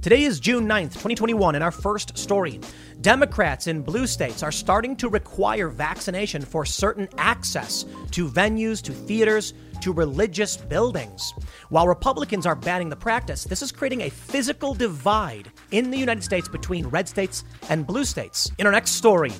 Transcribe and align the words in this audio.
Today 0.00 0.22
is 0.22 0.38
June 0.38 0.68
9th, 0.68 0.92
2021, 0.92 1.56
and 1.56 1.64
our 1.64 1.72
first 1.72 2.16
story. 2.16 2.60
Democrats 3.00 3.66
in 3.66 3.82
blue 3.82 4.06
states 4.06 4.44
are 4.44 4.52
starting 4.52 4.94
to 4.94 5.08
require 5.08 5.68
vaccination 5.68 6.40
for 6.40 6.64
certain 6.64 7.08
access 7.18 7.84
to 8.12 8.28
venues, 8.28 8.80
to 8.82 8.92
theaters, 8.92 9.54
to 9.80 9.92
religious 9.92 10.56
buildings. 10.56 11.34
While 11.70 11.88
Republicans 11.88 12.46
are 12.46 12.54
banning 12.54 12.90
the 12.90 12.96
practice, 12.96 13.42
this 13.42 13.60
is 13.60 13.72
creating 13.72 14.02
a 14.02 14.10
physical 14.10 14.72
divide 14.72 15.50
in 15.72 15.90
the 15.90 15.98
United 15.98 16.22
States 16.22 16.48
between 16.48 16.86
red 16.86 17.08
states 17.08 17.42
and 17.68 17.84
blue 17.84 18.04
states. 18.04 18.52
In 18.58 18.66
our 18.66 18.72
next 18.72 18.92
story, 18.92 19.32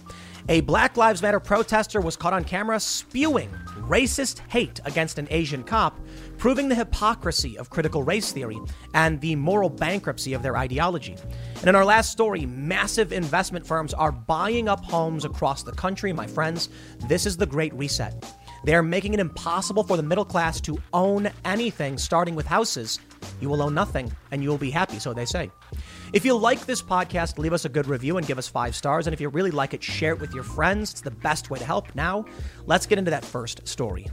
a 0.48 0.62
Black 0.62 0.96
Lives 0.96 1.22
Matter 1.22 1.40
protester 1.40 2.00
was 2.00 2.16
caught 2.16 2.32
on 2.32 2.42
camera 2.42 2.80
spewing 2.80 3.50
racist 3.88 4.40
hate 4.48 4.80
against 4.84 5.18
an 5.18 5.28
Asian 5.30 5.62
cop, 5.62 5.98
proving 6.38 6.68
the 6.68 6.74
hypocrisy 6.74 7.58
of 7.58 7.68
critical 7.68 8.02
race 8.02 8.32
theory 8.32 8.58
and 8.94 9.20
the 9.20 9.36
moral 9.36 9.68
bankruptcy 9.68 10.32
of 10.32 10.42
their 10.42 10.56
ideology. 10.56 11.16
And 11.56 11.68
in 11.68 11.74
our 11.74 11.84
last 11.84 12.12
story, 12.12 12.46
massive 12.46 13.12
investment 13.12 13.66
firms 13.66 13.92
are 13.92 14.12
buying 14.12 14.68
up 14.68 14.84
homes 14.84 15.24
across 15.24 15.64
the 15.64 15.72
country, 15.72 16.12
my 16.12 16.26
friends. 16.26 16.68
This 17.08 17.26
is 17.26 17.36
the 17.36 17.46
Great 17.46 17.74
Reset. 17.74 18.24
They're 18.64 18.82
making 18.82 19.14
it 19.14 19.20
impossible 19.20 19.84
for 19.84 19.96
the 19.96 20.02
middle 20.02 20.24
class 20.24 20.60
to 20.62 20.80
own 20.92 21.30
anything, 21.44 21.98
starting 21.98 22.34
with 22.34 22.46
houses. 22.46 22.98
You 23.40 23.48
will 23.48 23.62
own 23.62 23.74
nothing 23.74 24.12
and 24.30 24.42
you 24.42 24.48
will 24.48 24.58
be 24.58 24.70
happy, 24.70 24.98
so 24.98 25.12
they 25.12 25.24
say. 25.24 25.50
If 26.12 26.24
you 26.24 26.36
like 26.36 26.66
this 26.66 26.82
podcast, 26.82 27.38
leave 27.38 27.52
us 27.52 27.64
a 27.64 27.68
good 27.68 27.86
review 27.86 28.16
and 28.16 28.26
give 28.26 28.38
us 28.38 28.48
five 28.48 28.74
stars. 28.74 29.06
And 29.06 29.14
if 29.14 29.20
you 29.20 29.28
really 29.28 29.50
like 29.50 29.74
it, 29.74 29.82
share 29.82 30.12
it 30.12 30.20
with 30.20 30.34
your 30.34 30.44
friends. 30.44 30.92
It's 30.92 31.00
the 31.02 31.10
best 31.10 31.50
way 31.50 31.58
to 31.58 31.64
help. 31.64 31.94
Now, 31.94 32.24
let's 32.66 32.86
get 32.86 32.98
into 32.98 33.10
that 33.10 33.24
first 33.24 33.66
story. 33.68 34.06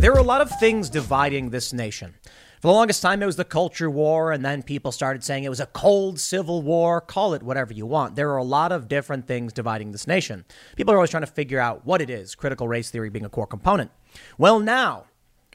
There 0.00 0.12
are 0.12 0.18
a 0.18 0.22
lot 0.22 0.40
of 0.40 0.50
things 0.58 0.88
dividing 0.88 1.50
this 1.50 1.72
nation. 1.72 2.14
For 2.60 2.68
the 2.68 2.74
longest 2.74 3.00
time, 3.00 3.22
it 3.22 3.26
was 3.26 3.36
the 3.36 3.44
culture 3.44 3.88
war, 3.88 4.32
and 4.32 4.44
then 4.44 4.62
people 4.62 4.92
started 4.92 5.24
saying 5.24 5.44
it 5.44 5.48
was 5.48 5.60
a 5.60 5.66
cold 5.66 6.20
civil 6.20 6.62
war. 6.62 7.00
Call 7.00 7.32
it 7.32 7.42
whatever 7.42 7.72
you 7.72 7.86
want. 7.86 8.16
There 8.16 8.30
are 8.30 8.36
a 8.36 8.44
lot 8.44 8.70
of 8.70 8.88
different 8.88 9.26
things 9.26 9.52
dividing 9.52 9.92
this 9.92 10.06
nation. 10.06 10.44
People 10.76 10.92
are 10.92 10.98
always 10.98 11.10
trying 11.10 11.22
to 11.22 11.26
figure 11.26 11.58
out 11.58 11.86
what 11.86 12.02
it 12.02 12.10
is, 12.10 12.34
critical 12.34 12.68
race 12.68 12.90
theory 12.90 13.08
being 13.08 13.24
a 13.24 13.30
core 13.30 13.46
component. 13.46 13.90
Well, 14.36 14.60
now, 14.60 15.06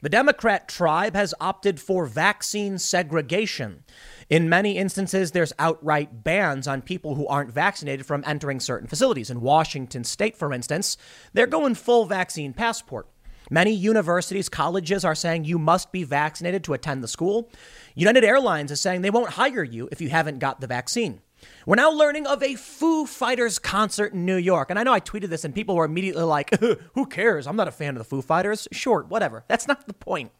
the 0.02 0.08
Democrat 0.08 0.68
tribe 0.68 1.14
has 1.14 1.32
opted 1.40 1.80
for 1.80 2.06
vaccine 2.06 2.78
segregation. 2.78 3.84
In 4.28 4.48
many 4.48 4.76
instances, 4.76 5.30
there's 5.30 5.52
outright 5.58 6.24
bans 6.24 6.66
on 6.66 6.82
people 6.82 7.14
who 7.14 7.28
aren't 7.28 7.52
vaccinated 7.52 8.06
from 8.06 8.24
entering 8.26 8.58
certain 8.58 8.88
facilities. 8.88 9.30
In 9.30 9.40
Washington 9.40 10.02
state, 10.02 10.36
for 10.36 10.52
instance, 10.52 10.96
they're 11.32 11.46
going 11.46 11.76
full 11.76 12.06
vaccine 12.06 12.52
passport. 12.52 13.06
Many 13.50 13.72
universities, 13.72 14.48
colleges 14.48 15.04
are 15.04 15.14
saying 15.14 15.44
you 15.44 15.60
must 15.60 15.92
be 15.92 16.02
vaccinated 16.02 16.64
to 16.64 16.74
attend 16.74 17.04
the 17.04 17.08
school. 17.08 17.48
United 17.94 18.24
Airlines 18.24 18.72
is 18.72 18.80
saying 18.80 19.02
they 19.02 19.10
won't 19.10 19.30
hire 19.30 19.62
you 19.62 19.88
if 19.92 20.00
you 20.00 20.08
haven't 20.08 20.40
got 20.40 20.60
the 20.60 20.66
vaccine. 20.66 21.20
We're 21.64 21.76
now 21.76 21.92
learning 21.92 22.26
of 22.26 22.42
a 22.42 22.56
Foo 22.56 23.06
Fighters 23.06 23.60
concert 23.60 24.12
in 24.12 24.24
New 24.24 24.36
York. 24.36 24.70
And 24.70 24.78
I 24.80 24.82
know 24.82 24.92
I 24.92 24.98
tweeted 24.98 25.28
this 25.28 25.44
and 25.44 25.54
people 25.54 25.76
were 25.76 25.84
immediately 25.84 26.24
like, 26.24 26.58
who 26.94 27.06
cares? 27.06 27.46
I'm 27.46 27.54
not 27.54 27.68
a 27.68 27.72
fan 27.72 27.90
of 27.90 27.98
the 27.98 28.04
Foo 28.04 28.22
Fighters. 28.22 28.66
Sure, 28.72 29.04
whatever. 29.08 29.44
That's 29.46 29.68
not 29.68 29.86
the 29.86 29.94
point. 29.94 30.32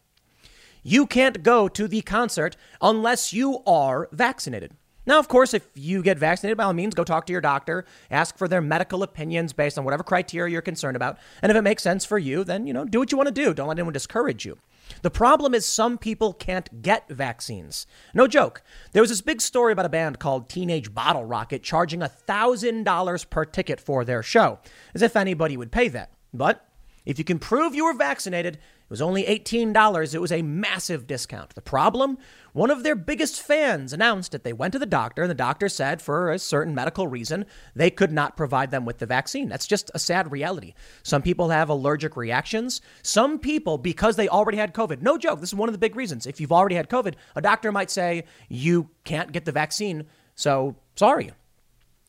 You 0.83 1.05
can't 1.05 1.43
go 1.43 1.67
to 1.67 1.87
the 1.87 2.01
concert 2.01 2.55
unless 2.81 3.33
you 3.33 3.63
are 3.65 4.09
vaccinated. 4.11 4.73
Now, 5.07 5.19
of 5.19 5.29
course, 5.29 5.53
if 5.53 5.65
you 5.73 6.03
get 6.03 6.19
vaccinated, 6.19 6.57
by 6.57 6.65
all 6.65 6.73
means, 6.73 6.93
go 6.93 7.05
talk 7.05 7.25
to 7.27 7.31
your 7.31 7.41
doctor, 7.41 7.85
ask 8.11 8.37
for 8.37 8.49
their 8.49 8.61
medical 8.61 9.03
opinions 9.03 9.53
based 9.53 9.77
on 9.77 9.85
whatever 9.85 10.03
criteria 10.03 10.51
you're 10.51 10.61
concerned 10.61 10.97
about. 10.97 11.17
And 11.41 11.49
if 11.49 11.55
it 11.55 11.61
makes 11.61 11.81
sense 11.81 12.03
for 12.03 12.17
you, 12.17 12.43
then, 12.43 12.67
you 12.67 12.73
know, 12.73 12.83
do 12.83 12.99
what 12.99 13.09
you 13.09 13.17
want 13.17 13.27
to 13.27 13.33
do. 13.33 13.53
Don't 13.53 13.69
let 13.69 13.77
anyone 13.77 13.93
discourage 13.93 14.45
you. 14.45 14.57
The 15.03 15.09
problem 15.09 15.53
is 15.53 15.65
some 15.65 15.97
people 15.97 16.33
can't 16.33 16.81
get 16.81 17.07
vaccines. 17.07 17.87
No 18.13 18.27
joke. 18.27 18.61
There 18.91 19.01
was 19.01 19.09
this 19.09 19.21
big 19.21 19.39
story 19.39 19.71
about 19.71 19.85
a 19.85 19.89
band 19.89 20.19
called 20.19 20.49
Teenage 20.49 20.93
Bottle 20.93 21.23
Rocket 21.23 21.63
charging 21.63 22.01
$1,000 22.01 23.29
per 23.29 23.45
ticket 23.45 23.79
for 23.79 24.03
their 24.03 24.21
show, 24.21 24.59
as 24.93 25.01
if 25.01 25.15
anybody 25.15 25.55
would 25.55 25.71
pay 25.71 25.87
that. 25.87 26.11
But 26.33 26.67
if 27.05 27.17
you 27.17 27.23
can 27.23 27.39
prove 27.39 27.73
you 27.73 27.85
were 27.85 27.93
vaccinated, 27.93 28.59
it 28.87 28.91
was 28.91 29.01
only 29.01 29.25
$18. 29.25 30.13
It 30.13 30.21
was 30.21 30.31
a 30.31 30.41
massive 30.41 31.07
discount. 31.07 31.55
The 31.55 31.61
problem? 31.61 32.17
One 32.53 32.71
of 32.71 32.83
their 32.83 32.95
biggest 32.95 33.41
fans 33.41 33.91
announced 33.91 34.31
that 34.31 34.45
they 34.45 34.53
went 34.53 34.71
to 34.71 34.79
the 34.79 34.85
doctor, 34.85 35.23
and 35.23 35.29
the 35.29 35.35
doctor 35.35 35.67
said, 35.67 36.01
for 36.01 36.31
a 36.31 36.39
certain 36.39 36.73
medical 36.73 37.05
reason, 37.05 37.45
they 37.75 37.89
could 37.89 38.13
not 38.13 38.37
provide 38.37 38.71
them 38.71 38.85
with 38.85 38.99
the 38.99 39.05
vaccine. 39.05 39.49
That's 39.49 39.67
just 39.67 39.91
a 39.93 39.99
sad 39.99 40.31
reality. 40.31 40.73
Some 41.03 41.21
people 41.21 41.49
have 41.49 41.67
allergic 41.67 42.15
reactions. 42.15 42.79
Some 43.03 43.39
people, 43.39 43.77
because 43.77 44.15
they 44.15 44.29
already 44.29 44.57
had 44.57 44.73
COVID, 44.73 45.01
no 45.01 45.17
joke, 45.17 45.41
this 45.41 45.49
is 45.49 45.55
one 45.55 45.67
of 45.67 45.73
the 45.73 45.79
big 45.79 45.97
reasons. 45.97 46.25
If 46.25 46.39
you've 46.39 46.53
already 46.53 46.75
had 46.75 46.89
COVID, 46.89 47.15
a 47.35 47.41
doctor 47.41 47.73
might 47.73 47.91
say, 47.91 48.23
you 48.47 48.89
can't 49.03 49.33
get 49.33 49.43
the 49.43 49.51
vaccine, 49.51 50.05
so 50.35 50.77
sorry. 50.95 51.33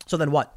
So 0.07 0.17
then 0.17 0.31
what? 0.31 0.57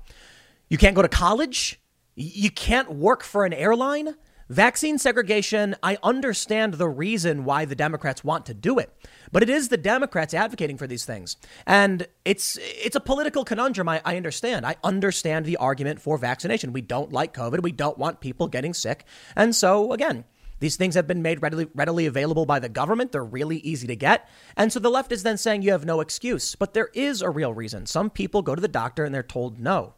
You 0.69 0.77
can't 0.77 0.95
go 0.95 1.01
to 1.01 1.09
college? 1.09 1.81
You 2.13 2.51
can't 2.51 2.93
work 2.93 3.23
for 3.23 3.43
an 3.43 3.53
airline? 3.53 4.13
Vaccine 4.51 4.97
segregation, 4.97 5.77
I 5.81 5.97
understand 6.03 6.73
the 6.73 6.89
reason 6.89 7.45
why 7.45 7.63
the 7.63 7.73
Democrats 7.73 8.21
want 8.21 8.45
to 8.47 8.53
do 8.53 8.79
it, 8.79 8.93
but 9.31 9.41
it 9.41 9.49
is 9.49 9.69
the 9.69 9.77
Democrats 9.77 10.33
advocating 10.33 10.77
for 10.77 10.87
these 10.87 11.05
things. 11.05 11.37
And 11.65 12.05
it's 12.25 12.59
it's 12.61 12.97
a 12.97 12.99
political 12.99 13.45
conundrum, 13.45 13.87
I, 13.87 14.01
I 14.03 14.17
understand. 14.17 14.65
I 14.65 14.75
understand 14.83 15.45
the 15.45 15.55
argument 15.55 16.01
for 16.01 16.17
vaccination. 16.17 16.73
We 16.73 16.81
don't 16.81 17.13
like 17.13 17.33
COVID. 17.33 17.63
We 17.63 17.71
don't 17.71 17.97
want 17.97 18.19
people 18.19 18.49
getting 18.49 18.73
sick. 18.73 19.05
And 19.37 19.55
so, 19.55 19.93
again, 19.93 20.25
these 20.59 20.75
things 20.75 20.95
have 20.95 21.07
been 21.07 21.21
made 21.21 21.41
readily, 21.41 21.69
readily 21.73 22.05
available 22.05 22.45
by 22.45 22.59
the 22.59 22.67
government. 22.67 23.13
They're 23.13 23.23
really 23.23 23.59
easy 23.59 23.87
to 23.87 23.95
get. 23.95 24.27
And 24.57 24.73
so 24.73 24.81
the 24.81 24.89
left 24.89 25.13
is 25.13 25.23
then 25.23 25.37
saying 25.37 25.61
you 25.61 25.71
have 25.71 25.85
no 25.85 26.01
excuse. 26.01 26.55
But 26.55 26.73
there 26.73 26.89
is 26.93 27.21
a 27.21 27.29
real 27.29 27.53
reason. 27.53 27.85
Some 27.85 28.09
people 28.09 28.41
go 28.41 28.53
to 28.53 28.61
the 28.61 28.67
doctor 28.67 29.05
and 29.05 29.15
they're 29.15 29.23
told 29.23 29.61
no. 29.61 29.93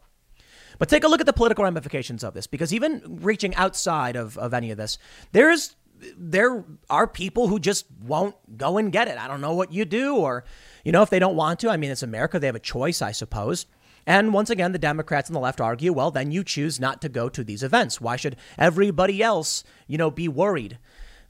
But 0.78 0.88
take 0.88 1.04
a 1.04 1.08
look 1.08 1.20
at 1.20 1.26
the 1.26 1.32
political 1.32 1.64
ramifications 1.64 2.24
of 2.24 2.34
this, 2.34 2.46
because 2.46 2.72
even 2.74 3.18
reaching 3.22 3.54
outside 3.54 4.16
of, 4.16 4.36
of 4.38 4.54
any 4.54 4.70
of 4.70 4.76
this, 4.76 4.98
there's 5.32 5.76
there 6.18 6.64
are 6.90 7.06
people 7.06 7.48
who 7.48 7.58
just 7.58 7.86
won't 8.02 8.58
go 8.58 8.76
and 8.76 8.92
get 8.92 9.08
it. 9.08 9.16
I 9.16 9.28
don't 9.28 9.40
know 9.40 9.54
what 9.54 9.72
you 9.72 9.84
do, 9.84 10.16
or 10.16 10.44
you 10.84 10.92
know, 10.92 11.02
if 11.02 11.10
they 11.10 11.18
don't 11.18 11.36
want 11.36 11.60
to. 11.60 11.70
I 11.70 11.76
mean, 11.76 11.90
it's 11.90 12.02
America; 12.02 12.38
they 12.38 12.46
have 12.46 12.56
a 12.56 12.60
choice, 12.60 13.00
I 13.00 13.12
suppose. 13.12 13.66
And 14.06 14.34
once 14.34 14.50
again, 14.50 14.72
the 14.72 14.78
Democrats 14.78 15.28
and 15.28 15.36
the 15.36 15.40
left 15.40 15.60
argue, 15.60 15.92
well, 15.92 16.10
then 16.10 16.30
you 16.30 16.44
choose 16.44 16.78
not 16.78 17.00
to 17.02 17.08
go 17.08 17.28
to 17.30 17.42
these 17.42 17.62
events. 17.62 18.00
Why 18.00 18.16
should 18.16 18.36
everybody 18.58 19.22
else, 19.22 19.64
you 19.86 19.96
know, 19.96 20.10
be 20.10 20.28
worried? 20.28 20.78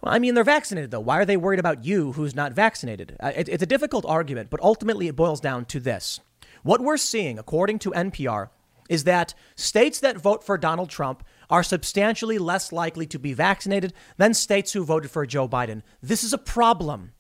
Well, 0.01 0.13
I 0.13 0.19
mean, 0.19 0.35
they're 0.35 0.45
vaccinated, 0.45 0.91
though. 0.91 1.01
Why 1.01 1.19
are 1.19 1.25
they 1.25 1.37
worried 1.37 1.61
about 1.61 1.85
you 1.85 2.13
who's 2.13 2.35
not 2.35 2.53
vaccinated? 2.53 3.17
Uh, 3.21 3.33
it's 3.35 3.63
a 3.63 3.67
difficult 3.67 4.05
argument, 4.07 4.51
but 4.51 4.61
ultimately 4.61 5.07
it 5.07 5.17
boils 5.17 5.41
down 5.41 5.65
to 5.67 5.79
this. 5.79 6.21
What 6.63 6.81
we're 6.81 6.97
seeing, 6.97 7.39
according 7.39 7.79
to 7.81 7.91
NPR, 7.91 8.49
is 8.89 9.05
that 9.05 9.35
states 9.57 10.01
that 10.01 10.19
vote 10.19 10.45
for 10.45 10.59
Donald 10.59 10.91
Trump 10.91 11.25
are 11.51 11.63
substantially 11.63 12.39
less 12.39 12.73
likely 12.73 13.07
to 13.07 13.19
be 13.19 13.33
vaccinated 13.33 13.93
than 14.17 14.35
states 14.35 14.73
who 14.73 14.85
voted 14.85 15.11
for 15.11 15.27
Joe 15.27 15.49
Biden. 15.49 15.83
This 16.03 16.25
is 16.25 16.33
a 16.33 16.39
problem. 16.39 17.13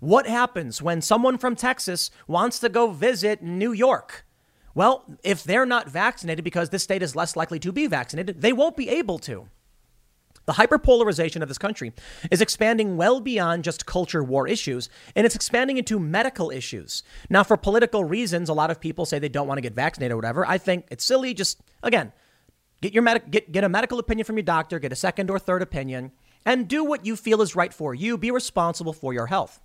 What 0.00 0.26
happens 0.26 0.82
when 0.82 1.00
someone 1.00 1.38
from 1.38 1.56
Texas 1.56 2.10
wants 2.26 2.58
to 2.60 2.68
go 2.68 2.90
visit 2.90 3.42
New 3.42 3.72
York? 3.72 4.26
Well, 4.74 5.04
if 5.22 5.44
they're 5.44 5.66
not 5.66 5.88
vaccinated 5.88 6.44
because 6.44 6.70
this 6.70 6.82
state 6.82 7.02
is 7.02 7.14
less 7.14 7.36
likely 7.36 7.58
to 7.60 7.72
be 7.72 7.86
vaccinated, 7.86 8.40
they 8.40 8.52
won't 8.52 8.76
be 8.76 8.88
able 8.88 9.18
to. 9.20 9.48
The 10.46 10.52
hyperpolarization 10.54 11.42
of 11.42 11.48
this 11.48 11.58
country 11.58 11.92
is 12.30 12.40
expanding 12.40 12.96
well 12.96 13.20
beyond 13.20 13.64
just 13.64 13.86
culture 13.86 14.22
war 14.22 14.46
issues, 14.46 14.88
and 15.16 15.24
it's 15.24 15.34
expanding 15.34 15.78
into 15.78 15.98
medical 15.98 16.50
issues. 16.50 17.02
Now, 17.30 17.44
for 17.44 17.56
political 17.56 18.04
reasons, 18.04 18.48
a 18.48 18.54
lot 18.54 18.70
of 18.70 18.80
people 18.80 19.06
say 19.06 19.18
they 19.18 19.28
don't 19.28 19.48
want 19.48 19.58
to 19.58 19.62
get 19.62 19.74
vaccinated 19.74 20.12
or 20.12 20.16
whatever. 20.16 20.46
I 20.46 20.58
think 20.58 20.86
it's 20.90 21.04
silly. 21.04 21.32
Just 21.32 21.60
again, 21.82 22.12
get 22.82 22.92
your 22.92 23.02
get, 23.04 23.52
get 23.52 23.64
a 23.64 23.68
medical 23.68 23.98
opinion 23.98 24.24
from 24.26 24.36
your 24.36 24.44
doctor, 24.44 24.78
get 24.78 24.92
a 24.92 24.96
second 24.96 25.30
or 25.30 25.38
third 25.38 25.62
opinion, 25.62 26.12
and 26.44 26.68
do 26.68 26.84
what 26.84 27.06
you 27.06 27.16
feel 27.16 27.40
is 27.40 27.56
right 27.56 27.72
for 27.72 27.94
you. 27.94 28.18
Be 28.18 28.30
responsible 28.30 28.92
for 28.92 29.14
your 29.14 29.26
health. 29.26 29.60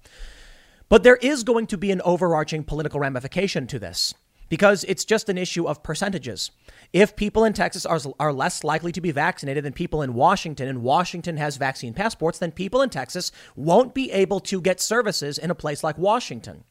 But 0.88 1.04
there 1.04 1.18
is 1.18 1.44
going 1.44 1.68
to 1.68 1.78
be 1.78 1.92
an 1.92 2.02
overarching 2.02 2.64
political 2.64 3.00
ramification 3.00 3.68
to 3.68 3.80
this 3.80 4.14
because 4.50 4.84
it's 4.86 5.06
just 5.06 5.30
an 5.30 5.38
issue 5.38 5.68
of 5.68 5.84
percentages. 5.84 6.52
If 6.92 7.16
people 7.16 7.44
in 7.44 7.54
Texas 7.54 7.86
are, 7.86 8.00
are 8.20 8.34
less 8.34 8.64
likely 8.64 8.92
to 8.92 9.02
be 9.02 9.12
vaccinated 9.12 9.64
than 9.64 9.74
people 9.74 10.02
in 10.02 10.14
Washington, 10.14 10.68
and 10.68 10.82
Washington 10.82 11.38
has 11.38 11.58
vaccine 11.58 11.94
passports, 11.94 12.40
then 12.40 12.52
people 12.52 12.82
in 12.82 12.90
Texas 12.90 13.32
won't 13.56 13.94
be 13.94 14.12
able 14.12 14.40
to 14.42 14.60
get 14.60 14.82
services 14.82 15.38
in 15.38 15.52
a 15.52 15.56
place 15.56 15.84
like 15.84 15.98
Washington. 15.98 16.64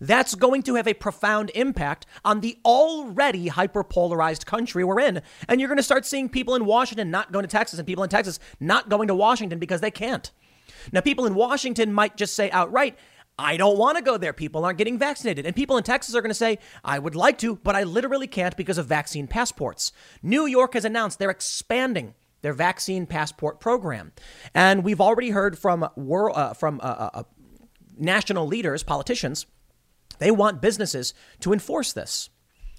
That's 0.00 0.34
going 0.34 0.62
to 0.64 0.74
have 0.74 0.88
a 0.88 0.94
profound 0.94 1.50
impact 1.54 2.06
on 2.24 2.40
the 2.40 2.58
already 2.64 3.48
hyperpolarized 3.48 4.44
country 4.44 4.84
we're 4.84 5.00
in. 5.00 5.22
And 5.48 5.60
you're 5.60 5.68
going 5.68 5.78
to 5.78 5.82
start 5.82 6.04
seeing 6.04 6.28
people 6.28 6.54
in 6.54 6.64
Washington 6.64 7.10
not 7.10 7.32
going 7.32 7.44
to 7.44 7.48
Texas 7.48 7.78
and 7.78 7.86
people 7.86 8.04
in 8.04 8.10
Texas 8.10 8.38
not 8.60 8.88
going 8.88 9.08
to 9.08 9.14
Washington 9.14 9.58
because 9.58 9.80
they 9.80 9.90
can't. 9.90 10.30
Now, 10.92 11.00
people 11.00 11.26
in 11.26 11.34
Washington 11.34 11.92
might 11.92 12.16
just 12.16 12.34
say 12.34 12.50
outright, 12.50 12.98
I 13.38 13.56
don't 13.56 13.78
want 13.78 13.98
to 13.98 14.04
go 14.04 14.16
there. 14.16 14.32
People 14.32 14.64
aren't 14.64 14.78
getting 14.78 14.98
vaccinated. 14.98 15.44
And 15.44 15.56
people 15.56 15.76
in 15.76 15.82
Texas 15.82 16.14
are 16.14 16.22
going 16.22 16.30
to 16.30 16.34
say, 16.34 16.58
I 16.84 16.98
would 16.98 17.16
like 17.16 17.38
to, 17.38 17.56
but 17.56 17.74
I 17.74 17.82
literally 17.82 18.26
can't 18.26 18.56
because 18.56 18.78
of 18.78 18.86
vaccine 18.86 19.26
passports. 19.26 19.92
New 20.22 20.46
York 20.46 20.74
has 20.74 20.84
announced 20.84 21.18
they're 21.18 21.30
expanding 21.30 22.14
their 22.42 22.52
vaccine 22.52 23.06
passport 23.06 23.58
program. 23.58 24.12
And 24.54 24.84
we've 24.84 25.00
already 25.00 25.30
heard 25.30 25.58
from, 25.58 25.88
world, 25.96 26.36
uh, 26.36 26.54
from 26.54 26.80
uh, 26.80 26.84
uh, 26.84 27.10
uh, 27.14 27.22
national 27.98 28.46
leaders, 28.46 28.82
politicians, 28.82 29.46
they 30.18 30.30
want 30.30 30.62
businesses 30.62 31.14
to 31.40 31.52
enforce 31.52 31.92
this. 31.92 32.30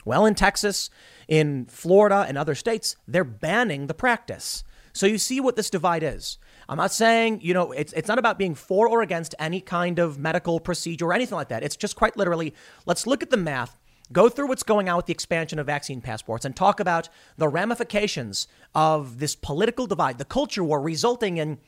Well, 0.05 0.25
in 0.25 0.35
Texas, 0.35 0.89
in 1.27 1.65
Florida, 1.65 2.25
and 2.27 2.37
other 2.37 2.55
states, 2.55 2.95
they're 3.07 3.23
banning 3.23 3.87
the 3.87 3.93
practice. 3.93 4.63
So 4.93 5.07
you 5.07 5.17
see 5.17 5.41
what 5.41 5.55
this 5.55 5.69
divide 5.69 6.03
is. 6.03 6.37
I'm 6.67 6.77
not 6.77 6.91
saying, 6.91 7.41
you 7.41 7.53
know, 7.53 7.71
it's, 7.71 7.93
it's 7.93 8.07
not 8.07 8.19
about 8.19 8.37
being 8.37 8.55
for 8.55 8.87
or 8.87 9.01
against 9.01 9.35
any 9.39 9.61
kind 9.61 9.99
of 9.99 10.17
medical 10.17 10.59
procedure 10.59 11.05
or 11.05 11.13
anything 11.13 11.35
like 11.35 11.49
that. 11.49 11.63
It's 11.63 11.75
just 11.75 11.95
quite 11.95 12.17
literally, 12.17 12.53
let's 12.85 13.05
look 13.05 13.21
at 13.21 13.29
the 13.29 13.37
math, 13.37 13.79
go 14.11 14.29
through 14.29 14.47
what's 14.47 14.63
going 14.63 14.89
on 14.89 14.97
with 14.97 15.05
the 15.05 15.13
expansion 15.13 15.59
of 15.59 15.67
vaccine 15.67 16.01
passports, 16.01 16.45
and 16.45 16.55
talk 16.55 16.79
about 16.79 17.09
the 17.37 17.47
ramifications 17.47 18.47
of 18.73 19.19
this 19.19 19.35
political 19.35 19.85
divide, 19.87 20.17
the 20.17 20.25
culture 20.25 20.63
war 20.63 20.81
resulting 20.81 21.37
in 21.37 21.59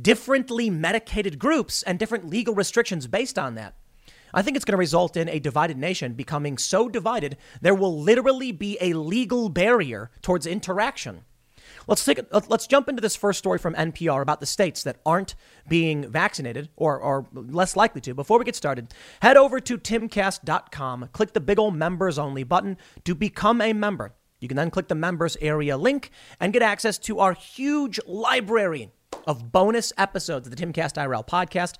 differently 0.00 0.68
medicated 0.68 1.38
groups 1.38 1.82
and 1.82 1.98
different 1.98 2.28
legal 2.28 2.54
restrictions 2.54 3.06
based 3.06 3.38
on 3.38 3.54
that. 3.54 3.74
I 4.34 4.42
think 4.42 4.56
it's 4.56 4.64
going 4.66 4.72
to 4.72 4.78
result 4.78 5.16
in 5.16 5.30
a 5.30 5.38
divided 5.38 5.78
nation 5.78 6.12
becoming 6.12 6.58
so 6.58 6.88
divided 6.90 7.38
there 7.62 7.74
will 7.74 7.98
literally 7.98 8.52
be 8.52 8.76
a 8.82 8.92
legal 8.92 9.48
barrier 9.48 10.10
towards 10.20 10.46
interaction. 10.46 11.24
Let's 11.86 12.04
take 12.04 12.20
let's 12.48 12.66
jump 12.66 12.88
into 12.88 13.00
this 13.00 13.14
first 13.14 13.38
story 13.38 13.58
from 13.58 13.74
NPR 13.74 14.20
about 14.20 14.40
the 14.40 14.46
states 14.46 14.82
that 14.82 15.00
aren't 15.06 15.34
being 15.68 16.10
vaccinated 16.10 16.68
or 16.76 16.98
or 16.98 17.26
less 17.32 17.76
likely 17.76 18.00
to. 18.02 18.14
Before 18.14 18.38
we 18.38 18.44
get 18.44 18.56
started, 18.56 18.92
head 19.22 19.36
over 19.36 19.60
to 19.60 19.78
timcast.com, 19.78 21.10
click 21.12 21.32
the 21.32 21.40
big 21.40 21.58
old 21.58 21.76
members 21.76 22.18
only 22.18 22.42
button 22.42 22.76
to 23.04 23.14
become 23.14 23.60
a 23.60 23.72
member. 23.72 24.14
You 24.40 24.48
can 24.48 24.56
then 24.56 24.70
click 24.70 24.88
the 24.88 24.94
members 24.94 25.36
area 25.40 25.76
link 25.76 26.10
and 26.40 26.52
get 26.52 26.62
access 26.62 26.98
to 26.98 27.20
our 27.20 27.32
huge 27.32 28.00
library 28.06 28.90
of 29.26 29.50
bonus 29.52 29.92
episodes 29.96 30.46
of 30.46 30.54
the 30.54 30.66
Timcast 30.66 30.94
IRL 30.94 31.26
podcast 31.26 31.74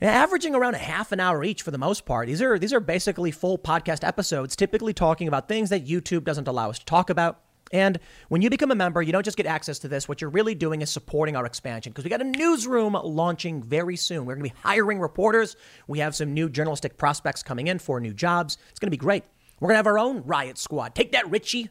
averaging 0.00 0.54
around 0.54 0.74
a 0.74 0.78
half 0.78 1.12
an 1.12 1.20
hour 1.20 1.44
each 1.44 1.62
for 1.62 1.70
the 1.70 1.78
most 1.78 2.04
part. 2.04 2.26
These 2.26 2.42
are 2.42 2.58
these 2.58 2.72
are 2.72 2.80
basically 2.80 3.30
full 3.30 3.58
podcast 3.58 4.06
episodes, 4.06 4.56
typically 4.56 4.92
talking 4.92 5.28
about 5.28 5.48
things 5.48 5.70
that 5.70 5.86
YouTube 5.86 6.24
doesn't 6.24 6.48
allow 6.48 6.70
us 6.70 6.78
to 6.78 6.84
talk 6.84 7.10
about. 7.10 7.40
And 7.74 7.98
when 8.28 8.40
you 8.40 8.50
become 8.50 8.70
a 8.70 8.76
member, 8.76 9.02
you 9.02 9.10
don't 9.10 9.24
just 9.24 9.36
get 9.36 9.46
access 9.46 9.80
to 9.80 9.88
this. 9.88 10.08
What 10.08 10.20
you're 10.20 10.30
really 10.30 10.54
doing 10.54 10.80
is 10.80 10.90
supporting 10.90 11.34
our 11.34 11.44
expansion 11.44 11.90
because 11.90 12.04
we 12.04 12.10
got 12.10 12.20
a 12.20 12.24
newsroom 12.24 12.92
launching 12.92 13.64
very 13.64 13.96
soon. 13.96 14.24
We're 14.24 14.36
going 14.36 14.48
to 14.48 14.54
be 14.54 14.60
hiring 14.62 15.00
reporters. 15.00 15.56
We 15.88 15.98
have 15.98 16.14
some 16.14 16.32
new 16.32 16.48
journalistic 16.48 16.96
prospects 16.96 17.42
coming 17.42 17.66
in 17.66 17.80
for 17.80 17.98
new 17.98 18.14
jobs. 18.14 18.58
It's 18.70 18.78
going 18.78 18.86
to 18.86 18.92
be 18.92 18.96
great. 18.96 19.24
We're 19.58 19.66
going 19.66 19.74
to 19.74 19.78
have 19.78 19.88
our 19.88 19.98
own 19.98 20.22
riot 20.24 20.56
squad. 20.56 20.94
Take 20.94 21.10
that, 21.12 21.28
Richie. 21.28 21.68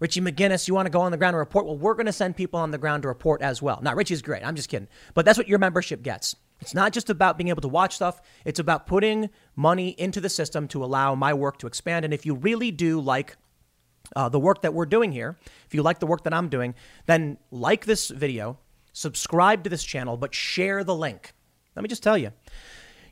Richie 0.00 0.22
McGinnis, 0.22 0.66
you 0.66 0.74
want 0.74 0.86
to 0.86 0.90
go 0.90 1.02
on 1.02 1.12
the 1.12 1.18
ground 1.18 1.34
and 1.34 1.40
report? 1.40 1.66
Well, 1.66 1.76
we're 1.76 1.94
going 1.94 2.06
to 2.06 2.12
send 2.12 2.34
people 2.34 2.58
on 2.58 2.70
the 2.70 2.78
ground 2.78 3.02
to 3.02 3.08
report 3.08 3.42
as 3.42 3.60
well. 3.60 3.78
Now, 3.82 3.94
Richie's 3.94 4.22
great. 4.22 4.44
I'm 4.44 4.56
just 4.56 4.70
kidding. 4.70 4.88
But 5.12 5.26
that's 5.26 5.36
what 5.36 5.48
your 5.48 5.58
membership 5.58 6.02
gets. 6.02 6.34
It's 6.62 6.74
not 6.74 6.92
just 6.92 7.10
about 7.10 7.36
being 7.36 7.48
able 7.48 7.60
to 7.60 7.68
watch 7.68 7.94
stuff, 7.96 8.22
it's 8.46 8.58
about 8.58 8.86
putting 8.86 9.28
money 9.54 9.90
into 9.98 10.20
the 10.20 10.30
system 10.30 10.66
to 10.68 10.82
allow 10.82 11.14
my 11.14 11.34
work 11.34 11.58
to 11.58 11.66
expand. 11.66 12.06
And 12.06 12.14
if 12.14 12.24
you 12.24 12.34
really 12.34 12.70
do 12.70 13.00
like 13.00 13.36
uh, 14.16 14.28
the 14.28 14.40
work 14.40 14.62
that 14.62 14.74
we're 14.74 14.86
doing 14.86 15.12
here, 15.12 15.38
if 15.66 15.74
you 15.74 15.82
like 15.82 15.98
the 15.98 16.06
work 16.06 16.24
that 16.24 16.34
I'm 16.34 16.48
doing, 16.48 16.74
then 17.06 17.38
like 17.50 17.84
this 17.84 18.08
video, 18.08 18.58
subscribe 18.92 19.64
to 19.64 19.70
this 19.70 19.84
channel, 19.84 20.16
but 20.16 20.34
share 20.34 20.84
the 20.84 20.94
link. 20.94 21.34
Let 21.74 21.82
me 21.82 21.88
just 21.88 22.02
tell 22.02 22.18
you, 22.18 22.32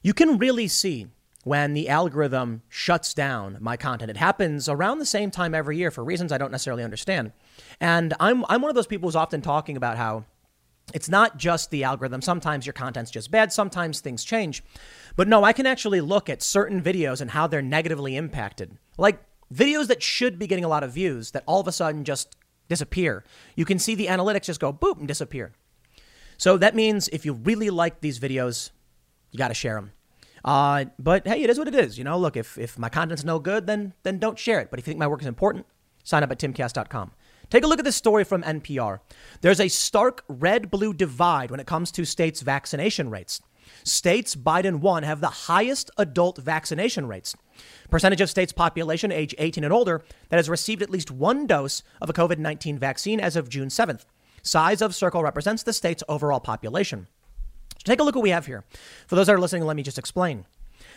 you 0.02 0.14
can 0.14 0.38
really 0.38 0.69
see 0.69 1.06
when 1.44 1.73
the 1.73 1.88
algorithm 1.88 2.62
shuts 2.69 3.14
down 3.14 3.56
my 3.61 3.76
content. 3.76 4.11
It 4.11 4.17
happens 4.19 4.69
around 4.69 4.99
the 4.99 5.06
same 5.06 5.31
time 5.31 5.55
every 5.55 5.79
year 5.79 5.91
for 5.91 6.05
reasons 6.05 6.32
I 6.32 6.38
don't 6.38 6.50
necessarily 6.50 6.85
understand. 6.85 7.32
And 7.81 8.14
I'm, 8.20 8.44
I'm 8.49 8.61
one 8.61 8.69
of 8.69 8.75
those 8.75 8.87
people 8.87 9.08
who's 9.08 9.17
often 9.17 9.41
talking 9.41 9.76
about 9.76 9.96
how 9.96 10.25
it's 10.93 11.08
not 11.08 11.38
just 11.38 11.70
the 11.70 11.85
algorithm. 11.85 12.20
Sometimes 12.20 12.67
your 12.67 12.73
content's 12.73 13.11
just 13.11 13.31
bad, 13.31 13.53
sometimes 13.53 14.00
things 14.00 14.25
change. 14.25 14.62
But 15.17 15.29
no, 15.29 15.44
I 15.44 15.53
can 15.53 15.67
actually 15.67 16.00
look 16.00 16.29
at 16.29 16.43
certain 16.43 16.82
videos 16.82 17.20
and 17.20 17.31
how 17.31 17.46
they're 17.46 17.62
negatively 17.62 18.17
impacted. 18.17 18.76
Like 18.99 19.23
videos 19.52 19.88
that 19.88 20.02
should 20.02 20.38
be 20.38 20.47
getting 20.47 20.64
a 20.64 20.69
lot 20.69 20.82
of 20.82 20.93
views 20.93 21.32
that 21.32 21.44
all 21.47 21.61
of 21.61 21.69
a 21.69 21.73
sudden 21.73 22.05
just 22.05 22.37
disappear. 22.69 23.25
You 23.56 23.64
can 23.64 23.79
see 23.79 23.94
the 23.94 24.06
analytics 24.06 24.44
just 24.44 24.61
go 24.61 24.73
boop 24.73 24.99
and 24.99 25.08
disappear. 25.08 25.52
So 26.38 26.56
that 26.56 26.75
means 26.75 27.08
if 27.08 27.26
you 27.26 27.35
really 27.35 27.69
like 27.69 28.00
these 28.00 28.19
videos, 28.19 28.70
you 29.31 29.38
got 29.38 29.49
to 29.49 29.55
share 29.55 29.75
them. 29.75 29.93
Uh, 30.44 30.87
but 30.99 31.26
hey, 31.26 31.43
it 31.43 31.50
is 31.50 31.58
what 31.58 31.69
it 31.69 31.75
is. 31.75 31.99
You 31.99 32.05
know, 32.05 32.17
look, 32.17 32.37
if, 32.37 32.56
if 32.56 32.79
my 32.79 32.88
content's 32.88 33.25
no 33.25 33.38
good, 33.38 33.67
then 33.67 33.93
then 34.05 34.19
don't 34.19 34.38
share 34.38 34.61
it. 34.61 34.70
But 34.70 34.79
if 34.79 34.87
you 34.87 34.93
think 34.93 35.00
my 35.00 35.06
work 35.06 35.20
is 35.20 35.26
important, 35.26 35.67
sign 36.03 36.23
up 36.23 36.31
at 36.31 36.38
timcast.com. 36.38 37.12
Take 37.50 37.64
a 37.64 37.67
look 37.67 37.81
at 37.81 37.85
this 37.85 37.96
story 37.96 38.25
from 38.25 38.43
NPR. 38.43 39.00
There's 39.41 39.61
a 39.61 39.69
stark 39.69 40.25
red 40.29 40.70
blue 40.70 40.94
divide 40.94 41.50
when 41.50 41.61
it 41.61 41.67
comes 41.67 41.91
to 41.93 42.05
states' 42.05 42.41
vaccination 42.43 43.11
rates. 43.11 43.43
States 43.85 44.37
Biden 44.37 44.81
won 44.81 45.03
have 45.03 45.20
the 45.20 45.29
highest 45.29 45.91
adult 45.96 46.38
vaccination 46.38 47.06
rates. 47.06 47.37
Percentage 47.91 48.21
of 48.21 48.31
states' 48.31 48.53
population 48.53 49.11
age 49.12 49.35
18 49.39 49.65
and 49.65 49.73
older 49.73 50.03
that 50.29 50.37
has 50.37 50.49
received 50.49 50.83
at 50.83 50.91
least 50.91 51.11
one 51.11 51.47
dose 51.47 51.83
of 52.01 52.11
a 52.11 52.12
COVID 52.12 52.39
19 52.39 52.79
vaccine 52.79 53.21
as 53.21 53.37
of 53.37 53.49
June 53.49 53.69
7th. 53.69 54.05
Size 54.43 54.81
of 54.81 54.95
circle 54.95 55.23
represents 55.23 55.62
the 55.62 55.73
state's 55.73 56.03
overall 56.09 56.41
population. 56.41 57.07
So 57.79 57.85
take 57.85 58.01
a 58.01 58.03
look 58.03 58.15
what 58.15 58.23
we 58.23 58.31
have 58.31 58.47
here. 58.47 58.65
For 59.07 59.17
those 59.17 59.27
that 59.27 59.35
are 59.35 59.41
listening, 59.41 59.65
let 59.65 59.77
me 59.77 59.83
just 59.83 59.99
explain. 59.99 60.47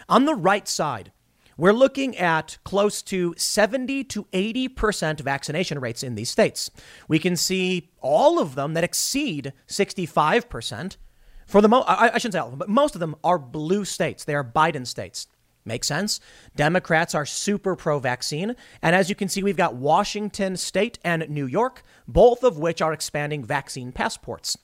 On 0.10 0.26
the 0.26 0.36
right 0.36 0.68
side, 0.68 1.12
we're 1.58 1.74
looking 1.74 2.18
at 2.18 2.58
close 2.64 3.02
to 3.04 3.36
70 3.38 4.04
to 4.06 4.26
80% 4.34 5.22
vaccination 5.22 5.80
rates 5.80 6.04
in 6.04 6.16
these 6.16 6.30
states. 6.30 6.72
We 7.08 7.20
can 7.20 7.36
see 7.36 7.92
all 8.02 8.40
of 8.40 8.56
them 8.56 8.74
that 8.74 8.84
exceed 8.84 9.54
65%. 9.68 10.98
For 11.46 11.62
the 11.62 11.70
mo- 11.70 11.82
I, 11.82 12.16
I 12.16 12.18
shouldn't 12.18 12.34
say 12.34 12.40
all 12.40 12.48
of 12.48 12.52
them, 12.52 12.60
but 12.60 12.70
most 12.70 12.96
of 12.96 13.00
them 13.00 13.16
are 13.24 13.38
blue 13.38 13.86
states. 13.86 14.24
They 14.24 14.34
are 14.34 14.44
Biden 14.44 14.88
states. 14.88 15.28
Makes 15.66 15.88
sense. 15.88 16.20
Democrats 16.56 17.16
are 17.16 17.26
super 17.26 17.76
pro 17.76 18.00
vaccine. 18.00 18.56
And 18.82 18.96
as 18.96 19.10
you 19.10 19.16
can 19.16 19.30
see, 19.30 19.44
we've 19.44 19.58
got 19.58 19.76
Washington 19.76 20.58
state 20.58 21.00
and 21.04 21.30
New 21.30 21.46
York, 21.46 21.84
both 22.08 22.44
of 22.44 22.58
which 22.58 22.82
are 22.82 22.94
expanding 22.94 23.46
vaccine 23.46 23.92
passports. 23.92 24.58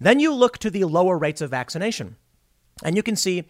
Then 0.00 0.18
you 0.18 0.34
look 0.34 0.58
to 0.58 0.70
the 0.70 0.84
lower 0.84 1.18
rates 1.18 1.40
of 1.40 1.50
vaccination, 1.50 2.16
and 2.82 2.96
you 2.96 3.02
can 3.02 3.16
see 3.16 3.44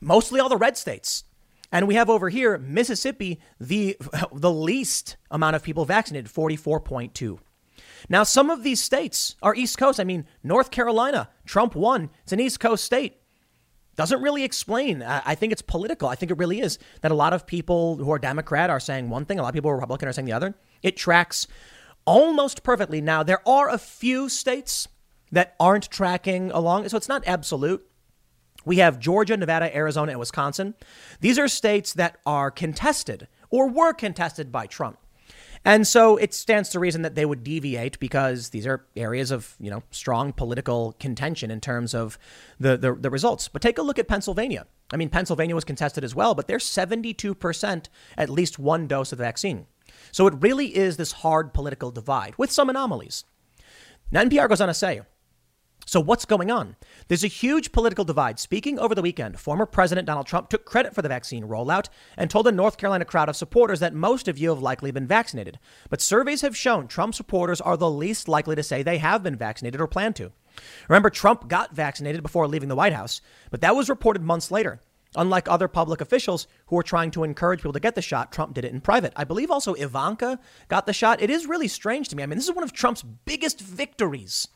mostly 0.00 0.40
all 0.40 0.48
the 0.48 0.56
red 0.56 0.76
states. 0.76 1.24
And 1.70 1.86
we 1.86 1.96
have 1.96 2.08
over 2.08 2.30
here 2.30 2.56
Mississippi, 2.56 3.40
the, 3.60 3.96
the 4.32 4.52
least 4.52 5.16
amount 5.30 5.56
of 5.56 5.62
people 5.62 5.84
vaccinated, 5.84 6.32
44.2. 6.32 7.38
Now, 8.08 8.22
some 8.22 8.48
of 8.48 8.62
these 8.62 8.82
states 8.82 9.36
are 9.42 9.54
East 9.54 9.76
Coast. 9.76 10.00
I 10.00 10.04
mean, 10.04 10.26
North 10.42 10.70
Carolina, 10.70 11.28
Trump 11.44 11.74
won. 11.74 12.10
It's 12.22 12.32
an 12.32 12.40
East 12.40 12.60
Coast 12.60 12.84
state. 12.84 13.20
Doesn't 13.98 14.22
really 14.22 14.44
explain. 14.44 15.02
I 15.02 15.34
think 15.34 15.50
it's 15.50 15.60
political. 15.60 16.08
I 16.08 16.14
think 16.14 16.30
it 16.30 16.38
really 16.38 16.60
is 16.60 16.78
that 17.00 17.10
a 17.10 17.16
lot 17.16 17.32
of 17.32 17.48
people 17.48 17.96
who 17.96 18.12
are 18.12 18.18
Democrat 18.20 18.70
are 18.70 18.78
saying 18.78 19.10
one 19.10 19.24
thing, 19.24 19.40
a 19.40 19.42
lot 19.42 19.48
of 19.48 19.54
people 19.54 19.70
who 19.70 19.72
are 19.72 19.80
Republican 19.80 20.08
are 20.08 20.12
saying 20.12 20.26
the 20.26 20.32
other. 20.32 20.54
It 20.84 20.96
tracks 20.96 21.48
almost 22.04 22.62
perfectly. 22.62 23.00
Now, 23.00 23.24
there 23.24 23.46
are 23.46 23.68
a 23.68 23.76
few 23.76 24.28
states 24.28 24.86
that 25.32 25.56
aren't 25.58 25.90
tracking 25.90 26.52
along. 26.52 26.88
So 26.88 26.96
it's 26.96 27.08
not 27.08 27.24
absolute. 27.26 27.84
We 28.64 28.76
have 28.76 29.00
Georgia, 29.00 29.36
Nevada, 29.36 29.74
Arizona, 29.76 30.12
and 30.12 30.20
Wisconsin. 30.20 30.76
These 31.20 31.36
are 31.36 31.48
states 31.48 31.92
that 31.94 32.18
are 32.24 32.52
contested 32.52 33.26
or 33.50 33.68
were 33.68 33.92
contested 33.92 34.52
by 34.52 34.66
Trump. 34.66 35.00
And 35.68 35.86
so 35.86 36.16
it 36.16 36.32
stands 36.32 36.70
to 36.70 36.80
reason 36.80 37.02
that 37.02 37.14
they 37.14 37.26
would 37.26 37.44
deviate 37.44 38.00
because 38.00 38.48
these 38.48 38.66
are 38.66 38.86
areas 38.96 39.30
of, 39.30 39.54
you 39.60 39.70
know, 39.70 39.82
strong 39.90 40.32
political 40.32 40.96
contention 40.98 41.50
in 41.50 41.60
terms 41.60 41.94
of 41.94 42.18
the, 42.58 42.78
the, 42.78 42.94
the 42.94 43.10
results. 43.10 43.48
But 43.48 43.60
take 43.60 43.76
a 43.76 43.82
look 43.82 43.98
at 43.98 44.08
Pennsylvania. 44.08 44.66
I 44.90 44.96
mean, 44.96 45.10
Pennsylvania 45.10 45.54
was 45.54 45.64
contested 45.64 46.04
as 46.04 46.14
well, 46.14 46.34
but 46.34 46.48
they're 46.48 46.56
72% 46.56 47.86
at 48.16 48.30
least 48.30 48.58
one 48.58 48.86
dose 48.86 49.12
of 49.12 49.18
the 49.18 49.24
vaccine. 49.24 49.66
So 50.10 50.26
it 50.26 50.40
really 50.40 50.74
is 50.74 50.96
this 50.96 51.12
hard 51.12 51.52
political 51.52 51.90
divide 51.90 52.32
with 52.38 52.50
some 52.50 52.70
anomalies. 52.70 53.24
Now, 54.10 54.24
NPR 54.24 54.48
goes 54.48 54.62
on 54.62 54.68
to 54.68 54.74
say, 54.74 55.02
so, 55.88 56.00
what's 56.00 56.26
going 56.26 56.50
on? 56.50 56.76
There's 57.06 57.24
a 57.24 57.28
huge 57.28 57.72
political 57.72 58.04
divide. 58.04 58.38
Speaking 58.38 58.78
over 58.78 58.94
the 58.94 59.00
weekend, 59.00 59.40
former 59.40 59.64
President 59.64 60.06
Donald 60.06 60.26
Trump 60.26 60.50
took 60.50 60.66
credit 60.66 60.94
for 60.94 61.00
the 61.00 61.08
vaccine 61.08 61.44
rollout 61.44 61.88
and 62.14 62.28
told 62.28 62.46
a 62.46 62.52
North 62.52 62.76
Carolina 62.76 63.06
crowd 63.06 63.30
of 63.30 63.36
supporters 63.36 63.80
that 63.80 63.94
most 63.94 64.28
of 64.28 64.36
you 64.36 64.50
have 64.50 64.60
likely 64.60 64.90
been 64.90 65.06
vaccinated. 65.06 65.58
But 65.88 66.02
surveys 66.02 66.42
have 66.42 66.54
shown 66.54 66.88
Trump 66.88 67.14
supporters 67.14 67.62
are 67.62 67.78
the 67.78 67.90
least 67.90 68.28
likely 68.28 68.54
to 68.54 68.62
say 68.62 68.82
they 68.82 68.98
have 68.98 69.22
been 69.22 69.34
vaccinated 69.34 69.80
or 69.80 69.86
plan 69.86 70.12
to. 70.12 70.30
Remember, 70.90 71.08
Trump 71.08 71.48
got 71.48 71.74
vaccinated 71.74 72.22
before 72.22 72.46
leaving 72.46 72.68
the 72.68 72.76
White 72.76 72.92
House, 72.92 73.22
but 73.50 73.62
that 73.62 73.74
was 73.74 73.88
reported 73.88 74.20
months 74.20 74.50
later. 74.50 74.82
Unlike 75.16 75.48
other 75.48 75.68
public 75.68 76.02
officials 76.02 76.46
who 76.66 76.76
were 76.76 76.82
trying 76.82 77.10
to 77.12 77.24
encourage 77.24 77.60
people 77.60 77.72
to 77.72 77.80
get 77.80 77.94
the 77.94 78.02
shot, 78.02 78.30
Trump 78.30 78.52
did 78.52 78.66
it 78.66 78.74
in 78.74 78.82
private. 78.82 79.14
I 79.16 79.24
believe 79.24 79.50
also 79.50 79.72
Ivanka 79.72 80.38
got 80.68 80.84
the 80.84 80.92
shot. 80.92 81.22
It 81.22 81.30
is 81.30 81.46
really 81.46 81.66
strange 81.66 82.10
to 82.10 82.16
me. 82.16 82.22
I 82.22 82.26
mean, 82.26 82.36
this 82.36 82.46
is 82.46 82.54
one 82.54 82.62
of 82.62 82.74
Trump's 82.74 83.02
biggest 83.02 83.58
victories 83.58 84.48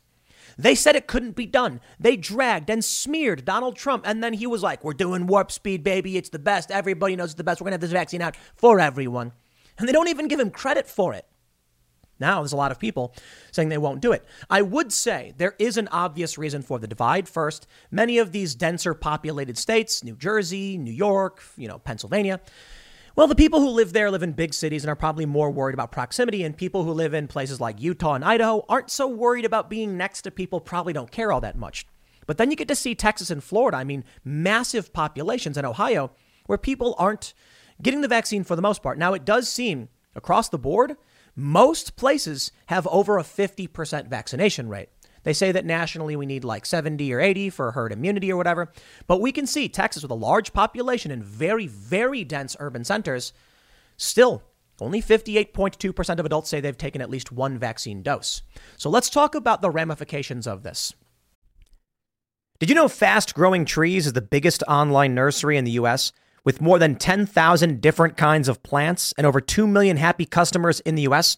they 0.57 0.75
said 0.75 0.95
it 0.95 1.07
couldn't 1.07 1.35
be 1.35 1.45
done. 1.45 1.81
They 1.99 2.15
dragged 2.15 2.69
and 2.69 2.83
smeared 2.83 3.45
Donald 3.45 3.75
Trump. 3.75 4.07
And 4.07 4.23
then 4.23 4.33
he 4.33 4.47
was 4.47 4.63
like, 4.63 4.83
We're 4.83 4.93
doing 4.93 5.27
warp 5.27 5.51
speed, 5.51 5.83
baby. 5.83 6.17
It's 6.17 6.29
the 6.29 6.39
best. 6.39 6.71
Everybody 6.71 7.15
knows 7.15 7.31
it's 7.31 7.35
the 7.35 7.43
best. 7.43 7.61
We're 7.61 7.65
going 7.65 7.71
to 7.71 7.75
have 7.75 7.81
this 7.81 7.91
vaccine 7.91 8.21
out 8.21 8.35
for 8.55 8.79
everyone. 8.79 9.31
And 9.77 9.87
they 9.87 9.93
don't 9.93 10.09
even 10.09 10.27
give 10.27 10.39
him 10.39 10.51
credit 10.51 10.87
for 10.87 11.13
it. 11.13 11.25
Now 12.19 12.41
there's 12.41 12.53
a 12.53 12.57
lot 12.57 12.71
of 12.71 12.79
people 12.79 13.13
saying 13.51 13.69
they 13.69 13.77
won't 13.77 14.01
do 14.01 14.11
it. 14.11 14.23
I 14.49 14.61
would 14.61 14.93
say 14.93 15.33
there 15.37 15.55
is 15.59 15.77
an 15.77 15.89
obvious 15.89 16.37
reason 16.37 16.61
for 16.61 16.79
the 16.79 16.87
divide. 16.87 17.27
First, 17.27 17.67
many 17.91 18.17
of 18.17 18.31
these 18.31 18.55
denser 18.55 18.93
populated 18.93 19.57
states, 19.57 20.03
New 20.03 20.15
Jersey, 20.15 20.77
New 20.77 20.93
York, 20.93 21.41
you 21.57 21.67
know, 21.67 21.79
Pennsylvania, 21.79 22.39
well, 23.15 23.27
the 23.27 23.35
people 23.35 23.59
who 23.59 23.69
live 23.69 23.93
there 23.93 24.09
live 24.09 24.23
in 24.23 24.31
big 24.31 24.53
cities 24.53 24.83
and 24.83 24.89
are 24.89 24.95
probably 24.95 25.25
more 25.25 25.51
worried 25.51 25.75
about 25.75 25.91
proximity, 25.91 26.43
and 26.43 26.57
people 26.57 26.83
who 26.83 26.91
live 26.91 27.13
in 27.13 27.27
places 27.27 27.61
like 27.61 27.79
Utah 27.79 28.13
and 28.13 28.25
Idaho 28.25 28.65
aren't 28.67 28.89
so 28.89 29.07
worried 29.07 29.45
about 29.45 29.69
being 29.69 29.97
next 29.97 30.23
to 30.23 30.31
people, 30.31 30.59
probably 30.59 30.93
don't 30.93 31.11
care 31.11 31.31
all 31.31 31.41
that 31.41 31.57
much. 31.57 31.85
But 32.25 32.37
then 32.37 32.49
you 32.49 32.57
get 32.57 32.67
to 32.69 32.75
see 32.75 32.95
Texas 32.95 33.29
and 33.29 33.43
Florida, 33.43 33.77
I 33.77 33.83
mean, 33.83 34.03
massive 34.23 34.93
populations, 34.93 35.57
in 35.57 35.65
Ohio, 35.65 36.11
where 36.47 36.57
people 36.57 36.95
aren't 36.97 37.33
getting 37.81 38.01
the 38.01 38.07
vaccine 38.07 38.43
for 38.43 38.55
the 38.55 38.61
most 38.61 38.81
part. 38.81 38.97
Now, 38.97 39.13
it 39.13 39.25
does 39.25 39.49
seem 39.49 39.89
across 40.15 40.49
the 40.49 40.57
board, 40.57 40.95
most 41.35 41.95
places 41.95 42.51
have 42.67 42.87
over 42.87 43.17
a 43.17 43.23
50% 43.23 44.07
vaccination 44.07 44.69
rate. 44.69 44.89
They 45.23 45.33
say 45.33 45.51
that 45.51 45.65
nationally 45.65 46.15
we 46.15 46.25
need 46.25 46.43
like 46.43 46.65
70 46.65 47.13
or 47.13 47.19
80 47.19 47.49
for 47.49 47.71
herd 47.71 47.91
immunity 47.91 48.31
or 48.31 48.37
whatever. 48.37 48.71
But 49.07 49.21
we 49.21 49.31
can 49.31 49.47
see 49.47 49.69
Texas 49.69 50.03
with 50.03 50.11
a 50.11 50.15
large 50.15 50.53
population 50.53 51.11
and 51.11 51.23
very, 51.23 51.67
very 51.67 52.23
dense 52.23 52.55
urban 52.59 52.83
centers, 52.83 53.33
still 53.97 54.43
only 54.81 55.01
58.2% 55.01 56.19
of 56.19 56.25
adults 56.25 56.49
say 56.49 56.59
they've 56.59 56.77
taken 56.77 57.01
at 57.01 57.09
least 57.09 57.31
one 57.31 57.57
vaccine 57.57 58.01
dose. 58.01 58.41
So 58.77 58.89
let's 58.89 59.09
talk 59.09 59.35
about 59.35 59.61
the 59.61 59.69
ramifications 59.69 60.47
of 60.47 60.63
this. 60.63 60.93
Did 62.59 62.69
you 62.69 62.75
know 62.75 62.87
Fast 62.87 63.33
Growing 63.33 63.65
Trees 63.65 64.07
is 64.07 64.13
the 64.13 64.21
biggest 64.21 64.63
online 64.67 65.15
nursery 65.15 65.57
in 65.57 65.65
the 65.65 65.71
US 65.71 66.11
with 66.43 66.61
more 66.61 66.79
than 66.79 66.95
10,000 66.95 67.81
different 67.81 68.17
kinds 68.17 68.49
of 68.49 68.63
plants 68.63 69.13
and 69.17 69.27
over 69.27 69.39
2 69.39 69.67
million 69.67 69.97
happy 69.97 70.25
customers 70.25 70.79
in 70.81 70.95
the 70.95 71.03
US? 71.03 71.37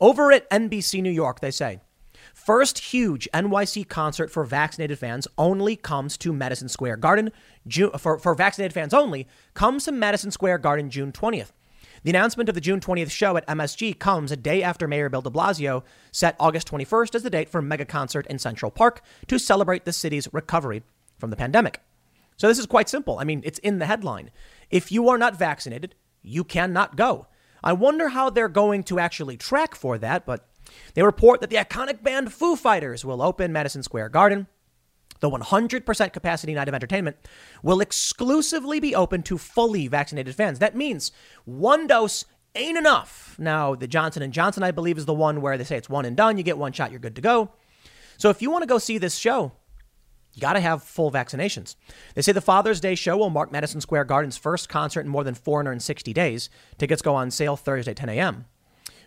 Over 0.00 0.32
at 0.32 0.48
NBC 0.50 1.02
New 1.02 1.10
York, 1.10 1.40
they 1.40 1.50
say, 1.50 1.80
first 2.32 2.78
huge 2.78 3.28
NYC 3.32 3.88
concert 3.88 4.30
for 4.30 4.44
vaccinated 4.44 4.98
fans 4.98 5.28
only 5.38 5.76
comes 5.76 6.16
to 6.18 6.32
Madison 6.32 6.68
Square 6.68 6.98
Garden. 6.98 7.30
June, 7.66 7.90
for, 7.98 8.18
for 8.18 8.34
vaccinated 8.34 8.72
fans 8.72 8.94
only 8.94 9.26
comes 9.54 9.84
to 9.84 9.92
Madison 9.92 10.30
Square 10.30 10.58
Garden 10.58 10.90
June 10.90 11.12
20th. 11.12 11.52
The 12.02 12.10
announcement 12.10 12.50
of 12.50 12.54
the 12.54 12.60
June 12.60 12.80
20th 12.80 13.10
show 13.10 13.36
at 13.36 13.46
MSG 13.46 13.98
comes 13.98 14.30
a 14.30 14.36
day 14.36 14.62
after 14.62 14.86
Mayor 14.86 15.08
Bill 15.08 15.22
de 15.22 15.30
Blasio 15.30 15.82
set 16.12 16.36
August 16.38 16.70
21st 16.70 17.14
as 17.14 17.22
the 17.22 17.30
date 17.30 17.48
for 17.48 17.60
a 17.60 17.62
mega 17.62 17.86
concert 17.86 18.26
in 18.26 18.38
Central 18.38 18.70
Park 18.70 19.02
to 19.26 19.38
celebrate 19.38 19.86
the 19.86 19.92
city's 19.92 20.28
recovery 20.32 20.82
from 21.18 21.30
the 21.30 21.36
pandemic. 21.36 21.80
So 22.36 22.46
this 22.46 22.58
is 22.58 22.66
quite 22.66 22.90
simple. 22.90 23.18
I 23.18 23.24
mean, 23.24 23.40
it's 23.44 23.58
in 23.60 23.78
the 23.78 23.86
headline. 23.86 24.30
If 24.68 24.92
you 24.92 25.08
are 25.08 25.16
not 25.16 25.38
vaccinated, 25.38 25.94
you 26.20 26.44
cannot 26.44 26.96
go. 26.96 27.26
I 27.64 27.72
wonder 27.72 28.10
how 28.10 28.28
they're 28.28 28.48
going 28.48 28.84
to 28.84 28.98
actually 29.00 29.38
track 29.38 29.74
for 29.74 29.96
that, 29.98 30.26
but 30.26 30.46
they 30.92 31.02
report 31.02 31.40
that 31.40 31.48
the 31.48 31.56
iconic 31.56 32.02
band 32.02 32.32
Foo 32.32 32.56
Fighters 32.56 33.04
will 33.04 33.22
open 33.22 33.52
Madison 33.52 33.82
Square 33.82 34.10
Garden. 34.10 34.46
The 35.20 35.30
100% 35.30 36.12
capacity 36.12 36.52
night 36.52 36.68
of 36.68 36.74
entertainment 36.74 37.16
will 37.62 37.80
exclusively 37.80 38.80
be 38.80 38.94
open 38.94 39.22
to 39.22 39.38
fully 39.38 39.88
vaccinated 39.88 40.34
fans. 40.34 40.58
That 40.58 40.76
means 40.76 41.10
one 41.46 41.86
dose 41.86 42.26
ain't 42.54 42.76
enough. 42.76 43.34
Now, 43.38 43.74
the 43.74 43.86
Johnson 43.86 44.30
& 44.30 44.32
Johnson, 44.32 44.62
I 44.62 44.70
believe, 44.70 44.98
is 44.98 45.06
the 45.06 45.14
one 45.14 45.40
where 45.40 45.56
they 45.56 45.64
say 45.64 45.78
it's 45.78 45.88
one 45.88 46.04
and 46.04 46.16
done. 46.16 46.36
You 46.36 46.42
get 46.42 46.58
one 46.58 46.72
shot, 46.72 46.90
you're 46.90 47.00
good 47.00 47.16
to 47.16 47.22
go. 47.22 47.50
So 48.18 48.28
if 48.28 48.42
you 48.42 48.50
want 48.50 48.62
to 48.62 48.68
go 48.68 48.78
see 48.78 48.98
this 48.98 49.16
show, 49.16 49.52
got 50.40 50.54
to 50.54 50.60
have 50.60 50.82
full 50.82 51.10
vaccinations. 51.10 51.76
They 52.14 52.22
say 52.22 52.32
the 52.32 52.40
Father's 52.40 52.80
Day 52.80 52.94
show 52.94 53.16
will 53.16 53.30
mark 53.30 53.52
Madison 53.52 53.80
Square 53.80 54.04
Garden's 54.04 54.36
first 54.36 54.68
concert 54.68 55.00
in 55.00 55.08
more 55.08 55.24
than 55.24 55.34
460 55.34 56.12
days. 56.12 56.50
Tickets 56.78 57.02
go 57.02 57.14
on 57.14 57.30
sale 57.30 57.56
Thursday, 57.56 57.94
10 57.94 58.08
a.m. 58.08 58.46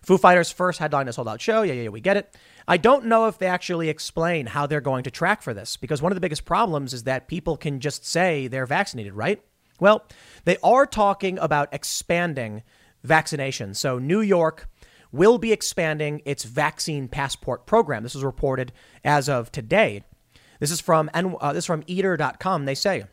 Foo 0.02 0.18
Fighters' 0.18 0.52
first 0.52 0.80
headline 0.80 1.08
is 1.08 1.16
sold 1.16 1.28
out 1.28 1.42
show. 1.42 1.64
Yeah, 1.64 1.74
yeah, 1.74 1.84
yeah, 1.84 1.90
we 1.90 2.00
get 2.00 2.18
it. 2.18 2.34
I 2.68 2.78
don't 2.78 3.06
know 3.06 3.28
if 3.28 3.38
they 3.38 3.48
actually 3.48 3.90
explain 3.90 4.46
how 4.46 4.66
they're 4.66 4.82
going 4.82 5.04
to 5.04 5.12
track 5.12 5.42
for 5.42 5.54
this 5.54 5.76
because 5.76 6.02
one 6.02 6.12
of 6.12 6.16
the 6.16 6.22
biggest 6.22 6.46
problems 6.46 6.94
is 6.94 7.04
that 7.04 7.28
people 7.28 7.58
can 7.58 7.80
just 7.80 8.06
say 8.06 8.48
they're 8.48 8.66
vaccinated, 8.66 9.14
right? 9.14 9.42
Well, 9.80 10.06
they 10.46 10.58
are 10.64 10.86
talking 10.86 11.38
about 11.40 11.74
expanding 11.74 12.64
vaccination. 13.04 13.74
So, 13.74 14.00
New 14.00 14.22
York 14.22 14.70
will 15.12 15.38
be 15.38 15.52
expanding 15.52 16.22
its 16.26 16.44
vaccine 16.44 17.08
passport 17.08 17.66
program. 17.66 18.04
This 18.04 18.16
was 18.16 18.24
reported 18.24 18.72
as 19.04 19.30
of 19.30 19.52
today. 19.52 20.04
This 20.60 20.72
is 20.72 20.82
from 20.82 21.10
uh, 21.14 21.54
this 21.54 21.64
is 21.64 21.66
from 21.66 21.84
Eater.com. 21.88 22.66
They 22.66 22.76
say 22.76 23.06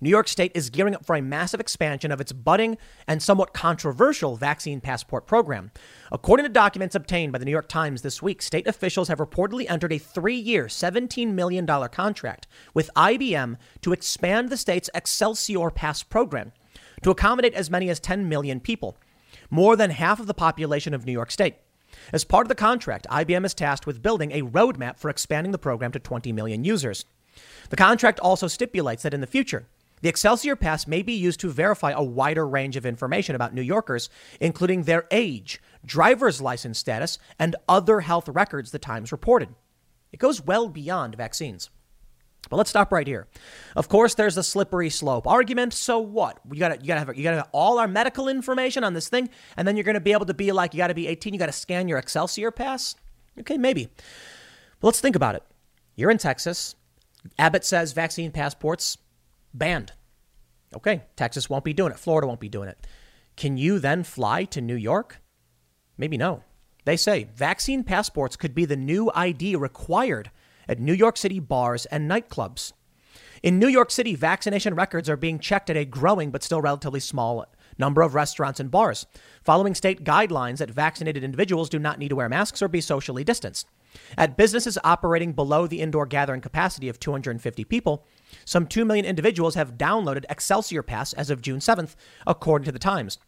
New 0.00 0.10
York 0.10 0.28
State 0.28 0.52
is 0.54 0.70
gearing 0.70 0.94
up 0.94 1.04
for 1.04 1.16
a 1.16 1.22
massive 1.22 1.58
expansion 1.58 2.12
of 2.12 2.20
its 2.20 2.32
budding 2.32 2.78
and 3.08 3.20
somewhat 3.20 3.52
controversial 3.52 4.36
vaccine 4.36 4.80
passport 4.80 5.26
program. 5.26 5.72
According 6.12 6.44
to 6.44 6.50
documents 6.50 6.94
obtained 6.94 7.32
by 7.32 7.38
the 7.38 7.44
New 7.44 7.50
York 7.50 7.68
Times 7.68 8.02
this 8.02 8.22
week, 8.22 8.40
state 8.40 8.68
officials 8.68 9.08
have 9.08 9.18
reportedly 9.18 9.68
entered 9.68 9.92
a 9.92 9.98
three 9.98 10.36
year, 10.36 10.66
$17 10.66 11.32
million 11.32 11.66
contract 11.66 12.46
with 12.74 12.90
IBM 12.94 13.56
to 13.82 13.92
expand 13.92 14.50
the 14.50 14.56
state's 14.56 14.90
Excelsior 14.94 15.70
Pass 15.70 16.02
program 16.02 16.52
to 17.02 17.10
accommodate 17.10 17.54
as 17.54 17.70
many 17.70 17.88
as 17.90 17.98
10 18.00 18.28
million 18.28 18.60
people, 18.60 18.96
more 19.50 19.74
than 19.74 19.90
half 19.90 20.20
of 20.20 20.26
the 20.26 20.34
population 20.34 20.94
of 20.94 21.06
New 21.06 21.12
York 21.12 21.30
State. 21.30 21.56
As 22.10 22.24
part 22.24 22.46
of 22.46 22.48
the 22.48 22.54
contract, 22.54 23.06
IBM 23.10 23.44
is 23.44 23.52
tasked 23.52 23.86
with 23.86 24.02
building 24.02 24.32
a 24.32 24.42
roadmap 24.42 24.98
for 24.98 25.10
expanding 25.10 25.52
the 25.52 25.58
program 25.58 25.92
to 25.92 25.98
20 25.98 26.32
million 26.32 26.64
users. 26.64 27.04
The 27.68 27.76
contract 27.76 28.18
also 28.20 28.48
stipulates 28.48 29.02
that 29.02 29.12
in 29.12 29.20
the 29.20 29.26
future, 29.26 29.66
the 30.00 30.08
Excelsior 30.08 30.56
Pass 30.56 30.86
may 30.86 31.02
be 31.02 31.12
used 31.12 31.40
to 31.40 31.50
verify 31.50 31.90
a 31.90 32.02
wider 32.02 32.48
range 32.48 32.76
of 32.76 32.86
information 32.86 33.34
about 33.34 33.52
New 33.52 33.62
Yorkers, 33.62 34.08
including 34.40 34.84
their 34.84 35.06
age, 35.10 35.60
driver's 35.84 36.40
license 36.40 36.78
status, 36.78 37.18
and 37.38 37.56
other 37.68 38.00
health 38.00 38.28
records, 38.28 38.70
the 38.70 38.78
Times 38.78 39.12
reported. 39.12 39.50
It 40.10 40.18
goes 40.18 40.40
well 40.40 40.68
beyond 40.68 41.14
vaccines. 41.16 41.68
But 42.50 42.56
let's 42.56 42.70
stop 42.70 42.92
right 42.92 43.06
here. 43.06 43.26
Of 43.76 43.88
course, 43.88 44.14
there's 44.14 44.36
a 44.36 44.42
slippery 44.42 44.90
slope 44.90 45.26
argument. 45.26 45.74
So 45.74 45.98
what? 45.98 46.38
You 46.50 46.58
gotta 46.58 46.80
you 46.80 46.86
gotta 46.86 47.00
have 47.00 47.16
you 47.16 47.22
gotta 47.22 47.38
have 47.38 47.48
all 47.52 47.78
our 47.78 47.88
medical 47.88 48.28
information 48.28 48.84
on 48.84 48.94
this 48.94 49.08
thing, 49.08 49.28
and 49.56 49.68
then 49.68 49.76
you're 49.76 49.84
gonna 49.84 50.00
be 50.00 50.12
able 50.12 50.26
to 50.26 50.34
be 50.34 50.52
like 50.52 50.72
you 50.72 50.78
gotta 50.78 50.94
be 50.94 51.08
18. 51.08 51.34
You 51.34 51.38
gotta 51.38 51.52
scan 51.52 51.88
your 51.88 51.98
Excelsior 51.98 52.50
pass. 52.50 52.94
Okay, 53.40 53.58
maybe. 53.58 53.88
But 54.80 54.88
let's 54.88 55.00
think 55.00 55.16
about 55.16 55.34
it. 55.34 55.42
You're 55.96 56.10
in 56.10 56.18
Texas. 56.18 56.74
Abbott 57.38 57.64
says 57.64 57.92
vaccine 57.92 58.30
passports 58.30 58.96
banned. 59.52 59.92
Okay, 60.74 61.02
Texas 61.16 61.50
won't 61.50 61.64
be 61.64 61.72
doing 61.72 61.92
it. 61.92 61.98
Florida 61.98 62.26
won't 62.26 62.40
be 62.40 62.48
doing 62.48 62.68
it. 62.68 62.86
Can 63.36 63.56
you 63.56 63.78
then 63.78 64.04
fly 64.04 64.44
to 64.44 64.60
New 64.60 64.74
York? 64.74 65.20
Maybe 65.96 66.16
no. 66.16 66.44
They 66.84 66.96
say 66.96 67.28
vaccine 67.34 67.84
passports 67.84 68.36
could 68.36 68.54
be 68.54 68.64
the 68.64 68.76
new 68.76 69.10
ID 69.14 69.56
required 69.56 70.30
at 70.68 70.78
New 70.78 70.92
York 70.92 71.16
City 71.16 71.40
bars 71.40 71.86
and 71.86 72.10
nightclubs. 72.10 72.72
In 73.42 73.58
New 73.58 73.68
York 73.68 73.90
City, 73.90 74.14
vaccination 74.14 74.74
records 74.74 75.08
are 75.08 75.16
being 75.16 75.38
checked 75.38 75.70
at 75.70 75.76
a 75.76 75.84
growing 75.84 76.30
but 76.30 76.42
still 76.42 76.60
relatively 76.60 77.00
small 77.00 77.46
number 77.78 78.02
of 78.02 78.14
restaurants 78.14 78.58
and 78.58 78.70
bars, 78.70 79.06
following 79.44 79.74
state 79.74 80.04
guidelines 80.04 80.58
that 80.58 80.70
vaccinated 80.70 81.22
individuals 81.22 81.68
do 81.68 81.78
not 81.78 81.98
need 81.98 82.08
to 82.08 82.16
wear 82.16 82.28
masks 82.28 82.60
or 82.60 82.68
be 82.68 82.80
socially 82.80 83.22
distanced. 83.22 83.68
At 84.16 84.36
businesses 84.36 84.78
operating 84.84 85.32
below 85.32 85.66
the 85.66 85.80
indoor 85.80 86.04
gathering 86.06 86.40
capacity 86.40 86.88
of 86.88 87.00
250 87.00 87.64
people, 87.64 88.04
some 88.44 88.66
2 88.66 88.84
million 88.84 89.06
individuals 89.06 89.54
have 89.54 89.78
downloaded 89.78 90.24
Excelsior 90.28 90.82
Pass 90.82 91.12
as 91.12 91.30
of 91.30 91.40
June 91.40 91.60
7th, 91.60 91.94
according 92.26 92.66
to 92.66 92.72
the 92.72 92.78
Times. 92.78 93.18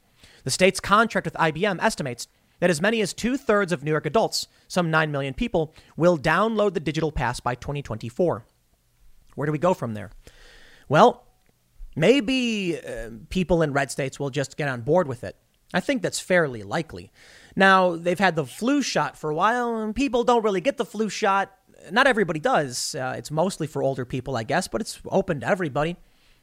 The 0.44 0.50
state's 0.50 0.80
contract 0.80 1.24
with 1.24 1.34
IBM 1.34 1.82
estimates 1.82 2.28
that 2.60 2.70
as 2.70 2.80
many 2.80 3.00
as 3.00 3.12
two 3.12 3.36
thirds 3.36 3.72
of 3.72 3.82
New 3.82 3.90
York 3.90 4.06
adults, 4.06 4.46
some 4.68 4.90
9 4.90 5.10
million 5.10 5.34
people, 5.34 5.74
will 5.96 6.16
download 6.16 6.74
the 6.74 6.80
digital 6.80 7.10
pass 7.10 7.40
by 7.40 7.54
2024. 7.54 8.44
Where 9.34 9.46
do 9.46 9.52
we 9.52 9.58
go 9.58 9.74
from 9.74 9.94
there? 9.94 10.10
Well, 10.88 11.26
maybe 11.96 12.78
uh, 12.78 13.10
people 13.28 13.62
in 13.62 13.72
red 13.72 13.90
states 13.90 14.20
will 14.20 14.30
just 14.30 14.56
get 14.56 14.68
on 14.68 14.82
board 14.82 15.08
with 15.08 15.24
it. 15.24 15.36
I 15.72 15.80
think 15.80 16.02
that's 16.02 16.20
fairly 16.20 16.62
likely. 16.62 17.10
Now, 17.56 17.96
they've 17.96 18.18
had 18.18 18.36
the 18.36 18.44
flu 18.44 18.82
shot 18.82 19.16
for 19.16 19.30
a 19.30 19.34
while, 19.34 19.76
and 19.76 19.94
people 19.94 20.24
don't 20.24 20.44
really 20.44 20.60
get 20.60 20.76
the 20.76 20.84
flu 20.84 21.08
shot. 21.08 21.52
Not 21.90 22.06
everybody 22.06 22.40
does. 22.40 22.94
Uh, 22.94 23.14
it's 23.16 23.30
mostly 23.30 23.66
for 23.66 23.82
older 23.82 24.04
people, 24.04 24.36
I 24.36 24.42
guess, 24.42 24.68
but 24.68 24.80
it's 24.80 25.00
open 25.06 25.40
to 25.40 25.48
everybody. 25.48 25.96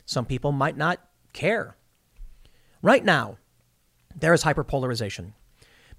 Some 0.06 0.26
people 0.26 0.52
might 0.52 0.78
not 0.78 1.00
care. 1.34 1.76
Right 2.82 3.04
now, 3.04 3.38
there 4.16 4.34
is 4.34 4.44
hyperpolarization. 4.44 5.34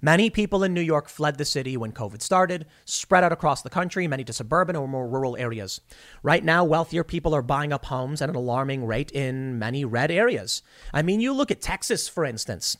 Many 0.01 0.29
people 0.29 0.63
in 0.63 0.73
New 0.73 0.81
York 0.81 1.09
fled 1.09 1.37
the 1.37 1.43
city 1.43 1.75
when 1.75 1.91
COVID 1.91 2.21
started, 2.21 2.65
spread 2.85 3.23
out 3.23 3.33
across 3.33 3.61
the 3.61 3.69
country, 3.69 4.07
many 4.07 4.23
to 4.23 4.33
suburban 4.33 4.77
or 4.77 4.87
more 4.87 5.07
rural 5.07 5.35
areas. 5.35 5.81
Right 6.23 6.43
now, 6.43 6.63
wealthier 6.63 7.03
people 7.03 7.35
are 7.35 7.41
buying 7.41 7.73
up 7.73 7.85
homes 7.85 8.21
at 8.21 8.29
an 8.29 8.35
alarming 8.35 8.85
rate 8.85 9.11
in 9.11 9.59
many 9.59 9.83
red 9.83 10.09
areas. 10.09 10.61
I 10.93 11.01
mean, 11.01 11.19
you 11.19 11.33
look 11.33 11.51
at 11.51 11.61
Texas, 11.61 12.07
for 12.07 12.23
instance. 12.23 12.77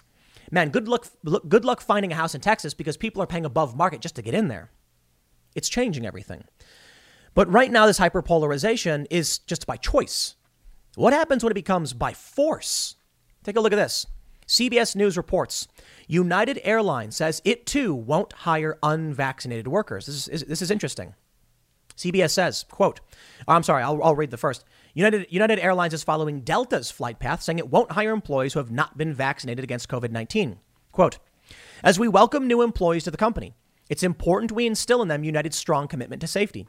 Man, 0.50 0.70
good 0.70 0.88
luck, 0.88 1.08
good 1.48 1.66
luck 1.66 1.82
finding 1.82 2.14
a 2.14 2.16
house 2.16 2.34
in 2.34 2.42
Texas 2.42 2.74
because 2.74 2.96
people 2.96 3.22
are 3.22 3.28
paying 3.28 3.46
above 3.46 3.76
market 3.76 4.00
just 4.00 4.16
to 4.16 4.22
get 4.22 4.34
in 4.34 4.48
there. 4.48 4.72
It's 5.56 5.70
changing 5.70 6.06
everything. 6.06 6.46
But 7.34 7.52
right 7.52 7.72
now, 7.72 7.86
this 7.86 8.00
hyperpolarization 8.00 9.08
is 9.10 9.40
just 9.40 9.68
by 9.68 9.76
choice. 9.76 10.36
What 10.96 11.14
happens 11.14 11.44
when 11.44 11.52
it 11.52 11.56
becomes 11.56 11.94
by 11.94 12.14
force? 12.14 12.96
Take 13.44 13.58
a 13.58 13.62
look 13.62 13.74
at 13.74 13.78
this. 13.78 14.06
CBS 14.50 14.96
News 14.96 15.16
reports 15.16 15.68
United 16.08 16.60
Airlines 16.64 17.16
says 17.16 17.40
it 17.46 17.68
too 17.68 17.94
won't 17.94 18.34
hire 18.34 18.80
unvaccinated 18.82 19.68
workers. 19.68 20.08
This 20.08 20.28
is, 20.28 20.44
this 20.44 20.64
is 20.64 20.72
interesting. 20.72 21.14
CBS 21.96 22.32
says, 22.32 22.66
quote, 22.72 23.00
I'm 23.48 23.62
sorry, 23.62 23.84
I'll, 23.84 24.02
I'll 24.02 24.16
read 24.16 24.32
the 24.32 24.38
first. 24.38 24.66
United, 24.96 25.28
United 25.30 25.60
Airlines 25.60 25.94
is 25.94 26.02
following 26.02 26.42
Delta's 26.42 26.90
flight 26.90 27.20
path, 27.20 27.44
saying 27.44 27.60
it 27.60 27.70
won't 27.70 27.92
hire 27.92 28.12
employees 28.12 28.54
who 28.54 28.60
have 28.60 28.72
not 28.72 28.98
been 28.98 29.14
vaccinated 29.14 29.64
against 29.64 29.88
COVID 29.88 30.10
19. 30.10 30.58
Quote, 30.92 31.20
as 31.84 32.00
we 32.00 32.08
welcome 32.08 32.48
new 32.48 32.64
employees 32.64 33.04
to 33.04 33.12
the 33.12 33.18
company, 33.18 33.54
it's 33.88 34.04
important 34.04 34.52
we 34.52 34.66
instill 34.66 35.02
in 35.04 35.10
them 35.10 35.24
United's 35.24 35.58
strong 35.58 35.88
commitment 35.88 36.22
to 36.22 36.28
safety. 36.28 36.68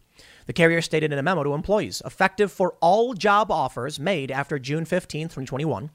The 0.50 0.54
carrier 0.54 0.82
stated 0.82 1.12
in 1.12 1.18
a 1.20 1.22
memo 1.22 1.44
to 1.44 1.54
employees, 1.54 2.02
effective 2.04 2.50
for 2.50 2.74
all 2.80 3.14
job 3.14 3.52
offers 3.52 4.00
made 4.00 4.32
after 4.32 4.58
June 4.58 4.84
15, 4.84 5.26
2021. 5.28 5.90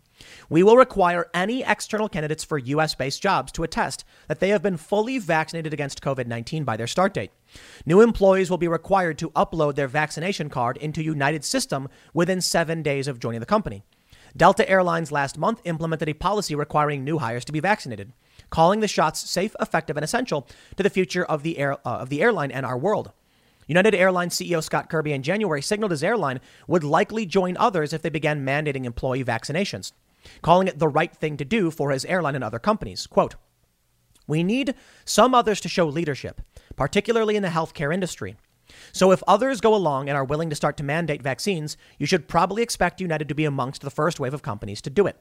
We 0.49 0.63
will 0.63 0.77
require 0.77 1.29
any 1.33 1.61
external 1.61 2.07
candidates 2.07 2.45
for 2.45 2.57
U.S. 2.57 2.95
based 2.95 3.21
jobs 3.21 3.51
to 3.51 3.63
attest 3.63 4.05
that 4.29 4.39
they 4.39 4.47
have 4.47 4.61
been 4.61 4.77
fully 4.77 5.19
vaccinated 5.19 5.73
against 5.73 6.01
COVID 6.01 6.27
19 6.27 6.63
by 6.63 6.77
their 6.77 6.87
start 6.87 7.13
date. 7.13 7.31
New 7.85 7.99
employees 7.99 8.49
will 8.49 8.57
be 8.57 8.69
required 8.69 9.17
to 9.17 9.29
upload 9.31 9.75
their 9.75 9.89
vaccination 9.89 10.49
card 10.49 10.77
into 10.77 11.03
United's 11.03 11.47
system 11.47 11.89
within 12.13 12.39
seven 12.39 12.81
days 12.81 13.09
of 13.09 13.19
joining 13.19 13.41
the 13.41 13.45
company. 13.45 13.83
Delta 14.37 14.69
Airlines 14.69 15.11
last 15.11 15.37
month 15.37 15.59
implemented 15.65 16.07
a 16.07 16.13
policy 16.13 16.55
requiring 16.55 17.03
new 17.03 17.17
hires 17.17 17.43
to 17.43 17.51
be 17.51 17.59
vaccinated, 17.59 18.13
calling 18.51 18.79
the 18.79 18.87
shots 18.87 19.29
safe, 19.29 19.53
effective, 19.59 19.97
and 19.97 20.05
essential 20.05 20.47
to 20.77 20.83
the 20.83 20.89
future 20.89 21.25
of 21.25 21.43
the, 21.43 21.57
air, 21.57 21.73
uh, 21.85 21.97
of 21.97 22.07
the 22.07 22.21
airline 22.21 22.51
and 22.51 22.65
our 22.65 22.77
world. 22.77 23.11
United 23.67 23.95
Airlines 23.95 24.35
CEO 24.35 24.63
Scott 24.63 24.89
Kirby 24.89 25.13
in 25.13 25.23
January 25.23 25.61
signaled 25.61 25.91
his 25.91 26.03
airline 26.03 26.39
would 26.67 26.83
likely 26.83 27.25
join 27.25 27.57
others 27.57 27.93
if 27.93 28.01
they 28.01 28.09
began 28.09 28.45
mandating 28.45 28.85
employee 28.85 29.23
vaccinations 29.23 29.91
calling 30.41 30.67
it 30.67 30.79
the 30.79 30.87
right 30.87 31.15
thing 31.15 31.37
to 31.37 31.45
do 31.45 31.71
for 31.71 31.91
his 31.91 32.05
airline 32.05 32.35
and 32.35 32.43
other 32.43 32.59
companies. 32.59 33.07
Quote, 33.07 33.35
we 34.27 34.43
need 34.43 34.73
some 35.03 35.35
others 35.35 35.61
to 35.61 35.69
show 35.69 35.87
leadership, 35.87 36.41
particularly 36.75 37.35
in 37.35 37.43
the 37.43 37.49
healthcare 37.49 37.93
industry. 37.93 38.35
So 38.91 39.11
if 39.11 39.21
others 39.27 39.61
go 39.61 39.75
along 39.75 40.09
and 40.09 40.17
are 40.17 40.23
willing 40.23 40.49
to 40.49 40.55
start 40.55 40.77
to 40.77 40.83
mandate 40.83 41.21
vaccines, 41.21 41.77
you 41.99 42.07
should 42.07 42.27
probably 42.27 42.63
expect 42.63 42.99
United 42.99 43.29
to 43.29 43.35
be 43.35 43.45
amongst 43.45 43.81
the 43.81 43.91
first 43.91 44.19
wave 44.19 44.33
of 44.33 44.41
companies 44.41 44.81
to 44.81 44.89
do 44.89 45.05
it. 45.05 45.17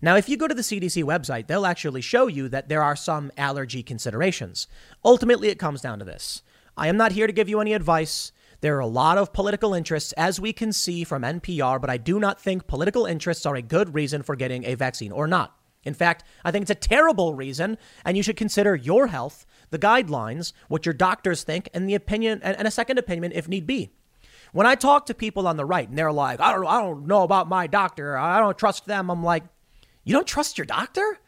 Now, 0.00 0.16
if 0.16 0.28
you 0.28 0.36
go 0.36 0.48
to 0.48 0.54
the 0.54 0.62
CDC 0.62 1.04
website, 1.04 1.46
they'll 1.46 1.66
actually 1.66 2.00
show 2.00 2.26
you 2.26 2.48
that 2.48 2.68
there 2.68 2.82
are 2.82 2.96
some 2.96 3.30
allergy 3.36 3.82
considerations. 3.82 4.66
Ultimately, 5.04 5.48
it 5.48 5.58
comes 5.58 5.80
down 5.80 5.98
to 5.98 6.04
this. 6.04 6.42
I 6.76 6.88
am 6.88 6.96
not 6.96 7.12
here 7.12 7.26
to 7.26 7.32
give 7.32 7.48
you 7.48 7.60
any 7.60 7.74
advice. 7.74 8.32
There 8.60 8.76
are 8.76 8.80
a 8.80 8.86
lot 8.86 9.18
of 9.18 9.32
political 9.32 9.74
interests, 9.74 10.12
as 10.12 10.40
we 10.40 10.52
can 10.52 10.72
see 10.72 11.04
from 11.04 11.22
NPR, 11.22 11.80
but 11.80 11.90
I 11.90 11.96
do 11.96 12.18
not 12.18 12.40
think 12.40 12.66
political 12.66 13.06
interests 13.06 13.44
are 13.44 13.56
a 13.56 13.62
good 13.62 13.92
reason 13.94 14.22
for 14.22 14.36
getting 14.36 14.64
a 14.64 14.74
vaccine 14.74 15.12
or 15.12 15.26
not. 15.26 15.56
In 15.84 15.94
fact, 15.94 16.24
I 16.44 16.50
think 16.50 16.62
it's 16.62 16.70
a 16.70 16.76
terrible 16.76 17.34
reason, 17.34 17.76
and 18.04 18.16
you 18.16 18.22
should 18.22 18.36
consider 18.36 18.74
your 18.74 19.08
health, 19.08 19.44
the 19.70 19.78
guidelines, 19.78 20.52
what 20.68 20.86
your 20.86 20.92
doctors 20.92 21.42
think, 21.42 21.68
and 21.74 21.88
the 21.88 21.94
opinion, 21.94 22.40
and 22.42 22.66
a 22.66 22.70
second 22.70 22.98
opinion 22.98 23.32
if 23.34 23.48
need 23.48 23.66
be. 23.66 23.90
When 24.52 24.66
I 24.66 24.74
talk 24.74 25.06
to 25.06 25.14
people 25.14 25.48
on 25.48 25.56
the 25.56 25.64
right 25.64 25.88
and 25.88 25.98
they're 25.98 26.12
like, 26.12 26.40
I 26.40 26.52
don't, 26.52 26.66
I 26.66 26.80
don't 26.80 27.06
know 27.06 27.22
about 27.22 27.48
my 27.48 27.66
doctor, 27.66 28.16
I 28.16 28.38
don't 28.38 28.56
trust 28.56 28.86
them, 28.86 29.10
I'm 29.10 29.24
like, 29.24 29.44
you 30.04 30.14
don't 30.14 30.26
trust 30.26 30.56
your 30.56 30.66
doctor? 30.66 31.18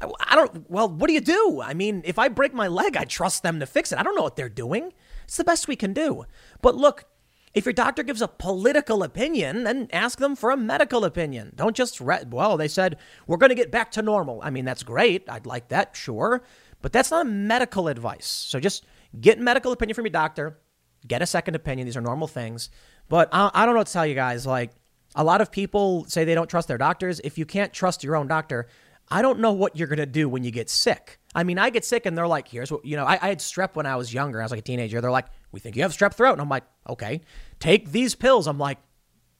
I 0.00 0.34
don't, 0.34 0.70
well, 0.70 0.88
what 0.88 1.08
do 1.08 1.12
you 1.12 1.20
do? 1.20 1.60
I 1.62 1.74
mean, 1.74 2.02
if 2.04 2.18
I 2.18 2.28
break 2.28 2.54
my 2.54 2.68
leg, 2.68 2.96
I 2.96 3.04
trust 3.04 3.42
them 3.42 3.60
to 3.60 3.66
fix 3.66 3.92
it. 3.92 3.98
I 3.98 4.02
don't 4.02 4.14
know 4.14 4.22
what 4.22 4.36
they're 4.36 4.48
doing. 4.48 4.92
It's 5.24 5.36
the 5.36 5.44
best 5.44 5.68
we 5.68 5.76
can 5.76 5.92
do. 5.92 6.24
But 6.62 6.74
look, 6.74 7.04
if 7.52 7.66
your 7.66 7.72
doctor 7.72 8.02
gives 8.02 8.22
a 8.22 8.28
political 8.28 9.02
opinion, 9.02 9.64
then 9.64 9.88
ask 9.92 10.18
them 10.18 10.36
for 10.36 10.50
a 10.50 10.56
medical 10.56 11.04
opinion. 11.04 11.52
Don't 11.56 11.76
just, 11.76 12.00
re- 12.00 12.24
well, 12.30 12.56
they 12.56 12.68
said, 12.68 12.96
we're 13.26 13.36
going 13.36 13.50
to 13.50 13.56
get 13.56 13.70
back 13.70 13.90
to 13.92 14.02
normal. 14.02 14.40
I 14.42 14.50
mean, 14.50 14.64
that's 14.64 14.82
great. 14.82 15.28
I'd 15.28 15.46
like 15.46 15.68
that, 15.68 15.96
sure. 15.96 16.42
But 16.80 16.92
that's 16.92 17.10
not 17.10 17.26
medical 17.26 17.88
advice. 17.88 18.26
So 18.26 18.60
just 18.60 18.86
get 19.20 19.38
medical 19.38 19.72
opinion 19.72 19.94
from 19.94 20.06
your 20.06 20.12
doctor, 20.12 20.58
get 21.06 21.22
a 21.22 21.26
second 21.26 21.56
opinion. 21.56 21.86
These 21.86 21.96
are 21.96 22.00
normal 22.00 22.28
things. 22.28 22.70
But 23.08 23.28
I, 23.32 23.50
I 23.52 23.66
don't 23.66 23.74
know 23.74 23.80
what 23.80 23.88
to 23.88 23.92
tell 23.92 24.06
you 24.06 24.14
guys. 24.14 24.46
Like, 24.46 24.70
a 25.16 25.24
lot 25.24 25.40
of 25.40 25.50
people 25.50 26.04
say 26.06 26.24
they 26.24 26.36
don't 26.36 26.48
trust 26.48 26.68
their 26.68 26.78
doctors. 26.78 27.20
If 27.24 27.36
you 27.36 27.44
can't 27.44 27.72
trust 27.72 28.04
your 28.04 28.14
own 28.14 28.28
doctor, 28.28 28.68
I 29.10 29.22
don't 29.22 29.40
know 29.40 29.52
what 29.52 29.76
you're 29.76 29.88
going 29.88 29.98
to 29.98 30.06
do 30.06 30.28
when 30.28 30.44
you 30.44 30.50
get 30.50 30.70
sick. 30.70 31.18
I 31.34 31.44
mean, 31.44 31.58
I 31.58 31.70
get 31.70 31.84
sick 31.84 32.06
and 32.06 32.16
they're 32.16 32.28
like, 32.28 32.48
here's 32.48 32.70
what, 32.70 32.84
you 32.84 32.96
know, 32.96 33.04
I, 33.04 33.18
I, 33.20 33.28
had 33.28 33.38
strep 33.38 33.74
when 33.74 33.86
I 33.86 33.96
was 33.96 34.12
younger. 34.12 34.40
I 34.40 34.44
was 34.44 34.50
like 34.50 34.60
a 34.60 34.62
teenager. 34.62 35.00
They're 35.00 35.10
like, 35.10 35.26
we 35.52 35.60
think 35.60 35.76
you 35.76 35.82
have 35.82 35.92
strep 35.92 36.14
throat. 36.14 36.32
And 36.32 36.40
I'm 36.40 36.48
like, 36.48 36.64
okay, 36.88 37.20
take 37.58 37.90
these 37.90 38.14
pills. 38.14 38.46
I'm 38.46 38.58
like, 38.58 38.78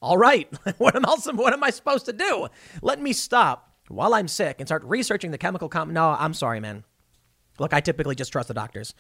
all 0.00 0.16
right, 0.16 0.48
what 0.78 0.96
am 0.96 1.04
else, 1.04 1.26
what 1.32 1.52
am 1.52 1.62
I 1.62 1.70
supposed 1.70 2.06
to 2.06 2.12
do? 2.12 2.48
Let 2.82 3.00
me 3.00 3.12
stop 3.12 3.72
while 3.88 4.14
I'm 4.14 4.28
sick 4.28 4.56
and 4.58 4.68
start 4.68 4.82
researching 4.84 5.30
the 5.30 5.38
chemical 5.38 5.68
comp. 5.68 5.92
No, 5.92 6.10
I'm 6.10 6.34
sorry, 6.34 6.60
man. 6.60 6.84
Look, 7.58 7.74
I 7.74 7.80
typically 7.80 8.14
just 8.14 8.32
trust 8.32 8.48
the 8.48 8.54
doctors. 8.54 8.94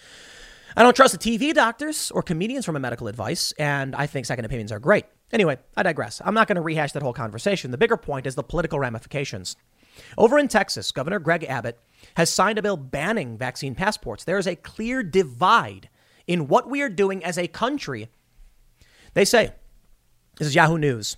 I 0.76 0.82
don't 0.82 0.94
trust 0.94 1.18
the 1.18 1.38
TV 1.38 1.52
doctors 1.52 2.10
or 2.12 2.22
comedians 2.22 2.64
from 2.64 2.76
a 2.76 2.80
medical 2.80 3.08
advice, 3.08 3.52
and 3.58 3.94
I 3.96 4.06
think 4.06 4.26
second 4.26 4.44
opinions 4.44 4.70
are 4.70 4.78
great. 4.78 5.06
Anyway, 5.32 5.58
I 5.76 5.82
digress. 5.82 6.20
I'm 6.24 6.34
not 6.34 6.46
going 6.46 6.56
to 6.56 6.62
rehash 6.62 6.92
that 6.92 7.02
whole 7.02 7.12
conversation. 7.12 7.70
The 7.70 7.78
bigger 7.78 7.96
point 7.96 8.26
is 8.26 8.34
the 8.34 8.42
political 8.42 8.78
ramifications. 8.78 9.56
Over 10.16 10.38
in 10.38 10.48
Texas, 10.48 10.92
Governor 10.92 11.18
Greg 11.18 11.44
Abbott 11.44 11.78
has 12.14 12.32
signed 12.32 12.58
a 12.58 12.62
bill 12.62 12.76
banning 12.76 13.36
vaccine 13.36 13.74
passports. 13.74 14.24
There 14.24 14.38
is 14.38 14.46
a 14.46 14.56
clear 14.56 15.02
divide 15.02 15.88
in 16.26 16.48
what 16.48 16.68
we 16.68 16.82
are 16.82 16.88
doing 16.88 17.24
as 17.24 17.38
a 17.38 17.48
country. 17.48 18.08
They 19.14 19.24
say, 19.24 19.52
this 20.38 20.48
is 20.48 20.54
Yahoo 20.54 20.78
News. 20.78 21.16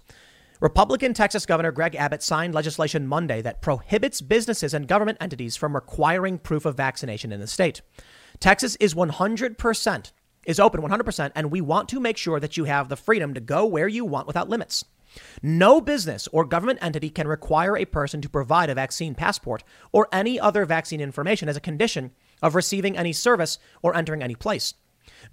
Republican 0.61 1.13
Texas 1.13 1.45
Governor 1.45 1.73
Greg 1.73 1.97
Abbott 1.97 2.23
signed 2.23 2.55
legislation 2.55 3.07
Monday 3.07 3.43
that 3.43 3.63
prohibits 3.63 4.21
businesses 4.21 4.73
and 4.73 4.87
government 4.87 5.19
entities 5.21 5.57
from 5.57 5.75
requiring 5.75 6.39
proof 6.39 6.65
of 6.65 6.77
vaccination 6.77 7.33
in 7.33 7.41
the 7.41 7.47
state. 7.49 7.83
Texas 8.39 8.77
is 8.77 8.95
100% 8.95 10.13
is 10.45 10.61
open 10.61 10.81
100% 10.81 11.33
and 11.35 11.51
we 11.51 11.61
want 11.61 11.89
to 11.89 12.01
make 12.01 12.17
sure 12.17 12.41
that 12.41 12.57
you 12.57 12.65
have 12.65 12.89
the 12.89 12.97
freedom 12.97 13.35
to 13.35 13.41
go 13.41 13.65
where 13.67 13.89
you 13.89 14.05
want 14.05 14.27
without 14.27 14.49
limits. 14.49 14.85
No 15.43 15.81
business 15.81 16.29
or 16.33 16.45
government 16.45 16.79
entity 16.83 17.11
can 17.11 17.27
require 17.27 17.77
a 17.77 17.85
person 17.85 18.21
to 18.21 18.29
provide 18.29 18.71
a 18.71 18.75
vaccine 18.75 19.15
passport 19.15 19.65
or 19.93 20.09
any 20.13 20.39
other 20.39 20.65
vaccine 20.65 21.01
information 21.01 21.49
as 21.49 21.57
a 21.57 21.61
condition 21.61 22.13
of 22.43 22.55
receiving 22.55 22.97
any 22.97 23.13
service 23.13 23.59
or 23.83 23.97
entering 23.97 24.23
any 24.23 24.35
place. 24.35 24.75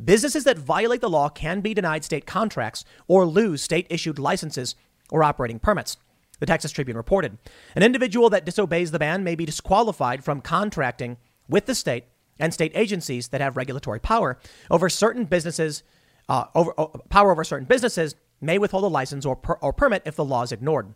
Businesses 0.03 0.43
that 0.43 0.57
violate 0.57 1.01
the 1.01 1.09
law 1.09 1.29
can 1.29 1.61
be 1.61 1.73
denied 1.73 2.03
state 2.03 2.25
contracts 2.25 2.85
or 3.07 3.25
lose 3.25 3.61
state 3.61 3.87
issued 3.89 4.19
licenses 4.19 4.75
or 5.11 5.23
operating 5.23 5.59
permits. 5.59 5.97
The 6.39 6.45
Texas 6.45 6.71
Tribune 6.71 6.97
reported. 6.97 7.37
An 7.75 7.83
individual 7.83 8.29
that 8.29 8.45
disobeys 8.45 8.91
the 8.91 8.99
ban 8.99 9.23
may 9.23 9.35
be 9.35 9.45
disqualified 9.45 10.23
from 10.23 10.41
contracting 10.41 11.17
with 11.49 11.65
the 11.65 11.75
state 11.75 12.05
and 12.39 12.53
state 12.53 12.71
agencies 12.75 13.29
that 13.29 13.41
have 13.41 13.57
regulatory 13.57 13.99
power 13.99 14.39
over 14.71 14.87
certain 14.87 15.25
businesses, 15.25 15.83
uh, 16.29 16.45
over, 16.55 16.73
uh, 16.77 16.85
power 17.09 17.31
over 17.31 17.43
certain 17.43 17.67
businesses 17.67 18.15
may 18.41 18.57
withhold 18.57 18.83
a 18.83 18.87
license 18.87 19.25
or, 19.25 19.35
per, 19.35 19.53
or 19.61 19.73
permit 19.73 20.03
if 20.05 20.15
the 20.15 20.25
law 20.25 20.43
is 20.43 20.51
ignored. 20.51 20.95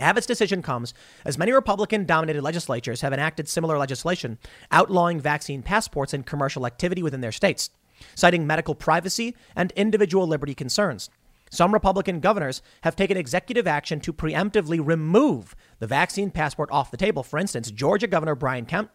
Abbott's 0.00 0.26
decision 0.26 0.60
comes 0.60 0.92
as 1.24 1.38
many 1.38 1.52
Republican 1.52 2.04
dominated 2.04 2.42
legislatures 2.42 3.02
have 3.02 3.12
enacted 3.12 3.48
similar 3.48 3.78
legislation 3.78 4.38
outlawing 4.72 5.20
vaccine 5.20 5.62
passports 5.62 6.12
and 6.12 6.26
commercial 6.26 6.66
activity 6.66 7.02
within 7.02 7.20
their 7.20 7.32
states, 7.32 7.70
citing 8.14 8.46
medical 8.46 8.74
privacy 8.74 9.36
and 9.54 9.72
individual 9.72 10.26
liberty 10.26 10.54
concerns. 10.54 11.10
Some 11.50 11.72
Republican 11.72 12.18
governors 12.18 12.62
have 12.82 12.96
taken 12.96 13.16
executive 13.16 13.68
action 13.68 14.00
to 14.00 14.12
preemptively 14.12 14.84
remove 14.84 15.54
the 15.78 15.86
vaccine 15.86 16.32
passport 16.32 16.68
off 16.72 16.90
the 16.90 16.96
table. 16.96 17.22
For 17.22 17.38
instance, 17.38 17.70
Georgia 17.70 18.08
Governor 18.08 18.34
Brian 18.34 18.66
Kemp 18.66 18.90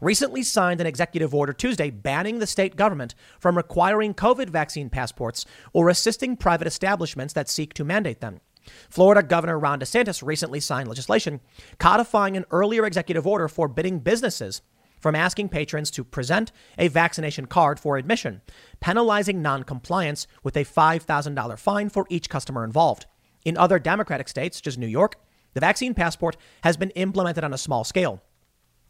recently 0.00 0.42
signed 0.42 0.80
an 0.80 0.86
executive 0.86 1.34
order 1.34 1.52
Tuesday 1.52 1.90
banning 1.90 2.38
the 2.38 2.46
state 2.46 2.76
government 2.76 3.14
from 3.38 3.56
requiring 3.56 4.14
COVID 4.14 4.50
vaccine 4.50 4.90
passports 4.90 5.46
or 5.72 5.88
assisting 5.88 6.36
private 6.36 6.66
establishments 6.66 7.34
that 7.34 7.48
seek 7.48 7.74
to 7.74 7.84
mandate 7.84 8.20
them. 8.20 8.40
Florida 8.88 9.22
Governor 9.22 9.58
Ron 9.58 9.80
DeSantis 9.80 10.22
recently 10.22 10.60
signed 10.60 10.88
legislation 10.88 11.40
codifying 11.78 12.36
an 12.36 12.44
earlier 12.50 12.84
executive 12.84 13.26
order 13.26 13.48
forbidding 13.48 13.98
businesses 14.00 14.62
from 15.00 15.16
asking 15.16 15.48
patrons 15.48 15.90
to 15.90 16.04
present 16.04 16.52
a 16.78 16.86
vaccination 16.86 17.46
card 17.46 17.80
for 17.80 17.96
admission, 17.96 18.40
penalizing 18.80 19.42
noncompliance 19.42 20.28
with 20.44 20.56
a 20.56 20.64
$5,000 20.64 21.58
fine 21.58 21.88
for 21.88 22.06
each 22.08 22.30
customer 22.30 22.62
involved. 22.62 23.06
In 23.44 23.58
other 23.58 23.80
Democratic 23.80 24.28
states, 24.28 24.58
such 24.58 24.68
as 24.68 24.78
New 24.78 24.86
York, 24.86 25.16
the 25.54 25.60
vaccine 25.60 25.92
passport 25.92 26.36
has 26.62 26.76
been 26.76 26.90
implemented 26.90 27.42
on 27.42 27.52
a 27.52 27.58
small 27.58 27.82
scale, 27.82 28.22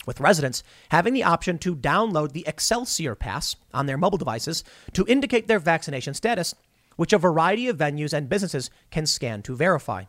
with 0.07 0.21
residents 0.21 0.62
having 0.91 1.15
the 1.15 1.25
option 1.25 1.59
to 1.59 1.77
download 1.77 2.33
the 2.33 2.45
Excelsior 2.47 3.15
Pass 3.15 3.57
on 3.73 3.87
their 3.87 3.99
mobile 3.99 4.19
devices 4.19 4.65
to 4.93 5.07
indicate 5.07 5.49
their 5.49 5.59
vaccination 5.59 6.15
status, 6.15 6.55
which 6.97 7.12
a 7.12 7.19
variety 7.19 7.69
of 7.69 7.79
venues 7.79 8.12
and 8.12 8.29
businesses 8.29 8.71
can 8.91 9.07
scan 9.07 9.43
to 9.43 9.57
verify. 9.57 10.05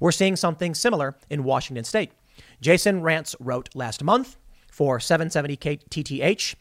We're 0.00 0.12
seeing 0.12 0.36
something 0.36 0.74
similar 0.74 1.16
in 1.28 1.44
Washington 1.44 1.84
state. 1.84 2.12
Jason 2.60 3.02
Rantz 3.02 3.34
wrote 3.38 3.68
last 3.74 4.02
month 4.02 4.36
for 4.70 4.98
770 4.98 5.56
KTTH, 5.56 6.54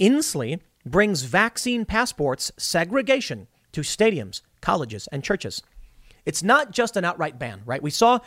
Inslee 0.00 0.60
brings 0.86 1.22
vaccine 1.22 1.84
passports 1.84 2.50
segregation 2.56 3.46
to 3.72 3.82
stadiums, 3.82 4.40
colleges, 4.60 5.06
and 5.12 5.22
churches. 5.22 5.62
It's 6.24 6.42
not 6.42 6.70
just 6.72 6.96
an 6.96 7.04
outright 7.04 7.38
ban, 7.38 7.62
right? 7.66 7.82
We 7.82 7.90
saw 7.90 8.20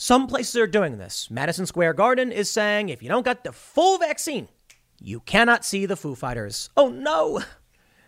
some 0.00 0.26
places 0.26 0.56
are 0.56 0.66
doing 0.66 0.96
this. 0.96 1.30
Madison 1.30 1.66
Square 1.66 1.92
Garden 1.92 2.32
is 2.32 2.50
saying 2.50 2.88
if 2.88 3.02
you 3.02 3.10
don't 3.10 3.22
got 3.22 3.44
the 3.44 3.52
full 3.52 3.98
vaccine, 3.98 4.48
you 4.98 5.20
cannot 5.20 5.62
see 5.62 5.84
the 5.84 5.94
Foo 5.94 6.14
Fighters. 6.14 6.70
Oh 6.74 6.88
no! 6.88 7.42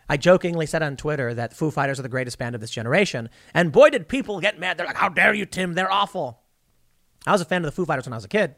I 0.09 0.17
jokingly 0.17 0.65
said 0.65 0.83
on 0.83 0.97
Twitter 0.97 1.35
that 1.35 1.53
Foo 1.53 1.71
Fighters 1.71 1.99
are 1.99 2.03
the 2.03 2.09
greatest 2.09 2.39
band 2.39 2.55
of 2.55 2.63
this 2.63 2.71
generation, 2.71 3.29
and 3.53 3.73
boy, 3.73 3.91
did 3.91 4.09
people 4.09 4.41
get 4.41 4.59
mad. 4.59 4.79
They're 4.79 4.87
like, 4.87 4.97
How 4.97 5.11
dare 5.11 5.35
you, 5.35 5.45
Tim? 5.45 5.75
They're 5.75 5.93
awful. 5.93 6.41
I 7.27 7.33
was 7.33 7.43
a 7.43 7.45
fan 7.45 7.61
of 7.61 7.67
the 7.67 7.73
Foo 7.73 7.85
Fighters 7.85 8.07
when 8.07 8.15
I 8.15 8.17
was 8.17 8.25
a 8.25 8.29
kid. 8.29 8.55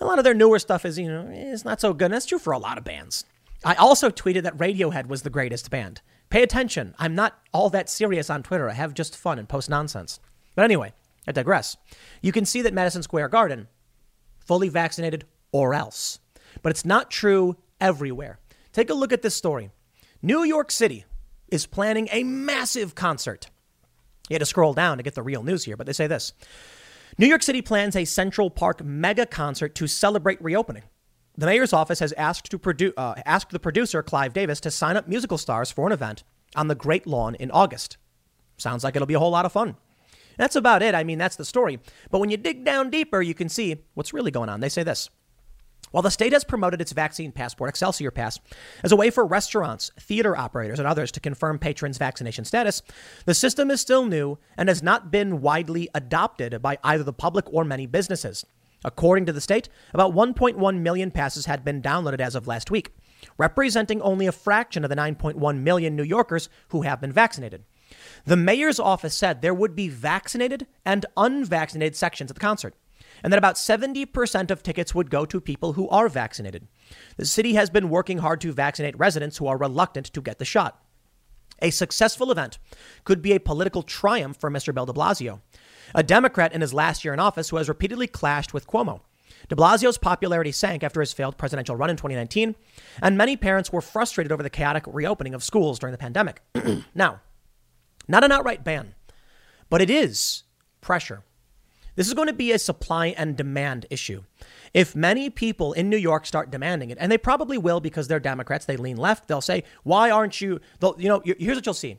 A 0.00 0.04
lot 0.04 0.18
of 0.18 0.24
their 0.24 0.32
newer 0.32 0.60
stuff 0.60 0.84
is, 0.84 0.96
you 0.96 1.08
know, 1.08 1.28
it's 1.32 1.64
not 1.64 1.80
so 1.80 1.92
good. 1.92 2.06
And 2.06 2.14
that's 2.14 2.26
true 2.26 2.38
for 2.38 2.52
a 2.52 2.58
lot 2.58 2.78
of 2.78 2.84
bands. 2.84 3.24
I 3.64 3.74
also 3.74 4.08
tweeted 4.08 4.44
that 4.44 4.56
Radiohead 4.56 5.08
was 5.08 5.22
the 5.22 5.30
greatest 5.30 5.68
band. 5.68 6.00
Pay 6.30 6.44
attention. 6.44 6.94
I'm 7.00 7.16
not 7.16 7.40
all 7.52 7.70
that 7.70 7.90
serious 7.90 8.30
on 8.30 8.44
Twitter. 8.44 8.70
I 8.70 8.74
have 8.74 8.94
just 8.94 9.16
fun 9.16 9.40
and 9.40 9.48
post 9.48 9.68
nonsense. 9.68 10.20
But 10.54 10.64
anyway, 10.64 10.92
I 11.26 11.32
digress. 11.32 11.76
You 12.20 12.32
can 12.32 12.44
see 12.44 12.62
that 12.62 12.74
Madison 12.74 13.02
Square 13.02 13.28
Garden, 13.28 13.68
fully 14.44 14.68
vaccinated 14.68 15.24
or 15.52 15.74
else. 15.74 16.18
But 16.62 16.70
it's 16.70 16.84
not 16.84 17.10
true 17.10 17.56
everywhere. 17.80 18.38
Take 18.72 18.90
a 18.90 18.94
look 18.94 19.12
at 19.12 19.22
this 19.22 19.34
story. 19.34 19.70
New 20.20 20.42
York 20.42 20.70
City 20.70 21.04
is 21.48 21.66
planning 21.66 22.08
a 22.10 22.24
massive 22.24 22.94
concert. 22.94 23.50
You 24.28 24.34
had 24.34 24.40
to 24.40 24.46
scroll 24.46 24.72
down 24.72 24.96
to 24.96 25.02
get 25.02 25.14
the 25.14 25.22
real 25.22 25.42
news 25.42 25.64
here, 25.64 25.76
but 25.76 25.86
they 25.86 25.92
say 25.92 26.06
this 26.06 26.32
New 27.18 27.26
York 27.26 27.42
City 27.42 27.60
plans 27.60 27.94
a 27.94 28.04
Central 28.04 28.50
Park 28.50 28.82
mega 28.82 29.26
concert 29.26 29.74
to 29.76 29.86
celebrate 29.86 30.42
reopening. 30.42 30.84
The 31.36 31.46
mayor's 31.46 31.72
office 31.72 31.98
has 32.00 32.12
asked, 32.14 32.50
to 32.50 32.58
produ- 32.58 32.92
uh, 32.96 33.14
asked 33.24 33.50
the 33.50 33.58
producer, 33.58 34.02
Clive 34.02 34.32
Davis, 34.32 34.60
to 34.60 34.70
sign 34.70 34.96
up 34.96 35.08
musical 35.08 35.38
stars 35.38 35.70
for 35.70 35.86
an 35.86 35.92
event 35.92 36.24
on 36.54 36.68
the 36.68 36.74
Great 36.74 37.06
Lawn 37.06 37.34
in 37.36 37.50
August. 37.50 37.96
Sounds 38.58 38.84
like 38.84 38.96
it'll 38.96 39.06
be 39.06 39.14
a 39.14 39.18
whole 39.18 39.30
lot 39.30 39.46
of 39.46 39.52
fun. 39.52 39.76
That's 40.36 40.56
about 40.56 40.82
it. 40.82 40.94
I 40.94 41.04
mean, 41.04 41.18
that's 41.18 41.36
the 41.36 41.44
story. 41.44 41.78
But 42.10 42.18
when 42.18 42.30
you 42.30 42.36
dig 42.36 42.64
down 42.64 42.90
deeper, 42.90 43.22
you 43.22 43.34
can 43.34 43.48
see 43.48 43.76
what's 43.94 44.12
really 44.12 44.30
going 44.30 44.48
on. 44.48 44.60
They 44.60 44.68
say 44.68 44.82
this 44.82 45.10
while 45.92 46.02
the 46.02 46.10
state 46.10 46.32
has 46.32 46.42
promoted 46.42 46.80
its 46.80 46.92
vaccine 46.92 47.32
passport, 47.32 47.68
Excelsior 47.68 48.10
Pass, 48.10 48.40
as 48.82 48.92
a 48.92 48.96
way 48.96 49.10
for 49.10 49.26
restaurants, 49.26 49.90
theater 50.00 50.36
operators, 50.36 50.78
and 50.78 50.88
others 50.88 51.12
to 51.12 51.20
confirm 51.20 51.58
patrons' 51.58 51.98
vaccination 51.98 52.44
status, 52.44 52.82
the 53.26 53.34
system 53.34 53.70
is 53.70 53.80
still 53.80 54.06
new 54.06 54.38
and 54.56 54.68
has 54.68 54.82
not 54.82 55.10
been 55.10 55.42
widely 55.42 55.88
adopted 55.94 56.62
by 56.62 56.78
either 56.82 57.04
the 57.04 57.12
public 57.12 57.44
or 57.52 57.64
many 57.64 57.86
businesses. 57.86 58.44
According 58.84 59.26
to 59.26 59.32
the 59.32 59.40
state, 59.40 59.68
about 59.92 60.14
1.1 60.14 60.80
million 60.80 61.10
passes 61.10 61.46
had 61.46 61.64
been 61.64 61.82
downloaded 61.82 62.20
as 62.20 62.34
of 62.34 62.46
last 62.46 62.70
week, 62.70 62.90
representing 63.38 64.00
only 64.00 64.26
a 64.26 64.32
fraction 64.32 64.84
of 64.84 64.90
the 64.90 64.96
9.1 64.96 65.60
million 65.60 65.94
New 65.94 66.02
Yorkers 66.02 66.48
who 66.68 66.82
have 66.82 67.00
been 67.00 67.12
vaccinated. 67.12 67.64
The 68.24 68.36
mayor's 68.36 68.80
office 68.80 69.14
said 69.14 69.42
there 69.42 69.54
would 69.54 69.74
be 69.74 69.88
vaccinated 69.88 70.66
and 70.84 71.06
unvaccinated 71.16 71.96
sections 71.96 72.30
at 72.30 72.34
the 72.36 72.40
concert 72.40 72.74
and 73.22 73.32
that 73.32 73.38
about 73.38 73.56
70% 73.56 74.50
of 74.50 74.62
tickets 74.62 74.94
would 74.94 75.10
go 75.10 75.24
to 75.24 75.40
people 75.40 75.74
who 75.74 75.88
are 75.88 76.08
vaccinated. 76.08 76.66
The 77.16 77.26
city 77.26 77.54
has 77.54 77.70
been 77.70 77.90
working 77.90 78.18
hard 78.18 78.40
to 78.42 78.52
vaccinate 78.52 78.98
residents 78.98 79.38
who 79.38 79.46
are 79.46 79.56
reluctant 79.56 80.06
to 80.12 80.20
get 80.20 80.38
the 80.38 80.44
shot. 80.44 80.82
A 81.60 81.70
successful 81.70 82.30
event 82.32 82.58
could 83.04 83.22
be 83.22 83.32
a 83.32 83.40
political 83.40 83.82
triumph 83.82 84.36
for 84.36 84.50
Mr. 84.50 84.74
Bill 84.74 84.86
de 84.86 84.92
Blasio, 84.92 85.40
a 85.94 86.02
Democrat 86.02 86.52
in 86.52 86.60
his 86.60 86.74
last 86.74 87.04
year 87.04 87.14
in 87.14 87.20
office 87.20 87.50
who 87.50 87.56
has 87.56 87.68
repeatedly 87.68 88.08
clashed 88.08 88.52
with 88.52 88.66
Cuomo. 88.66 89.00
De 89.48 89.56
Blasio's 89.56 89.98
popularity 89.98 90.52
sank 90.52 90.82
after 90.82 91.00
his 91.00 91.12
failed 91.12 91.36
presidential 91.36 91.76
run 91.76 91.90
in 91.90 91.96
2019, 91.96 92.54
and 93.00 93.18
many 93.18 93.36
parents 93.36 93.72
were 93.72 93.80
frustrated 93.80 94.32
over 94.32 94.42
the 94.42 94.50
chaotic 94.50 94.84
reopening 94.86 95.34
of 95.34 95.42
schools 95.42 95.78
during 95.78 95.92
the 95.92 95.98
pandemic. 95.98 96.42
now, 96.94 97.20
not 98.08 98.24
an 98.24 98.32
outright 98.32 98.64
ban, 98.64 98.94
but 99.70 99.82
it 99.82 99.90
is 99.90 100.44
pressure. 100.80 101.22
This 101.94 102.08
is 102.08 102.14
going 102.14 102.28
to 102.28 102.34
be 102.34 102.52
a 102.52 102.58
supply 102.58 103.08
and 103.08 103.36
demand 103.36 103.86
issue. 103.90 104.22
If 104.72 104.96
many 104.96 105.28
people 105.28 105.74
in 105.74 105.90
New 105.90 105.98
York 105.98 106.24
start 106.24 106.50
demanding 106.50 106.90
it, 106.90 106.96
and 106.98 107.12
they 107.12 107.18
probably 107.18 107.58
will 107.58 107.80
because 107.80 108.08
they're 108.08 108.20
Democrats, 108.20 108.64
they 108.64 108.78
lean 108.78 108.96
left, 108.96 109.28
they'll 109.28 109.42
say, 109.42 109.64
Why 109.82 110.10
aren't 110.10 110.40
you? 110.40 110.60
You 110.98 111.08
know, 111.08 111.22
here's 111.24 111.56
what 111.56 111.66
you'll 111.66 111.74
see. 111.74 111.98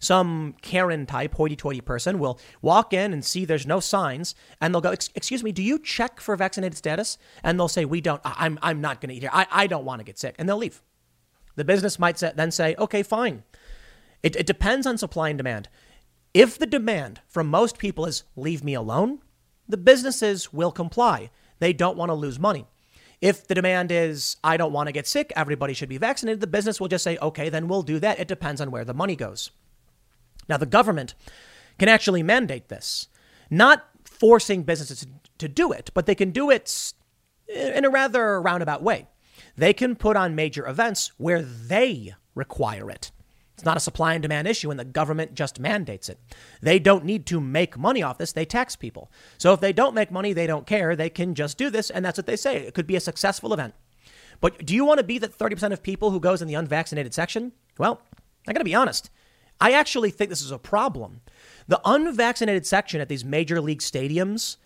Some 0.00 0.54
Karen 0.60 1.06
type, 1.06 1.34
hoity 1.34 1.56
toity 1.56 1.80
person 1.80 2.18
will 2.18 2.38
walk 2.62 2.92
in 2.92 3.12
and 3.12 3.24
see 3.24 3.44
there's 3.44 3.66
no 3.66 3.80
signs, 3.80 4.34
and 4.60 4.74
they'll 4.74 4.80
go, 4.80 4.92
Excuse 4.92 5.44
me, 5.44 5.52
do 5.52 5.62
you 5.62 5.78
check 5.78 6.20
for 6.20 6.34
vaccinated 6.36 6.78
status? 6.78 7.18
And 7.42 7.58
they'll 7.58 7.68
say, 7.68 7.84
We 7.84 8.00
don't, 8.00 8.22
I'm, 8.24 8.58
I'm 8.62 8.80
not 8.80 9.02
going 9.02 9.10
to 9.10 9.14
eat 9.16 9.22
here. 9.22 9.30
I, 9.32 9.46
I 9.50 9.66
don't 9.66 9.84
want 9.84 10.00
to 10.00 10.04
get 10.04 10.18
sick. 10.18 10.34
And 10.38 10.48
they'll 10.48 10.56
leave. 10.56 10.82
The 11.56 11.64
business 11.64 11.98
might 11.98 12.16
then 12.16 12.50
say, 12.50 12.74
Okay, 12.78 13.02
fine. 13.02 13.44
It, 14.24 14.34
it 14.36 14.46
depends 14.46 14.86
on 14.86 14.96
supply 14.96 15.28
and 15.28 15.36
demand. 15.36 15.68
If 16.32 16.58
the 16.58 16.66
demand 16.66 17.20
from 17.28 17.46
most 17.46 17.76
people 17.76 18.06
is 18.06 18.24
leave 18.34 18.64
me 18.64 18.72
alone, 18.72 19.20
the 19.68 19.76
businesses 19.76 20.50
will 20.50 20.72
comply. 20.72 21.30
They 21.58 21.74
don't 21.74 21.98
want 21.98 22.08
to 22.08 22.14
lose 22.14 22.38
money. 22.38 22.66
If 23.20 23.46
the 23.46 23.54
demand 23.54 23.92
is, 23.92 24.38
I 24.42 24.56
don't 24.56 24.72
want 24.72 24.88
to 24.88 24.92
get 24.92 25.06
sick, 25.06 25.30
everybody 25.36 25.74
should 25.74 25.90
be 25.90 25.98
vaccinated, 25.98 26.40
the 26.40 26.46
business 26.46 26.80
will 26.80 26.88
just 26.88 27.04
say, 27.04 27.18
okay, 27.18 27.50
then 27.50 27.68
we'll 27.68 27.82
do 27.82 27.98
that. 28.00 28.18
It 28.18 28.26
depends 28.26 28.62
on 28.62 28.70
where 28.70 28.84
the 28.84 28.94
money 28.94 29.14
goes. 29.14 29.50
Now, 30.48 30.56
the 30.56 30.66
government 30.66 31.14
can 31.78 31.90
actually 31.90 32.22
mandate 32.22 32.68
this, 32.68 33.08
not 33.50 33.84
forcing 34.04 34.62
businesses 34.62 35.06
to 35.36 35.48
do 35.48 35.70
it, 35.70 35.90
but 35.92 36.06
they 36.06 36.14
can 36.14 36.30
do 36.30 36.48
it 36.50 36.94
in 37.46 37.84
a 37.84 37.90
rather 37.90 38.40
roundabout 38.40 38.82
way. 38.82 39.06
They 39.54 39.74
can 39.74 39.96
put 39.96 40.16
on 40.16 40.34
major 40.34 40.66
events 40.66 41.12
where 41.18 41.42
they 41.42 42.14
require 42.34 42.90
it. 42.90 43.10
It's 43.54 43.64
not 43.64 43.76
a 43.76 43.80
supply 43.80 44.14
and 44.14 44.22
demand 44.22 44.48
issue, 44.48 44.70
and 44.70 44.80
the 44.80 44.84
government 44.84 45.34
just 45.34 45.60
mandates 45.60 46.08
it. 46.08 46.18
They 46.60 46.80
don't 46.80 47.04
need 47.04 47.24
to 47.26 47.40
make 47.40 47.78
money 47.78 48.02
off 48.02 48.18
this, 48.18 48.32
they 48.32 48.44
tax 48.44 48.74
people. 48.74 49.10
So 49.38 49.52
if 49.52 49.60
they 49.60 49.72
don't 49.72 49.94
make 49.94 50.10
money, 50.10 50.32
they 50.32 50.46
don't 50.46 50.66
care. 50.66 50.96
They 50.96 51.08
can 51.08 51.34
just 51.34 51.56
do 51.56 51.70
this, 51.70 51.88
and 51.88 52.04
that's 52.04 52.18
what 52.18 52.26
they 52.26 52.36
say. 52.36 52.56
It 52.56 52.74
could 52.74 52.86
be 52.86 52.96
a 52.96 53.00
successful 53.00 53.52
event. 53.52 53.74
But 54.40 54.66
do 54.66 54.74
you 54.74 54.84
want 54.84 54.98
to 54.98 55.04
be 55.04 55.18
that 55.18 55.38
30% 55.38 55.72
of 55.72 55.82
people 55.82 56.10
who 56.10 56.18
goes 56.18 56.42
in 56.42 56.48
the 56.48 56.54
unvaccinated 56.54 57.14
section? 57.14 57.52
Well, 57.78 58.02
I 58.48 58.52
got 58.52 58.58
to 58.58 58.64
be 58.64 58.74
honest. 58.74 59.10
I 59.60 59.72
actually 59.72 60.10
think 60.10 60.30
this 60.30 60.42
is 60.42 60.50
a 60.50 60.58
problem. 60.58 61.20
The 61.68 61.80
unvaccinated 61.84 62.66
section 62.66 63.00
at 63.00 63.08
these 63.08 63.24
major 63.24 63.60
league 63.60 63.80
stadiums 63.80 64.56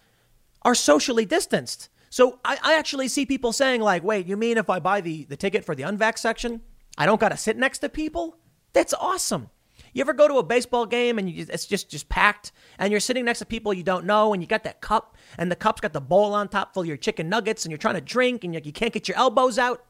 are 0.63 0.75
socially 0.75 1.27
distanced. 1.27 1.91
So 2.11 2.39
I, 2.43 2.59
I 2.63 2.79
actually 2.79 3.09
see 3.09 3.27
people 3.27 3.53
saying, 3.53 3.83
like, 3.83 4.03
wait, 4.03 4.27
you 4.27 4.37
mean 4.37 4.57
if 4.57 4.71
I 4.71 4.79
buy 4.79 5.03
the, 5.03 5.25
the 5.25 5.37
ticket 5.37 5.65
for 5.65 5.75
the 5.75 5.83
unvax 5.83 6.19
section, 6.19 6.63
I 6.97 7.07
don't 7.07 7.21
got 7.21 7.29
to 7.29 7.37
sit 7.37 7.57
next 7.57 7.79
to 7.81 7.89
people? 7.89 8.38
That's 8.73 8.95
awesome. 8.95 9.51
You 9.93 10.03
ever 10.03 10.13
go 10.13 10.29
to 10.29 10.37
a 10.39 10.43
baseball 10.43 10.87
game 10.87 11.19
and 11.19 11.29
you, 11.31 11.47
it's 11.49 11.67
just 11.67 11.89
just 11.91 12.09
packed, 12.09 12.53
and 12.79 12.91
you're 12.91 13.01
sitting 13.01 13.25
next 13.25 13.41
to 13.41 13.47
people 13.47 13.73
you 13.73 13.83
don't 13.83 14.05
know, 14.05 14.33
and 14.33 14.43
you 14.43 14.47
got 14.47 14.65
that 14.65 14.81
cup, 14.81 15.17
and 15.39 15.51
the 15.51 15.57
cup's 15.57 15.81
got 15.81 15.93
the 15.93 16.01
bowl 16.01 16.35
on 16.35 16.49
top 16.49 16.75
full 16.75 16.83
of 16.83 16.87
your 16.87 16.97
chicken 16.97 17.29
nuggets, 17.29 17.65
and 17.65 17.71
you're 17.71 17.79
trying 17.79 17.95
to 17.95 18.01
drink, 18.01 18.45
and 18.45 18.55
you, 18.55 18.61
you 18.65 18.73
can't 18.73 18.93
get 18.93 19.09
your 19.09 19.17
elbows 19.17 19.59
out. 19.59 19.85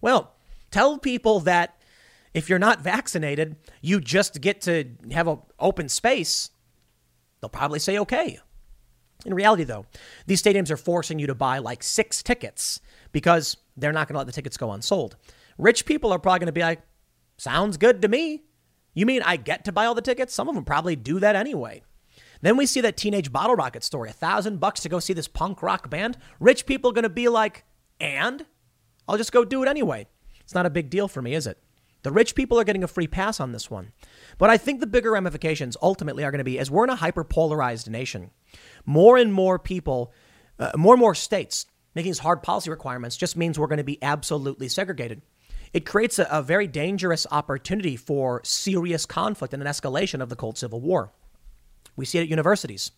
Well, 0.00 0.34
tell 0.70 0.98
people 0.98 1.40
that 1.40 1.80
if 2.34 2.48
you're 2.48 2.58
not 2.58 2.80
vaccinated, 2.80 3.56
you 3.80 4.00
just 4.00 4.40
get 4.40 4.60
to 4.62 4.84
have 5.12 5.28
an 5.28 5.38
open 5.58 5.88
space. 5.88 6.50
They'll 7.40 7.48
probably 7.48 7.78
say 7.78 7.98
okay. 7.98 8.38
In 9.24 9.34
reality, 9.34 9.64
though, 9.64 9.86
these 10.26 10.42
stadiums 10.42 10.70
are 10.70 10.76
forcing 10.76 11.18
you 11.18 11.26
to 11.26 11.34
buy 11.34 11.58
like 11.58 11.82
six 11.82 12.22
tickets 12.22 12.80
because 13.12 13.56
they're 13.76 13.92
not 13.92 14.08
going 14.08 14.14
to 14.14 14.18
let 14.18 14.26
the 14.26 14.32
tickets 14.32 14.56
go 14.56 14.72
unsold. 14.72 15.16
Rich 15.56 15.86
people 15.86 16.12
are 16.12 16.18
probably 16.18 16.40
going 16.40 16.46
to 16.46 16.52
be 16.52 16.60
like, 16.60 16.80
Sounds 17.38 17.76
good 17.76 18.02
to 18.02 18.08
me. 18.08 18.42
You 18.94 19.06
mean 19.06 19.22
I 19.22 19.36
get 19.36 19.64
to 19.64 19.72
buy 19.72 19.86
all 19.86 19.94
the 19.94 20.02
tickets? 20.02 20.34
Some 20.34 20.48
of 20.48 20.54
them 20.54 20.64
probably 20.64 20.96
do 20.96 21.20
that 21.20 21.36
anyway. 21.36 21.82
Then 22.42 22.56
we 22.56 22.66
see 22.66 22.80
that 22.82 22.96
teenage 22.96 23.32
bottle 23.32 23.56
rocket 23.56 23.84
story. 23.84 24.10
A 24.10 24.12
thousand 24.12 24.60
bucks 24.60 24.80
to 24.80 24.88
go 24.88 24.98
see 24.98 25.12
this 25.12 25.28
punk 25.28 25.62
rock 25.62 25.88
band. 25.88 26.18
Rich 26.40 26.66
people 26.66 26.90
are 26.90 26.94
going 26.94 27.04
to 27.04 27.08
be 27.08 27.28
like, 27.28 27.64
and 28.00 28.44
I'll 29.08 29.16
just 29.16 29.32
go 29.32 29.44
do 29.44 29.62
it 29.62 29.68
anyway. 29.68 30.06
It's 30.40 30.54
not 30.54 30.66
a 30.66 30.70
big 30.70 30.90
deal 30.90 31.08
for 31.08 31.22
me, 31.22 31.34
is 31.34 31.46
it? 31.46 31.62
The 32.02 32.12
rich 32.12 32.34
people 32.34 32.58
are 32.58 32.64
getting 32.64 32.84
a 32.84 32.88
free 32.88 33.08
pass 33.08 33.40
on 33.40 33.52
this 33.52 33.70
one. 33.70 33.92
But 34.38 34.50
I 34.50 34.56
think 34.56 34.80
the 34.80 34.86
bigger 34.86 35.12
ramifications 35.12 35.76
ultimately 35.82 36.24
are 36.24 36.30
going 36.30 36.38
to 36.38 36.44
be 36.44 36.58
as 36.58 36.70
we're 36.70 36.84
in 36.84 36.90
a 36.90 36.96
hyper 36.96 37.24
polarized 37.24 37.90
nation, 37.90 38.30
more 38.86 39.16
and 39.16 39.32
more 39.32 39.58
people, 39.58 40.12
uh, 40.58 40.70
more 40.76 40.94
and 40.94 41.00
more 41.00 41.14
states 41.14 41.66
making 41.94 42.10
these 42.10 42.20
hard 42.20 42.42
policy 42.42 42.70
requirements 42.70 43.16
just 43.16 43.36
means 43.36 43.58
we're 43.58 43.66
going 43.66 43.78
to 43.78 43.84
be 43.84 44.00
absolutely 44.02 44.68
segregated. 44.68 45.22
It 45.72 45.86
creates 45.86 46.18
a, 46.18 46.26
a 46.30 46.42
very 46.42 46.66
dangerous 46.66 47.26
opportunity 47.30 47.96
for 47.96 48.40
serious 48.44 49.06
conflict 49.06 49.54
and 49.54 49.62
an 49.62 49.68
escalation 49.68 50.20
of 50.20 50.28
the 50.28 50.36
Cold 50.36 50.58
Civil 50.58 50.80
War. 50.80 51.12
We 51.96 52.04
see 52.04 52.18
it 52.18 52.22
at 52.22 52.28
universities. 52.28 52.92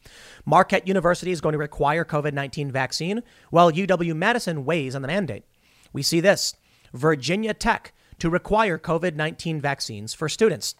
Marquette 0.44 0.86
University 0.86 1.30
is 1.30 1.40
going 1.40 1.54
to 1.54 1.58
require 1.58 2.04
COVID 2.04 2.34
19 2.34 2.70
vaccine, 2.70 3.22
while 3.50 3.72
UW 3.72 4.14
Madison 4.14 4.64
weighs 4.64 4.94
on 4.94 5.02
the 5.02 5.08
mandate. 5.08 5.44
We 5.92 6.02
see 6.02 6.20
this 6.20 6.54
Virginia 6.92 7.54
Tech 7.54 7.92
to 8.18 8.28
require 8.28 8.78
COVID 8.78 9.14
19 9.16 9.60
vaccines 9.60 10.12
for 10.12 10.28
students. 10.28 10.74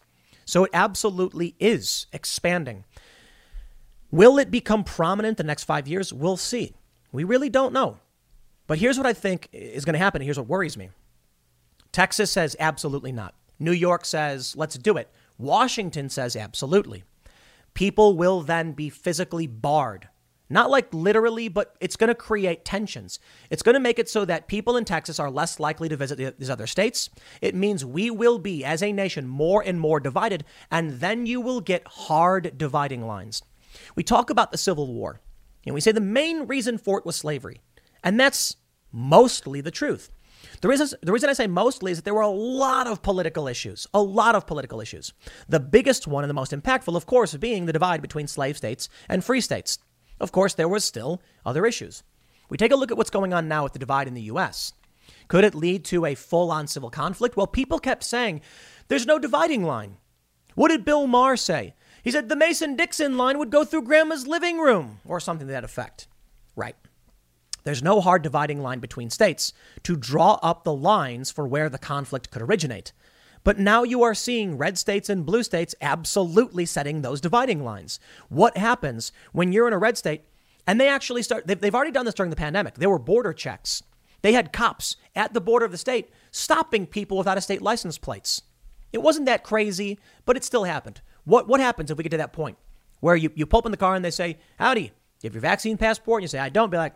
So 0.45 0.65
it 0.65 0.71
absolutely 0.73 1.55
is 1.59 2.05
expanding. 2.13 2.85
Will 4.11 4.37
it 4.37 4.51
become 4.51 4.83
prominent 4.83 5.37
the 5.37 5.43
next 5.43 5.63
five 5.63 5.87
years? 5.87 6.13
We'll 6.13 6.37
see. 6.37 6.75
We 7.11 7.23
really 7.23 7.49
don't 7.49 7.73
know. 7.73 7.97
But 8.67 8.77
here's 8.77 8.97
what 8.97 9.07
I 9.07 9.13
think 9.13 9.49
is 9.51 9.85
going 9.85 9.93
to 9.93 9.99
happen. 9.99 10.21
Here's 10.21 10.37
what 10.37 10.47
worries 10.47 10.77
me 10.77 10.89
Texas 11.91 12.31
says 12.31 12.55
absolutely 12.59 13.11
not. 13.11 13.35
New 13.59 13.71
York 13.71 14.05
says 14.05 14.55
let's 14.55 14.77
do 14.77 14.97
it. 14.97 15.09
Washington 15.37 16.09
says 16.09 16.35
absolutely. 16.35 17.03
People 17.73 18.17
will 18.17 18.41
then 18.41 18.73
be 18.73 18.89
physically 18.89 19.47
barred. 19.47 20.09
Not 20.49 20.69
like 20.69 20.93
literally, 20.93 21.47
but 21.47 21.77
it's 21.79 21.95
going 21.95 22.09
to 22.09 22.15
create 22.15 22.65
tensions. 22.65 23.19
It's 23.49 23.63
going 23.63 23.73
to 23.73 23.79
make 23.79 23.97
it 23.97 24.09
so 24.09 24.25
that 24.25 24.49
people 24.49 24.75
in 24.75 24.83
Texas 24.83 25.17
are 25.17 25.31
less 25.31 25.61
likely 25.61 25.87
to 25.87 25.95
visit 25.95 26.37
these 26.37 26.49
other 26.49 26.67
states. 26.67 27.09
It 27.41 27.55
means 27.55 27.85
we 27.85 28.11
will 28.11 28.37
be, 28.37 28.65
as 28.65 28.83
a 28.83 28.91
nation, 28.91 29.29
more 29.29 29.63
and 29.65 29.79
more 29.79 30.01
divided, 30.01 30.43
and 30.69 30.99
then 30.99 31.25
you 31.25 31.39
will 31.39 31.61
get 31.61 31.87
hard 31.87 32.57
dividing 32.57 33.07
lines. 33.07 33.41
We 33.95 34.03
talk 34.03 34.29
about 34.29 34.51
the 34.51 34.57
Civil 34.57 34.93
War, 34.93 35.21
and 35.65 35.73
we 35.73 35.79
say 35.79 35.93
the 35.93 36.01
main 36.01 36.45
reason 36.45 36.77
for 36.77 36.99
it 36.99 37.05
was 37.05 37.15
slavery. 37.15 37.61
And 38.03 38.19
that's 38.19 38.57
mostly 38.91 39.61
the 39.61 39.71
truth. 39.71 40.11
The 40.61 40.67
reason, 40.67 40.99
the 41.01 41.11
reason 41.11 41.29
I 41.29 41.33
say 41.33 41.47
mostly 41.47 41.91
is 41.91 41.97
that 41.97 42.05
there 42.05 42.13
were 42.13 42.21
a 42.21 42.27
lot 42.29 42.85
of 42.85 43.01
political 43.01 43.47
issues, 43.47 43.87
a 43.93 44.01
lot 44.01 44.35
of 44.35 44.45
political 44.45 44.79
issues. 44.79 45.11
The 45.49 45.59
biggest 45.59 46.07
one 46.07 46.23
and 46.23 46.29
the 46.29 46.35
most 46.35 46.51
impactful, 46.51 46.95
of 46.95 47.07
course, 47.07 47.35
being 47.35 47.65
the 47.65 47.73
divide 47.73 48.01
between 48.01 48.27
slave 48.27 48.57
states 48.57 48.87
and 49.09 49.23
free 49.23 49.41
states. 49.41 49.79
Of 50.19 50.31
course, 50.31 50.53
there 50.53 50.69
was 50.69 50.83
still 50.83 51.19
other 51.43 51.65
issues. 51.65 52.03
We 52.47 52.57
take 52.57 52.71
a 52.71 52.75
look 52.75 52.91
at 52.91 52.97
what's 52.97 53.09
going 53.09 53.33
on 53.33 53.47
now 53.47 53.63
with 53.63 53.73
the 53.73 53.79
divide 53.79 54.07
in 54.07 54.13
the 54.13 54.21
U.S. 54.23 54.73
Could 55.27 55.43
it 55.43 55.55
lead 55.55 55.83
to 55.85 56.05
a 56.05 56.13
full 56.13 56.51
on 56.51 56.67
civil 56.67 56.91
conflict? 56.91 57.35
Well, 57.35 57.47
people 57.47 57.79
kept 57.79 58.03
saying 58.03 58.41
there's 58.87 59.07
no 59.07 59.17
dividing 59.17 59.63
line. 59.63 59.97
What 60.53 60.67
did 60.67 60.85
Bill 60.85 61.07
Maher 61.07 61.37
say? 61.37 61.73
He 62.03 62.11
said 62.11 62.29
the 62.29 62.35
Mason 62.35 62.75
Dixon 62.75 63.17
line 63.17 63.39
would 63.39 63.49
go 63.49 63.63
through 63.63 63.83
grandma's 63.83 64.27
living 64.27 64.59
room 64.59 64.99
or 65.05 65.19
something 65.19 65.47
to 65.47 65.53
that 65.53 65.63
effect. 65.63 66.07
Right. 66.55 66.75
There's 67.63 67.83
no 67.83 68.01
hard 68.01 68.21
dividing 68.21 68.61
line 68.61 68.79
between 68.79 69.09
states 69.09 69.53
to 69.83 69.95
draw 69.95 70.39
up 70.41 70.63
the 70.63 70.73
lines 70.73 71.31
for 71.31 71.47
where 71.47 71.69
the 71.69 71.77
conflict 71.77 72.31
could 72.31 72.41
originate. 72.41 72.91
But 73.43 73.59
now 73.59 73.83
you 73.83 74.03
are 74.03 74.13
seeing 74.13 74.57
red 74.57 74.77
states 74.77 75.09
and 75.09 75.25
blue 75.25 75.43
states 75.43 75.73
absolutely 75.81 76.65
setting 76.65 77.01
those 77.01 77.21
dividing 77.21 77.63
lines. 77.63 77.99
What 78.29 78.57
happens 78.57 79.11
when 79.31 79.51
you're 79.51 79.67
in 79.67 79.73
a 79.73 79.79
red 79.79 79.97
state 79.97 80.23
and 80.67 80.79
they 80.79 80.87
actually 80.87 81.23
start, 81.23 81.47
they've, 81.47 81.73
already 81.73 81.91
done 81.91 82.05
this 82.05 82.13
during 82.13 82.29
the 82.29 82.35
pandemic. 82.35 82.75
There 82.75 82.89
were 82.89 82.99
border 82.99 83.33
checks. 83.33 83.81
They 84.21 84.33
had 84.33 84.53
cops 84.53 84.95
at 85.15 85.33
the 85.33 85.41
border 85.41 85.65
of 85.65 85.71
the 85.71 85.77
state 85.77 86.11
stopping 86.29 86.85
people 86.85 87.17
without 87.17 87.37
a 87.37 87.41
state 87.41 87.61
license 87.61 87.97
plates. 87.97 88.43
It 88.93 89.01
wasn't 89.01 89.25
that 89.25 89.43
crazy, 89.43 89.99
but 90.25 90.37
it 90.37 90.43
still 90.43 90.65
happened. 90.65 91.01
What, 91.23 91.47
what 91.47 91.59
happens 91.59 91.89
if 91.89 91.97
we 91.97 92.03
get 92.03 92.11
to 92.11 92.17
that 92.17 92.33
point 92.33 92.57
where 92.99 93.15
you, 93.15 93.31
you 93.33 93.45
pull 93.45 93.59
up 93.59 93.65
in 93.65 93.71
the 93.71 93.77
car 93.77 93.95
and 93.95 94.05
they 94.05 94.11
say, 94.11 94.37
Howdy, 94.59 94.91
you 95.21 95.27
have 95.27 95.33
your 95.33 95.41
vaccine 95.41 95.77
passport? 95.77 96.21
And 96.21 96.23
you 96.23 96.27
say, 96.27 96.39
I 96.39 96.49
don't. 96.49 96.69
Be 96.69 96.77
like, 96.77 96.93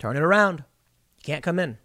Turn 0.00 0.16
it 0.16 0.22
around. 0.22 0.64
You 1.18 1.22
can't 1.22 1.44
come 1.44 1.60
in. 1.60 1.78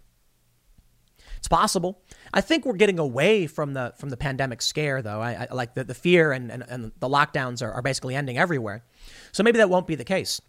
It's 1.36 1.48
possible. 1.48 2.02
I 2.32 2.40
think 2.40 2.64
we're 2.64 2.74
getting 2.74 2.98
away 2.98 3.46
from 3.46 3.74
the 3.74 3.92
from 3.96 4.08
the 4.08 4.16
pandemic 4.16 4.60
scare, 4.62 5.00
though. 5.02 5.20
I, 5.20 5.46
I 5.48 5.54
like 5.54 5.74
the, 5.74 5.84
the 5.84 5.94
fear 5.94 6.32
and, 6.32 6.50
and, 6.50 6.64
and 6.68 6.92
the 6.98 7.08
lockdowns 7.08 7.62
are, 7.62 7.70
are 7.70 7.82
basically 7.82 8.16
ending 8.16 8.36
everywhere. 8.36 8.84
So 9.30 9.44
maybe 9.44 9.58
that 9.58 9.70
won't 9.70 9.86
be 9.86 9.94
the 9.94 10.04
case. 10.04 10.40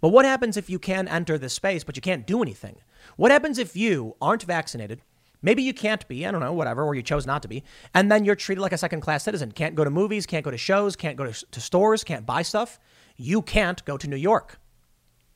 But 0.00 0.10
what 0.10 0.26
happens 0.26 0.56
if 0.56 0.68
you 0.68 0.78
can 0.78 1.08
enter 1.08 1.38
this 1.38 1.54
space, 1.54 1.82
but 1.82 1.96
you 1.96 2.02
can't 2.02 2.26
do 2.26 2.42
anything? 2.42 2.76
What 3.16 3.32
happens 3.32 3.58
if 3.58 3.74
you 3.74 4.16
aren't 4.20 4.42
vaccinated? 4.42 5.00
Maybe 5.40 5.62
you 5.62 5.74
can't 5.74 6.06
be, 6.08 6.26
I 6.26 6.30
don't 6.30 6.40
know, 6.40 6.52
whatever, 6.52 6.82
or 6.84 6.94
you 6.94 7.02
chose 7.02 7.26
not 7.26 7.42
to 7.42 7.48
be, 7.48 7.64
and 7.94 8.10
then 8.10 8.24
you're 8.24 8.34
treated 8.34 8.60
like 8.60 8.72
a 8.72 8.78
second 8.78 9.00
class 9.00 9.24
citizen. 9.24 9.52
Can't 9.52 9.74
go 9.74 9.84
to 9.84 9.90
movies, 9.90 10.24
can't 10.26 10.44
go 10.44 10.50
to 10.50 10.56
shows, 10.56 10.94
can't 10.94 11.16
go 11.16 11.30
to, 11.30 11.46
to 11.50 11.60
stores, 11.60 12.04
can't 12.04 12.26
buy 12.26 12.42
stuff. 12.42 12.78
You 13.16 13.42
can't 13.42 13.84
go 13.84 13.96
to 13.96 14.08
New 14.08 14.16
York. 14.16 14.58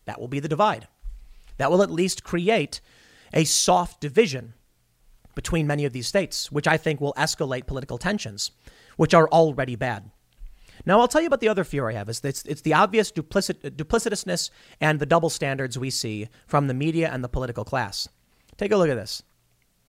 That 0.07 0.21
will 0.21 0.29
be 0.29 0.41
the 0.41 0.49
divide. 0.49 0.89
That 1.59 1.71
will 1.71 1.83
at 1.83 1.91
least 1.91 2.25
create 2.25 2.81
a 3.33 3.45
soft 3.45 4.01
division 4.01 4.55
between 5.35 5.67
many 5.67 5.85
of 5.85 5.93
these 5.93 6.09
states, 6.09 6.51
which 6.51 6.67
I 6.67 6.77
think 6.77 7.01
will 7.01 7.15
escalate 7.17 7.67
political 7.67 7.99
tensions, 7.99 8.51
which 8.97 9.15
are 9.15 9.29
already 9.29 9.77
bad. 9.77 10.11
Now, 10.87 11.01
I'll 11.01 11.09
tell 11.09 11.21
you 11.21 11.27
about 11.27 11.41
the 11.41 11.49
other 11.49 11.65
fear 11.65 11.89
I 11.89 11.93
have. 11.93 12.09
Is 12.09 12.21
it's, 12.25 12.43
it's 12.45 12.63
the 12.63 12.75
obvious 12.75 13.13
duplicit, 13.13 13.71
duplicitousness 13.77 14.51
and 14.81 14.99
the 14.99 15.07
double 15.07 15.31
standards 15.31 15.79
we 15.79 15.91
see 15.91 16.29
from 16.47 16.67
the 16.67 16.75
media 16.75 17.11
and 17.13 17.23
the 17.23 17.29
political 17.29 17.65
class. 17.65 18.09
Take 18.57 18.73
a 18.73 18.77
look 18.77 18.89
at 18.89 18.97
this. 18.97 19.23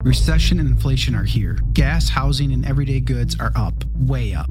Recession 0.03 0.59
and 0.59 0.69
inflation 0.69 1.15
are 1.15 1.25
here. 1.25 1.59
Gas, 1.73 2.09
housing, 2.09 2.53
and 2.53 2.67
everyday 2.67 3.01
goods 3.01 3.37
are 3.39 3.53
up, 3.55 3.85
way 3.97 4.35
up. 4.35 4.51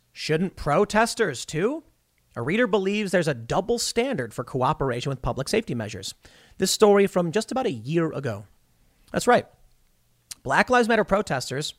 Shouldn't 0.13 0.55
protesters 0.55 1.45
too? 1.45 1.83
A 2.35 2.41
reader 2.41 2.67
believes 2.67 3.11
there's 3.11 3.27
a 3.27 3.33
double 3.33 3.77
standard 3.77 4.33
for 4.33 4.43
cooperation 4.43 5.09
with 5.09 5.21
public 5.21 5.49
safety 5.49 5.75
measures. 5.75 6.13
This 6.57 6.71
story 6.71 7.07
from 7.07 7.31
just 7.31 7.51
about 7.51 7.65
a 7.65 7.71
year 7.71 8.11
ago. 8.11 8.45
That's 9.11 9.27
right. 9.27 9.45
Black 10.43 10.69
Lives 10.69 10.87
Matter 10.87 11.03
protesters 11.03 11.73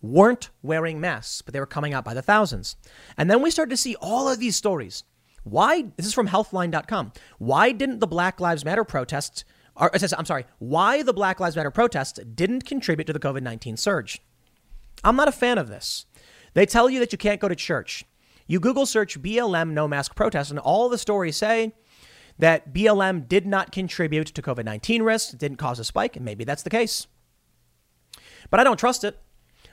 weren't 0.00 0.50
wearing 0.62 1.00
masks, 1.00 1.42
but 1.42 1.52
they 1.52 1.60
were 1.60 1.66
coming 1.66 1.92
out 1.92 2.04
by 2.04 2.14
the 2.14 2.22
thousands. 2.22 2.76
And 3.16 3.30
then 3.30 3.42
we 3.42 3.50
started 3.50 3.70
to 3.70 3.76
see 3.76 3.96
all 4.00 4.28
of 4.28 4.38
these 4.38 4.56
stories. 4.56 5.04
Why? 5.44 5.86
This 5.96 6.06
is 6.06 6.14
from 6.14 6.28
healthline.com. 6.28 7.12
Why 7.38 7.72
didn't 7.72 8.00
the 8.00 8.06
Black 8.06 8.40
Lives 8.40 8.64
Matter 8.64 8.84
protests, 8.84 9.44
or, 9.76 9.94
uh, 9.94 10.08
I'm 10.16 10.26
sorry, 10.26 10.46
why 10.58 11.02
the 11.02 11.12
Black 11.12 11.40
Lives 11.40 11.56
Matter 11.56 11.70
protests 11.70 12.18
didn't 12.34 12.64
contribute 12.64 13.06
to 13.06 13.12
the 13.12 13.20
COVID 13.20 13.42
19 13.42 13.76
surge? 13.76 14.20
I'm 15.04 15.16
not 15.16 15.28
a 15.28 15.32
fan 15.32 15.58
of 15.58 15.68
this. 15.68 16.06
They 16.58 16.66
tell 16.66 16.90
you 16.90 16.98
that 16.98 17.12
you 17.12 17.18
can't 17.18 17.40
go 17.40 17.46
to 17.46 17.54
church. 17.54 18.04
You 18.48 18.58
Google 18.58 18.84
search 18.84 19.22
BLM 19.22 19.70
no 19.70 19.86
mask 19.86 20.16
protest, 20.16 20.50
and 20.50 20.58
all 20.58 20.88
the 20.88 20.98
stories 20.98 21.36
say 21.36 21.72
that 22.36 22.74
BLM 22.74 23.28
did 23.28 23.46
not 23.46 23.70
contribute 23.70 24.26
to 24.26 24.42
COVID 24.42 24.64
19 24.64 25.04
risks, 25.04 25.30
didn't 25.30 25.58
cause 25.58 25.78
a 25.78 25.84
spike, 25.84 26.16
and 26.16 26.24
maybe 26.24 26.42
that's 26.42 26.64
the 26.64 26.68
case. 26.68 27.06
But 28.50 28.58
I 28.58 28.64
don't 28.64 28.76
trust 28.76 29.04
it. 29.04 29.20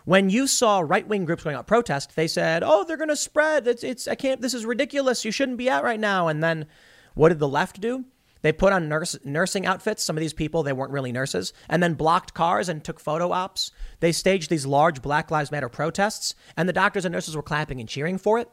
When 0.04 0.30
you 0.30 0.46
saw 0.46 0.82
right 0.82 1.08
wing 1.08 1.26
groups 1.26 1.44
going 1.44 1.56
out 1.56 1.66
protest, 1.66 2.16
they 2.16 2.28
said, 2.28 2.62
"Oh, 2.64 2.84
they're 2.84 2.98
going 2.98 3.10
to 3.10 3.16
spread. 3.16 3.66
It's, 3.66 3.84
it's 3.84 4.08
I 4.08 4.14
can't. 4.14 4.40
This 4.40 4.54
is 4.54 4.64
ridiculous. 4.64 5.26
You 5.26 5.32
shouldn't 5.32 5.58
be 5.58 5.72
out 5.72 5.84
right 5.84 6.00
now." 6.00 6.28
And 6.28 6.44
then, 6.44 6.68
what 7.16 7.30
did 7.30 7.40
the 7.40 7.48
left 7.48 7.82
do? 7.82 8.06
They 8.46 8.54
put 8.54 8.74
on 8.74 8.88
nurse, 8.88 9.18
nursing 9.24 9.66
outfits. 9.66 10.04
Some 10.04 10.16
of 10.16 10.22
these 10.22 10.32
people, 10.32 10.62
they 10.62 10.72
weren't 10.72 10.92
really 10.92 11.12
nurses, 11.12 11.52
and 11.68 11.82
then 11.82 11.96
blocked 11.96 12.36
cars 12.36 12.70
and 12.70 12.84
took 12.84 13.00
photo 13.00 13.32
ops. 13.32 13.72
They 14.02 14.12
staged 14.12 14.52
these 14.52 14.68
large 14.68 15.02
Black 15.02 15.32
Lives 15.32 15.52
Matter 15.52 15.68
protests, 15.68 16.36
and 16.56 16.70
the 16.70 16.74
doctors 16.74 17.06
and 17.06 17.12
nurses 17.12 17.36
were 17.36 17.42
clapping 17.42 17.80
and 17.80 17.90
cheering 17.90 18.20
for 18.20 18.38
it. 18.38 18.48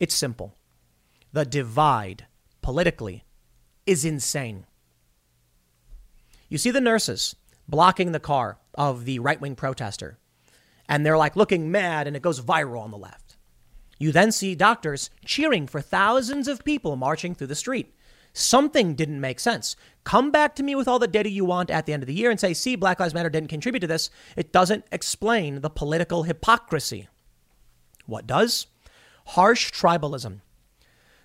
It's 0.00 0.14
simple. 0.14 0.56
The 1.34 1.44
divide 1.44 2.28
politically 2.62 3.24
is 3.84 4.06
insane. 4.06 4.64
You 6.48 6.56
see 6.56 6.70
the 6.70 6.80
nurses 6.80 7.36
blocking 7.68 8.12
the 8.12 8.18
car 8.18 8.56
of 8.72 9.04
the 9.04 9.18
right 9.18 9.38
wing 9.38 9.54
protester, 9.54 10.16
and 10.88 11.04
they're 11.04 11.18
like 11.18 11.36
looking 11.36 11.70
mad, 11.70 12.06
and 12.06 12.16
it 12.16 12.22
goes 12.22 12.40
viral 12.40 12.80
on 12.80 12.90
the 12.90 12.96
left. 12.96 13.36
You 13.98 14.12
then 14.12 14.32
see 14.32 14.54
doctors 14.54 15.10
cheering 15.26 15.66
for 15.66 15.82
thousands 15.82 16.48
of 16.48 16.64
people 16.64 16.96
marching 16.96 17.34
through 17.34 17.48
the 17.48 17.54
street. 17.54 17.92
Something 18.38 18.94
didn't 18.94 19.22
make 19.22 19.40
sense. 19.40 19.76
Come 20.04 20.30
back 20.30 20.54
to 20.56 20.62
me 20.62 20.74
with 20.74 20.86
all 20.86 20.98
the 20.98 21.08
data 21.08 21.30
you 21.30 21.46
want 21.46 21.70
at 21.70 21.86
the 21.86 21.94
end 21.94 22.02
of 22.02 22.06
the 22.06 22.12
year 22.12 22.30
and 22.30 22.38
say, 22.38 22.52
see, 22.52 22.76
Black 22.76 23.00
Lives 23.00 23.14
Matter 23.14 23.30
didn't 23.30 23.48
contribute 23.48 23.80
to 23.80 23.86
this. 23.86 24.10
It 24.36 24.52
doesn't 24.52 24.84
explain 24.92 25.62
the 25.62 25.70
political 25.70 26.24
hypocrisy. 26.24 27.08
What 28.04 28.26
does? 28.26 28.66
Harsh 29.28 29.72
tribalism, 29.72 30.42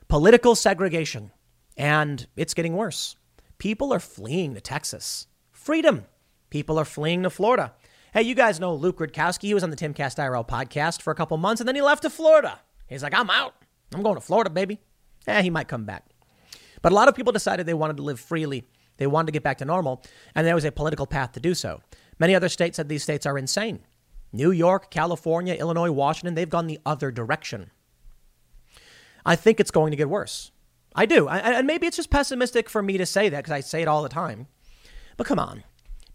political 0.07 0.55
segregation, 0.55 1.31
and 1.75 2.27
it's 2.37 2.53
getting 2.53 2.77
worse. 2.77 3.17
People 3.57 3.93
are 3.93 3.99
fleeing 3.99 4.53
to 4.53 4.61
Texas. 4.61 5.27
Freedom. 5.51 6.05
People 6.49 6.79
are 6.79 6.85
fleeing 6.85 7.23
to 7.23 7.29
Florida. 7.29 7.73
Hey, 8.13 8.21
you 8.21 8.35
guys 8.35 8.57
know 8.61 8.73
Luke 8.73 8.99
Rudkowski. 8.99 9.43
He 9.43 9.53
was 9.53 9.65
on 9.65 9.69
the 9.69 9.75
Timcast 9.75 10.15
IRL 10.15 10.47
podcast 10.47 11.01
for 11.01 11.11
a 11.11 11.15
couple 11.15 11.35
months, 11.35 11.59
and 11.59 11.67
then 11.67 11.75
he 11.75 11.81
left 11.81 12.03
to 12.03 12.09
Florida. 12.09 12.61
He's 12.87 13.03
like, 13.03 13.13
I'm 13.13 13.29
out. 13.29 13.55
I'm 13.93 14.01
going 14.01 14.15
to 14.15 14.21
Florida, 14.21 14.49
baby. 14.49 14.79
Eh, 15.27 15.41
he 15.41 15.49
might 15.49 15.67
come 15.67 15.83
back. 15.83 16.05
But 16.81 16.91
a 16.91 16.95
lot 16.95 17.07
of 17.07 17.15
people 17.15 17.33
decided 17.33 17.65
they 17.65 17.73
wanted 17.73 17.97
to 17.97 18.03
live 18.03 18.19
freely. 18.19 18.67
They 18.97 19.07
wanted 19.07 19.27
to 19.27 19.31
get 19.31 19.43
back 19.43 19.57
to 19.59 19.65
normal, 19.65 20.03
and 20.35 20.45
there 20.45 20.55
was 20.55 20.65
a 20.65 20.71
political 20.71 21.07
path 21.07 21.31
to 21.33 21.39
do 21.39 21.53
so. 21.53 21.81
Many 22.19 22.35
other 22.35 22.49
states 22.49 22.75
said 22.75 22.87
these 22.87 23.03
states 23.03 23.25
are 23.25 23.37
insane. 23.37 23.79
New 24.31 24.51
York, 24.51 24.91
California, 24.91 25.55
Illinois, 25.55 25.91
Washington, 25.91 26.35
they've 26.35 26.49
gone 26.49 26.67
the 26.67 26.79
other 26.85 27.11
direction. 27.11 27.71
I 29.25 29.35
think 29.35 29.59
it's 29.59 29.71
going 29.71 29.91
to 29.91 29.97
get 29.97 30.09
worse. 30.09 30.51
I 30.95 31.05
do. 31.05 31.27
I, 31.27 31.39
and 31.39 31.67
maybe 31.67 31.87
it's 31.87 31.97
just 31.97 32.09
pessimistic 32.09 32.69
for 32.69 32.81
me 32.81 32.97
to 32.97 33.05
say 33.05 33.29
that 33.29 33.37
because 33.37 33.51
I 33.51 33.61
say 33.61 33.81
it 33.81 33.87
all 33.87 34.03
the 34.03 34.09
time. 34.09 34.47
But 35.17 35.27
come 35.27 35.39
on. 35.39 35.63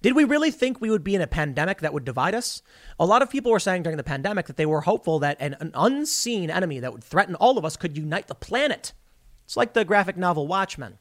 Did 0.02 0.14
we 0.14 0.24
really 0.24 0.50
think 0.50 0.81
we 0.81 0.90
would 0.90 1.02
be 1.02 1.14
in 1.14 1.22
a 1.22 1.26
pandemic 1.26 1.81
that 1.81 1.92
would 1.92 2.05
divide 2.05 2.35
us? 2.35 2.62
A 3.00 3.07
lot 3.07 3.22
of 3.22 3.31
people 3.31 3.50
were 3.50 3.59
saying 3.59 3.83
during 3.83 3.96
the 3.96 4.05
pandemic 4.05 4.46
that 4.46 4.57
they 4.57 4.66
were 4.66 4.83
hopeful 4.83 5.18
that 5.20 5.37
an, 5.40 5.57
an 5.61 5.72
unseen 5.74 6.50
enemy 6.50 6.81
that 6.81 6.92
would 6.92 7.02
threaten 7.02 7.35
all 7.35 7.59
of 7.59 7.64
us 7.64 7.76
could 7.76 7.96
unite 7.96 8.29
the 8.29 8.35
planet. 8.35 8.92
It's 9.46 9.56
like 9.56 9.72
the 9.72 9.85
graphic 9.85 10.16
novel 10.16 10.48
Watchmen. 10.48 10.98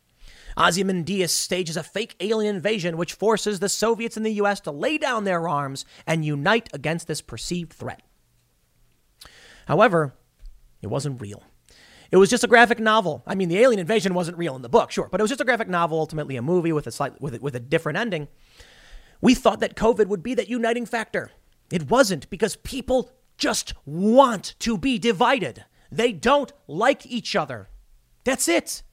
Ozymandias 0.55 1.33
stages 1.33 1.75
a 1.75 1.83
fake 1.83 2.15
alien 2.19 2.55
invasion 2.55 2.95
which 2.95 3.13
forces 3.13 3.59
the 3.59 3.67
Soviets 3.67 4.15
and 4.15 4.25
the 4.25 4.33
US 4.33 4.59
to 4.61 4.71
lay 4.71 4.97
down 4.97 5.23
their 5.23 5.49
arms 5.49 5.83
and 6.05 6.23
unite 6.23 6.69
against 6.71 7.07
this 7.07 7.21
perceived 7.21 7.73
threat. 7.73 8.01
However, 9.67 10.13
it 10.81 10.87
wasn't 10.87 11.19
real. 11.19 11.43
It 12.11 12.17
was 12.17 12.29
just 12.29 12.43
a 12.43 12.47
graphic 12.47 12.79
novel. 12.79 13.23
I 13.25 13.33
mean, 13.33 13.49
the 13.49 13.57
alien 13.57 13.79
invasion 13.79 14.13
wasn't 14.13 14.37
real 14.37 14.55
in 14.55 14.61
the 14.61 14.69
book, 14.69 14.91
sure, 14.91 15.09
but 15.11 15.19
it 15.19 15.23
was 15.23 15.31
just 15.31 15.41
a 15.41 15.45
graphic 15.45 15.67
novel, 15.67 15.99
ultimately 15.99 16.37
a 16.37 16.41
movie 16.41 16.71
with 16.71 16.85
a 16.85 16.91
slight, 16.91 17.19
with 17.19 17.41
with 17.41 17.55
a 17.55 17.59
different 17.59 17.97
ending. 17.97 18.27
We 19.21 19.33
thought 19.33 19.59
that 19.61 19.75
COVID 19.75 20.05
would 20.05 20.21
be 20.21 20.35
that 20.35 20.47
uniting 20.47 20.85
factor. 20.85 21.31
It 21.71 21.89
wasn't 21.89 22.29
because 22.29 22.57
people 22.57 23.11
just 23.37 23.73
want 23.85 24.53
to 24.59 24.77
be 24.77 24.99
divided. 24.99 25.65
They 25.91 26.13
don't 26.13 26.53
like 26.67 27.07
each 27.07 27.35
other. 27.35 27.69
That's 28.25 28.49
it. 28.49 28.83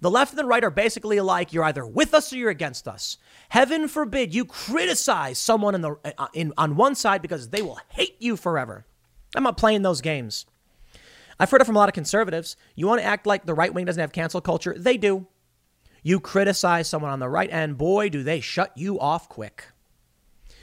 The 0.00 0.10
left 0.10 0.32
and 0.32 0.38
the 0.38 0.44
right 0.44 0.62
are 0.62 0.70
basically 0.70 1.16
alike. 1.16 1.52
You're 1.52 1.64
either 1.64 1.86
with 1.86 2.12
us 2.12 2.30
or 2.30 2.36
you're 2.36 2.50
against 2.50 2.86
us. 2.86 3.16
Heaven 3.48 3.88
forbid 3.88 4.34
you 4.34 4.44
criticize 4.44 5.38
someone 5.38 5.74
in 5.74 5.80
the, 5.80 5.96
uh, 6.18 6.26
in, 6.34 6.52
on 6.58 6.76
one 6.76 6.94
side 6.94 7.22
because 7.22 7.48
they 7.48 7.62
will 7.62 7.80
hate 7.88 8.16
you 8.18 8.36
forever. 8.36 8.84
I'm 9.34 9.44
not 9.44 9.56
playing 9.56 9.80
those 9.80 10.02
games. 10.02 10.44
I've 11.40 11.50
heard 11.50 11.62
it 11.62 11.64
from 11.64 11.76
a 11.76 11.78
lot 11.78 11.88
of 11.88 11.94
conservatives. 11.94 12.56
You 12.74 12.86
want 12.86 13.00
to 13.00 13.06
act 13.06 13.26
like 13.26 13.46
the 13.46 13.54
right 13.54 13.72
wing 13.72 13.86
doesn't 13.86 14.00
have 14.00 14.12
cancel 14.12 14.40
culture? 14.40 14.74
They 14.76 14.98
do. 14.98 15.26
You 16.02 16.20
criticize 16.20 16.88
someone 16.88 17.10
on 17.10 17.18
the 17.18 17.28
right, 17.28 17.48
and 17.50 17.78
boy, 17.78 18.10
do 18.10 18.22
they 18.22 18.40
shut 18.40 18.76
you 18.76 19.00
off 19.00 19.28
quick. 19.28 19.68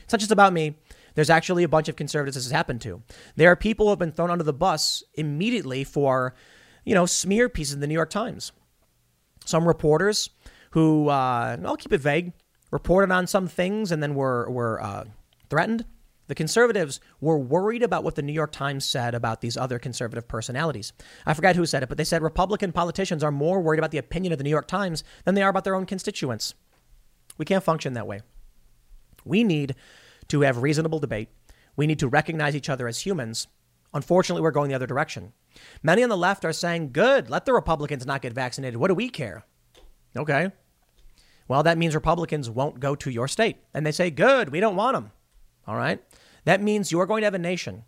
It's 0.03 0.13
not 0.13 0.19
just 0.19 0.31
about 0.31 0.53
me. 0.53 0.75
There's 1.15 1.31
actually 1.31 1.63
a 1.63 1.69
bunch 1.69 1.89
of 1.89 1.95
conservatives 1.95 2.35
this 2.35 2.45
has 2.45 2.51
happened 2.51 2.81
to. 2.81 3.01
There 3.35 3.51
are 3.51 3.55
people 3.55 3.87
who 3.87 3.89
have 3.89 3.99
been 3.99 4.11
thrown 4.11 4.29
under 4.29 4.43
the 4.43 4.53
bus 4.53 5.03
immediately 5.15 5.83
for, 5.83 6.35
you 6.83 6.95
know, 6.95 7.05
smear 7.05 7.49
pieces 7.49 7.73
in 7.73 7.79
the 7.79 7.87
New 7.87 7.93
York 7.93 8.09
Times. 8.09 8.51
Some 9.45 9.67
reporters 9.67 10.29
who, 10.71 11.09
uh, 11.09 11.57
I'll 11.65 11.77
keep 11.77 11.93
it 11.93 12.01
vague, 12.01 12.33
reported 12.71 13.13
on 13.13 13.27
some 13.27 13.47
things 13.47 13.91
and 13.91 14.01
then 14.01 14.15
were, 14.15 14.49
were 14.49 14.81
uh, 14.81 15.05
threatened. 15.49 15.85
The 16.27 16.35
conservatives 16.35 17.01
were 17.19 17.37
worried 17.37 17.83
about 17.83 18.05
what 18.05 18.15
the 18.15 18.21
New 18.21 18.31
York 18.31 18.53
Times 18.53 18.85
said 18.85 19.13
about 19.13 19.41
these 19.41 19.57
other 19.57 19.79
conservative 19.79 20.29
personalities. 20.29 20.93
I 21.25 21.33
forgot 21.33 21.57
who 21.57 21.65
said 21.65 21.83
it, 21.83 21.89
but 21.89 21.97
they 21.97 22.05
said 22.05 22.21
Republican 22.21 22.71
politicians 22.71 23.21
are 23.21 23.31
more 23.31 23.59
worried 23.59 23.79
about 23.79 23.91
the 23.91 23.97
opinion 23.97 24.31
of 24.31 24.37
the 24.37 24.45
New 24.45 24.49
York 24.49 24.67
Times 24.67 25.03
than 25.25 25.35
they 25.35 25.43
are 25.43 25.49
about 25.49 25.65
their 25.65 25.75
own 25.75 25.85
constituents. 25.85 26.53
We 27.37 27.43
can't 27.43 27.63
function 27.63 27.93
that 27.93 28.07
way. 28.07 28.21
We 29.25 29.43
need 29.43 29.75
to 30.29 30.41
have 30.41 30.61
reasonable 30.61 30.99
debate. 30.99 31.27
We 31.75 31.85
need 31.85 31.99
to 31.99 32.07
recognize 32.07 32.55
each 32.55 32.69
other 32.69 32.87
as 32.87 33.05
humans. 33.05 33.47
Unfortunately, 33.93 34.41
we're 34.41 34.51
going 34.51 34.69
the 34.69 34.75
other 34.75 34.87
direction. 34.87 35.33
Many 35.83 36.03
on 36.03 36.09
the 36.09 36.17
left 36.17 36.45
are 36.45 36.53
saying, 36.53 36.91
good, 36.91 37.29
let 37.29 37.45
the 37.45 37.53
Republicans 37.53 38.05
not 38.05 38.21
get 38.21 38.33
vaccinated. 38.33 38.79
What 38.79 38.87
do 38.87 38.95
we 38.95 39.09
care? 39.09 39.43
Okay. 40.15 40.51
Well, 41.47 41.63
that 41.63 41.77
means 41.77 41.95
Republicans 41.95 42.49
won't 42.49 42.79
go 42.79 42.95
to 42.95 43.09
your 43.09 43.27
state. 43.27 43.57
And 43.73 43.85
they 43.85 43.91
say, 43.91 44.09
good, 44.09 44.49
we 44.49 44.61
don't 44.61 44.77
want 44.77 44.95
them. 44.95 45.11
All 45.67 45.75
right. 45.75 46.01
That 46.45 46.61
means 46.61 46.91
you're 46.91 47.05
going 47.05 47.21
to 47.21 47.25
have 47.25 47.33
a 47.33 47.39
nation 47.39 47.83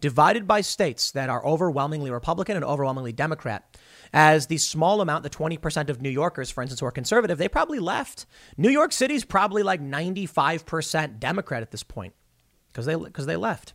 divided 0.00 0.46
by 0.46 0.60
states 0.60 1.10
that 1.10 1.28
are 1.28 1.44
overwhelmingly 1.44 2.10
Republican 2.10 2.56
and 2.56 2.64
overwhelmingly 2.64 3.12
Democrat. 3.12 3.76
As 4.12 4.46
the 4.46 4.58
small 4.58 5.00
amount, 5.00 5.24
the 5.24 5.30
20% 5.30 5.90
of 5.90 6.00
New 6.00 6.08
Yorkers, 6.08 6.50
for 6.50 6.62
instance, 6.62 6.80
who 6.80 6.86
are 6.86 6.92
conservative, 6.92 7.38
they 7.38 7.48
probably 7.48 7.78
left. 7.78 8.26
New 8.56 8.70
York 8.70 8.92
City's 8.92 9.24
probably 9.24 9.62
like 9.62 9.82
95% 9.82 11.18
Democrat 11.18 11.62
at 11.62 11.70
this 11.70 11.82
point 11.82 12.14
because 12.72 12.86
they, 12.86 12.94
because 12.94 13.26
they 13.26 13.36
left. 13.36 13.74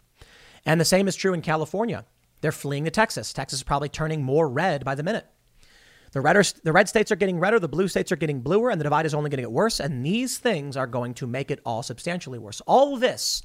And 0.66 0.80
the 0.80 0.86
same 0.86 1.08
is 1.08 1.16
true 1.16 1.34
in 1.34 1.42
California. 1.42 2.06
They're 2.42 2.52
fleeing 2.52 2.86
to 2.86 2.92
Texas. 2.92 3.34
Texas 3.34 3.60
is 3.60 3.64
probably 3.64 3.90
turning 3.90 4.24
more 4.24 4.50
red 4.50 4.84
by 4.84 4.96
the 4.96 5.04
minute. 5.04 5.28
The, 6.12 6.22
redder, 6.22 6.44
the 6.64 6.74
red 6.74 6.88
states 6.88 7.12
are 7.12 7.16
getting 7.16 7.40
redder, 7.40 7.60
the 7.60 7.68
blue 7.68 7.88
states 7.88 8.12
are 8.12 8.16
getting 8.16 8.42
bluer, 8.42 8.70
and 8.70 8.80
the 8.80 8.84
divide 8.84 9.06
is 9.06 9.16
only 9.16 9.30
going 9.30 9.38
to 9.38 9.44
get 9.44 9.52
worse. 9.52 9.80
And 9.80 10.06
these 10.06 10.38
things 10.38 10.78
are 10.78 10.86
going 10.86 11.16
to 11.16 11.28
make 11.28 11.50
it 11.50 11.60
all 11.66 11.82
substantially 11.82 12.38
worse. 12.38 12.62
All 12.68 12.98
this 12.98 13.44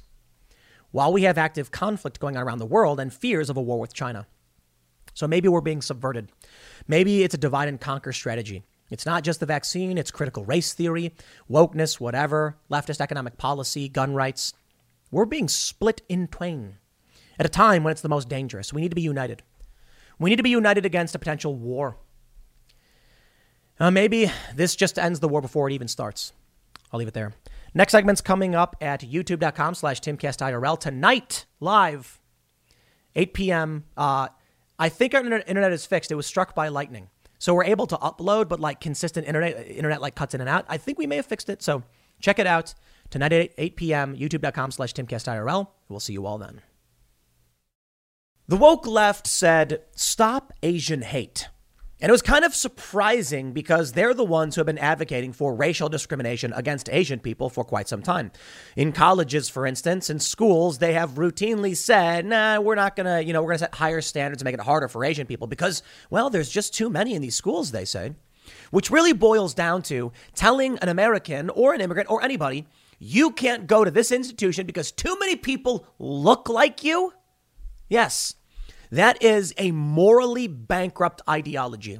while 0.91 1.13
we 1.13 1.23
have 1.23 1.37
active 1.37 1.71
conflict 1.71 2.19
going 2.19 2.35
on 2.35 2.43
around 2.43 2.57
the 2.57 2.65
world 2.65 2.99
and 2.99 3.13
fears 3.13 3.49
of 3.49 3.57
a 3.57 3.61
war 3.61 3.79
with 3.79 3.93
China. 3.93 4.27
So 5.13 5.27
maybe 5.27 5.47
we're 5.47 5.61
being 5.61 5.81
subverted. 5.81 6.31
Maybe 6.87 7.23
it's 7.23 7.35
a 7.35 7.39
divide 7.39 7.67
and 7.67 7.79
conquer 7.79 8.13
strategy. 8.13 8.63
It's 8.89 9.05
not 9.05 9.23
just 9.23 9.39
the 9.39 9.45
vaccine, 9.45 9.97
it's 9.97 10.11
critical 10.11 10.45
race 10.45 10.73
theory, 10.73 11.13
wokeness, 11.49 11.99
whatever, 11.99 12.57
leftist 12.71 13.01
economic 13.01 13.37
policy, 13.37 13.87
gun 13.87 14.13
rights. 14.13 14.53
We're 15.11 15.25
being 15.25 15.47
split 15.47 16.01
in 16.09 16.27
twain 16.27 16.77
at 17.39 17.45
a 17.45 17.49
time 17.49 17.83
when 17.83 17.91
it's 17.91 18.01
the 18.01 18.09
most 18.09 18.29
dangerous. 18.29 18.73
We 18.73 18.81
need 18.81 18.89
to 18.89 18.95
be 18.95 19.01
united. 19.01 19.41
We 20.19 20.29
need 20.29 20.35
to 20.35 20.43
be 20.43 20.49
united 20.49 20.85
against 20.85 21.15
a 21.15 21.19
potential 21.19 21.55
war. 21.55 21.97
Uh, 23.79 23.89
maybe 23.89 24.29
this 24.53 24.75
just 24.75 24.99
ends 24.99 25.21
the 25.21 25.29
war 25.29 25.41
before 25.41 25.69
it 25.69 25.73
even 25.73 25.87
starts. 25.87 26.33
I'll 26.91 26.99
leave 26.99 27.07
it 27.07 27.13
there. 27.13 27.33
Next 27.73 27.91
segment's 27.91 28.19
coming 28.19 28.55
up 28.55 28.75
at 28.81 29.01
youtube.com 29.01 29.75
slash 29.75 30.01
timcastirl 30.01 30.79
tonight, 30.79 31.45
live, 31.59 32.19
8 33.15 33.33
p.m. 33.33 33.85
Uh, 33.95 34.27
I 34.77 34.89
think 34.89 35.13
our 35.13 35.21
internet 35.21 35.71
is 35.71 35.85
fixed. 35.85 36.11
It 36.11 36.15
was 36.15 36.25
struck 36.25 36.55
by 36.55 36.67
lightning. 36.67 37.09
So 37.37 37.53
we're 37.53 37.63
able 37.63 37.87
to 37.87 37.97
upload, 37.97 38.49
but 38.49 38.59
like 38.59 38.81
consistent 38.81 39.27
internet, 39.27 39.65
internet 39.67 40.01
like 40.01 40.15
cuts 40.15 40.33
in 40.33 40.41
and 40.41 40.49
out. 40.49 40.65
I 40.67 40.77
think 40.77 40.97
we 40.97 41.07
may 41.07 41.15
have 41.15 41.25
fixed 41.25 41.47
it. 41.47 41.61
So 41.61 41.83
check 42.19 42.37
it 42.37 42.47
out 42.47 42.73
tonight 43.09 43.31
at 43.31 43.51
8 43.57 43.75
p.m. 43.77 44.15
youtube.com 44.17 44.71
slash 44.71 44.93
timcastirl. 44.93 45.67
We'll 45.87 45.99
see 46.01 46.13
you 46.13 46.25
all 46.25 46.37
then. 46.37 46.61
The 48.49 48.57
woke 48.57 48.87
left 48.87 49.27
said, 49.27 49.83
stop 49.95 50.53
Asian 50.63 51.03
hate. 51.03 51.49
And 52.01 52.09
it 52.09 52.11
was 52.11 52.23
kind 52.23 52.43
of 52.43 52.55
surprising 52.55 53.53
because 53.53 53.91
they're 53.91 54.15
the 54.15 54.25
ones 54.25 54.55
who 54.55 54.61
have 54.61 54.65
been 54.65 54.79
advocating 54.79 55.33
for 55.33 55.53
racial 55.53 55.87
discrimination 55.87 56.51
against 56.53 56.89
Asian 56.89 57.19
people 57.19 57.51
for 57.51 57.63
quite 57.63 57.87
some 57.87 58.01
time. 58.01 58.31
In 58.75 58.91
colleges, 58.91 59.49
for 59.49 59.67
instance, 59.67 60.09
in 60.09 60.17
schools, 60.17 60.79
they 60.79 60.93
have 60.93 61.11
routinely 61.11 61.77
said, 61.77 62.25
nah, 62.25 62.59
we're 62.59 62.73
not 62.73 62.95
going 62.95 63.05
to, 63.05 63.23
you 63.23 63.33
know, 63.33 63.43
we're 63.43 63.49
going 63.49 63.59
to 63.59 63.65
set 63.65 63.75
higher 63.75 64.01
standards 64.01 64.41
and 64.41 64.45
make 64.45 64.55
it 64.55 64.61
harder 64.61 64.87
for 64.87 65.05
Asian 65.05 65.27
people 65.27 65.45
because, 65.45 65.83
well, 66.09 66.31
there's 66.31 66.49
just 66.49 66.73
too 66.73 66.89
many 66.89 67.13
in 67.13 67.21
these 67.21 67.35
schools, 67.35 67.69
they 67.69 67.85
say. 67.85 68.15
Which 68.71 68.89
really 68.89 69.13
boils 69.13 69.53
down 69.53 69.83
to 69.83 70.11
telling 70.33 70.79
an 70.79 70.89
American 70.89 71.51
or 71.51 71.75
an 71.75 71.81
immigrant 71.81 72.09
or 72.09 72.23
anybody, 72.23 72.65
you 72.97 73.29
can't 73.29 73.67
go 73.67 73.85
to 73.85 73.91
this 73.91 74.11
institution 74.11 74.65
because 74.65 74.91
too 74.91 75.19
many 75.19 75.35
people 75.35 75.85
look 75.99 76.49
like 76.49 76.83
you. 76.83 77.13
Yes, 77.89 78.35
that 78.91 79.21
is 79.23 79.53
a 79.57 79.71
morally 79.71 80.47
bankrupt 80.47 81.21
ideology. 81.29 81.99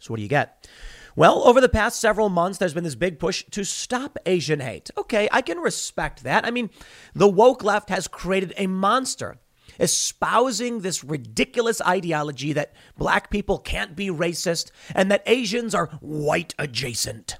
So, 0.00 0.12
what 0.12 0.16
do 0.16 0.22
you 0.22 0.28
get? 0.28 0.68
Well, 1.16 1.46
over 1.48 1.62
the 1.62 1.68
past 1.70 1.98
several 1.98 2.28
months, 2.28 2.58
there's 2.58 2.74
been 2.74 2.84
this 2.84 2.94
big 2.94 3.18
push 3.18 3.42
to 3.52 3.64
stop 3.64 4.18
Asian 4.26 4.60
hate. 4.60 4.90
Okay, 4.98 5.28
I 5.32 5.40
can 5.40 5.58
respect 5.58 6.24
that. 6.24 6.46
I 6.46 6.50
mean, 6.50 6.68
the 7.14 7.28
woke 7.28 7.64
left 7.64 7.88
has 7.88 8.06
created 8.06 8.52
a 8.58 8.66
monster 8.66 9.38
espousing 9.80 10.80
this 10.80 11.02
ridiculous 11.02 11.80
ideology 11.82 12.52
that 12.52 12.74
black 12.96 13.30
people 13.30 13.58
can't 13.58 13.96
be 13.96 14.08
racist 14.08 14.70
and 14.94 15.10
that 15.10 15.22
Asians 15.26 15.74
are 15.74 15.86
white 16.00 16.54
adjacent. 16.58 17.38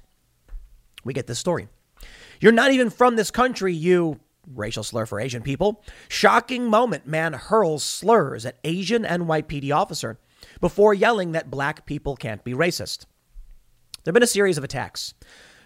We 1.03 1.13
get 1.13 1.27
this 1.27 1.39
story. 1.39 1.67
You're 2.39 2.51
not 2.51 2.71
even 2.71 2.89
from 2.89 3.15
this 3.15 3.31
country, 3.31 3.73
you 3.73 4.19
racial 4.53 4.83
slur 4.83 5.05
for 5.05 5.19
Asian 5.19 5.41
people. 5.41 5.83
Shocking 6.07 6.69
moment 6.69 7.05
man 7.07 7.33
hurls 7.33 7.83
slurs 7.83 8.45
at 8.45 8.59
Asian 8.63 9.03
NYPD 9.03 9.75
officer 9.75 10.19
before 10.61 10.93
yelling 10.93 11.31
that 11.31 11.51
black 11.51 11.85
people 11.85 12.15
can't 12.15 12.43
be 12.43 12.53
racist. 12.53 13.05
There 14.03 14.11
have 14.11 14.13
been 14.13 14.23
a 14.23 14.27
series 14.27 14.57
of 14.57 14.63
attacks 14.63 15.13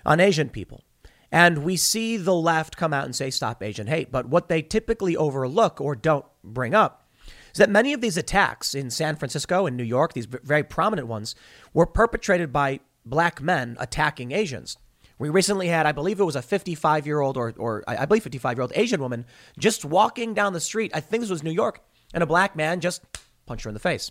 on 0.06 0.20
Asian 0.20 0.50
people. 0.50 0.84
And 1.32 1.60
we 1.60 1.78
see 1.78 2.18
the 2.18 2.34
left 2.34 2.76
come 2.76 2.94
out 2.94 3.06
and 3.06 3.16
say, 3.16 3.30
stop 3.30 3.64
Asian 3.64 3.88
hate. 3.88 4.12
But 4.12 4.28
what 4.28 4.50
they 4.50 4.62
typically 4.62 5.16
overlook 5.16 5.80
or 5.80 5.96
don't 5.96 6.26
bring 6.44 6.74
up 6.74 7.08
is 7.54 7.58
that 7.58 7.70
many 7.70 7.94
of 7.94 8.02
these 8.02 8.18
attacks 8.18 8.76
in 8.76 8.90
San 8.90 9.16
Francisco 9.16 9.66
and 9.66 9.78
New 9.78 9.84
York, 9.84 10.14
these 10.14 10.26
very 10.26 10.64
prominent 10.64 11.08
ones, 11.08 11.36
were 11.74 11.86
perpetrated 11.86 12.52
by 12.52 12.80
black 13.06 13.42
men 13.42 13.78
attacking 13.80 14.32
Asians. 14.32 14.78
We 15.22 15.30
recently 15.30 15.68
had, 15.68 15.86
I 15.86 15.92
believe 15.92 16.20
it 16.20 16.24
was 16.24 16.36
a 16.36 16.42
55 16.42 17.06
year 17.06 17.20
old 17.20 17.38
or, 17.38 17.54
or 17.56 17.84
I 17.88 18.08
believe 18.08 18.24
55 18.24 18.58
year 18.58 18.64
old 18.64 18.72
Asian 18.74 19.00
woman 19.00 19.28
just 19.56 19.86
walking 19.86 20.34
down 20.34 20.54
the 20.54 20.60
street. 20.60 20.90
I 20.96 21.00
think 21.00 21.22
this 21.22 21.30
was 21.30 21.44
New 21.44 21.52
York, 21.52 21.80
and 22.12 22.24
a 22.24 22.26
black 22.26 22.56
man 22.56 22.80
just 22.80 23.04
punched 23.46 23.66
her 23.66 23.70
in 23.70 23.76
the 23.76 23.80
face. 23.80 24.10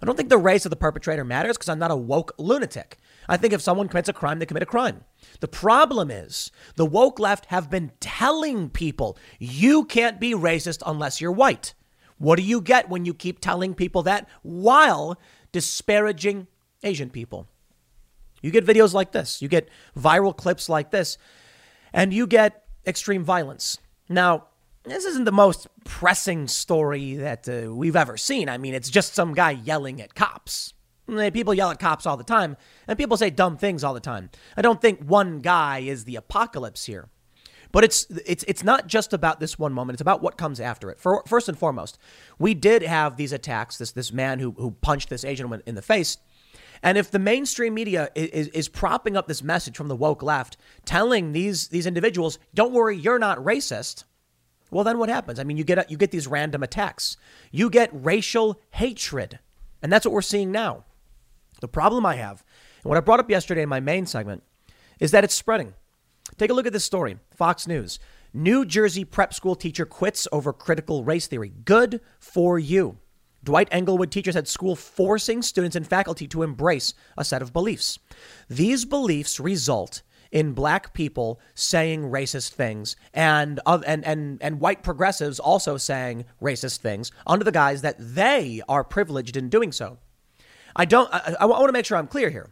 I 0.00 0.06
don't 0.06 0.14
think 0.14 0.28
the 0.28 0.38
race 0.38 0.64
of 0.64 0.70
the 0.70 0.76
perpetrator 0.76 1.24
matters 1.24 1.56
because 1.56 1.68
I'm 1.68 1.80
not 1.80 1.90
a 1.90 1.96
woke 1.96 2.34
lunatic. 2.38 2.98
I 3.28 3.36
think 3.36 3.52
if 3.52 3.60
someone 3.60 3.88
commits 3.88 4.08
a 4.08 4.12
crime, 4.12 4.38
they 4.38 4.46
commit 4.46 4.62
a 4.62 4.66
crime. 4.66 5.02
The 5.40 5.48
problem 5.48 6.08
is 6.08 6.52
the 6.76 6.86
woke 6.86 7.18
left 7.18 7.46
have 7.46 7.68
been 7.68 7.90
telling 7.98 8.70
people 8.70 9.18
you 9.40 9.86
can't 9.86 10.20
be 10.20 10.34
racist 10.34 10.84
unless 10.86 11.20
you're 11.20 11.32
white. 11.32 11.74
What 12.18 12.36
do 12.36 12.44
you 12.44 12.60
get 12.60 12.88
when 12.88 13.04
you 13.04 13.12
keep 13.12 13.40
telling 13.40 13.74
people 13.74 14.04
that 14.04 14.28
while 14.42 15.18
disparaging 15.50 16.46
Asian 16.84 17.10
people? 17.10 17.48
You 18.42 18.50
get 18.50 18.64
videos 18.64 18.92
like 18.94 19.12
this, 19.12 19.42
you 19.42 19.48
get 19.48 19.68
viral 19.96 20.36
clips 20.36 20.68
like 20.68 20.90
this, 20.90 21.18
and 21.92 22.12
you 22.12 22.26
get 22.26 22.64
extreme 22.86 23.24
violence. 23.24 23.78
Now, 24.08 24.46
this 24.84 25.04
isn't 25.04 25.24
the 25.24 25.32
most 25.32 25.66
pressing 25.84 26.48
story 26.48 27.16
that 27.16 27.48
uh, 27.48 27.74
we've 27.74 27.96
ever 27.96 28.16
seen. 28.16 28.48
I 28.48 28.58
mean, 28.58 28.74
it's 28.74 28.88
just 28.88 29.14
some 29.14 29.34
guy 29.34 29.50
yelling 29.50 30.00
at 30.00 30.14
cops. 30.14 30.74
People 31.32 31.54
yell 31.54 31.70
at 31.70 31.78
cops 31.78 32.04
all 32.04 32.18
the 32.18 32.24
time, 32.24 32.56
and 32.86 32.98
people 32.98 33.16
say 33.16 33.30
dumb 33.30 33.56
things 33.56 33.82
all 33.82 33.94
the 33.94 34.00
time. 34.00 34.30
I 34.56 34.62
don't 34.62 34.80
think 34.80 35.02
one 35.02 35.38
guy 35.38 35.78
is 35.78 36.04
the 36.04 36.16
apocalypse 36.16 36.84
here. 36.84 37.08
But 37.70 37.84
it's 37.84 38.06
it's 38.26 38.44
it's 38.48 38.64
not 38.64 38.86
just 38.86 39.12
about 39.12 39.40
this 39.40 39.58
one 39.58 39.72
moment. 39.72 39.96
It's 39.96 40.00
about 40.00 40.22
what 40.22 40.38
comes 40.38 40.58
after 40.58 40.90
it. 40.90 40.98
For, 40.98 41.22
first 41.26 41.48
and 41.48 41.58
foremost, 41.58 41.98
we 42.38 42.54
did 42.54 42.82
have 42.82 43.16
these 43.16 43.32
attacks. 43.32 43.76
This 43.76 43.92
this 43.92 44.12
man 44.12 44.38
who 44.38 44.52
who 44.52 44.70
punched 44.70 45.10
this 45.10 45.24
Asian 45.24 45.46
woman 45.46 45.62
in 45.66 45.74
the 45.74 45.82
face. 45.82 46.16
And 46.82 46.96
if 46.96 47.10
the 47.10 47.18
mainstream 47.18 47.74
media 47.74 48.10
is, 48.14 48.48
is 48.48 48.68
propping 48.68 49.16
up 49.16 49.26
this 49.26 49.42
message 49.42 49.76
from 49.76 49.88
the 49.88 49.96
woke 49.96 50.22
left, 50.22 50.56
telling 50.84 51.32
these 51.32 51.68
these 51.68 51.86
individuals, 51.86 52.38
"Don't 52.54 52.72
worry, 52.72 52.96
you're 52.96 53.18
not 53.18 53.38
racist," 53.38 54.04
well, 54.70 54.84
then 54.84 54.98
what 54.98 55.08
happens? 55.08 55.38
I 55.38 55.44
mean, 55.44 55.56
you 55.56 55.64
get 55.64 55.90
you 55.90 55.96
get 55.96 56.10
these 56.10 56.26
random 56.26 56.62
attacks. 56.62 57.16
You 57.50 57.70
get 57.70 57.90
racial 57.92 58.60
hatred, 58.72 59.38
and 59.82 59.92
that's 59.92 60.04
what 60.06 60.12
we're 60.12 60.22
seeing 60.22 60.52
now. 60.52 60.84
The 61.60 61.68
problem 61.68 62.06
I 62.06 62.16
have, 62.16 62.44
and 62.82 62.88
what 62.88 62.98
I 62.98 63.00
brought 63.00 63.20
up 63.20 63.30
yesterday 63.30 63.62
in 63.62 63.68
my 63.68 63.80
main 63.80 64.06
segment, 64.06 64.42
is 65.00 65.10
that 65.10 65.24
it's 65.24 65.34
spreading. 65.34 65.74
Take 66.36 66.50
a 66.50 66.54
look 66.54 66.66
at 66.66 66.72
this 66.72 66.84
story. 66.84 67.18
Fox 67.30 67.66
News. 67.66 67.98
New 68.34 68.66
Jersey 68.66 69.04
prep 69.04 69.32
school 69.32 69.56
teacher 69.56 69.86
quits 69.86 70.28
over 70.30 70.52
critical 70.52 71.02
race 71.02 71.26
theory. 71.26 71.48
Good 71.64 72.00
for 72.18 72.58
you. 72.58 72.98
Dwight 73.48 73.68
Englewood 73.70 74.12
teachers 74.12 74.34
said 74.34 74.46
school 74.46 74.76
forcing 74.76 75.40
students 75.40 75.74
and 75.74 75.86
faculty 75.86 76.28
to 76.28 76.42
embrace 76.42 76.92
a 77.16 77.24
set 77.24 77.40
of 77.40 77.50
beliefs. 77.50 77.98
These 78.50 78.84
beliefs 78.84 79.40
result 79.40 80.02
in 80.30 80.52
black 80.52 80.92
people 80.92 81.40
saying 81.54 82.02
racist 82.02 82.50
things 82.50 82.94
and 83.14 83.58
and 83.66 84.04
and 84.04 84.36
and 84.42 84.60
white 84.60 84.82
progressives 84.82 85.40
also 85.40 85.78
saying 85.78 86.26
racist 86.42 86.80
things 86.80 87.10
under 87.26 87.42
the 87.42 87.50
guise 87.50 87.80
that 87.80 87.96
they 87.98 88.60
are 88.68 88.84
privileged 88.84 89.34
in 89.34 89.48
doing 89.48 89.72
so. 89.72 89.96
I 90.76 90.84
don't 90.84 91.08
I, 91.10 91.34
I 91.40 91.46
want 91.46 91.68
to 91.68 91.72
make 91.72 91.86
sure 91.86 91.96
I'm 91.96 92.06
clear 92.06 92.28
here. 92.28 92.50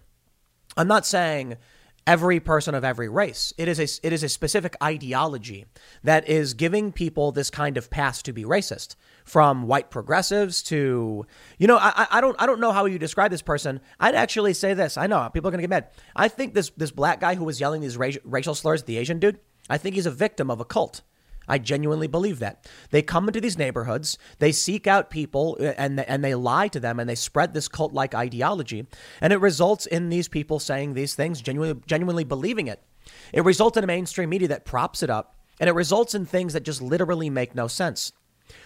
I'm 0.78 0.88
not 0.88 1.05
saying 1.05 1.59
every 2.07 2.38
person 2.40 2.74
of 2.74 2.84
every 2.84 3.09
race. 3.09 3.52
It 3.59 3.68
is 3.68 3.80
a 3.80 4.07
it 4.07 4.12
is 4.12 4.22
a 4.22 4.28
specific 4.28 4.76
ideology 4.82 5.66
that 6.04 6.28
is 6.28 6.54
giving 6.54 6.92
people 6.92 7.32
this 7.32 7.50
kind 7.50 7.76
of 7.76 7.90
pass 7.90 8.22
to 8.22 8.32
be 8.32 8.44
racist 8.44 8.94
from 9.24 9.66
white 9.66 9.90
progressives 9.90 10.62
to, 10.64 11.26
you 11.59 11.66
know, 11.66 11.78
I, 11.78 12.07
I 12.11 12.20
don't 12.20 12.36
I 12.40 12.46
don't 12.46 12.61
know 12.61 12.72
how 12.72 12.84
you 12.84 12.98
describe 12.98 13.30
this 13.30 13.42
person. 13.42 13.80
I'd 13.98 14.14
actually 14.14 14.54
say 14.54 14.74
this. 14.74 14.96
I 14.96 15.07
know 15.07 15.28
people 15.32 15.48
are 15.48 15.50
gonna 15.50 15.62
get 15.62 15.70
mad. 15.70 15.88
I 16.14 16.28
think 16.28 16.54
this 16.54 16.70
this 16.76 16.90
black 16.90 17.20
guy 17.20 17.34
who 17.34 17.44
was 17.44 17.61
yelling 17.61 17.80
these 17.80 17.96
racial, 17.96 18.22
racial 18.24 18.54
slurs, 18.54 18.84
the 18.84 18.98
Asian 18.98 19.18
dude. 19.18 19.40
I 19.68 19.78
think 19.78 19.96
he's 19.96 20.07
a 20.07 20.12
victim 20.12 20.50
of 20.50 20.61
a 20.61 20.64
cult. 20.64 21.02
I 21.49 21.59
genuinely 21.59 22.07
believe 22.07 22.38
that. 22.40 22.68
They 22.90 23.03
come 23.03 23.28
into 23.28 23.40
these 23.40 23.59
neighborhoods, 23.59 24.18
they 24.38 24.53
seek 24.53 24.86
out 24.86 25.11
people 25.11 25.57
uh, 25.61 25.74
and 25.78 26.01
and 26.01 26.24
they 26.24 26.34
lie 26.34 26.68
to 26.68 26.80
them 26.80 26.99
and 26.99 27.09
they 27.09 27.14
spread 27.14 27.55
this 27.55 27.68
cult-like 27.68 28.14
ideology 28.14 28.86
and 29.20 29.32
it 29.32 29.40
results 29.40 29.86
in 29.86 30.09
these 30.09 30.28
people 30.28 30.59
saying 30.59 30.94
these 30.94 31.14
things 31.14 31.40
genuinely 31.40 31.80
genuinely 31.86 32.24
believing 32.24 32.66
it. 32.66 32.82
It 33.32 33.44
results 33.44 33.76
in 33.76 33.84
a 33.84 33.86
mainstream 33.86 34.30
media 34.30 34.49
that 34.49 34.64
props 34.64 35.03
it 35.03 35.11
up 35.11 35.36
and 35.61 35.68
it 35.68 35.74
results 35.74 36.14
in 36.14 36.26
things 36.26 36.53
that 36.53 36.64
just 36.64 36.82
literally 36.82 37.30
make 37.30 37.55
no 37.55 37.66
sense. 37.66 38.12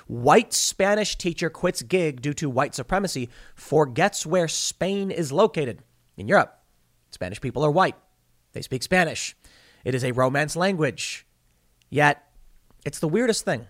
White 0.06 0.52
Spanish 0.52 1.16
teacher 1.16 1.50
quits 1.50 1.82
gig 1.82 2.20
due 2.20 2.34
to 2.34 2.50
white 2.50 2.74
supremacy, 2.74 3.30
forgets 3.54 4.26
where 4.26 4.48
Spain 4.48 5.10
is 5.10 5.32
located. 5.32 5.82
In 6.16 6.28
Europe, 6.28 6.58
Spanish 7.10 7.40
people 7.40 7.64
are 7.64 7.70
white. 7.70 7.96
They 8.52 8.62
speak 8.62 8.82
Spanish. 8.82 9.36
It 9.84 9.94
is 9.94 10.04
a 10.04 10.12
Romance 10.12 10.56
language. 10.56 11.26
Yet, 11.88 12.22
it's 12.84 12.98
the 12.98 13.08
weirdest 13.08 13.44
thing. 13.44 13.60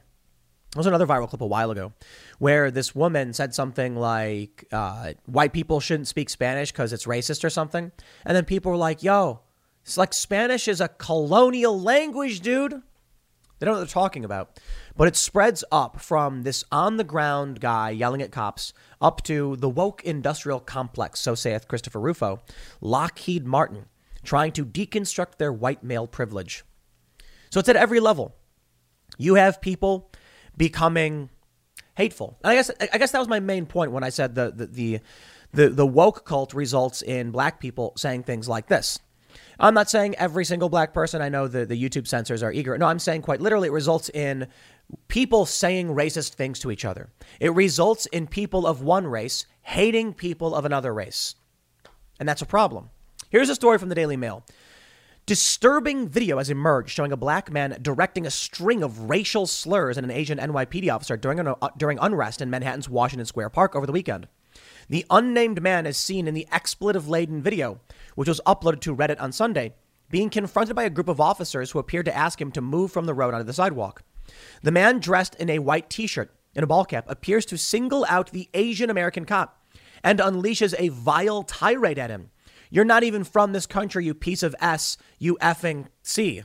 There 0.72 0.78
was 0.78 0.86
another 0.86 1.06
viral 1.06 1.28
clip 1.28 1.40
a 1.40 1.46
while 1.46 1.72
ago 1.72 1.92
where 2.38 2.70
this 2.70 2.94
woman 2.94 3.32
said 3.32 3.54
something 3.54 3.96
like, 3.96 4.66
uh, 4.70 5.14
white 5.26 5.52
people 5.52 5.80
shouldn't 5.80 6.06
speak 6.06 6.30
Spanish 6.30 6.70
because 6.70 6.92
it's 6.92 7.06
racist 7.06 7.42
or 7.42 7.50
something. 7.50 7.90
And 8.24 8.36
then 8.36 8.44
people 8.44 8.70
were 8.70 8.78
like, 8.78 9.02
yo, 9.02 9.40
it's 9.82 9.96
like 9.96 10.12
Spanish 10.12 10.68
is 10.68 10.80
a 10.80 10.86
colonial 10.86 11.80
language, 11.80 12.40
dude. 12.40 12.72
They 12.72 13.66
don't 13.66 13.74
know 13.74 13.80
what 13.80 13.86
they're 13.88 13.92
talking 13.92 14.24
about. 14.24 14.60
But 14.96 15.08
it 15.08 15.16
spreads 15.16 15.64
up 15.72 16.00
from 16.00 16.42
this 16.42 16.64
on 16.70 16.96
the 16.96 17.04
ground 17.04 17.60
guy 17.60 17.90
yelling 17.90 18.22
at 18.22 18.30
cops 18.30 18.72
up 19.00 19.22
to 19.24 19.56
the 19.56 19.68
woke 19.68 20.04
industrial 20.04 20.60
complex, 20.60 21.20
so 21.20 21.34
saith 21.34 21.66
Christopher 21.66 22.00
Rufo, 22.00 22.40
Lockheed 22.80 23.44
Martin, 23.44 23.86
trying 24.22 24.52
to 24.52 24.64
deconstruct 24.64 25.36
their 25.38 25.52
white 25.52 25.82
male 25.82 26.06
privilege. 26.06 26.64
So 27.50 27.58
it's 27.60 27.68
at 27.68 27.76
every 27.76 28.00
level. 28.00 28.36
You 29.20 29.34
have 29.34 29.60
people 29.60 30.10
becoming 30.56 31.30
hateful. 31.96 32.38
And 32.42 32.52
I 32.52 32.54
guess 32.54 32.70
I 32.92 32.98
guess 32.98 33.12
that 33.12 33.18
was 33.18 33.28
my 33.28 33.40
main 33.40 33.66
point 33.66 33.92
when 33.92 34.02
I 34.02 34.08
said 34.08 34.34
the 34.34 34.50
the 34.50 34.66
the 34.66 35.00
the, 35.52 35.68
the 35.68 35.86
woke 35.86 36.24
cult 36.24 36.54
results 36.54 37.02
in 37.02 37.32
black 37.32 37.60
people 37.60 37.92
saying 37.96 38.22
things 38.22 38.48
like 38.48 38.68
this. 38.68 38.98
I'm 39.58 39.74
not 39.74 39.90
saying 39.90 40.14
every 40.14 40.44
single 40.44 40.68
black 40.68 40.94
person. 40.94 41.20
I 41.20 41.28
know 41.28 41.48
the, 41.48 41.66
the 41.66 41.80
YouTube 41.80 42.06
censors 42.06 42.42
are 42.42 42.52
eager. 42.52 42.78
No, 42.78 42.86
I'm 42.86 42.98
saying 43.00 43.22
quite 43.22 43.40
literally 43.40 43.68
it 43.68 43.72
results 43.72 44.08
in 44.10 44.46
people 45.08 45.44
saying 45.44 45.88
racist 45.88 46.34
things 46.34 46.60
to 46.60 46.70
each 46.70 46.84
other. 46.84 47.10
It 47.40 47.52
results 47.52 48.06
in 48.06 48.26
people 48.26 48.66
of 48.66 48.80
one 48.80 49.06
race 49.06 49.44
hating 49.62 50.14
people 50.14 50.54
of 50.54 50.64
another 50.64 50.94
race. 50.94 51.34
And 52.18 52.28
that's 52.28 52.42
a 52.42 52.46
problem. 52.46 52.90
Here's 53.28 53.50
a 53.50 53.54
story 53.54 53.78
from 53.78 53.88
the 53.88 53.94
Daily 53.94 54.16
Mail. 54.16 54.44
Disturbing 55.30 56.08
video 56.08 56.38
has 56.38 56.50
emerged 56.50 56.90
showing 56.90 57.12
a 57.12 57.16
black 57.16 57.52
man 57.52 57.78
directing 57.80 58.26
a 58.26 58.32
string 58.32 58.82
of 58.82 59.08
racial 59.08 59.46
slurs 59.46 59.96
at 59.96 60.02
an 60.02 60.10
Asian 60.10 60.38
NYPD 60.38 60.92
officer 60.92 61.16
during, 61.16 61.38
an, 61.38 61.46
uh, 61.46 61.68
during 61.76 62.00
unrest 62.00 62.42
in 62.42 62.50
Manhattan's 62.50 62.88
Washington 62.88 63.24
Square 63.26 63.50
Park 63.50 63.76
over 63.76 63.86
the 63.86 63.92
weekend. 63.92 64.26
The 64.88 65.06
unnamed 65.08 65.62
man 65.62 65.86
is 65.86 65.96
seen 65.96 66.26
in 66.26 66.34
the 66.34 66.48
expletive 66.50 67.08
laden 67.08 67.40
video, 67.42 67.78
which 68.16 68.28
was 68.28 68.40
uploaded 68.44 68.80
to 68.80 68.96
Reddit 68.96 69.20
on 69.20 69.30
Sunday, 69.30 69.74
being 70.08 70.30
confronted 70.30 70.74
by 70.74 70.82
a 70.82 70.90
group 70.90 71.06
of 71.06 71.20
officers 71.20 71.70
who 71.70 71.78
appeared 71.78 72.06
to 72.06 72.16
ask 72.16 72.40
him 72.40 72.50
to 72.50 72.60
move 72.60 72.90
from 72.90 73.06
the 73.06 73.14
road 73.14 73.32
onto 73.32 73.46
the 73.46 73.52
sidewalk. 73.52 74.02
The 74.64 74.72
man 74.72 74.98
dressed 74.98 75.36
in 75.36 75.48
a 75.48 75.60
white 75.60 75.88
t 75.88 76.08
shirt 76.08 76.34
and 76.56 76.64
a 76.64 76.66
ball 76.66 76.84
cap 76.84 77.04
appears 77.06 77.46
to 77.46 77.56
single 77.56 78.04
out 78.08 78.32
the 78.32 78.48
Asian 78.52 78.90
American 78.90 79.26
cop 79.26 79.64
and 80.02 80.18
unleashes 80.18 80.74
a 80.76 80.88
vile 80.88 81.44
tirade 81.44 82.00
at 82.00 82.10
him. 82.10 82.30
You're 82.70 82.84
not 82.84 83.02
even 83.02 83.24
from 83.24 83.52
this 83.52 83.66
country, 83.66 84.04
you 84.04 84.14
piece 84.14 84.42
of 84.42 84.54
S, 84.60 84.96
you 85.18 85.36
effing 85.42 85.86
C. 86.02 86.42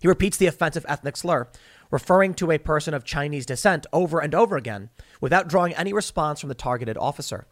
He 0.00 0.08
repeats 0.08 0.36
the 0.36 0.46
offensive 0.46 0.84
ethnic 0.88 1.16
slur, 1.16 1.48
referring 1.90 2.34
to 2.34 2.50
a 2.50 2.58
person 2.58 2.94
of 2.94 3.04
Chinese 3.04 3.46
descent 3.46 3.86
over 3.92 4.20
and 4.20 4.34
over 4.34 4.56
again 4.56 4.90
without 5.20 5.48
drawing 5.48 5.74
any 5.74 5.92
response 5.92 6.40
from 6.40 6.48
the 6.48 6.54
targeted 6.54 6.96
officer. 6.96 7.46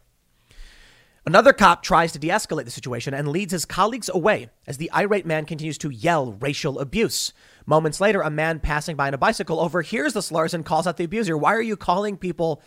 Another 1.25 1.53
cop 1.53 1.83
tries 1.83 2.11
to 2.13 2.19
de 2.19 2.29
escalate 2.29 2.65
the 2.65 2.71
situation 2.71 3.13
and 3.13 3.27
leads 3.27 3.51
his 3.51 3.65
colleagues 3.65 4.09
away 4.09 4.49
as 4.65 4.77
the 4.77 4.89
irate 4.95 5.25
man 5.25 5.45
continues 5.45 5.77
to 5.77 5.89
yell 5.89 6.33
racial 6.33 6.79
abuse. 6.79 7.33
Moments 7.65 8.01
later, 8.01 8.21
a 8.21 8.31
man 8.31 8.59
passing 8.59 8.95
by 8.95 9.07
on 9.07 9.13
a 9.13 9.17
bicycle 9.17 9.59
overhears 9.59 10.13
the 10.13 10.23
slurs 10.23 10.53
and 10.53 10.65
calls 10.65 10.87
out 10.87 10.97
the 10.97 11.03
abuser. 11.03 11.37
Why 11.37 11.53
are 11.53 11.61
you 11.61 11.77
calling 11.77 12.17
people 12.17 12.63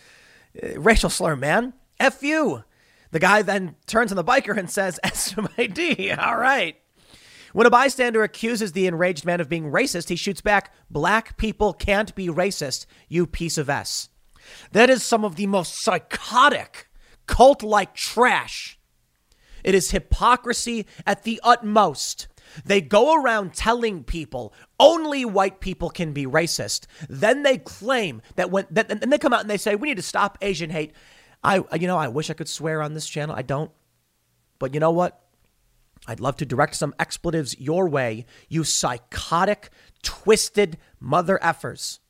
uh, 0.63 0.79
racial 0.79 1.11
slur, 1.11 1.35
man? 1.35 1.73
F 1.99 2.23
you. 2.23 2.63
The 3.13 3.21
guy 3.21 3.43
then 3.43 3.77
turns 3.87 4.11
on 4.11 4.17
the 4.17 4.25
biker 4.25 4.57
and 4.57 4.71
says, 4.71 4.99
SMID. 5.05 6.19
All 6.19 6.37
right. 6.37 6.77
When 7.53 7.67
a 7.67 7.71
bystander 7.71 8.23
accuses 8.23 8.73
the 8.73 8.87
enraged 8.87 9.27
man 9.27 9.41
of 9.41 9.49
being 9.49 9.71
racist, 9.71 10.09
he 10.09 10.17
shoots 10.17 10.41
back, 10.41 10.73
Black 10.91 11.37
people 11.37 11.75
can't 11.75 12.15
be 12.15 12.29
racist, 12.29 12.87
you 13.09 13.27
piece 13.27 13.59
of 13.59 13.69
S. 13.69 14.09
That 14.73 14.91
is 14.91 15.03
some 15.03 15.25
of 15.25 15.37
the 15.37 15.47
most 15.47 15.75
psychotic, 15.75 16.89
cult 17.27 17.63
like 17.63 17.95
trash. 17.95 18.79
It 19.63 19.75
is 19.75 19.91
hypocrisy 19.91 20.87
at 21.07 21.23
the 21.25 21.41
utmost. 21.45 22.29
They 22.65 22.81
go 22.81 23.15
around 23.15 23.55
telling 23.55 24.03
people 24.05 24.53
only 24.81 25.25
white 25.25 25.61
people 25.61 25.91
can 25.91 26.13
be 26.13 26.27
racist. 26.27 26.87
Then 27.09 27.43
they 27.43 27.59
claim 27.59 28.23
that 28.37 28.51
when 28.51 28.67
that, 28.71 28.91
and 28.91 29.13
they 29.13 29.19
come 29.19 29.33
out 29.33 29.41
and 29.41 29.51
they 29.51 29.59
say 29.59 29.75
we 29.75 29.89
need 29.89 29.97
to 29.97 30.03
stop 30.03 30.39
Asian 30.43 30.71
hate. 30.71 30.93
I 31.43 31.63
you 31.77 31.87
know 31.87 31.99
I 31.99 32.09
wish 32.09 32.31
I 32.31 32.35
could 32.35 32.49
swear 32.49 32.83
on 32.83 32.95
this 32.95 33.09
channel. 33.09 33.35
I 33.35 33.43
don't. 33.43 33.71
But 34.59 34.75
you 34.75 34.81
know 34.81 34.91
what? 34.91 35.23
I'd 36.07 36.21
love 36.21 36.37
to 36.39 36.47
direct 36.47 36.75
some 36.75 36.95
expletives 36.99 37.59
your 37.61 37.89
way, 37.89 38.27
you 38.49 38.65
psychotic, 38.65 39.71
twisted 40.03 40.79
mother 40.99 41.39
effers. 41.43 42.01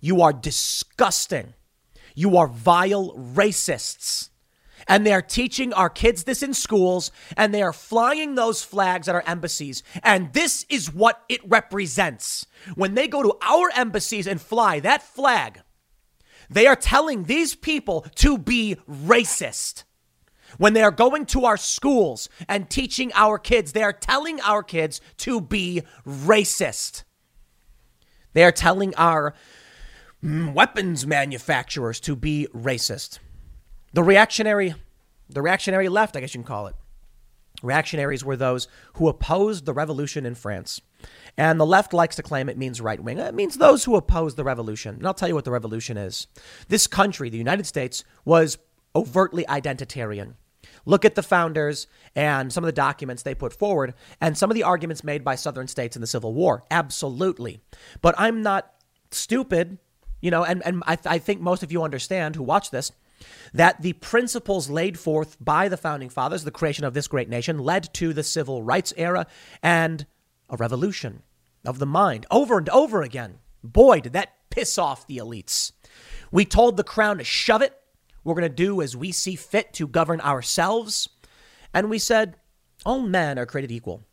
You 0.00 0.20
are 0.20 0.32
disgusting. 0.32 1.54
You 2.14 2.36
are 2.36 2.46
vile 2.46 3.12
racists. 3.12 4.28
And 4.88 5.06
they 5.06 5.12
are 5.12 5.22
teaching 5.22 5.72
our 5.72 5.88
kids 5.88 6.24
this 6.24 6.42
in 6.42 6.54
schools, 6.54 7.12
and 7.36 7.54
they 7.54 7.62
are 7.62 7.72
flying 7.72 8.34
those 8.34 8.64
flags 8.64 9.08
at 9.08 9.14
our 9.14 9.22
embassies. 9.26 9.82
And 10.02 10.32
this 10.32 10.66
is 10.68 10.92
what 10.92 11.22
it 11.28 11.40
represents. 11.48 12.46
When 12.74 12.94
they 12.94 13.06
go 13.06 13.22
to 13.22 13.36
our 13.40 13.70
embassies 13.76 14.26
and 14.26 14.40
fly 14.40 14.80
that 14.80 15.02
flag, 15.02 15.60
they 16.52 16.66
are 16.66 16.76
telling 16.76 17.24
these 17.24 17.54
people 17.54 18.02
to 18.16 18.38
be 18.38 18.76
racist. 18.88 19.84
When 20.58 20.74
they 20.74 20.82
are 20.82 20.90
going 20.90 21.26
to 21.26 21.44
our 21.46 21.56
schools 21.56 22.28
and 22.48 22.68
teaching 22.68 23.10
our 23.14 23.38
kids, 23.38 23.72
they 23.72 23.82
are 23.82 23.92
telling 23.92 24.40
our 24.42 24.62
kids 24.62 25.00
to 25.18 25.40
be 25.40 25.82
racist. 26.06 27.04
They 28.34 28.44
are 28.44 28.52
telling 28.52 28.94
our 28.96 29.34
mm, 30.22 30.52
weapons 30.52 31.06
manufacturers 31.06 32.00
to 32.00 32.16
be 32.16 32.48
racist. 32.54 33.18
The 33.94 34.02
reactionary, 34.02 34.74
the 35.28 35.42
reactionary 35.42 35.88
left, 35.88 36.16
I 36.16 36.20
guess 36.20 36.34
you 36.34 36.40
can 36.40 36.46
call 36.46 36.66
it. 36.66 36.74
Reactionaries 37.62 38.24
were 38.24 38.36
those 38.36 38.68
who 38.94 39.08
opposed 39.08 39.66
the 39.66 39.74
revolution 39.74 40.26
in 40.26 40.34
France. 40.34 40.80
And 41.36 41.58
the 41.58 41.66
left 41.66 41.92
likes 41.92 42.16
to 42.16 42.22
claim 42.22 42.48
it 42.48 42.58
means 42.58 42.80
right 42.80 43.02
wing. 43.02 43.18
It 43.18 43.34
means 43.34 43.56
those 43.56 43.84
who 43.84 43.96
oppose 43.96 44.34
the 44.34 44.44
revolution. 44.44 44.96
And 44.96 45.06
I'll 45.06 45.14
tell 45.14 45.28
you 45.28 45.34
what 45.34 45.44
the 45.44 45.50
revolution 45.50 45.96
is. 45.96 46.26
This 46.68 46.86
country, 46.86 47.30
the 47.30 47.38
United 47.38 47.66
States, 47.66 48.04
was 48.24 48.58
overtly 48.94 49.44
identitarian. 49.46 50.34
Look 50.84 51.04
at 51.04 51.14
the 51.14 51.22
founders 51.22 51.86
and 52.14 52.52
some 52.52 52.64
of 52.64 52.66
the 52.66 52.72
documents 52.72 53.22
they 53.22 53.34
put 53.34 53.52
forward 53.52 53.94
and 54.20 54.36
some 54.36 54.50
of 54.50 54.54
the 54.54 54.62
arguments 54.62 55.04
made 55.04 55.24
by 55.24 55.34
Southern 55.34 55.68
states 55.68 55.96
in 55.96 56.00
the 56.00 56.06
Civil 56.06 56.34
War. 56.34 56.64
Absolutely. 56.70 57.60
But 58.00 58.14
I'm 58.18 58.42
not 58.42 58.72
stupid, 59.10 59.78
you 60.20 60.30
know, 60.30 60.44
and, 60.44 60.62
and 60.66 60.82
I, 60.86 60.98
I 61.06 61.18
think 61.18 61.40
most 61.40 61.62
of 61.62 61.72
you 61.72 61.82
understand 61.82 62.36
who 62.36 62.42
watch 62.42 62.70
this 62.70 62.92
that 63.52 63.80
the 63.82 63.92
principles 63.94 64.68
laid 64.68 64.98
forth 64.98 65.36
by 65.40 65.68
the 65.68 65.76
founding 65.76 66.08
fathers, 66.08 66.42
the 66.42 66.50
creation 66.50 66.84
of 66.84 66.94
this 66.94 67.06
great 67.06 67.28
nation, 67.28 67.58
led 67.58 67.92
to 67.94 68.12
the 68.12 68.22
civil 68.22 68.64
rights 68.64 68.92
era 68.96 69.26
and 69.62 70.06
a 70.52 70.56
revolution 70.56 71.22
of 71.64 71.80
the 71.80 71.86
mind 71.86 72.26
over 72.30 72.58
and 72.58 72.68
over 72.68 73.02
again. 73.02 73.38
Boy, 73.64 74.00
did 74.00 74.12
that 74.12 74.34
piss 74.50 74.78
off 74.78 75.06
the 75.06 75.16
elites. 75.16 75.72
We 76.30 76.44
told 76.44 76.76
the 76.76 76.84
crown 76.84 77.18
to 77.18 77.24
shove 77.24 77.62
it. 77.62 77.76
We're 78.22 78.34
going 78.34 78.42
to 78.42 78.54
do 78.54 78.80
as 78.82 78.96
we 78.96 79.10
see 79.10 79.34
fit 79.34 79.72
to 79.74 79.88
govern 79.88 80.20
ourselves. 80.20 81.08
And 81.74 81.88
we 81.90 81.98
said, 81.98 82.36
all 82.84 83.00
men 83.00 83.38
are 83.38 83.46
created 83.46 83.72
equal. 83.72 84.04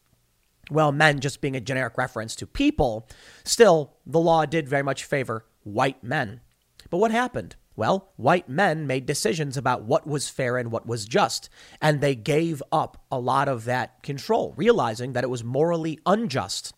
Well, 0.72 0.92
men 0.92 1.20
just 1.20 1.42
being 1.42 1.56
a 1.56 1.62
generic 1.62 1.98
reference 1.98 2.36
to 2.38 2.48
people, 2.48 3.08
still, 3.44 3.98
the 4.06 4.20
law 4.20 4.46
did 4.46 4.70
very 4.70 4.84
much 4.84 5.04
favor 5.04 5.46
white 5.64 6.04
men. 6.04 6.42
But 6.90 7.00
what 7.00 7.12
happened? 7.12 7.56
Well, 7.80 8.12
white 8.18 8.50
men 8.50 8.88
made 8.88 9.06
decisions 9.06 9.56
about 9.56 9.84
what 9.84 10.06
was 10.06 10.28
fair 10.28 10.58
and 10.58 10.70
what 10.70 10.86
was 10.86 11.06
just, 11.06 11.50
and 11.82 12.02
they 12.02 12.14
gave 12.14 12.62
up 12.74 13.06
a 13.10 13.18
lot 13.18 13.48
of 13.48 13.64
that 13.64 14.04
control, 14.04 14.54
realizing 14.58 15.14
that 15.14 15.24
it 15.24 15.30
was 15.30 15.46
morally 15.46 15.98
unjust. 16.06 16.74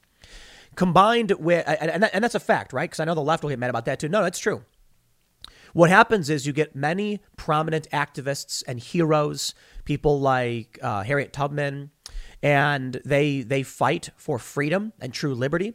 Combined 0.75 1.31
with, 1.39 1.67
and, 1.67 2.05
and 2.05 2.23
that's 2.23 2.35
a 2.35 2.39
fact, 2.39 2.71
right? 2.71 2.87
Because 2.87 2.99
I 2.99 3.05
know 3.05 3.15
the 3.15 3.21
left 3.21 3.41
will 3.41 3.49
get 3.49 3.57
mad 3.57 3.71
about 3.71 3.85
that 3.85 3.99
too. 3.99 4.09
No, 4.09 4.21
that's 4.21 4.37
true. 4.37 4.63
What 5.73 5.89
happens 5.89 6.29
is 6.29 6.45
you 6.45 6.53
get 6.53 6.75
many 6.75 7.19
prominent 7.35 7.89
activists 7.89 8.63
and 8.67 8.79
heroes, 8.79 9.55
people 9.85 10.19
like 10.19 10.77
uh, 10.83 11.01
Harriet 11.01 11.33
Tubman, 11.33 11.89
and 12.43 13.01
they 13.03 13.41
they 13.41 13.63
fight 13.63 14.11
for 14.17 14.37
freedom 14.37 14.93
and 15.01 15.11
true 15.11 15.33
liberty 15.33 15.73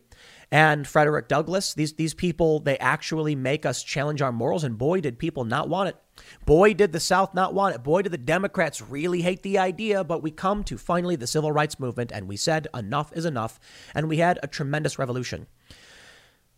and 0.51 0.87
Frederick 0.87 1.29
Douglass. 1.29 1.75
These 1.75 1.95
these 1.95 2.15
people 2.15 2.61
they 2.61 2.79
actually 2.79 3.35
make 3.35 3.67
us 3.67 3.83
challenge 3.83 4.23
our 4.23 4.33
morals, 4.33 4.65
and 4.65 4.79
boy, 4.79 5.01
did 5.01 5.19
people 5.19 5.45
not 5.45 5.69
want 5.69 5.89
it. 5.89 5.97
Boy, 6.45 6.73
did 6.73 6.93
the 6.93 7.01
South 7.01 7.35
not 7.35 7.55
want 7.55 7.75
it. 7.75 7.83
Boy, 7.83 8.03
did 8.03 8.13
the 8.13 8.19
Democrats 8.19 8.81
really 8.81 9.23
hate 9.23 9.43
the 9.43 9.59
idea. 9.59 10.05
But 10.05 10.23
we 10.23 10.31
come 10.31 10.65
to 10.65 10.79
finally 10.79 11.17
the 11.17 11.27
civil 11.27 11.53
rights 11.53 11.81
movement, 11.81 12.13
and 12.13 12.29
we 12.29 12.37
said 12.37 12.69
enough 12.75 13.13
is 13.13 13.25
enough, 13.25 13.59
and 13.95 14.09
we 14.09 14.19
had 14.19 14.39
a 14.43 14.49
tremendous 14.49 14.99
revolution. 14.99 15.47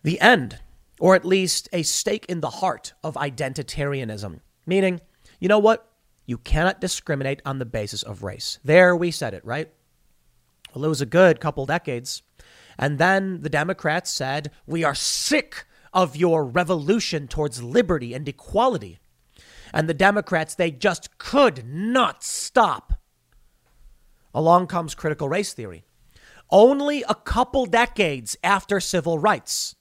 The 0.03 0.20
end, 0.20 0.61
or 1.01 1.14
at 1.14 1.24
least 1.24 1.68
a 1.72 1.82
stake 1.82 2.26
in 2.26 2.41
the 2.41 2.51
heart 2.51 2.93
of 3.03 3.14
identitarianism, 3.14 4.41
meaning, 4.66 5.01
you 5.41 5.49
know 5.49 5.59
what? 5.59 5.91
You 6.24 6.39
cannot 6.39 6.80
discriminate 6.80 7.41
on 7.45 7.59
the 7.59 7.64
basis 7.64 8.03
of 8.03 8.22
race. 8.22 8.59
There 8.62 8.95
we 8.95 9.11
said 9.11 9.34
it, 9.34 9.45
right? 9.45 9.72
Well, 10.74 10.84
it 10.84 10.89
was 10.89 11.01
a 11.01 11.07
good 11.07 11.41
couple 11.41 11.64
decades 11.64 12.22
and 12.78 12.98
then 12.98 13.42
the 13.42 13.48
Democrats 13.48 14.10
said, 14.10 14.50
We 14.66 14.84
are 14.84 14.94
sick 14.94 15.66
of 15.92 16.16
your 16.16 16.44
revolution 16.44 17.26
towards 17.26 17.62
liberty 17.62 18.14
and 18.14 18.28
equality. 18.28 18.98
And 19.72 19.88
the 19.88 19.94
Democrats, 19.94 20.54
they 20.54 20.70
just 20.70 21.18
could 21.18 21.66
not 21.66 22.22
stop. 22.22 22.94
Along 24.32 24.66
comes 24.66 24.94
critical 24.94 25.28
race 25.28 25.52
theory. 25.52 25.84
Only 26.50 27.02
a 27.08 27.14
couple 27.14 27.66
decades 27.66 28.36
after 28.42 28.80
civil 28.80 29.18
rights, 29.18 29.74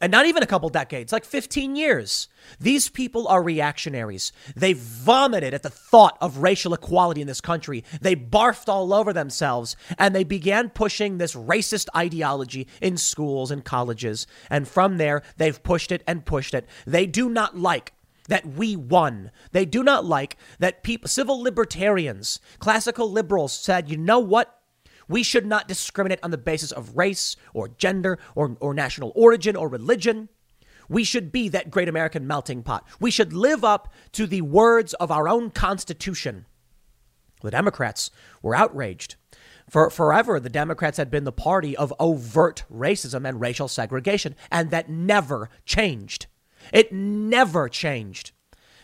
and 0.00 0.10
not 0.10 0.26
even 0.26 0.42
a 0.42 0.46
couple 0.46 0.68
decades, 0.70 1.12
like 1.12 1.24
15 1.24 1.76
years. 1.76 2.28
These 2.58 2.88
people 2.88 3.28
are 3.28 3.42
reactionaries. 3.42 4.32
They 4.56 4.72
vomited 4.72 5.54
at 5.54 5.62
the 5.62 5.70
thought 5.70 6.16
of 6.20 6.38
racial 6.38 6.74
equality 6.74 7.20
in 7.20 7.26
this 7.26 7.40
country. 7.40 7.84
They 8.00 8.16
barfed 8.16 8.68
all 8.68 8.92
over 8.94 9.12
themselves 9.12 9.76
and 9.98 10.14
they 10.14 10.24
began 10.24 10.70
pushing 10.70 11.18
this 11.18 11.34
racist 11.34 11.88
ideology 11.94 12.66
in 12.80 12.96
schools 12.96 13.50
and 13.50 13.64
colleges. 13.64 14.26
And 14.50 14.66
from 14.66 14.96
there, 14.96 15.22
they've 15.36 15.62
pushed 15.62 15.92
it 15.92 16.02
and 16.06 16.24
pushed 16.24 16.54
it. 16.54 16.66
They 16.86 17.06
do 17.06 17.28
not 17.28 17.56
like 17.56 17.92
that 18.28 18.46
we 18.46 18.76
won. 18.76 19.30
They 19.52 19.66
do 19.66 19.82
not 19.82 20.04
like 20.04 20.36
that 20.58 20.82
people, 20.82 21.08
civil 21.08 21.42
libertarians, 21.42 22.40
classical 22.58 23.10
liberals 23.10 23.52
said, 23.52 23.90
you 23.90 23.98
know 23.98 24.18
what? 24.18 24.58
We 25.08 25.22
should 25.22 25.46
not 25.46 25.68
discriminate 25.68 26.20
on 26.22 26.30
the 26.30 26.38
basis 26.38 26.72
of 26.72 26.96
race 26.96 27.36
or 27.52 27.68
gender 27.68 28.18
or, 28.34 28.56
or 28.60 28.74
national 28.74 29.12
origin 29.14 29.56
or 29.56 29.68
religion. 29.68 30.28
We 30.88 31.04
should 31.04 31.32
be 31.32 31.48
that 31.48 31.70
great 31.70 31.88
American 31.88 32.26
melting 32.26 32.62
pot. 32.62 32.86
We 33.00 33.10
should 33.10 33.32
live 33.32 33.64
up 33.64 33.92
to 34.12 34.26
the 34.26 34.42
words 34.42 34.94
of 34.94 35.10
our 35.10 35.28
own 35.28 35.50
Constitution. 35.50 36.46
The 37.42 37.50
Democrats 37.50 38.10
were 38.42 38.54
outraged. 38.54 39.16
For 39.68 39.88
forever, 39.90 40.38
the 40.38 40.50
Democrats 40.50 40.98
had 40.98 41.10
been 41.10 41.24
the 41.24 41.32
party 41.32 41.76
of 41.76 41.92
overt 41.98 42.64
racism 42.72 43.26
and 43.26 43.40
racial 43.40 43.68
segregation, 43.68 44.34
and 44.50 44.70
that 44.70 44.90
never 44.90 45.48
changed. 45.64 46.26
It 46.72 46.92
never 46.92 47.68
changed. 47.68 48.32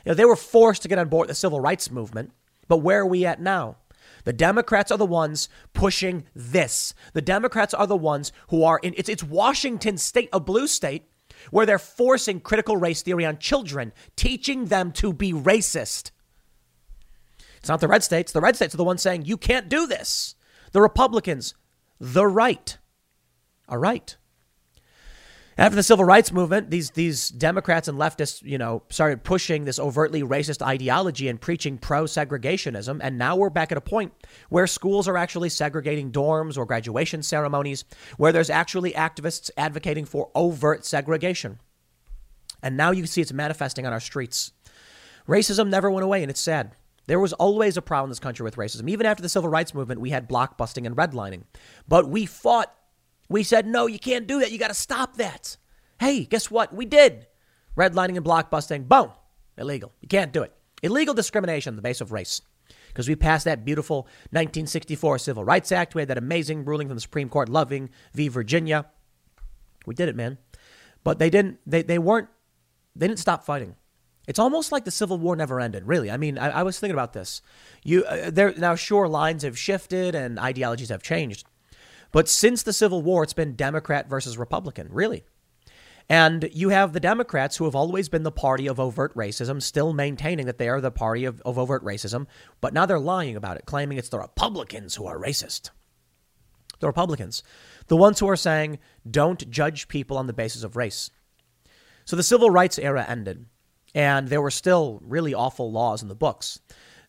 You 0.04 0.10
know, 0.10 0.14
they 0.14 0.24
were 0.24 0.36
forced 0.36 0.82
to 0.82 0.88
get 0.88 0.98
on 0.98 1.08
board 1.08 1.28
the 1.28 1.34
civil 1.34 1.60
rights 1.60 1.90
movement, 1.90 2.32
but 2.68 2.78
where 2.78 3.00
are 3.00 3.06
we 3.06 3.26
at 3.26 3.40
now? 3.40 3.76
The 4.24 4.32
Democrats 4.32 4.90
are 4.90 4.98
the 4.98 5.06
ones 5.06 5.48
pushing 5.72 6.24
this. 6.34 6.94
The 7.12 7.22
Democrats 7.22 7.74
are 7.74 7.86
the 7.86 7.96
ones 7.96 8.32
who 8.48 8.64
are 8.64 8.78
in 8.82 8.94
it's 8.96 9.08
it's 9.08 9.22
Washington 9.22 9.96
state, 9.98 10.28
a 10.32 10.40
blue 10.40 10.66
state, 10.66 11.04
where 11.50 11.66
they're 11.66 11.78
forcing 11.78 12.40
critical 12.40 12.76
race 12.76 13.02
theory 13.02 13.24
on 13.24 13.38
children, 13.38 13.92
teaching 14.16 14.66
them 14.66 14.92
to 14.92 15.12
be 15.12 15.32
racist. 15.32 16.10
It's 17.58 17.68
not 17.68 17.80
the 17.80 17.88
red 17.88 18.02
states. 18.02 18.32
The 18.32 18.40
red 18.40 18.56
states 18.56 18.74
are 18.74 18.78
the 18.78 18.84
ones 18.84 19.02
saying 19.02 19.24
you 19.24 19.36
can't 19.36 19.68
do 19.68 19.86
this. 19.86 20.34
The 20.72 20.80
Republicans, 20.80 21.54
the 21.98 22.26
right, 22.26 22.78
are 23.68 23.78
right. 23.78 24.16
After 25.60 25.76
the 25.76 25.82
civil 25.82 26.06
rights 26.06 26.32
movement, 26.32 26.70
these 26.70 26.92
these 26.92 27.28
Democrats 27.28 27.86
and 27.86 27.98
leftists, 27.98 28.42
you 28.42 28.56
know, 28.56 28.82
started 28.88 29.22
pushing 29.22 29.66
this 29.66 29.78
overtly 29.78 30.22
racist 30.22 30.66
ideology 30.66 31.28
and 31.28 31.38
preaching 31.38 31.76
pro-segregationism, 31.76 32.98
and 33.02 33.18
now 33.18 33.36
we're 33.36 33.50
back 33.50 33.70
at 33.70 33.76
a 33.76 33.82
point 33.82 34.14
where 34.48 34.66
schools 34.66 35.06
are 35.06 35.18
actually 35.18 35.50
segregating 35.50 36.10
dorms 36.10 36.56
or 36.56 36.64
graduation 36.64 37.22
ceremonies, 37.22 37.84
where 38.16 38.32
there's 38.32 38.48
actually 38.48 38.92
activists 38.92 39.50
advocating 39.58 40.06
for 40.06 40.30
overt 40.34 40.86
segregation. 40.86 41.60
And 42.62 42.78
now 42.78 42.90
you 42.90 43.02
can 43.02 43.08
see 43.08 43.20
it's 43.20 43.30
manifesting 43.30 43.86
on 43.86 43.92
our 43.92 44.00
streets. 44.00 44.52
Racism 45.28 45.68
never 45.68 45.90
went 45.90 46.04
away, 46.04 46.22
and 46.22 46.30
it's 46.30 46.40
sad. 46.40 46.72
There 47.06 47.20
was 47.20 47.34
always 47.34 47.76
a 47.76 47.82
problem 47.82 48.06
in 48.08 48.12
this 48.12 48.18
country 48.18 48.44
with 48.44 48.56
racism. 48.56 48.88
Even 48.88 49.04
after 49.04 49.22
the 49.22 49.28
civil 49.28 49.50
rights 49.50 49.74
movement, 49.74 50.00
we 50.00 50.08
had 50.08 50.26
blockbusting 50.26 50.86
and 50.86 50.96
redlining. 50.96 51.42
But 51.86 52.08
we 52.08 52.24
fought 52.24 52.74
we 53.30 53.44
said, 53.44 53.66
no, 53.66 53.86
you 53.86 53.98
can't 53.98 54.26
do 54.26 54.40
that. 54.40 54.50
You 54.50 54.58
got 54.58 54.68
to 54.68 54.74
stop 54.74 55.16
that. 55.16 55.56
Hey, 56.00 56.24
guess 56.24 56.50
what? 56.50 56.74
We 56.74 56.84
did. 56.84 57.28
Redlining 57.76 58.16
and 58.16 58.26
blockbusting, 58.26 58.88
boom, 58.88 59.12
illegal. 59.56 59.92
You 60.00 60.08
can't 60.08 60.32
do 60.32 60.42
it. 60.42 60.52
Illegal 60.82 61.14
discrimination 61.14 61.72
on 61.72 61.76
the 61.76 61.82
basis 61.82 62.00
of 62.00 62.12
race. 62.12 62.42
Because 62.88 63.08
we 63.08 63.14
passed 63.14 63.44
that 63.44 63.64
beautiful 63.64 64.02
1964 64.32 65.18
Civil 65.18 65.44
Rights 65.44 65.70
Act. 65.70 65.94
We 65.94 66.02
had 66.02 66.08
that 66.08 66.18
amazing 66.18 66.64
ruling 66.64 66.88
from 66.88 66.96
the 66.96 67.00
Supreme 67.00 67.28
Court, 67.28 67.48
Loving 67.48 67.90
v. 68.14 68.26
Virginia. 68.26 68.86
We 69.86 69.94
did 69.94 70.08
it, 70.08 70.16
man. 70.16 70.38
But 71.04 71.20
they 71.20 71.30
didn't, 71.30 71.60
they, 71.64 71.82
they 71.82 71.98
weren't, 71.98 72.28
they 72.96 73.06
didn't 73.06 73.20
stop 73.20 73.44
fighting. 73.44 73.76
It's 74.26 74.40
almost 74.40 74.72
like 74.72 74.84
the 74.84 74.90
Civil 74.90 75.18
War 75.18 75.36
never 75.36 75.60
ended, 75.60 75.86
really. 75.86 76.10
I 76.10 76.16
mean, 76.16 76.36
I, 76.36 76.50
I 76.50 76.62
was 76.64 76.80
thinking 76.80 76.94
about 76.94 77.12
this. 77.12 77.42
You, 77.84 78.04
uh, 78.04 78.30
there, 78.30 78.52
now, 78.56 78.74
sure, 78.74 79.08
lines 79.08 79.44
have 79.44 79.56
shifted 79.56 80.16
and 80.16 80.38
ideologies 80.38 80.88
have 80.88 81.02
changed. 81.02 81.46
But 82.12 82.28
since 82.28 82.62
the 82.62 82.72
Civil 82.72 83.02
War, 83.02 83.22
it's 83.22 83.32
been 83.32 83.54
Democrat 83.54 84.08
versus 84.08 84.36
Republican, 84.36 84.88
really. 84.90 85.24
And 86.08 86.50
you 86.52 86.70
have 86.70 86.92
the 86.92 86.98
Democrats 86.98 87.56
who 87.56 87.66
have 87.66 87.76
always 87.76 88.08
been 88.08 88.24
the 88.24 88.32
party 88.32 88.66
of 88.66 88.80
overt 88.80 89.14
racism, 89.14 89.62
still 89.62 89.92
maintaining 89.92 90.46
that 90.46 90.58
they 90.58 90.68
are 90.68 90.80
the 90.80 90.90
party 90.90 91.24
of, 91.24 91.40
of 91.42 91.56
overt 91.56 91.84
racism, 91.84 92.26
but 92.60 92.74
now 92.74 92.84
they're 92.84 92.98
lying 92.98 93.36
about 93.36 93.56
it, 93.56 93.64
claiming 93.64 93.96
it's 93.96 94.08
the 94.08 94.18
Republicans 94.18 94.96
who 94.96 95.06
are 95.06 95.20
racist. 95.20 95.70
The 96.80 96.88
Republicans, 96.88 97.44
the 97.86 97.96
ones 97.96 98.18
who 98.18 98.28
are 98.28 98.36
saying, 98.36 98.80
don't 99.08 99.48
judge 99.50 99.86
people 99.86 100.16
on 100.16 100.26
the 100.26 100.32
basis 100.32 100.64
of 100.64 100.74
race. 100.74 101.10
So 102.04 102.16
the 102.16 102.24
civil 102.24 102.50
rights 102.50 102.76
era 102.76 103.06
ended, 103.08 103.46
and 103.94 104.26
there 104.26 104.42
were 104.42 104.50
still 104.50 105.00
really 105.04 105.32
awful 105.32 105.70
laws 105.70 106.02
in 106.02 106.08
the 106.08 106.16
books 106.16 106.58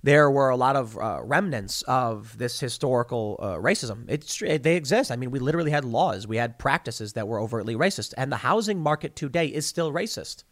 there 0.04 0.32
were 0.32 0.50
a 0.50 0.56
lot 0.56 0.76
of 0.76 0.98
uh, 0.98 1.20
remnants 1.24 1.84
of 1.84 2.38
this 2.38 2.60
historical 2.60 3.38
uh, 3.40 3.56
racism. 3.56 4.06
It's 4.08 4.40
they 4.40 4.76
exist. 4.76 5.12
I 5.12 5.16
mean, 5.16 5.32
we 5.32 5.40
literally 5.40 5.72
had 5.72 5.86
laws, 5.86 6.28
we 6.28 6.38
had 6.38 6.58
practices 6.58 7.14
that 7.14 7.28
were 7.28 7.40
overtly 7.40 7.76
racist, 7.76 8.14
and 8.18 8.32
the 8.32 8.38
housing 8.38 8.80
market 8.80 9.16
today 9.16 9.48
is 9.48 9.66
still 9.66 9.92
racist. 9.92 10.44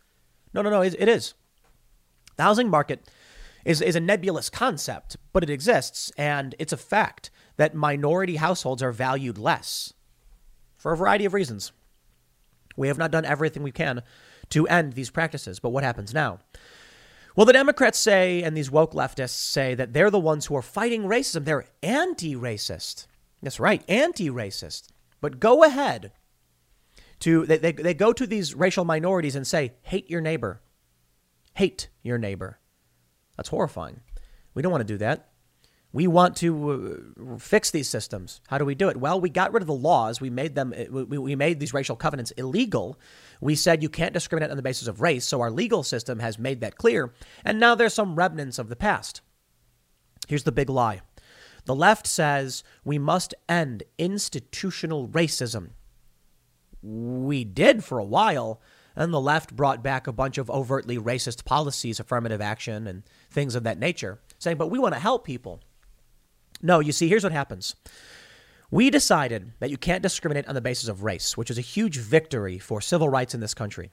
No, 0.54 0.62
no, 0.62 0.70
no, 0.70 0.82
it, 0.82 0.96
it 1.00 1.08
is. 1.08 1.34
The 2.38 2.44
housing 2.44 2.70
market 2.70 3.10
is 3.66 3.82
is 3.82 3.96
a 3.96 4.00
nebulous 4.00 4.50
concept, 4.50 5.18
but 5.34 5.44
it 5.44 5.50
exists, 5.50 6.12
and 6.18 6.56
it's 6.60 6.74
a 6.74 6.78
fact 6.78 7.32
that 7.58 7.74
minority 7.74 8.38
households 8.38 8.84
are 8.84 8.92
valued 8.92 9.38
less 9.38 9.94
for 10.78 10.94
a 10.94 10.98
variety 10.98 11.26
of 11.26 11.34
reasons. 11.34 11.72
We 12.78 12.88
have 12.88 12.98
not 12.98 13.12
done 13.12 13.26
everything 13.26 13.64
we 13.64 13.72
can 13.72 14.04
to 14.50 14.68
end 14.68 14.94
these 14.94 15.10
practices, 15.10 15.60
but 15.60 15.72
what 15.72 15.84
happens 15.84 16.14
now? 16.14 16.40
Well, 17.40 17.46
the 17.46 17.54
Democrats 17.54 17.98
say, 17.98 18.44
and 18.44 18.58
these 18.58 18.70
woke 18.70 18.92
leftists 18.92 19.30
say, 19.30 19.74
that 19.74 19.94
they're 19.94 20.12
the 20.12 20.20
ones 20.20 20.48
who 20.48 20.58
are 20.58 20.62
fighting 20.62 21.04
racism. 21.04 21.46
They're 21.46 21.68
anti 21.82 22.36
racist. 22.36 23.08
That's 23.42 23.62
right, 23.62 23.82
anti 23.88 24.30
racist. 24.30 24.90
But 25.22 25.40
go 25.40 25.64
ahead 25.64 26.12
to, 27.22 27.46
they, 27.46 27.58
they, 27.58 27.72
they 27.72 27.94
go 27.94 28.12
to 28.12 28.28
these 28.28 28.56
racial 28.56 28.84
minorities 28.84 29.38
and 29.38 29.48
say, 29.48 29.72
hate 29.84 30.10
your 30.10 30.20
neighbor. 30.20 30.60
Hate 31.54 31.88
your 32.04 32.18
neighbor. 32.18 32.60
That's 33.38 33.48
horrifying. 33.48 34.02
We 34.54 34.62
don't 34.62 34.74
want 34.74 34.86
to 34.86 34.94
do 34.94 34.98
that. 34.98 35.29
We 35.92 36.06
want 36.06 36.36
to 36.38 37.10
uh, 37.20 37.38
fix 37.40 37.72
these 37.72 37.90
systems. 37.90 38.42
How 38.48 38.60
do 38.60 38.66
we 38.66 38.76
do 38.76 38.90
it? 38.90 38.98
Well, 38.98 39.20
we 39.20 39.30
got 39.30 39.52
rid 39.52 39.64
of 39.64 39.68
the 39.68 39.74
laws. 39.74 40.22
We 40.22 40.30
made 40.30 40.54
them. 40.54 40.72
Uh, 40.78 41.04
we, 41.06 41.18
we 41.18 41.36
made 41.36 41.60
these 41.60 41.74
racial 41.74 41.96
covenants 41.96 42.30
illegal. 42.32 43.00
We 43.42 43.56
said 43.56 43.82
you 43.82 43.90
can't 43.90 44.14
discriminate 44.14 44.52
on 44.52 44.58
the 44.58 44.64
basis 44.64 44.88
of 44.88 45.02
race. 45.02 45.26
So 45.26 45.42
our 45.42 45.50
legal 45.50 45.82
system 45.82 46.20
has 46.20 46.38
made 46.38 46.62
that 46.62 46.78
clear. 46.78 47.12
And 47.44 47.60
now 47.60 47.74
there's 47.74 47.96
some 47.96 48.16
remnants 48.16 48.60
of 48.60 48.70
the 48.70 48.76
past. 48.76 49.22
Here's 50.28 50.44
the 50.44 50.52
big 50.52 50.70
lie: 50.70 51.02
the 51.66 51.76
left 51.76 52.06
says 52.06 52.64
we 52.84 53.00
must 53.00 53.34
end 53.48 53.82
institutional 53.98 55.08
racism. 55.08 55.70
We 56.84 57.44
did 57.44 57.84
for 57.84 57.98
a 57.98 58.06
while. 58.06 58.62
And 58.96 59.14
the 59.14 59.22
left 59.22 59.56
brought 59.56 59.82
back 59.82 60.08
a 60.08 60.12
bunch 60.12 60.38
of 60.38 60.50
overtly 60.50 60.98
racist 60.98 61.46
policies, 61.46 62.02
affirmative 62.02 62.42
action, 62.42 62.86
and 62.86 63.04
things 63.32 63.56
of 63.56 63.64
that 63.64 63.80
nature, 63.80 64.20
saying, 64.40 64.58
but 64.58 64.70
we 64.70 64.78
want 64.78 64.94
to 64.94 65.00
help 65.00 65.24
people. 65.24 65.62
No, 66.62 66.80
you 66.80 66.92
see, 66.92 67.08
here's 67.08 67.24
what 67.24 67.32
happens. 67.32 67.76
We 68.72 68.90
decided 68.90 69.54
that 69.60 69.72
you 69.72 69.78
can't 69.78 70.04
discriminate 70.04 70.48
on 70.48 70.56
the 70.56 70.62
basis 70.62 70.90
of 70.90 71.04
race, 71.04 71.36
which 71.36 71.50
is 71.50 71.58
a 71.58 71.62
huge 71.62 71.98
victory 71.98 72.60
for 72.60 72.82
civil 72.82 73.10
rights 73.10 73.34
in 73.34 73.40
this 73.40 73.54
country. 73.54 73.90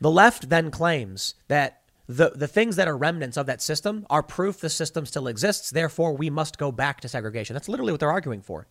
The 0.00 0.10
left 0.10 0.48
then 0.48 0.70
claims 0.70 1.34
that 1.48 1.82
the, 2.06 2.30
the 2.30 2.48
things 2.48 2.76
that 2.76 2.88
are 2.88 2.96
remnants 2.96 3.36
of 3.36 3.46
that 3.46 3.60
system 3.60 4.06
are 4.08 4.22
proof 4.22 4.58
the 4.58 4.70
system 4.70 5.04
still 5.04 5.28
exists, 5.28 5.70
therefore, 5.70 6.16
we 6.16 6.30
must 6.30 6.58
go 6.58 6.72
back 6.72 7.00
to 7.02 7.08
segregation. 7.08 7.54
That's 7.54 7.68
literally 7.68 7.92
what 7.92 8.00
they're 8.00 8.10
arguing 8.10 8.40
for. 8.40 8.66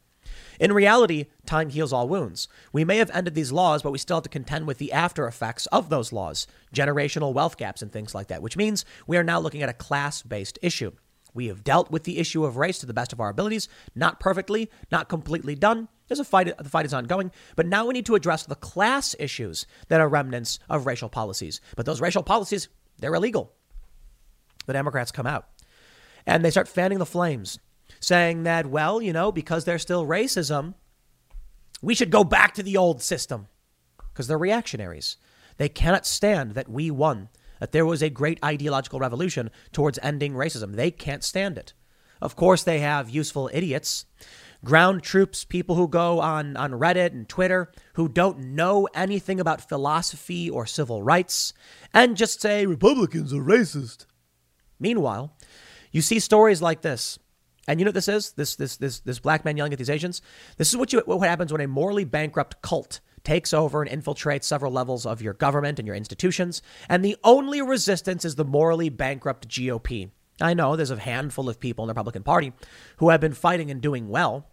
In 0.59 0.73
reality, 0.73 1.27
time 1.45 1.69
heals 1.69 1.93
all 1.93 2.09
wounds. 2.09 2.47
We 2.73 2.83
may 2.83 2.97
have 2.97 3.11
ended 3.11 3.35
these 3.35 3.51
laws, 3.51 3.81
but 3.81 3.91
we 3.91 3.97
still 3.97 4.17
have 4.17 4.23
to 4.23 4.29
contend 4.29 4.67
with 4.67 4.77
the 4.77 4.91
after 4.91 5.27
effects 5.27 5.67
of 5.67 5.89
those 5.89 6.11
laws, 6.11 6.47
generational 6.73 7.33
wealth 7.33 7.55
gaps, 7.57 7.81
and 7.81 7.91
things 7.91 8.13
like 8.13 8.27
that, 8.27 8.41
which 8.41 8.57
means 8.57 8.83
we 9.07 9.17
are 9.17 9.23
now 9.23 9.39
looking 9.39 9.61
at 9.61 9.69
a 9.69 9.73
class 9.73 10.21
based 10.21 10.59
issue. 10.61 10.91
We 11.33 11.47
have 11.47 11.63
dealt 11.63 11.91
with 11.91 12.03
the 12.03 12.17
issue 12.17 12.43
of 12.43 12.57
race 12.57 12.79
to 12.79 12.85
the 12.85 12.93
best 12.93 13.13
of 13.13 13.19
our 13.19 13.29
abilities, 13.29 13.67
not 13.95 14.19
perfectly, 14.19 14.69
not 14.91 15.09
completely 15.09 15.55
done. 15.55 15.87
There's 16.07 16.19
a 16.19 16.25
fight, 16.25 16.57
the 16.57 16.69
fight 16.69 16.85
is 16.85 16.93
ongoing, 16.93 17.31
but 17.55 17.67
now 17.67 17.85
we 17.85 17.93
need 17.93 18.07
to 18.07 18.15
address 18.15 18.43
the 18.43 18.55
class 18.55 19.15
issues 19.19 19.67
that 19.89 20.01
are 20.01 20.09
remnants 20.09 20.59
of 20.69 20.85
racial 20.85 21.09
policies. 21.09 21.61
But 21.75 21.85
those 21.85 22.01
racial 22.01 22.23
policies, 22.23 22.67
they're 22.97 23.13
illegal. 23.13 23.53
The 24.65 24.73
Democrats 24.73 25.11
come 25.11 25.27
out 25.27 25.47
and 26.25 26.43
they 26.43 26.51
start 26.51 26.67
fanning 26.67 26.99
the 26.99 27.05
flames, 27.05 27.59
saying 27.99 28.43
that, 28.43 28.67
well, 28.67 29.01
you 29.01 29.13
know, 29.13 29.31
because 29.31 29.65
there's 29.65 29.81
still 29.81 30.05
racism, 30.05 30.73
we 31.81 31.95
should 31.95 32.11
go 32.11 32.23
back 32.23 32.53
to 32.55 32.63
the 32.63 32.77
old 32.77 33.01
system 33.01 33.47
because 34.11 34.27
they're 34.27 34.37
reactionaries. 34.37 35.17
They 35.57 35.69
cannot 35.69 36.05
stand 36.05 36.51
that 36.51 36.69
we 36.69 36.91
won 36.91 37.29
that 37.59 37.71
there 37.71 37.85
was 37.85 38.01
a 38.01 38.09
great 38.09 38.43
ideological 38.43 38.99
revolution 38.99 39.49
towards 39.71 39.99
ending 40.01 40.33
racism. 40.33 40.75
They 40.75 40.91
can't 40.91 41.23
stand 41.23 41.57
it. 41.57 41.73
Of 42.21 42.35
course, 42.35 42.63
they 42.63 42.79
have 42.79 43.09
useful 43.09 43.49
idiots, 43.53 44.05
ground 44.63 45.03
troops, 45.03 45.45
people 45.45 45.75
who 45.75 45.87
go 45.87 46.19
on, 46.19 46.57
on 46.57 46.71
Reddit 46.71 47.11
and 47.11 47.29
Twitter 47.29 47.71
who 47.93 48.09
don't 48.09 48.39
know 48.39 48.87
anything 48.93 49.39
about 49.39 49.67
philosophy 49.67 50.49
or 50.49 50.65
civil 50.65 51.01
rights 51.01 51.53
and 51.93 52.17
just 52.17 52.41
say 52.41 52.65
Republicans 52.65 53.33
are 53.33 53.41
racist. 53.41 54.05
Meanwhile, 54.79 55.35
you 55.91 56.01
see 56.01 56.19
stories 56.19 56.61
like 56.61 56.81
this. 56.81 57.19
And 57.67 57.79
you 57.79 57.85
know 57.85 57.89
what 57.89 57.95
this 57.95 58.07
is? 58.07 58.31
This 58.31 58.55
this 58.55 58.77
this 58.77 58.99
this 59.01 59.19
black 59.19 59.45
man 59.45 59.55
yelling 59.55 59.73
at 59.73 59.77
these 59.77 59.91
Asians. 59.91 60.23
This 60.57 60.69
is 60.69 60.77
what 60.77 60.91
you 60.91 61.01
what 61.05 61.19
happens 61.27 61.51
when 61.51 61.61
a 61.61 61.67
morally 61.67 62.03
bankrupt 62.03 62.61
cult 62.63 62.99
takes 63.23 63.53
over 63.53 63.81
and 63.81 64.03
infiltrates 64.03 64.43
several 64.43 64.71
levels 64.71 65.05
of 65.05 65.21
your 65.21 65.33
government 65.33 65.79
and 65.79 65.87
your 65.87 65.95
institutions. 65.95 66.61
And 66.87 67.03
the 67.03 67.17
only 67.23 67.61
resistance 67.61 68.25
is 68.25 68.35
the 68.35 68.45
morally 68.45 68.89
bankrupt 68.89 69.47
GOP. 69.47 70.09
I 70.41 70.53
know 70.53 70.75
there's 70.75 70.91
a 70.91 70.97
handful 70.97 71.49
of 71.49 71.59
people 71.59 71.83
in 71.83 71.87
the 71.87 71.93
Republican 71.93 72.23
Party 72.23 72.53
who 72.97 73.09
have 73.09 73.21
been 73.21 73.33
fighting 73.33 73.69
and 73.69 73.81
doing 73.81 74.07
well. 74.07 74.47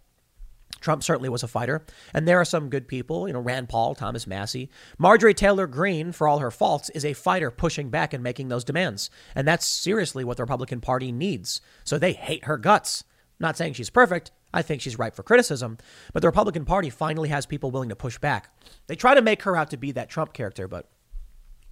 Trump 0.81 1.01
certainly 1.01 1.29
was 1.29 1.43
a 1.43 1.47
fighter, 1.47 1.85
and 2.13 2.27
there 2.27 2.39
are 2.39 2.45
some 2.45 2.69
good 2.69 2.87
people, 2.87 3.27
you 3.27 3.33
know, 3.33 3.39
Rand 3.39 3.69
Paul, 3.69 3.95
Thomas 3.95 4.27
Massie. 4.27 4.69
Marjorie 4.97 5.33
Taylor 5.33 5.65
Greene, 5.65 6.11
for 6.11 6.27
all 6.27 6.39
her 6.39 6.51
faults, 6.51 6.89
is 6.91 7.05
a 7.05 7.13
fighter 7.13 7.49
pushing 7.49 7.89
back 7.89 8.13
and 8.13 8.21
making 8.21 8.49
those 8.49 8.63
demands. 8.63 9.09
And 9.33 9.47
that's 9.47 9.65
seriously 9.65 10.23
what 10.23 10.37
the 10.37 10.43
Republican 10.43 10.81
Party 10.81 11.11
needs. 11.11 11.61
So 11.83 11.97
they 11.97 12.13
hate 12.13 12.45
her 12.45 12.57
guts. 12.57 13.05
Not 13.39 13.57
saying 13.57 13.73
she's 13.73 13.89
perfect, 13.89 14.31
I 14.53 14.61
think 14.61 14.81
she's 14.81 14.97
ripe 14.97 15.15
for 15.15 15.23
criticism. 15.23 15.77
But 16.13 16.21
the 16.21 16.27
Republican 16.27 16.65
Party 16.65 16.89
finally 16.89 17.29
has 17.29 17.45
people 17.45 17.71
willing 17.71 17.89
to 17.89 17.95
push 17.95 18.17
back. 18.17 18.49
They 18.87 18.95
try 18.95 19.15
to 19.15 19.21
make 19.21 19.43
her 19.43 19.55
out 19.55 19.69
to 19.71 19.77
be 19.77 19.91
that 19.93 20.09
Trump 20.09 20.33
character, 20.33 20.67
but 20.67 20.87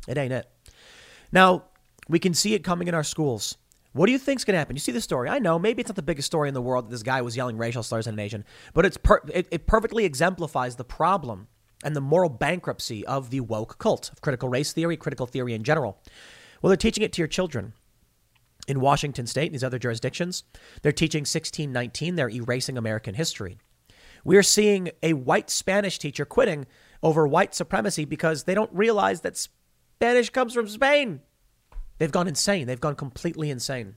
it 0.07 0.17
ain't 0.17 0.33
it. 0.33 0.47
Now, 1.31 1.65
we 2.07 2.19
can 2.19 2.33
see 2.33 2.53
it 2.53 2.63
coming 2.63 2.87
in 2.87 2.93
our 2.93 3.03
schools. 3.03 3.57
What 3.93 4.07
do 4.07 4.11
you 4.11 4.19
think's 4.19 4.43
going 4.43 4.53
to 4.53 4.59
happen? 4.59 4.75
You 4.75 4.81
see 4.81 4.91
the 4.91 5.01
story. 5.01 5.29
I 5.29 5.39
know 5.39 5.57
maybe 5.57 5.81
it's 5.81 5.89
not 5.89 5.95
the 5.95 6.01
biggest 6.01 6.25
story 6.25 6.49
in 6.49 6.53
the 6.53 6.61
world 6.61 6.85
that 6.85 6.91
this 6.91 7.01
guy 7.01 7.21
was 7.21 7.37
yelling 7.37 7.57
racial 7.57 7.81
slurs 7.81 8.07
at 8.07 8.13
an 8.13 8.19
Asian, 8.19 8.43
but 8.73 8.85
it's 8.85 8.97
per- 8.97 9.21
it, 9.33 9.47
it 9.51 9.67
perfectly 9.67 10.03
exemplifies 10.03 10.75
the 10.75 10.83
problem 10.83 11.47
and 11.83 11.95
the 11.95 12.01
moral 12.01 12.29
bankruptcy 12.29 13.05
of 13.05 13.29
the 13.29 13.39
woke 13.39 13.77
cult 13.77 14.11
of 14.11 14.19
critical 14.19 14.49
race 14.49 14.73
theory, 14.73 14.97
critical 14.97 15.25
theory 15.25 15.53
in 15.53 15.63
general. 15.63 15.97
Well, 16.61 16.69
they're 16.69 16.77
teaching 16.77 17.03
it 17.03 17.13
to 17.13 17.21
your 17.21 17.27
children 17.27 17.73
in 18.67 18.79
Washington 18.79 19.27
state 19.27 19.47
and 19.47 19.53
these 19.53 19.63
other 19.63 19.79
jurisdictions. 19.79 20.43
They're 20.81 20.91
teaching 20.91 21.21
1619, 21.21 22.15
they're 22.15 22.29
erasing 22.29 22.77
American 22.77 23.15
history. 23.15 23.57
We're 24.23 24.43
seeing 24.43 24.89
a 25.03 25.13
white 25.13 25.49
Spanish 25.49 25.99
teacher 25.99 26.25
quitting 26.25 26.65
over 27.03 27.27
white 27.27 27.53
supremacy 27.53 28.05
because 28.05 28.43
they 28.43 28.55
don't 28.55 28.73
realize 28.73 29.21
that 29.21 29.37
Spanish 29.37 30.31
comes 30.31 30.53
from 30.53 30.67
Spain. 30.67 31.21
They've 31.97 32.11
gone 32.11 32.27
insane. 32.27 32.67
They've 32.67 32.81
gone 32.81 32.95
completely 32.95 33.49
insane. 33.49 33.95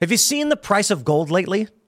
Have 0.00 0.10
you 0.10 0.18
seen 0.18 0.50
the 0.50 0.56
price 0.56 0.90
of 0.90 1.04
gold 1.04 1.30
lately? 1.30 1.68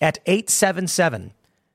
at 0.00 0.18
877 0.26 1.32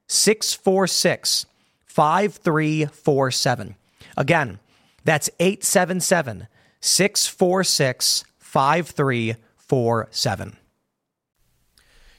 646 0.08 1.46
5347. 1.86 3.76
Again, 4.18 4.60
that's 5.04 5.30
877 5.40 6.48
646 6.80 8.24
5347. 8.40 10.58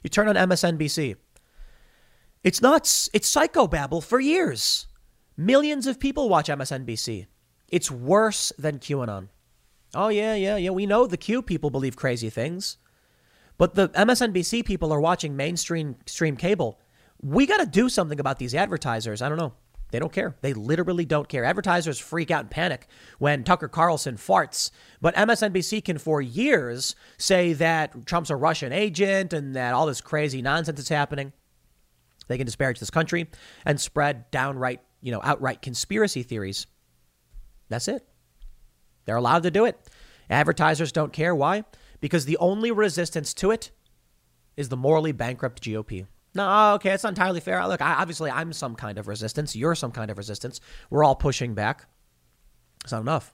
You 0.02 0.10
turn 0.10 0.28
on 0.28 0.34
MSNBC. 0.34 1.16
It's 2.42 2.60
nuts. 2.60 3.08
It's 3.12 3.32
psychobabble 3.32 4.02
for 4.02 4.18
years. 4.18 4.88
Millions 5.36 5.86
of 5.86 6.00
people 6.00 6.28
watch 6.28 6.48
MSNBC. 6.48 7.26
It's 7.68 7.90
worse 7.90 8.52
than 8.58 8.78
QAnon. 8.78 9.28
Oh, 9.94 10.08
yeah, 10.08 10.34
yeah, 10.34 10.56
yeah. 10.56 10.70
We 10.70 10.86
know 10.86 11.06
the 11.06 11.16
Q 11.16 11.42
people 11.42 11.70
believe 11.70 11.96
crazy 11.96 12.30
things. 12.30 12.78
But 13.62 13.76
the 13.76 13.90
MSNBC 13.90 14.64
people 14.64 14.92
are 14.92 15.00
watching 15.00 15.36
mainstream 15.36 15.94
stream 16.04 16.36
cable. 16.36 16.80
We 17.22 17.46
got 17.46 17.58
to 17.58 17.66
do 17.66 17.88
something 17.88 18.18
about 18.18 18.40
these 18.40 18.56
advertisers. 18.56 19.22
I 19.22 19.28
don't 19.28 19.38
know. 19.38 19.52
They 19.92 20.00
don't 20.00 20.12
care. 20.12 20.34
They 20.40 20.52
literally 20.52 21.04
don't 21.04 21.28
care. 21.28 21.44
Advertisers 21.44 22.00
freak 22.00 22.32
out 22.32 22.40
and 22.40 22.50
panic 22.50 22.88
when 23.20 23.44
Tucker 23.44 23.68
Carlson 23.68 24.16
farts. 24.16 24.72
But 25.00 25.14
MSNBC 25.14 25.84
can, 25.84 25.98
for 25.98 26.20
years, 26.20 26.96
say 27.18 27.52
that 27.52 28.04
Trump's 28.04 28.30
a 28.30 28.34
Russian 28.34 28.72
agent 28.72 29.32
and 29.32 29.54
that 29.54 29.74
all 29.74 29.86
this 29.86 30.00
crazy 30.00 30.42
nonsense 30.42 30.80
is 30.80 30.88
happening. 30.88 31.32
They 32.26 32.38
can 32.38 32.46
disparage 32.46 32.80
this 32.80 32.90
country 32.90 33.30
and 33.64 33.80
spread 33.80 34.28
downright, 34.32 34.80
you 35.00 35.12
know, 35.12 35.20
outright 35.22 35.62
conspiracy 35.62 36.24
theories. 36.24 36.66
That's 37.68 37.86
it. 37.86 38.04
They're 39.04 39.14
allowed 39.14 39.44
to 39.44 39.52
do 39.52 39.66
it. 39.66 39.78
Advertisers 40.28 40.90
don't 40.90 41.12
care. 41.12 41.32
Why? 41.32 41.62
Because 42.02 42.26
the 42.26 42.36
only 42.38 42.72
resistance 42.72 43.32
to 43.34 43.52
it 43.52 43.70
is 44.56 44.68
the 44.68 44.76
morally 44.76 45.12
bankrupt 45.12 45.62
GOP. 45.62 46.06
No, 46.34 46.74
okay, 46.74 46.90
it's 46.90 47.04
not 47.04 47.10
entirely 47.10 47.40
fair. 47.40 47.66
Look, 47.68 47.80
I, 47.80 47.94
obviously, 47.94 48.30
I'm 48.30 48.52
some 48.52 48.74
kind 48.74 48.98
of 48.98 49.06
resistance. 49.06 49.54
You're 49.54 49.76
some 49.76 49.92
kind 49.92 50.10
of 50.10 50.18
resistance. 50.18 50.60
We're 50.90 51.04
all 51.04 51.14
pushing 51.14 51.54
back. 51.54 51.86
It's 52.82 52.92
not 52.92 53.02
enough. 53.02 53.32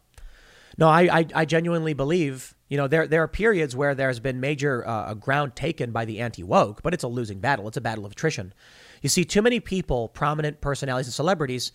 No, 0.77 0.87
I, 0.87 1.21
I, 1.21 1.27
I 1.35 1.45
genuinely 1.47 1.95
believe, 1.95 2.55
you 2.69 2.77
know, 2.77 2.87
there, 2.87 3.07
there 3.07 3.23
are 3.23 3.29
periods 3.29 3.75
where 3.75 3.95
there's 3.95 4.21
been 4.21 4.39
major 4.39 4.87
uh, 4.87 5.15
ground 5.15 5.57
taken 5.57 5.91
by 5.91 6.05
the 6.05 6.21
anti 6.21 6.43
woke, 6.43 6.83
but 6.83 6.93
it's 6.93 7.03
a 7.05 7.09
losing 7.09 7.41
battle. 7.41 7.67
It's 7.69 7.79
a 7.79 7.81
battle 7.81 8.05
of 8.05 8.13
attrition. 8.13 8.53
You 9.01 9.09
see, 9.09 9.25
too 9.25 9.43
many 9.43 9.61
people, 9.61 10.09
prominent 10.09 10.61
personalities 10.61 11.07
and 11.07 11.15
celebrities, 11.15 11.73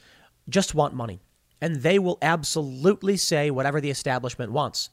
just 0.48 0.76
want 0.76 0.94
money, 0.94 1.22
and 1.60 1.78
they 1.78 1.98
will 1.98 2.20
absolutely 2.22 3.18
say 3.18 3.50
whatever 3.50 3.82
the 3.82 3.89
establishment 3.89 4.52
wants. 4.52 4.89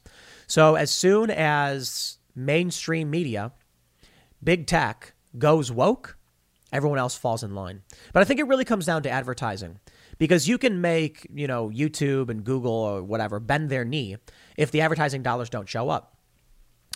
So 0.51 0.75
as 0.75 0.91
soon 0.91 1.31
as 1.31 2.19
mainstream 2.35 3.09
media, 3.09 3.53
big 4.43 4.67
tech, 4.67 5.13
goes 5.39 5.71
woke, 5.71 6.19
everyone 6.73 6.99
else 6.99 7.17
falls 7.17 7.45
in 7.45 7.55
line. 7.55 7.83
But 8.13 8.23
I 8.23 8.25
think 8.25 8.41
it 8.41 8.49
really 8.49 8.65
comes 8.65 8.85
down 8.85 9.05
to 9.05 9.11
advertising 9.11 9.79
because 10.19 10.49
you 10.49 10.59
can 10.59 10.81
make, 10.81 11.25
you 11.33 11.47
know, 11.47 11.69
YouTube 11.69 12.31
and 12.31 12.43
Google 12.43 12.73
or 12.73 13.01
whatever 13.01 13.39
bend 13.39 13.71
their 13.71 13.85
knee 13.85 14.17
if 14.57 14.73
the 14.73 14.81
advertising 14.81 15.23
dollars 15.23 15.51
don't 15.51 15.69
show 15.69 15.89
up. 15.89 16.17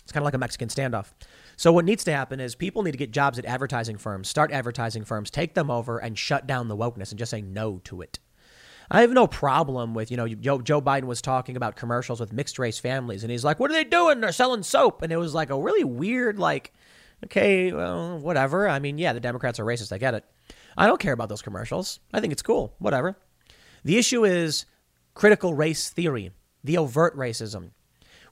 It's 0.03 0.11
kind 0.11 0.23
of 0.23 0.25
like 0.25 0.35
a 0.35 0.39
Mexican 0.39 0.69
standoff. 0.69 1.13
So 1.57 1.73
what 1.73 1.85
needs 1.85 2.03
to 2.05 2.13
happen 2.13 2.41
is 2.41 2.57
people 2.57 2.83
need 2.83 2.91
to 2.91 2.99
get 2.99 3.13
jobs 3.13 3.39
at 3.39 3.45
advertising 3.45 3.99
firms, 3.99 4.29
start 4.29 4.51
advertising 4.51 5.05
firms, 5.05 5.31
take 5.31 5.55
them 5.55 5.71
over 5.71 5.99
and 5.99 6.19
shut 6.19 6.49
down 6.49 6.67
the 6.67 6.77
wokeness 6.77 7.11
and 7.11 7.21
just 7.21 7.31
say 7.31 7.41
no 7.41 7.81
to 7.85 8.03
it. 8.03 8.19
I 8.91 9.01
have 9.01 9.13
no 9.13 9.27
problem 9.27 9.95
with, 9.95 10.11
you 10.11 10.17
know, 10.17 10.29
Joe, 10.29 10.61
Joe 10.61 10.81
Biden 10.81 11.05
was 11.05 11.23
talking 11.23 11.57
about 11.57 11.77
commercials 11.77 12.21
with 12.21 12.33
mixed 12.33 12.59
race 12.59 12.79
families 12.79 13.23
and 13.23 13.31
he's 13.31 13.45
like, 13.45 13.59
what 13.59 13.71
are 13.71 13.75
they 13.75 13.85
doing? 13.85 14.21
They're 14.21 14.33
selling 14.33 14.63
soap. 14.63 15.03
And 15.03 15.13
it 15.13 15.17
was 15.17 15.35
like 15.35 15.51
a 15.51 15.59
really 15.59 15.85
weird, 15.85 16.39
like, 16.39 16.73
Okay, 17.25 17.73
well, 17.73 18.19
whatever. 18.19 18.69
I 18.69 18.79
mean, 18.79 18.99
yeah, 18.99 19.13
the 19.13 19.21
Democrats 19.21 19.59
are 19.59 19.65
racist. 19.65 19.93
I 19.93 19.99
get 19.99 20.15
it. 20.15 20.25
I 20.77 20.87
don't 20.87 21.01
care 21.01 21.13
about 21.13 21.29
those 21.29 21.43
commercials. 21.43 22.01
I 22.13 22.21
think 22.21 22.33
it's 22.33 22.43
cool. 22.43 22.75
Whatever. 22.79 23.17
The 23.85 23.97
issue 23.97 24.25
is 24.25 24.67
critical 25.15 25.55
race 25.55 25.91
theory, 25.91 26.33
the 26.63 26.79
overt 26.79 27.17
racism. 27.17 27.71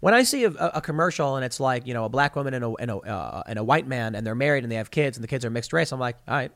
When 0.00 0.14
I 0.14 0.24
see 0.24 0.44
a, 0.44 0.50
a 0.50 0.80
commercial 0.80 1.36
and 1.36 1.44
it's 1.44 1.60
like, 1.60 1.86
you 1.86 1.94
know, 1.94 2.04
a 2.04 2.08
black 2.08 2.34
woman 2.34 2.54
and 2.54 2.64
a, 2.64 2.72
and, 2.74 2.90
a, 2.90 2.96
uh, 2.96 3.42
and 3.46 3.58
a 3.58 3.64
white 3.64 3.86
man 3.86 4.14
and 4.14 4.26
they're 4.26 4.34
married 4.34 4.64
and 4.64 4.72
they 4.72 4.76
have 4.76 4.90
kids 4.90 5.16
and 5.16 5.22
the 5.22 5.28
kids 5.28 5.44
are 5.44 5.50
mixed 5.50 5.72
race, 5.72 5.92
I'm 5.92 6.00
like, 6.00 6.16
all 6.26 6.34
right. 6.34 6.50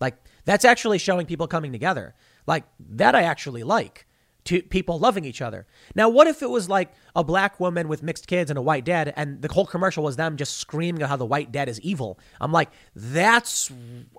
Like, 0.00 0.16
that's 0.44 0.64
actually 0.64 0.98
showing 0.98 1.26
people 1.26 1.46
coming 1.46 1.72
together. 1.72 2.14
Like, 2.46 2.64
that 2.78 3.14
I 3.14 3.22
actually 3.22 3.62
like 3.62 4.06
to 4.46 4.62
people 4.62 4.98
loving 4.98 5.24
each 5.24 5.42
other. 5.42 5.66
Now, 5.94 6.08
what 6.08 6.26
if 6.28 6.40
it 6.40 6.48
was 6.48 6.68
like 6.68 6.92
a 7.14 7.24
black 7.24 7.58
woman 7.58 7.88
with 7.88 8.02
mixed 8.02 8.26
kids 8.26 8.48
and 8.50 8.58
a 8.58 8.62
white 8.62 8.84
dad, 8.84 9.12
and 9.16 9.42
the 9.42 9.52
whole 9.52 9.66
commercial 9.66 10.04
was 10.04 10.16
them 10.16 10.36
just 10.36 10.56
screaming 10.56 11.02
how 11.02 11.16
the 11.16 11.26
white 11.26 11.52
dad 11.52 11.68
is 11.68 11.80
evil? 11.80 12.18
I'm 12.40 12.52
like, 12.52 12.70
that's 12.94 13.70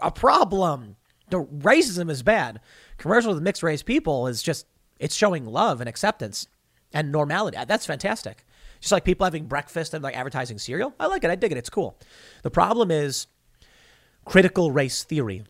a 0.02 0.12
problem. 0.12 0.98
The 1.30 1.44
racism 1.44 2.10
is 2.10 2.24
bad. 2.24 2.60
Commercial 2.98 3.34
with 3.34 3.44
mixed 3.44 3.64
race 3.64 3.84
people 3.84 4.28
is 4.28 4.44
just 4.44 4.66
it's 5.00 5.16
showing 5.16 5.46
love 5.46 5.80
and 5.80 5.90
acceptance 5.90 6.48
and 6.94 7.12
normality. 7.12 7.58
That's 7.68 7.86
fantastic. 7.86 8.46
Just 8.80 8.92
like 8.92 9.06
people 9.06 9.26
having 9.26 9.46
breakfast 9.46 9.94
and 9.94 10.04
like 10.04 10.16
advertising 10.16 10.58
cereal. 10.58 10.94
I 11.00 11.08
like 11.08 11.24
it. 11.24 11.30
I 11.30 11.36
dig 11.36 11.52
it. 11.52 11.58
It's 11.58 11.70
cool. 11.70 11.98
The 12.44 12.52
problem 12.52 12.92
is 12.92 13.28
critical 14.26 14.72
race 14.72 15.04
theory. 15.04 15.44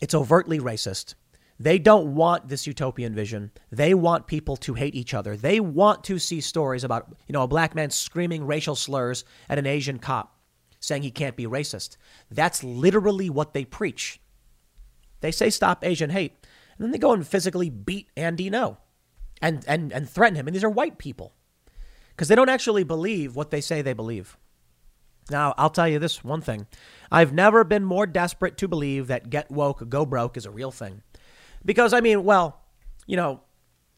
It's 0.00 0.14
overtly 0.14 0.58
racist. 0.58 1.14
They 1.60 1.78
don't 1.78 2.14
want 2.14 2.48
this 2.48 2.66
utopian 2.66 3.14
vision. 3.14 3.50
They 3.70 3.92
want 3.92 4.26
people 4.26 4.56
to 4.56 4.72
hate 4.72 4.94
each 4.94 5.12
other. 5.12 5.36
They 5.36 5.60
want 5.60 6.04
to 6.04 6.18
see 6.18 6.40
stories 6.40 6.84
about, 6.84 7.14
you 7.28 7.34
know, 7.34 7.42
a 7.42 7.48
black 7.48 7.74
man 7.74 7.90
screaming 7.90 8.46
racial 8.46 8.74
slurs 8.74 9.26
at 9.46 9.58
an 9.58 9.66
Asian 9.66 9.98
cop 9.98 10.34
saying 10.80 11.02
he 11.02 11.10
can't 11.10 11.36
be 11.36 11.44
racist. 11.46 11.98
That's 12.30 12.64
literally 12.64 13.28
what 13.28 13.52
they 13.52 13.66
preach. 13.66 14.20
They 15.20 15.30
say 15.30 15.50
stop 15.50 15.84
Asian 15.84 16.08
hate, 16.08 16.32
and 16.78 16.84
then 16.84 16.92
they 16.92 16.98
go 16.98 17.12
and 17.12 17.26
physically 17.26 17.68
beat 17.68 18.08
Andy 18.16 18.50
Ngo 18.50 18.78
and, 19.42 19.62
and, 19.68 19.92
and 19.92 20.08
threaten 20.08 20.36
him. 20.36 20.48
And 20.48 20.56
these 20.56 20.64
are 20.64 20.70
white 20.70 20.96
people 20.96 21.34
because 22.08 22.28
they 22.28 22.36
don't 22.36 22.48
actually 22.48 22.84
believe 22.84 23.36
what 23.36 23.50
they 23.50 23.60
say 23.60 23.82
they 23.82 23.92
believe. 23.92 24.38
Now, 25.30 25.52
I'll 25.58 25.68
tell 25.68 25.86
you 25.86 25.98
this 25.98 26.24
one 26.24 26.40
thing 26.40 26.66
I've 27.12 27.34
never 27.34 27.64
been 27.64 27.84
more 27.84 28.06
desperate 28.06 28.56
to 28.56 28.68
believe 28.68 29.08
that 29.08 29.28
get 29.28 29.50
woke, 29.50 29.86
go 29.90 30.06
broke 30.06 30.38
is 30.38 30.46
a 30.46 30.50
real 30.50 30.70
thing. 30.70 31.02
Because, 31.64 31.92
I 31.92 32.00
mean, 32.00 32.24
well, 32.24 32.62
you 33.06 33.16
know, 33.16 33.42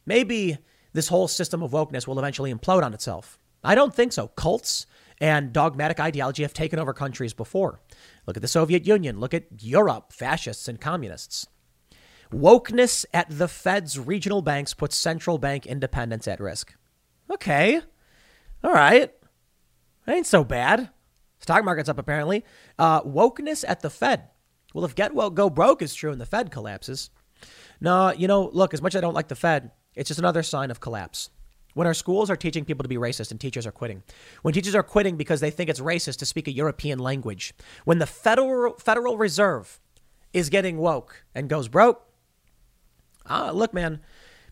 maybe 0.06 0.58
this 0.92 1.08
whole 1.08 1.28
system 1.28 1.62
of 1.62 1.70
wokeness 1.72 2.06
will 2.06 2.18
eventually 2.18 2.52
implode 2.52 2.82
on 2.82 2.94
itself. 2.94 3.38
I 3.64 3.74
don't 3.74 3.94
think 3.94 4.12
so. 4.12 4.28
Cults 4.28 4.86
and 5.20 5.52
dogmatic 5.52 6.00
ideology 6.00 6.42
have 6.42 6.52
taken 6.52 6.78
over 6.78 6.92
countries 6.92 7.32
before. 7.32 7.80
Look 8.26 8.36
at 8.36 8.42
the 8.42 8.48
Soviet 8.48 8.86
Union, 8.86 9.20
look 9.20 9.34
at 9.34 9.44
Europe, 9.62 10.12
fascists 10.12 10.66
and 10.66 10.80
communists. 10.80 11.46
Wokeness 12.32 13.04
at 13.12 13.26
the 13.28 13.46
Fed's 13.46 13.98
regional 13.98 14.42
banks 14.42 14.74
puts 14.74 14.96
central 14.96 15.38
bank 15.38 15.66
independence 15.66 16.26
at 16.26 16.40
risk. 16.40 16.74
Okay. 17.30 17.80
All 18.64 18.72
right. 18.72 19.12
That 20.06 20.16
ain't 20.16 20.26
so 20.26 20.42
bad. 20.42 20.90
Stock 21.40 21.64
market's 21.64 21.88
up 21.88 21.98
apparently. 21.98 22.44
Uh, 22.78 23.02
wokeness 23.02 23.64
at 23.68 23.80
the 23.80 23.90
Fed. 23.90 24.28
Well, 24.74 24.84
if 24.84 24.94
get 24.94 25.14
woke, 25.14 25.34
go 25.34 25.50
broke 25.50 25.82
is 25.82 25.94
true 25.94 26.10
and 26.10 26.20
the 26.20 26.26
Fed 26.26 26.50
collapses, 26.50 27.10
no, 27.82 28.12
you 28.12 28.28
know, 28.28 28.48
look, 28.52 28.72
as 28.72 28.80
much 28.80 28.94
as 28.94 28.98
I 28.98 29.00
don't 29.00 29.14
like 29.14 29.28
the 29.28 29.34
Fed, 29.34 29.70
It's 29.94 30.08
just 30.08 30.20
another 30.20 30.42
sign 30.42 30.70
of 30.70 30.80
collapse. 30.80 31.30
When 31.74 31.86
our 31.86 31.94
schools 31.94 32.30
are 32.30 32.36
teaching 32.36 32.64
people 32.64 32.82
to 32.82 32.88
be 32.88 32.96
racist 32.96 33.30
and 33.30 33.40
teachers 33.40 33.66
are 33.66 33.72
quitting. 33.72 34.02
When 34.42 34.54
teachers 34.54 34.74
are 34.74 34.82
quitting 34.82 35.16
because 35.16 35.40
they 35.40 35.50
think 35.50 35.68
it's 35.68 35.80
racist 35.80 36.18
to 36.18 36.26
speak 36.26 36.46
a 36.46 36.52
European 36.52 36.98
language. 36.98 37.54
When 37.84 37.98
the 37.98 38.06
Federal, 38.06 38.74
Federal 38.74 39.16
Reserve 39.16 39.80
is 40.32 40.48
getting 40.48 40.78
woke 40.78 41.24
and 41.34 41.48
goes 41.48 41.68
broke. 41.68 42.06
Ah, 43.26 43.50
look, 43.50 43.74
man, 43.74 44.00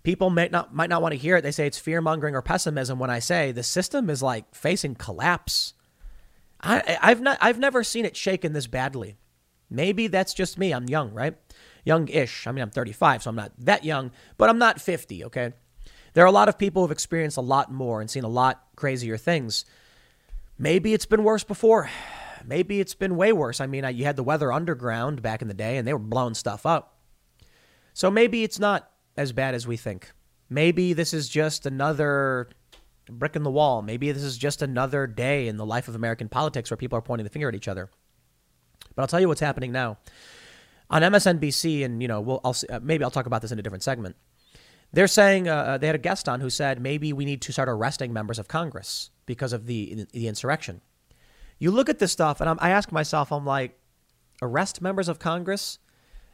people 0.02 0.30
might 0.30 0.50
not 0.50 0.74
might 0.74 0.90
not 0.90 1.02
want 1.02 1.12
to 1.12 1.18
hear 1.18 1.36
it. 1.36 1.42
They 1.42 1.52
say 1.52 1.66
it's 1.66 1.78
fear 1.78 2.00
mongering 2.00 2.34
or 2.34 2.42
pessimism 2.42 2.98
when 2.98 3.10
I 3.10 3.18
say 3.18 3.52
the 3.52 3.62
system 3.62 4.10
is 4.10 4.22
like 4.22 4.54
facing 4.54 4.94
collapse. 4.94 5.74
I, 6.62 6.98
I've 7.00 7.20
not 7.20 7.38
I've 7.40 7.58
never 7.58 7.84
seen 7.84 8.04
it 8.04 8.16
shaken 8.16 8.52
this 8.52 8.66
badly. 8.66 9.16
Maybe 9.68 10.08
that's 10.08 10.34
just 10.34 10.58
me. 10.58 10.72
I'm 10.72 10.88
young, 10.88 11.12
right? 11.12 11.36
Young-ish. 11.84 12.46
I 12.46 12.52
mean, 12.52 12.62
I'm 12.62 12.70
35, 12.70 13.22
so 13.22 13.30
I'm 13.30 13.36
not 13.36 13.52
that 13.58 13.84
young, 13.84 14.10
but 14.36 14.48
I'm 14.48 14.58
not 14.58 14.80
50. 14.80 15.24
Okay. 15.24 15.52
There 16.12 16.24
are 16.24 16.28
a 16.28 16.32
lot 16.32 16.48
of 16.48 16.58
people 16.58 16.82
who've 16.82 16.90
experienced 16.90 17.36
a 17.36 17.42
lot 17.42 17.72
more 17.72 18.00
and 18.00 18.10
seen 18.10 18.24
a 18.24 18.28
lot 18.28 18.64
crazier 18.76 19.16
things. 19.16 19.64
Maybe 20.58 20.92
it's 20.92 21.06
been 21.06 21.24
worse 21.24 21.44
before. 21.44 21.88
Maybe 22.44 22.80
it's 22.80 22.94
been 22.94 23.16
way 23.16 23.32
worse. 23.32 23.60
I 23.60 23.66
mean, 23.66 23.84
you 23.94 24.04
had 24.04 24.16
the 24.16 24.22
Weather 24.22 24.52
Underground 24.52 25.22
back 25.22 25.42
in 25.42 25.48
the 25.48 25.54
day, 25.54 25.76
and 25.76 25.86
they 25.86 25.92
were 25.92 25.98
blowing 25.98 26.34
stuff 26.34 26.66
up. 26.66 26.98
So 27.92 28.10
maybe 28.10 28.44
it's 28.44 28.58
not 28.58 28.90
as 29.16 29.32
bad 29.32 29.54
as 29.54 29.66
we 29.66 29.76
think. 29.76 30.10
Maybe 30.48 30.92
this 30.92 31.14
is 31.14 31.28
just 31.28 31.66
another 31.66 32.48
brick 33.08 33.36
in 33.36 33.42
the 33.42 33.50
wall. 33.50 33.82
Maybe 33.82 34.10
this 34.10 34.22
is 34.22 34.38
just 34.38 34.62
another 34.62 35.06
day 35.06 35.48
in 35.48 35.56
the 35.56 35.66
life 35.66 35.88
of 35.88 35.94
American 35.94 36.28
politics 36.28 36.70
where 36.70 36.76
people 36.76 36.98
are 36.98 37.02
pointing 37.02 37.24
the 37.24 37.30
finger 37.30 37.48
at 37.48 37.54
each 37.54 37.68
other. 37.68 37.90
But 38.94 39.02
I'll 39.02 39.08
tell 39.08 39.20
you 39.20 39.28
what's 39.28 39.40
happening 39.40 39.72
now 39.72 39.98
on 40.90 41.02
MSNBC, 41.02 41.84
and 41.84 42.02
you 42.02 42.08
know, 42.08 42.20
we'll 42.20 42.40
I'll, 42.44 42.56
uh, 42.68 42.80
maybe 42.82 43.04
I'll 43.04 43.10
talk 43.10 43.26
about 43.26 43.42
this 43.42 43.52
in 43.52 43.58
a 43.58 43.62
different 43.62 43.84
segment. 43.84 44.16
They're 44.92 45.06
saying 45.06 45.48
uh, 45.48 45.54
uh, 45.54 45.78
they 45.78 45.86
had 45.86 45.94
a 45.94 46.00
guest 46.00 46.28
on 46.28 46.40
who 46.40 46.50
said 46.50 46.82
maybe 46.82 47.12
we 47.12 47.24
need 47.24 47.40
to 47.42 47.52
start 47.52 47.68
arresting 47.68 48.12
members 48.12 48.38
of 48.38 48.48
Congress 48.48 49.10
because 49.26 49.52
of 49.52 49.66
the 49.66 50.06
the 50.12 50.26
insurrection. 50.26 50.80
You 51.58 51.70
look 51.70 51.88
at 51.88 51.98
this 51.98 52.10
stuff, 52.10 52.40
and 52.40 52.50
I'm, 52.50 52.58
I 52.60 52.70
ask 52.70 52.90
myself, 52.90 53.30
I'm 53.30 53.44
like, 53.44 53.78
arrest 54.42 54.82
members 54.82 55.08
of 55.08 55.18
Congress? 55.18 55.78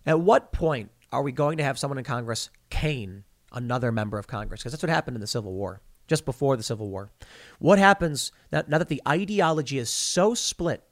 At 0.07 0.21
what 0.21 0.53
point 0.53 0.91
are 1.13 1.23
we 1.23 1.33
going 1.33 1.59
to 1.59 1.65
have 1.65 1.79
someone 1.79 1.99
in 1.99 2.05
Congress 2.05 2.49
cane 2.71 3.25
another 3.53 3.91
member 3.91 4.19
of 4.19 4.29
Congress? 4.29 4.61
Because 4.61 4.73
that's 4.73 4.83
what 4.83 4.91
happened 4.91 5.17
in 5.17 5.21
the 5.21 5.27
Civil 5.27 5.53
War, 5.53 5.83
just 6.07 6.25
before 6.25 6.57
the 6.57 6.63
Civil 6.63 6.89
War. 6.89 7.11
What 7.59 7.81
happens 7.81 8.31
now, 8.53 8.63
now 8.69 8.79
that 8.79 8.89
the 8.89 9.03
ideology 9.07 9.79
is 9.79 9.91
so 9.91 10.35
split? 10.35 10.83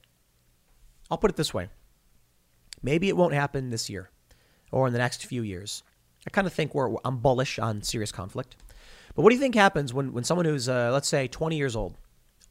I'll 1.09 1.17
put 1.17 1.31
it 1.31 1.37
this 1.37 1.53
way 1.53 1.69
maybe 2.85 3.09
it 3.09 3.17
won't 3.17 3.33
happen 3.33 3.71
this 3.71 3.89
year 3.89 4.11
or 4.71 4.87
in 4.87 4.93
the 4.93 4.99
next 4.99 5.25
few 5.25 5.41
years. 5.41 5.83
I 6.25 6.29
kind 6.29 6.47
of 6.47 6.53
think 6.53 6.73
we're, 6.73 6.95
I'm 7.03 7.17
bullish 7.17 7.59
on 7.59 7.81
serious 7.81 8.11
conflict. 8.11 8.55
But 9.15 9.23
what 9.23 9.29
do 9.29 9.35
you 9.35 9.41
think 9.41 9.55
happens 9.55 9.93
when, 9.93 10.13
when 10.13 10.23
someone 10.23 10.45
who's, 10.45 10.69
uh, 10.69 10.91
let's 10.93 11.07
say, 11.07 11.27
20 11.27 11.57
years 11.57 11.75
old, 11.75 11.97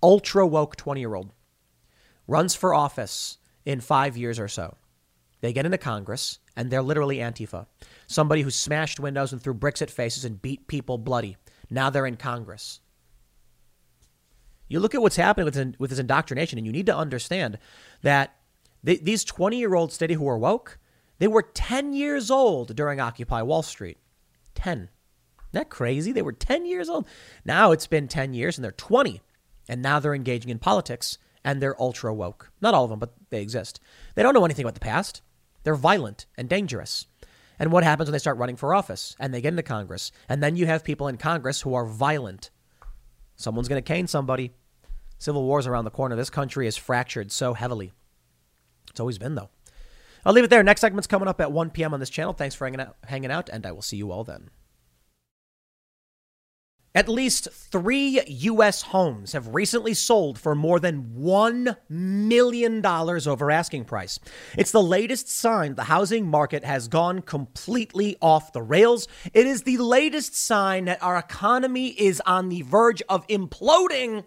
ultra 0.02 0.46
woke 0.46 0.76
20 0.76 1.00
year 1.00 1.14
old, 1.14 1.30
runs 2.26 2.54
for 2.54 2.74
office 2.74 3.38
in 3.64 3.80
five 3.80 4.16
years 4.16 4.38
or 4.38 4.48
so? 4.48 4.76
They 5.40 5.52
get 5.52 5.66
into 5.66 5.78
Congress 5.78 6.40
and 6.56 6.70
they're 6.70 6.82
literally 6.82 7.18
Antifa. 7.18 7.66
Somebody 8.06 8.42
who 8.42 8.50
smashed 8.50 8.98
windows 8.98 9.32
and 9.32 9.40
threw 9.40 9.54
bricks 9.54 9.82
at 9.82 9.90
faces 9.90 10.24
and 10.24 10.42
beat 10.42 10.66
people 10.66 10.98
bloody. 10.98 11.36
Now 11.70 11.90
they're 11.90 12.06
in 12.06 12.16
Congress. 12.16 12.80
You 14.68 14.80
look 14.80 14.94
at 14.94 15.02
what's 15.02 15.16
happening 15.16 15.44
with, 15.44 15.76
with 15.78 15.90
this 15.90 15.98
indoctrination, 15.98 16.58
and 16.58 16.66
you 16.66 16.72
need 16.72 16.86
to 16.86 16.96
understand 16.96 17.58
that 18.02 18.34
these 18.84 19.24
20 19.24 19.58
year 19.58 19.74
olds 19.74 19.98
today 19.98 20.14
who 20.14 20.28
are 20.28 20.38
woke, 20.38 20.78
they 21.18 21.26
were 21.26 21.42
10 21.42 21.92
years 21.92 22.30
old 22.30 22.76
during 22.76 23.00
Occupy 23.00 23.42
Wall 23.42 23.62
Street. 23.62 23.98
10. 24.54 24.78
Isn't 24.78 24.90
that 25.52 25.70
crazy? 25.70 26.12
They 26.12 26.22
were 26.22 26.32
10 26.32 26.66
years 26.66 26.88
old. 26.88 27.06
Now 27.44 27.72
it's 27.72 27.86
been 27.86 28.08
10 28.08 28.34
years 28.34 28.58
and 28.58 28.64
they're 28.64 28.72
20. 28.72 29.22
And 29.68 29.80
now 29.80 29.98
they're 29.98 30.14
engaging 30.14 30.50
in 30.50 30.58
politics 30.58 31.18
and 31.44 31.60
they're 31.60 31.80
ultra 31.80 32.12
woke. 32.12 32.50
Not 32.60 32.74
all 32.74 32.84
of 32.84 32.90
them, 32.90 32.98
but 32.98 33.14
they 33.30 33.40
exist. 33.40 33.80
They 34.14 34.22
don't 34.22 34.34
know 34.34 34.44
anything 34.44 34.64
about 34.64 34.74
the 34.74 34.80
past. 34.80 35.22
They're 35.62 35.74
violent 35.74 36.26
and 36.36 36.48
dangerous. 36.48 37.06
And 37.58 37.70
what 37.70 37.84
happens 37.84 38.08
when 38.08 38.12
they 38.12 38.18
start 38.18 38.36
running 38.36 38.56
for 38.56 38.74
office 38.74 39.16
and 39.18 39.32
they 39.32 39.40
get 39.40 39.52
into 39.52 39.62
Congress? 39.62 40.12
And 40.28 40.42
then 40.42 40.56
you 40.56 40.66
have 40.66 40.84
people 40.84 41.08
in 41.08 41.16
Congress 41.16 41.60
who 41.60 41.74
are 41.74 41.86
violent. 41.86 42.50
Someone's 43.36 43.68
going 43.68 43.82
to 43.82 43.92
cane 43.92 44.06
somebody. 44.06 44.52
Civil 45.18 45.44
wars 45.44 45.66
around 45.66 45.84
the 45.84 45.90
corner. 45.90 46.16
This 46.16 46.30
country 46.30 46.66
is 46.66 46.76
fractured 46.76 47.30
so 47.32 47.54
heavily. 47.54 47.92
It's 48.90 49.00
always 49.00 49.18
been, 49.18 49.34
though. 49.34 49.50
I'll 50.24 50.32
leave 50.32 50.44
it 50.44 50.50
there. 50.50 50.62
Next 50.62 50.80
segment's 50.80 51.06
coming 51.06 51.28
up 51.28 51.40
at 51.40 51.52
1 51.52 51.70
p.m. 51.70 51.92
on 51.92 52.00
this 52.00 52.10
channel. 52.10 52.32
Thanks 52.32 52.54
for 52.54 52.64
hanging 52.64 52.80
out, 52.80 52.96
hanging 53.04 53.30
out, 53.30 53.48
and 53.48 53.66
I 53.66 53.72
will 53.72 53.82
see 53.82 53.96
you 53.96 54.10
all 54.10 54.24
then. 54.24 54.50
At 56.96 57.08
least 57.08 57.48
three 57.50 58.22
U.S. 58.24 58.82
homes 58.82 59.32
have 59.32 59.52
recently 59.52 59.94
sold 59.94 60.38
for 60.38 60.54
more 60.54 60.78
than 60.78 61.16
$1 61.18 61.76
million 61.88 62.86
over 62.86 63.50
asking 63.50 63.84
price. 63.86 64.20
It's 64.56 64.70
the 64.70 64.80
latest 64.80 65.28
sign 65.28 65.74
the 65.74 65.84
housing 65.84 66.24
market 66.24 66.64
has 66.64 66.86
gone 66.86 67.20
completely 67.22 68.16
off 68.22 68.52
the 68.52 68.62
rails. 68.62 69.08
It 69.32 69.44
is 69.44 69.64
the 69.64 69.78
latest 69.78 70.36
sign 70.36 70.84
that 70.84 71.02
our 71.02 71.18
economy 71.18 71.88
is 71.88 72.22
on 72.26 72.48
the 72.48 72.62
verge 72.62 73.02
of 73.08 73.26
imploding. 73.26 74.24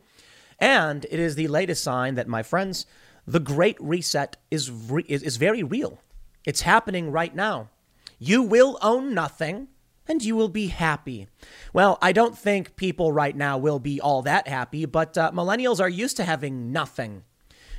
And 0.60 1.06
it 1.06 1.22
is 1.22 1.36
the 1.36 1.48
latest 1.48 1.82
sign 1.82 2.16
that, 2.16 2.28
my 2.28 2.44
friends, 2.44 2.86
the 3.28 3.40
Great 3.40 3.78
Reset 3.80 4.38
is, 4.50 4.72
re- 4.72 5.06
is 5.08 5.38
very 5.38 5.62
real. 5.62 6.00
It's 6.46 6.62
happening 6.62 7.12
right 7.12 7.36
now. 7.36 7.70
You 8.18 8.42
will 8.42 8.80
own 8.82 9.14
nothing 9.14 9.68
and 10.08 10.24
you 10.24 10.36
will 10.38 10.48
be 10.48 10.68
happy. 10.68 11.28
Well, 11.74 11.98
I 12.02 12.14
don't 12.14 12.38
think 12.38 12.78
people 12.78 13.12
right 13.12 13.36
now 13.36 13.58
will 13.58 13.80
be 13.80 14.00
all 14.00 14.22
that 14.22 14.48
happy, 14.48 14.86
but 14.86 15.18
uh, 15.18 15.32
millennials 15.32 15.82
are 15.82 15.90
used 15.90 16.16
to 16.18 16.24
having 16.24 16.72
nothing. 16.72 17.24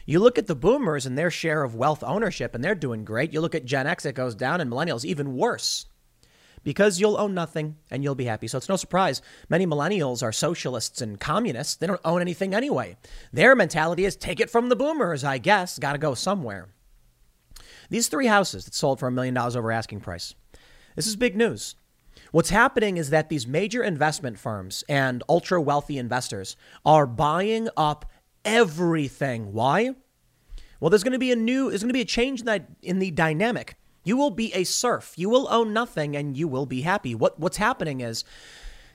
You 0.04 0.20
look 0.20 0.38
at 0.38 0.46
the 0.46 0.54
boomers 0.54 1.06
and 1.06 1.16
their 1.16 1.30
share 1.30 1.62
of 1.62 1.74
wealth 1.74 2.04
ownership, 2.04 2.54
and 2.54 2.62
they're 2.62 2.74
doing 2.74 3.04
great. 3.04 3.32
You 3.32 3.40
look 3.40 3.54
at 3.54 3.64
Gen 3.64 3.86
X, 3.86 4.04
it 4.04 4.14
goes 4.14 4.34
down, 4.34 4.60
and 4.60 4.70
millennials, 4.70 5.04
even 5.04 5.36
worse 5.36 5.86
because 6.62 7.00
you'll 7.00 7.18
own 7.18 7.34
nothing 7.34 7.76
and 7.90 8.02
you'll 8.02 8.14
be 8.14 8.24
happy. 8.24 8.48
So 8.48 8.58
it's 8.58 8.68
no 8.68 8.76
surprise 8.76 9.22
many 9.48 9.66
millennials 9.66 10.22
are 10.22 10.32
socialists 10.32 11.00
and 11.00 11.20
communists. 11.20 11.76
They 11.76 11.86
don't 11.86 12.00
own 12.04 12.20
anything 12.20 12.54
anyway. 12.54 12.96
Their 13.32 13.54
mentality 13.54 14.04
is 14.04 14.16
take 14.16 14.40
it 14.40 14.50
from 14.50 14.68
the 14.68 14.76
boomers, 14.76 15.24
I 15.24 15.38
guess. 15.38 15.78
Got 15.78 15.92
to 15.92 15.98
go 15.98 16.14
somewhere. 16.14 16.68
These 17.90 18.08
three 18.08 18.26
houses 18.26 18.64
that 18.64 18.74
sold 18.74 19.00
for 19.00 19.08
a 19.08 19.12
million 19.12 19.34
dollars 19.34 19.56
over 19.56 19.72
asking 19.72 20.00
price. 20.00 20.34
This 20.96 21.06
is 21.06 21.16
big 21.16 21.36
news. 21.36 21.74
What's 22.32 22.50
happening 22.50 22.96
is 22.98 23.10
that 23.10 23.28
these 23.28 23.46
major 23.46 23.82
investment 23.82 24.38
firms 24.38 24.84
and 24.88 25.22
ultra 25.28 25.60
wealthy 25.60 25.96
investors 25.96 26.56
are 26.84 27.06
buying 27.06 27.68
up 27.76 28.10
everything. 28.44 29.52
Why? 29.52 29.94
Well, 30.80 30.90
there's 30.90 31.04
going 31.04 31.12
to 31.14 31.18
be 31.18 31.32
a 31.32 31.36
new, 31.36 31.70
there's 31.70 31.82
going 31.82 31.88
to 31.88 31.94
be 31.94 32.02
a 32.02 32.06
change 32.06 32.40
in, 32.40 32.46
that, 32.46 32.68
in 32.82 32.98
the 32.98 33.10
dynamic 33.10 33.76
you 34.08 34.16
will 34.16 34.30
be 34.30 34.54
a 34.54 34.64
serf. 34.64 35.12
You 35.16 35.28
will 35.28 35.46
own 35.50 35.74
nothing 35.74 36.16
and 36.16 36.34
you 36.34 36.48
will 36.48 36.64
be 36.64 36.80
happy. 36.80 37.14
What 37.14 37.38
what's 37.38 37.58
happening 37.58 38.00
is 38.00 38.24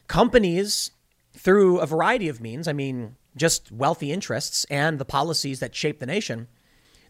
companies 0.08 0.90
through 1.38 1.80
a 1.80 1.86
variety 1.86 2.30
of 2.30 2.42
means, 2.42 2.68
I 2.68 2.74
mean, 2.74 3.16
just 3.38 3.72
wealthy 3.72 4.12
interests 4.12 4.66
and 4.72 4.98
the 4.98 5.06
policies 5.06 5.60
that 5.60 5.76
shape 5.76 6.00
the 6.00 6.08
nation, 6.08 6.48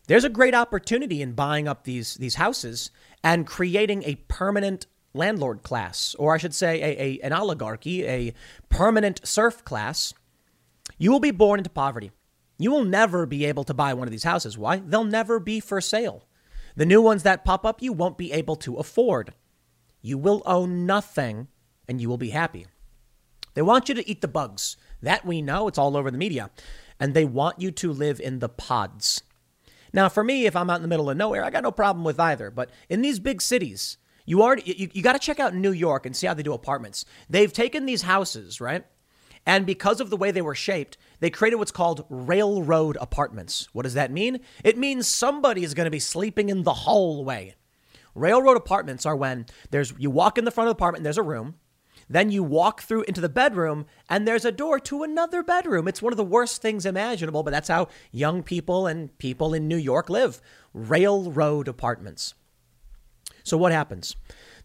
there's 0.08 0.26
a 0.26 0.30
great 0.30 0.54
opportunity 0.54 1.22
in 1.22 1.32
buying 1.32 1.66
up 1.66 1.86
these 1.86 2.16
these 2.16 2.36
houses 2.36 2.91
and 3.24 3.47
creating 3.47 4.04
a 4.04 4.16
permanent 4.28 4.86
landlord 5.14 5.64
class, 5.64 6.14
or 6.20 6.34
I 6.34 6.38
should 6.38 6.54
say 6.54 6.82
a, 6.82 7.01
a 7.01 7.20
an 7.22 7.32
oligarchy, 7.32 8.06
a 8.06 8.34
permanent 8.68 9.22
serf 9.24 9.64
class. 9.64 10.14
You 10.97 11.10
will 11.10 11.22
be 11.22 11.32
born 11.32 11.62
into 11.62 11.70
poverty. 11.70 12.12
You 12.58 12.70
will 12.70 12.84
never 12.84 13.26
be 13.26 13.45
able 13.45 13.64
to 13.64 13.74
buy 13.74 13.93
one 13.93 14.10
of 14.10 14.12
these 14.12 14.26
houses. 14.26 14.58
Why? 14.58 14.78
They'll 14.78 15.06
never 15.06 15.39
be 15.39 15.62
for 15.62 15.80
sale. 15.80 16.28
The 16.76 16.86
new 16.86 17.01
ones 17.01 17.24
that 17.24 17.45
pop 17.45 17.65
up, 17.65 17.82
you 17.82 17.93
won't 17.93 18.17
be 18.17 18.32
able 18.32 18.55
to 18.57 18.76
afford. 18.76 19.34
You 20.01 20.17
will 20.17 20.41
own 20.45 20.86
nothing 20.86 21.47
and 21.88 22.01
you 22.01 22.09
will 22.09 22.17
be 22.17 22.32
happy. 22.32 22.65
They 23.53 23.61
want 23.61 23.89
you 23.89 23.95
to 23.95 24.09
eat 24.09 24.21
the 24.21 24.28
bugs. 24.28 24.78
That 25.01 25.26
we 25.26 25.41
know, 25.41 25.67
it's 25.67 25.78
all 25.78 25.95
over 25.95 26.09
the 26.09 26.17
media. 26.17 26.49
And 26.99 27.13
they 27.13 27.26
want 27.26 27.61
you 27.61 27.71
to 27.71 27.91
live 27.91 28.19
in 28.19 28.39
the 28.39 28.49
pods. 28.49 29.21
Now, 29.93 30.09
for 30.09 30.24
me, 30.24 30.45
if 30.45 30.55
I'm 30.55 30.69
out 30.69 30.78
in 30.78 30.82
the 30.82 30.88
middle 30.88 31.09
of 31.09 31.17
nowhere, 31.17 31.43
I 31.43 31.51
got 31.51 31.63
no 31.63 31.71
problem 31.71 32.03
with 32.03 32.19
either. 32.19 32.49
But 32.49 32.71
in 32.89 33.01
these 33.01 33.19
big 33.19 33.41
cities, 33.41 33.97
you 34.26 34.41
already 34.41 34.63
you, 34.65 34.89
you 34.93 35.03
got 35.03 35.13
to 35.13 35.19
check 35.19 35.39
out 35.39 35.53
New 35.53 35.71
York 35.71 36.05
and 36.05 36.15
see 36.15 36.26
how 36.26 36.34
they 36.34 36.43
do 36.43 36.53
apartments. 36.53 37.05
They've 37.30 37.51
taken 37.51 37.86
these 37.86 38.03
houses, 38.03 38.59
right? 38.59 38.86
And 39.45 39.65
because 39.65 39.99
of 39.99 40.09
the 40.09 40.17
way 40.17 40.31
they 40.31 40.41
were 40.41 40.55
shaped, 40.55 40.97
they 41.19 41.29
created 41.29 41.57
what's 41.57 41.71
called 41.71 42.05
railroad 42.09 42.97
apartments. 43.01 43.67
What 43.73 43.83
does 43.83 43.93
that 43.93 44.11
mean? 44.11 44.39
It 44.63 44.77
means 44.77 45.07
somebody 45.07 45.63
is 45.63 45.73
going 45.73 45.85
to 45.85 45.91
be 45.91 45.99
sleeping 45.99 46.49
in 46.49 46.63
the 46.63 46.73
hallway. 46.73 47.55
Railroad 48.15 48.57
apartments 48.57 49.05
are 49.05 49.15
when 49.15 49.45
there's 49.71 49.93
you 49.97 50.09
walk 50.09 50.37
in 50.37 50.45
the 50.45 50.51
front 50.51 50.69
of 50.69 50.75
the 50.75 50.79
apartment, 50.79 51.03
there's 51.03 51.17
a 51.17 51.23
room, 51.23 51.55
then 52.09 52.31
you 52.31 52.43
walk 52.43 52.81
through 52.81 53.03
into 53.03 53.21
the 53.21 53.29
bedroom 53.29 53.85
and 54.09 54.27
there's 54.27 54.45
a 54.45 54.51
door 54.51 54.79
to 54.79 55.03
another 55.03 55.43
bedroom. 55.43 55.87
It's 55.87 56.01
one 56.01 56.13
of 56.13 56.17
the 56.17 56.23
worst 56.23 56.61
things 56.61 56.85
imaginable, 56.85 57.43
but 57.43 57.51
that's 57.51 57.69
how 57.69 57.87
young 58.11 58.43
people 58.43 58.87
and 58.87 59.17
people 59.17 59.53
in 59.53 59.67
New 59.67 59.77
York 59.77 60.09
live. 60.09 60.41
Railroad 60.73 61.67
apartments. 61.67 62.33
So 63.43 63.57
what 63.57 63.71
happens? 63.71 64.15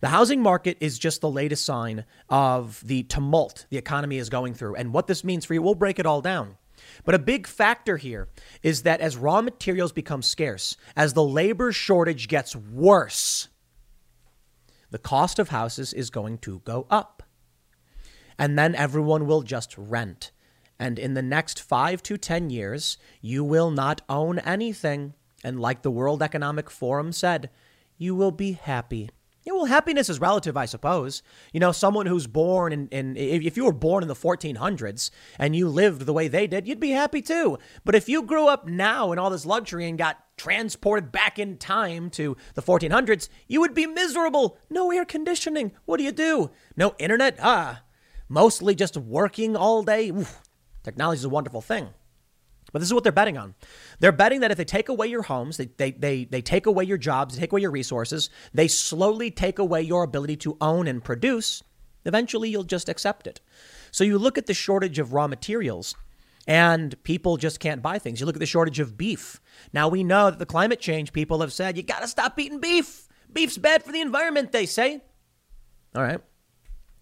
The 0.01 0.09
housing 0.09 0.42
market 0.42 0.78
is 0.80 0.99
just 0.99 1.20
the 1.20 1.30
latest 1.30 1.64
sign 1.64 2.05
of 2.28 2.80
the 2.86 3.03
tumult 3.05 3.66
the 3.70 3.78
economy 3.78 4.18
is 4.18 4.28
going 4.28 4.55
through. 4.55 4.76
And 4.76 4.92
what 4.92 5.09
this 5.09 5.24
means 5.24 5.44
for 5.44 5.55
you, 5.55 5.62
we'll 5.62 5.74
break 5.74 5.99
it 5.99 6.07
all 6.07 6.20
down. 6.20 6.57
But 7.05 7.16
a 7.16 7.18
big 7.18 7.46
factor 7.46 7.96
here 7.96 8.28
is 8.62 8.82
that 8.82 9.01
as 9.01 9.16
raw 9.16 9.42
materials 9.42 9.92
become 9.92 10.22
scarce, 10.22 10.76
as 10.96 11.12
the 11.12 11.24
labor 11.24 11.72
shortage 11.72 12.28
gets 12.28 12.55
worse, 12.55 13.49
the 14.90 14.99
cost 14.99 15.38
of 15.38 15.49
houses 15.49 15.92
is 15.92 16.11
going 16.11 16.38
to 16.38 16.61
go 16.61 16.86
up. 16.88 17.22
And 18.38 18.57
then 18.57 18.76
everyone 18.76 19.26
will 19.26 19.42
just 19.42 19.76
rent. 19.76 20.30
And 20.78 20.99
in 20.99 21.14
the 21.14 21.22
next 21.22 21.61
five 21.61 22.03
to 22.05 22.16
10 22.16 22.51
years, 22.51 22.99
you 23.20 23.42
will 23.42 23.72
not 23.72 24.03
own 24.09 24.38
anything. 24.38 25.14
And 25.42 25.61
like 25.61 25.82
the 25.82 25.90
World 25.90 26.22
Economic 26.22 26.70
Forum 26.70 27.11
said, 27.11 27.51
you 27.96 28.14
will 28.14 28.30
be 28.30 28.53
happy. 28.53 29.11
Yeah, 29.49 29.55
well, 29.55 29.64
happiness 29.64 30.11
is 30.11 30.20
relative, 30.20 30.59
I 30.59 30.66
suppose. 30.66 31.22
You 31.55 31.61
know, 31.61 31.72
someone 31.72 32.05
who's 32.05 32.26
born 32.26 32.70
in, 32.70 32.86
in, 32.88 33.16
if 33.16 33.57
you 33.57 33.64
were 33.64 33.72
born 33.72 34.03
in 34.03 34.09
the 34.09 34.14
1400s 34.14 35.09
and 35.38 35.57
you 35.57 35.70
lived 35.70 36.03
the 36.03 36.12
way 36.12 36.28
they 36.28 36.46
did, 36.46 36.68
you'd 36.68 36.78
be 36.78 36.90
happy 36.90 37.22
too. 37.22 37.59
But 37.82 37.94
if 37.94 38.11
you 38.11 38.24
grew 38.24 38.46
up 38.46 38.68
now 38.68 39.11
in 39.11 39.18
all 39.18 39.30
this 39.30 39.46
luxury 39.46 39.88
and 39.88 39.96
got 39.96 40.18
transported 40.36 41.11
back 41.11 41.38
in 41.38 41.57
time 41.57 42.11
to 42.11 42.36
the 42.53 42.61
1400s, 42.61 43.30
you 43.46 43.62
would 43.62 43.72
be 43.72 43.86
miserable. 43.86 44.59
No 44.68 44.90
air 44.90 45.07
conditioning. 45.07 45.72
What 45.86 45.96
do 45.96 46.05
you 46.05 46.12
do? 46.12 46.51
No 46.76 46.94
internet? 46.99 47.38
Ah, 47.40 47.84
mostly 48.28 48.74
just 48.74 48.99
working 48.99 49.57
all 49.57 49.82
day. 49.82 50.11
Oof. 50.11 50.42
Technology 50.82 51.20
is 51.20 51.24
a 51.24 51.30
wonderful 51.30 51.62
thing. 51.62 51.88
But 52.72 52.80
this 52.80 52.88
is 52.88 52.94
what 52.94 53.02
they're 53.02 53.12
betting 53.12 53.38
on. 53.38 53.54
They're 53.98 54.12
betting 54.12 54.40
that 54.40 54.50
if 54.50 54.58
they 54.58 54.64
take 54.64 54.88
away 54.88 55.06
your 55.06 55.22
homes, 55.22 55.56
they, 55.56 55.66
they, 55.66 55.92
they, 55.92 56.24
they 56.24 56.42
take 56.42 56.66
away 56.66 56.84
your 56.84 56.98
jobs, 56.98 57.34
they 57.34 57.40
take 57.40 57.52
away 57.52 57.62
your 57.62 57.70
resources, 57.70 58.30
they 58.52 58.68
slowly 58.68 59.30
take 59.30 59.58
away 59.58 59.82
your 59.82 60.02
ability 60.02 60.36
to 60.38 60.56
own 60.60 60.86
and 60.86 61.02
produce, 61.02 61.62
eventually 62.04 62.50
you'll 62.50 62.64
just 62.64 62.88
accept 62.88 63.26
it. 63.26 63.40
So 63.90 64.04
you 64.04 64.18
look 64.18 64.36
at 64.36 64.46
the 64.46 64.54
shortage 64.54 64.98
of 64.98 65.14
raw 65.14 65.26
materials 65.26 65.94
and 66.46 67.02
people 67.04 67.36
just 67.36 67.60
can't 67.60 67.82
buy 67.82 67.98
things. 67.98 68.20
You 68.20 68.26
look 68.26 68.36
at 68.36 68.40
the 68.40 68.46
shortage 68.46 68.80
of 68.80 68.96
beef. 68.98 69.40
Now 69.72 69.88
we 69.88 70.04
know 70.04 70.30
that 70.30 70.38
the 70.38 70.46
climate 70.46 70.80
change 70.80 71.12
people 71.12 71.40
have 71.40 71.52
said, 71.52 71.76
you 71.76 71.82
got 71.82 72.02
to 72.02 72.08
stop 72.08 72.38
eating 72.38 72.60
beef. 72.60 73.08
Beef's 73.32 73.58
bad 73.58 73.82
for 73.82 73.92
the 73.92 74.00
environment, 74.00 74.52
they 74.52 74.66
say. 74.66 75.02
All 75.94 76.02
right 76.02 76.20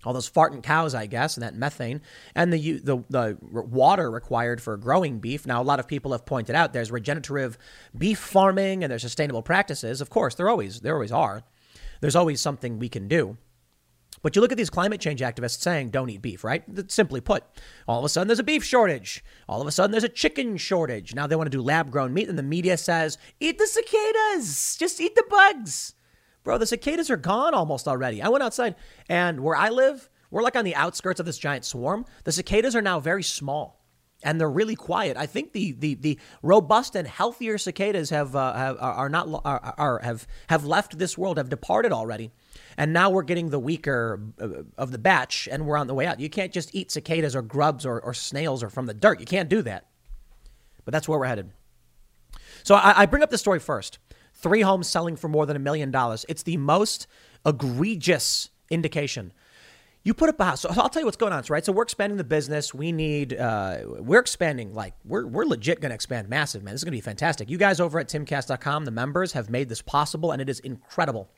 all 0.06 0.12
those 0.12 0.30
farting 0.30 0.62
cows, 0.62 0.94
I 0.94 1.06
guess, 1.06 1.36
and 1.36 1.42
that 1.42 1.56
methane, 1.56 2.00
and 2.34 2.52
the, 2.52 2.78
the 2.78 3.04
the 3.10 3.36
water 3.42 4.08
required 4.08 4.62
for 4.62 4.76
growing 4.76 5.18
beef. 5.18 5.46
Now, 5.46 5.60
a 5.60 5.64
lot 5.64 5.80
of 5.80 5.88
people 5.88 6.12
have 6.12 6.24
pointed 6.24 6.54
out 6.54 6.72
there's 6.72 6.92
regenerative 6.92 7.58
beef 7.98 8.20
farming 8.20 8.84
and 8.84 8.90
there's 8.90 9.02
sustainable 9.02 9.42
practices. 9.42 10.00
Of 10.00 10.08
course, 10.08 10.36
there 10.36 10.48
always 10.48 10.80
there 10.80 10.94
always 10.94 11.10
are. 11.10 11.42
There's 12.00 12.14
always 12.14 12.40
something 12.40 12.78
we 12.78 12.88
can 12.88 13.08
do. 13.08 13.36
But 14.22 14.34
you 14.34 14.42
look 14.42 14.52
at 14.52 14.58
these 14.58 14.70
climate 14.70 15.00
change 15.00 15.20
activists 15.20 15.60
saying 15.60 15.90
don't 15.90 16.08
eat 16.08 16.22
beef, 16.22 16.44
right? 16.44 16.62
Simply 16.90 17.20
put, 17.20 17.44
all 17.86 17.98
of 17.98 18.04
a 18.04 18.08
sudden 18.08 18.28
there's 18.28 18.38
a 18.38 18.44
beef 18.44 18.64
shortage. 18.64 19.24
All 19.48 19.60
of 19.60 19.66
a 19.66 19.72
sudden 19.72 19.90
there's 19.90 20.04
a 20.04 20.08
chicken 20.08 20.56
shortage. 20.56 21.14
Now 21.14 21.26
they 21.26 21.36
want 21.36 21.50
to 21.50 21.56
do 21.56 21.62
lab 21.62 21.90
grown 21.90 22.14
meat, 22.14 22.28
and 22.28 22.38
the 22.38 22.44
media 22.44 22.76
says 22.76 23.18
eat 23.40 23.58
the 23.58 23.66
cicadas, 23.66 24.76
just 24.78 25.00
eat 25.00 25.16
the 25.16 25.24
bugs. 25.28 25.95
Bro, 26.46 26.58
the 26.58 26.66
cicadas 26.66 27.10
are 27.10 27.16
gone 27.16 27.54
almost 27.54 27.88
already. 27.88 28.22
I 28.22 28.28
went 28.28 28.44
outside 28.44 28.76
and 29.08 29.40
where 29.40 29.56
I 29.56 29.68
live, 29.68 30.08
we're 30.30 30.42
like 30.42 30.54
on 30.54 30.64
the 30.64 30.76
outskirts 30.76 31.18
of 31.18 31.26
this 31.26 31.38
giant 31.38 31.64
swarm. 31.64 32.04
The 32.22 32.30
cicadas 32.30 32.76
are 32.76 32.82
now 32.82 33.00
very 33.00 33.24
small 33.24 33.84
and 34.22 34.40
they're 34.40 34.48
really 34.48 34.76
quiet. 34.76 35.16
I 35.16 35.26
think 35.26 35.52
the 35.52 35.72
the, 35.72 35.94
the 35.94 36.20
robust 36.42 36.94
and 36.94 37.08
healthier 37.08 37.58
cicadas 37.58 38.10
have, 38.10 38.36
uh, 38.36 38.52
have 38.52 38.76
are 38.80 39.08
not 39.08 39.28
are, 39.44 39.74
are 39.76 39.98
have 40.04 40.28
have 40.46 40.64
left 40.64 40.98
this 40.98 41.18
world, 41.18 41.38
have 41.38 41.48
departed 41.48 41.90
already, 41.90 42.30
and 42.76 42.92
now 42.92 43.10
we're 43.10 43.24
getting 43.24 43.50
the 43.50 43.58
weaker 43.58 44.20
uh, 44.40 44.62
of 44.78 44.92
the 44.92 44.98
batch, 44.98 45.48
and 45.50 45.66
we're 45.66 45.76
on 45.76 45.88
the 45.88 45.94
way 45.94 46.06
out. 46.06 46.20
You 46.20 46.30
can't 46.30 46.52
just 46.52 46.72
eat 46.76 46.92
cicadas 46.92 47.34
or 47.34 47.42
grubs 47.42 47.84
or, 47.84 48.00
or 48.00 48.14
snails 48.14 48.62
or 48.62 48.70
from 48.70 48.86
the 48.86 48.94
dirt. 48.94 49.18
You 49.18 49.26
can't 49.26 49.48
do 49.48 49.62
that. 49.62 49.88
But 50.84 50.92
that's 50.92 51.08
where 51.08 51.18
we're 51.18 51.26
headed. 51.26 51.50
So 52.62 52.76
I, 52.76 53.02
I 53.02 53.06
bring 53.06 53.24
up 53.24 53.30
the 53.30 53.38
story 53.38 53.58
first 53.58 53.98
Three 54.38 54.60
homes 54.60 54.86
selling 54.86 55.16
for 55.16 55.28
more 55.28 55.46
than 55.46 55.56
a 55.56 55.60
million 55.60 55.90
dollars. 55.90 56.26
It's 56.28 56.42
the 56.42 56.56
most 56.56 57.06
egregious 57.44 58.50
indication. 58.70 59.32
You 60.04 60.14
put 60.14 60.28
up 60.28 60.38
a 60.38 60.44
house. 60.44 60.60
So 60.60 60.68
I'll 60.76 60.88
tell 60.88 61.00
you 61.00 61.06
what's 61.06 61.16
going 61.16 61.32
on, 61.32 61.42
right? 61.48 61.64
So 61.64 61.72
we're 61.72 61.82
expanding 61.82 62.16
the 62.16 62.24
business. 62.24 62.72
We 62.72 62.92
need, 62.92 63.34
uh, 63.34 63.78
we're 63.84 64.20
expanding, 64.20 64.72
like, 64.72 64.94
we're, 65.04 65.26
we're 65.26 65.46
legit 65.46 65.80
going 65.80 65.90
to 65.90 65.94
expand 65.94 66.28
massive, 66.28 66.62
man. 66.62 66.74
This 66.74 66.80
is 66.80 66.84
going 66.84 66.92
to 66.92 66.96
be 66.96 67.00
fantastic. 67.00 67.50
You 67.50 67.58
guys 67.58 67.80
over 67.80 67.98
at 67.98 68.08
timcast.com, 68.08 68.84
the 68.84 68.92
members, 68.92 69.32
have 69.32 69.50
made 69.50 69.68
this 69.68 69.82
possible, 69.82 70.30
and 70.30 70.40
it 70.40 70.48
is 70.48 70.60
incredible. 70.60 71.28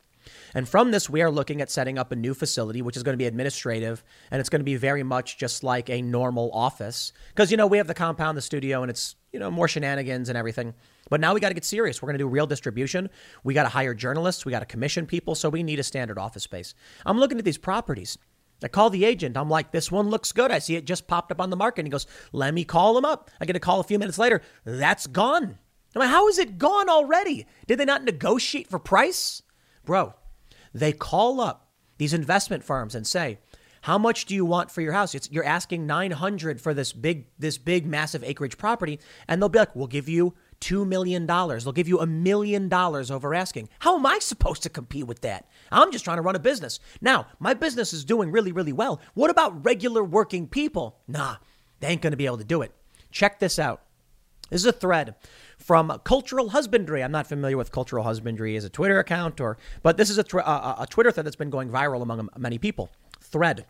And 0.55 0.69
from 0.69 0.91
this, 0.91 1.09
we 1.09 1.23
are 1.23 1.31
looking 1.31 1.63
at 1.63 1.71
setting 1.71 1.99
up 1.99 2.13
a 2.13 2.17
new 2.17 2.35
facility, 2.35 2.83
which 2.83 2.97
is 2.97 3.03
going 3.03 3.15
to 3.15 3.19
be 3.19 3.25
administrative, 3.25 4.05
and 4.31 4.41
it's 4.41 4.51
going 4.51 4.61
to 4.61 4.65
be 4.65 4.77
very 4.77 5.03
much 5.03 5.39
just 5.39 5.65
like 5.65 5.89
a 5.89 6.03
normal 6.03 6.51
office. 6.53 7.13
Because, 7.31 7.51
you 7.51 7.57
know, 7.57 7.67
we 7.67 7.79
have 7.79 7.87
the 7.87 7.95
compound, 7.95 8.37
the 8.37 8.43
studio, 8.43 8.83
and 8.83 8.91
it's, 8.91 9.17
you 9.33 9.39
know, 9.39 9.51
more 9.51 9.69
shenanigans 9.69 10.29
and 10.29 10.37
everything. 10.37 10.75
But 11.11 11.21
now 11.21 11.35
we 11.35 11.41
got 11.41 11.49
to 11.49 11.55
get 11.55 11.65
serious. 11.65 12.03
We're 12.03 12.09
going 12.09 12.19
to 12.19 12.25
do 12.25 12.29
real 12.29 12.47
distribution. 12.47 13.11
We 13.45 13.55
got 13.55 13.65
to 13.65 13.69
hire 13.69 13.95
journalists. 13.95 14.45
We 14.45 14.53
got 14.53 14.61
to 14.61 14.67
commission 14.67 15.07
people. 15.07 15.35
So 15.35 15.49
we 15.49 15.63
need 15.63 15.79
a 15.79 15.83
standard 15.83 16.19
office 16.19 16.43
space. 16.43 16.75
I'm 17.07 17.19
looking 17.19 17.39
at 17.39 17.45
these 17.45 17.59
properties. 17.59 18.19
I 18.63 18.69
call 18.69 18.91
the 18.91 19.05
agent. 19.05 19.37
I'm 19.37 19.49
like, 19.49 19.71
this 19.71 19.91
one 19.91 20.09
looks 20.09 20.33
good. 20.33 20.51
I 20.51 20.59
see 20.59 20.77
it 20.77 20.85
just 20.85 21.07
popped 21.07 21.31
up 21.31 21.41
on 21.41 21.51
the 21.51 21.57
market. 21.57 21.81
And 21.81 21.87
he 21.87 21.93
goes, 21.93 22.07
let 22.33 22.53
me 22.55 22.65
call 22.65 22.99
him 22.99 23.05
up. 23.05 23.31
I 23.41 23.47
get 23.47 23.57
a 23.57 23.61
call 23.61 23.81
a 23.81 23.85
few 23.85 23.99
minutes 23.99 24.19
later. 24.19 24.43
That's 24.65 25.07
gone. 25.07 25.59
I'm 25.95 26.01
like, 26.01 26.11
how 26.11 26.29
is 26.29 26.39
it 26.39 26.59
gone 26.59 26.89
already? 26.89 27.47
Did 27.67 27.79
they 27.79 27.85
not 27.85 28.05
negotiate 28.05 28.69
for 28.69 28.79
price? 28.79 29.43
Bro, 29.85 30.15
they 30.75 30.93
call 30.93 31.41
up 31.41 31.71
these 31.99 32.13
investment 32.13 32.65
firms 32.65 32.95
and 32.95 33.07
say, 33.07 33.39
how 33.83 33.97
much 33.97 34.27
do 34.27 34.35
you 34.35 34.45
want 34.45 34.71
for 34.71 34.81
your 34.81 34.93
house? 34.93 35.15
It's, 35.15 35.31
you're 35.31 35.45
asking 35.45 35.87
900 35.87 36.61
for 36.61 36.75
this 36.75 36.93
big, 36.93 37.27
this 37.39 37.59
big, 37.59 37.87
massive 37.87 38.25
acreage 38.25 38.59
property. 38.59 38.99
And 39.29 39.41
they'll 39.41 39.49
be 39.49 39.61
like, 39.61 39.75
we'll 39.75 39.87
give 39.87 40.09
you 40.09 40.35
$2 40.61 40.87
million. 40.87 41.27
They'll 41.27 41.73
give 41.73 41.89
you 41.89 42.01
a 42.01 42.07
million 42.07 42.69
dollars 42.69 43.11
over 43.11 43.35
asking. 43.35 43.69
How 43.81 43.97
am 43.97 44.07
I 44.07 44.19
supposed 44.19 44.63
to 44.65 44.69
compete 44.69 45.07
with 45.07 45.21
that? 45.21 45.49
I'm 45.71 45.93
just 45.93 46.05
trying 46.05 46.19
to 46.19 46.23
run 46.23 46.37
a 46.37 46.41
business. 46.41 46.81
Now, 47.01 47.27
my 47.39 47.55
business 47.55 47.93
is 47.93 48.05
doing 48.05 48.31
really, 48.31 48.53
really 48.53 48.73
well. 48.73 49.01
What 49.15 49.31
about 49.31 49.65
regular 49.65 50.03
working 50.03 50.47
people? 50.47 50.99
Nah, 51.07 51.37
they 51.81 51.89
ain't 51.89 52.03
going 52.03 52.13
to 52.13 52.17
be 52.17 52.27
able 52.27 52.39
to 52.39 52.45
do 52.45 52.63
it. 52.63 52.73
Check 53.11 53.39
this 53.39 53.59
out. 53.59 53.83
This 54.51 54.63
is 54.63 54.67
a 54.67 54.73
thread 54.73 55.15
from 55.59 56.01
Cultural 56.05 56.51
Husbandry. 56.51 57.03
I'm 57.03 57.13
not 57.13 57.27
familiar 57.27 57.57
with 57.57 57.71
Cultural 57.71 58.05
Husbandry 58.05 58.57
as 58.57 58.65
a 58.65 58.71
Twitter 58.71 58.99
account, 58.99 59.41
or 59.41 59.59
but 59.83 59.99
this 59.99 60.09
is 60.09 60.19
a, 60.19 60.25
a, 60.39 60.77
a 60.81 60.87
Twitter 60.89 61.11
thread 61.11 61.27
that's 61.27 61.37
been 61.37 61.51
going 61.51 61.69
viral 61.69 62.03
among 62.03 62.29
many 62.37 62.59
people. 62.59 62.91
Thread. 63.21 63.67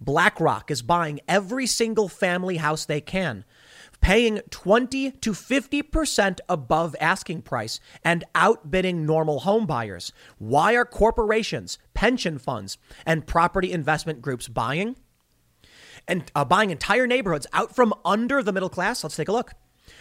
BlackRock 0.00 0.70
is 0.70 0.82
buying 0.82 1.20
every 1.28 1.66
single 1.66 2.08
family 2.08 2.56
house 2.56 2.84
they 2.84 3.00
can 3.00 3.44
paying 4.00 4.40
20 4.50 5.10
to 5.12 5.32
50% 5.32 6.38
above 6.48 6.96
asking 7.00 7.42
price 7.42 7.80
and 8.04 8.24
outbidding 8.34 9.04
normal 9.04 9.40
home 9.40 9.66
buyers. 9.66 10.12
Why 10.38 10.74
are 10.74 10.84
corporations, 10.84 11.78
pension 11.94 12.38
funds, 12.38 12.78
and 13.04 13.26
property 13.26 13.72
investment 13.72 14.22
groups 14.22 14.48
buying? 14.48 14.96
And 16.08 16.30
uh, 16.34 16.44
buying 16.44 16.70
entire 16.70 17.06
neighborhoods 17.06 17.46
out 17.52 17.74
from 17.74 17.92
under 18.04 18.42
the 18.42 18.52
middle 18.52 18.68
class? 18.68 19.02
Let's 19.02 19.16
take 19.16 19.28
a 19.28 19.32
look. 19.32 19.54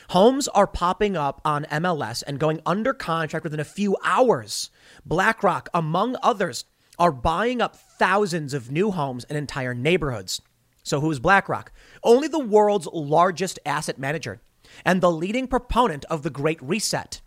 Homes 0.10 0.48
are 0.50 0.68
popping 0.68 1.18
up 1.18 1.41
on 1.43 1.66
MLS 1.66 2.24
and 2.26 2.39
going 2.39 2.62
under 2.66 2.93
contract 2.93 3.43
within 3.43 3.60
a 3.60 3.66
few 3.66 3.98
hours. 4.04 4.70
BlackRock, 5.06 5.70
among 5.74 6.16
others, 6.22 6.66
are 7.00 7.12
buying 7.12 7.62
up 7.62 7.76
thousands 7.76 8.54
of 8.54 8.72
new 8.72 8.91
homes 8.91 9.24
and 9.26 9.38
entire 9.38 9.74
neighborhoods. 9.74 10.41
So, 10.84 11.02
who 11.02 11.10
is 11.10 11.20
BlackRock? 11.20 11.72
Only 12.06 12.28
the 12.28 12.39
world's 12.39 12.88
largest 12.93 13.58
asset 13.66 13.97
manager 13.97 14.39
and 14.86 15.01
the 15.01 15.12
leading 15.12 15.47
proponent 15.47 16.06
of 16.06 16.22
the 16.22 16.30
Great 16.30 16.62
Reset. 16.62 17.20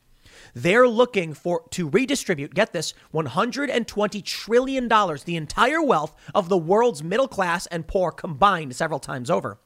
They're 0.55 0.89
looking 0.89 1.35
for 1.35 1.65
to 1.71 1.89
redistribute, 1.89 2.55
get 2.55 2.73
this, 2.73 2.95
120 3.11 4.23
trillion 4.23 4.87
dollars, 4.87 5.25
the 5.25 5.37
entire 5.37 5.83
wealth 5.83 6.15
of 6.33 6.49
the 6.49 6.57
world's 6.57 7.03
middle 7.03 7.29
class 7.29 7.67
and 7.67 7.89
poor 7.89 8.13
combined 8.13 8.75
several 8.77 9.01
times 9.01 9.31
over. 9.31 9.59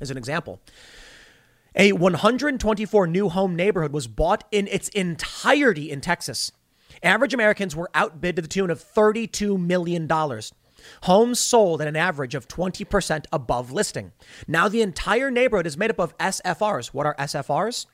As 0.00 0.10
an 0.10 0.16
example, 0.16 0.60
a 1.74 1.92
124 1.92 3.06
new 3.08 3.28
home 3.28 3.56
neighborhood 3.56 3.92
was 3.92 4.06
bought 4.06 4.44
in 4.52 4.68
its 4.68 4.88
entirety 4.90 5.90
in 5.90 6.00
Texas. 6.00 6.52
Average 7.02 7.34
Americans 7.34 7.76
were 7.76 7.90
outbid 7.92 8.36
to 8.36 8.42
the 8.42 8.48
tune 8.48 8.70
of 8.70 8.82
$32 8.82 9.60
million. 9.60 10.08
Homes 11.04 11.38
sold 11.38 11.80
at 11.80 11.88
an 11.88 11.96
average 11.96 12.34
of 12.34 12.48
20% 12.48 13.26
above 13.32 13.72
listing. 13.72 14.12
Now 14.46 14.68
the 14.68 14.82
entire 14.82 15.30
neighborhood 15.30 15.66
is 15.66 15.76
made 15.76 15.90
up 15.90 15.98
of 15.98 16.16
SFRs. 16.18 16.88
What 16.88 17.06
are 17.06 17.14
SFRs? 17.16 17.86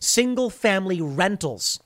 Single 0.00 0.50
family 0.50 1.00
rentals. 1.00 1.80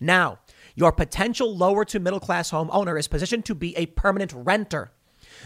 Now, 0.00 0.38
your 0.74 0.92
potential 0.92 1.56
lower 1.56 1.84
to 1.86 2.00
middle 2.00 2.20
class 2.20 2.50
home 2.50 2.68
owner 2.72 2.98
is 2.98 3.08
positioned 3.08 3.44
to 3.46 3.54
be 3.54 3.76
a 3.76 3.86
permanent 3.86 4.32
renter. 4.34 4.92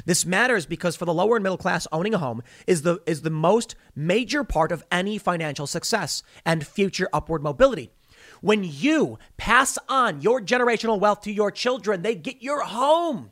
This 0.05 0.27
matters 0.27 0.67
because 0.67 0.97
for 0.97 1.05
the 1.05 1.15
lower 1.15 1.37
and 1.37 1.43
middle 1.43 1.59
class, 1.59 1.87
owning 1.93 2.15
a 2.15 2.19
home 2.19 2.43
is 2.67 2.83
the 2.83 3.01
is 3.07 3.23
the 3.23 3.31
most 3.31 3.75
major 3.95 4.45
part 4.45 4.73
of 4.73 4.85
any 4.91 5.19
financial 5.19 5.67
success 5.67 6.23
and 6.45 6.67
future 6.67 7.09
upward 7.13 7.43
mobility. 7.43 7.91
When 8.41 8.65
you 8.65 9.19
pass 9.37 9.79
on 9.89 10.21
your 10.21 10.41
generational 10.41 11.01
wealth 11.01 11.23
to 11.23 11.33
your 11.33 11.51
children, 11.51 12.03
they 12.03 12.15
get 12.15 12.43
your 12.43 12.63
home. 12.63 13.31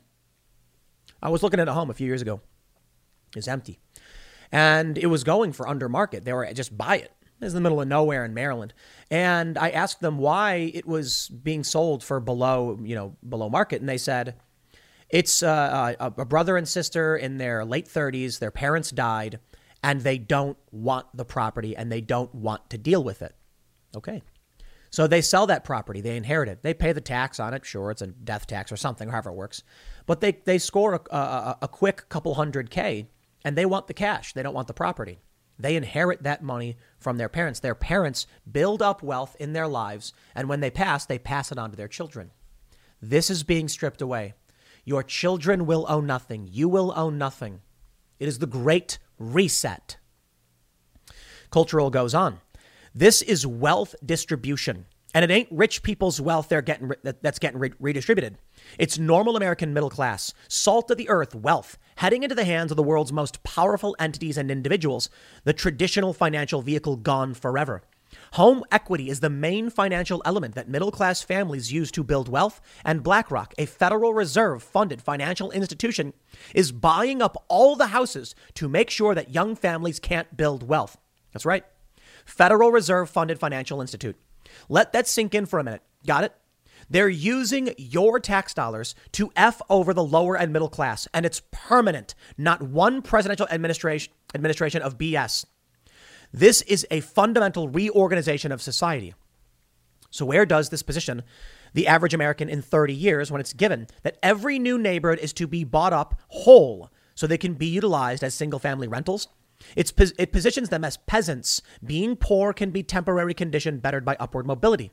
I 1.21 1.29
was 1.29 1.43
looking 1.43 1.59
at 1.59 1.67
a 1.67 1.73
home 1.73 1.89
a 1.89 1.93
few 1.93 2.07
years 2.07 2.21
ago. 2.21 2.41
It's 3.35 3.47
empty. 3.47 3.79
And 4.51 4.97
it 4.97 5.07
was 5.07 5.23
going 5.23 5.51
for 5.51 5.67
under 5.67 5.89
market. 5.89 6.23
They 6.25 6.33
were 6.33 6.51
just 6.53 6.77
buy 6.77 6.97
it. 6.97 7.11
It's 7.41 7.53
in 7.53 7.55
the 7.55 7.61
middle 7.61 7.81
of 7.81 7.87
nowhere 7.87 8.25
in 8.25 8.33
Maryland. 8.33 8.73
And 9.11 9.57
I 9.57 9.69
asked 9.69 9.99
them 10.01 10.17
why 10.17 10.71
it 10.73 10.87
was 10.87 11.27
being 11.27 11.63
sold 11.63 12.03
for 12.03 12.19
below, 12.19 12.79
you 12.81 12.95
know, 12.95 13.15
below 13.27 13.49
market. 13.49 13.79
And 13.79 13.89
they 13.89 13.97
said, 13.97 14.35
it's 15.09 15.43
uh, 15.43 15.95
a, 15.99 16.05
a 16.05 16.25
brother 16.25 16.57
and 16.57 16.67
sister 16.67 17.15
in 17.15 17.37
their 17.37 17.63
late 17.63 17.85
30s. 17.87 18.39
Their 18.39 18.51
parents 18.51 18.89
died, 18.89 19.39
and 19.83 20.01
they 20.01 20.17
don't 20.17 20.57
want 20.71 21.07
the 21.13 21.25
property 21.25 21.75
and 21.75 21.91
they 21.91 22.01
don't 22.01 22.33
want 22.33 22.69
to 22.71 22.77
deal 22.77 23.03
with 23.03 23.21
it. 23.21 23.35
Okay. 23.95 24.21
So 24.89 25.05
they 25.05 25.21
sell 25.21 25.47
that 25.47 25.63
property, 25.63 26.01
they 26.01 26.15
inherit 26.15 26.49
it, 26.49 26.63
they 26.63 26.73
pay 26.73 26.93
the 26.93 27.01
tax 27.01 27.39
on 27.39 27.53
it. 27.53 27.65
Sure, 27.65 27.91
it's 27.91 28.01
a 28.01 28.07
death 28.07 28.47
tax 28.47 28.71
or 28.71 28.77
something, 28.77 29.09
however 29.09 29.31
it 29.31 29.35
works. 29.35 29.63
But 30.07 30.21
they, 30.21 30.31
they 30.31 30.57
score 30.57 30.95
a, 30.95 31.15
a, 31.15 31.57
a 31.63 31.67
quick 31.67 32.09
couple 32.09 32.33
hundred 32.33 32.71
K 32.71 33.07
and 33.45 33.55
they 33.55 33.65
want 33.65 33.87
the 33.87 33.93
cash. 33.93 34.33
They 34.33 34.41
don't 34.41 34.55
want 34.55 34.67
the 34.67 34.73
property. 34.73 35.19
They 35.59 35.75
inherit 35.75 36.23
that 36.23 36.43
money 36.43 36.77
from 36.99 37.17
their 37.17 37.29
parents. 37.29 37.59
Their 37.59 37.75
parents 37.75 38.27
build 38.51 38.81
up 38.81 39.01
wealth 39.01 39.35
in 39.39 39.53
their 39.53 39.67
lives, 39.67 40.13
and 40.35 40.47
when 40.47 40.59
they 40.59 40.69
pass, 40.69 41.05
they 41.05 41.17
pass 41.17 41.51
it 41.51 41.57
on 41.57 41.71
to 41.71 41.77
their 41.77 41.87
children. 41.87 42.31
This 43.01 43.29
is 43.29 43.43
being 43.43 43.67
stripped 43.67 44.01
away. 44.01 44.33
Your 44.85 45.01
children 45.03 45.65
will 45.65 45.85
own 45.89 46.05
nothing. 46.05 46.47
You 46.51 46.69
will 46.69 46.93
own 46.95 47.17
nothing. 47.17 47.61
It 48.19 48.27
is 48.27 48.39
the 48.39 48.47
great 48.47 48.99
reset. 49.17 49.97
Cultural 51.49 51.89
goes 51.89 52.13
on. 52.13 52.39
This 52.93 53.21
is 53.21 53.47
wealth 53.47 53.95
distribution. 54.05 54.85
And 55.13 55.23
it 55.23 55.31
ain't 55.31 55.47
rich 55.51 55.83
people's 55.83 56.21
wealth 56.21 56.49
they're 56.49 56.61
getting 56.61 56.91
that's 57.03 57.39
getting 57.39 57.73
redistributed. 57.79 58.37
It's 58.77 58.97
normal 58.97 59.35
American 59.35 59.73
middle 59.73 59.89
class, 59.89 60.33
salt 60.47 60.91
of 60.91 60.97
the 60.97 61.09
earth 61.09 61.35
wealth 61.35 61.77
heading 61.97 62.21
into 62.23 62.35
the 62.35 62.45
hands 62.45 62.71
of 62.71 62.77
the 62.77 62.83
world's 62.83 63.11
most 63.11 63.43
powerful 63.43 63.95
entities 63.99 64.37
and 64.37 64.51
individuals, 64.51 65.09
the 65.43 65.53
traditional 65.53 66.13
financial 66.13 66.61
vehicle 66.61 66.95
gone 66.95 67.33
forever. 67.33 67.81
Home 68.33 68.63
equity 68.71 69.09
is 69.09 69.19
the 69.19 69.29
main 69.29 69.69
financial 69.69 70.21
element 70.23 70.55
that 70.55 70.69
middle 70.69 70.91
class 70.91 71.23
families 71.23 71.73
use 71.73 71.91
to 71.91 72.03
build 72.03 72.29
wealth, 72.29 72.61
and 72.85 73.03
BlackRock, 73.03 73.53
a 73.57 73.65
Federal 73.65 74.13
Reserve 74.13 74.63
funded 74.63 75.01
financial 75.01 75.51
institution, 75.51 76.13
is 76.53 76.71
buying 76.71 77.21
up 77.21 77.43
all 77.47 77.75
the 77.75 77.87
houses 77.87 78.35
to 78.53 78.69
make 78.69 78.89
sure 78.89 79.15
that 79.15 79.33
young 79.33 79.55
families 79.55 79.99
can't 79.99 80.37
build 80.37 80.67
wealth. 80.67 80.97
That's 81.33 81.45
right. 81.45 81.65
Federal 82.25 82.71
Reserve 82.71 83.09
funded 83.09 83.39
financial 83.39 83.81
institute. 83.81 84.15
Let 84.69 84.93
that 84.93 85.07
sink 85.07 85.33
in 85.33 85.47
for 85.47 85.59
a 85.59 85.63
minute. 85.63 85.81
Got 86.05 86.25
it? 86.25 86.33
They're 86.89 87.09
using 87.09 87.73
your 87.77 88.19
tax 88.19 88.53
dollars 88.53 88.95
to 89.13 89.31
F 89.35 89.61
over 89.69 89.93
the 89.93 90.03
lower 90.03 90.35
and 90.35 90.53
middle 90.53 90.69
class, 90.69 91.07
and 91.13 91.25
it's 91.25 91.41
permanent, 91.51 92.15
not 92.37 92.61
one 92.61 93.01
presidential 93.01 93.47
administration, 93.49 94.13
administration 94.33 94.81
of 94.81 94.97
BS. 94.97 95.45
This 96.31 96.61
is 96.63 96.85
a 96.91 97.01
fundamental 97.01 97.69
reorganization 97.69 98.51
of 98.51 98.61
society. 98.61 99.13
So, 100.09 100.25
where 100.25 100.45
does 100.45 100.69
this 100.69 100.83
position 100.83 101.23
the 101.73 101.87
average 101.87 102.13
American 102.13 102.49
in 102.49 102.61
30 102.61 102.93
years 102.93 103.31
when 103.31 103.41
it's 103.41 103.53
given 103.53 103.87
that 104.03 104.17
every 104.23 104.57
new 104.57 104.77
neighborhood 104.77 105.19
is 105.19 105.33
to 105.33 105.47
be 105.47 105.63
bought 105.63 105.93
up 105.93 106.19
whole 106.29 106.89
so 107.15 107.27
they 107.27 107.37
can 107.37 107.53
be 107.53 107.67
utilized 107.67 108.23
as 108.23 108.33
single 108.33 108.59
family 108.59 108.87
rentals? 108.87 109.27
It's, 109.75 109.93
it 110.17 110.31
positions 110.31 110.69
them 110.69 110.83
as 110.83 110.97
peasants. 110.97 111.61
Being 111.83 112.15
poor 112.15 112.53
can 112.53 112.71
be 112.71 112.83
temporary 112.83 113.33
condition 113.33 113.79
bettered 113.79 114.05
by 114.05 114.15
upward 114.19 114.45
mobility. 114.45 114.91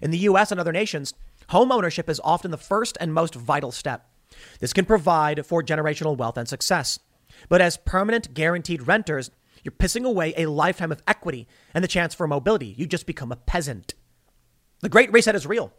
In 0.00 0.10
the 0.10 0.18
US 0.18 0.50
and 0.50 0.60
other 0.60 0.72
nations, 0.72 1.14
home 1.48 1.72
ownership 1.72 2.08
is 2.08 2.20
often 2.24 2.50
the 2.50 2.56
first 2.56 2.96
and 3.00 3.12
most 3.12 3.34
vital 3.34 3.72
step. 3.72 4.08
This 4.60 4.72
can 4.72 4.84
provide 4.84 5.46
for 5.46 5.62
generational 5.62 6.16
wealth 6.16 6.36
and 6.36 6.48
success. 6.48 6.98
But 7.48 7.60
as 7.60 7.76
permanent 7.76 8.34
guaranteed 8.34 8.86
renters, 8.86 9.30
you're 9.62 9.72
pissing 9.72 10.04
away 10.04 10.34
a 10.36 10.46
lifetime 10.46 10.92
of 10.92 11.02
equity 11.06 11.48
and 11.72 11.82
the 11.82 11.88
chance 11.88 12.14
for 12.14 12.26
mobility. 12.26 12.74
You 12.76 12.86
just 12.86 13.06
become 13.06 13.32
a 13.32 13.36
peasant. 13.36 13.94
The 14.80 14.88
Great 14.88 15.12
Reset 15.12 15.34
is 15.34 15.46
real. 15.46 15.72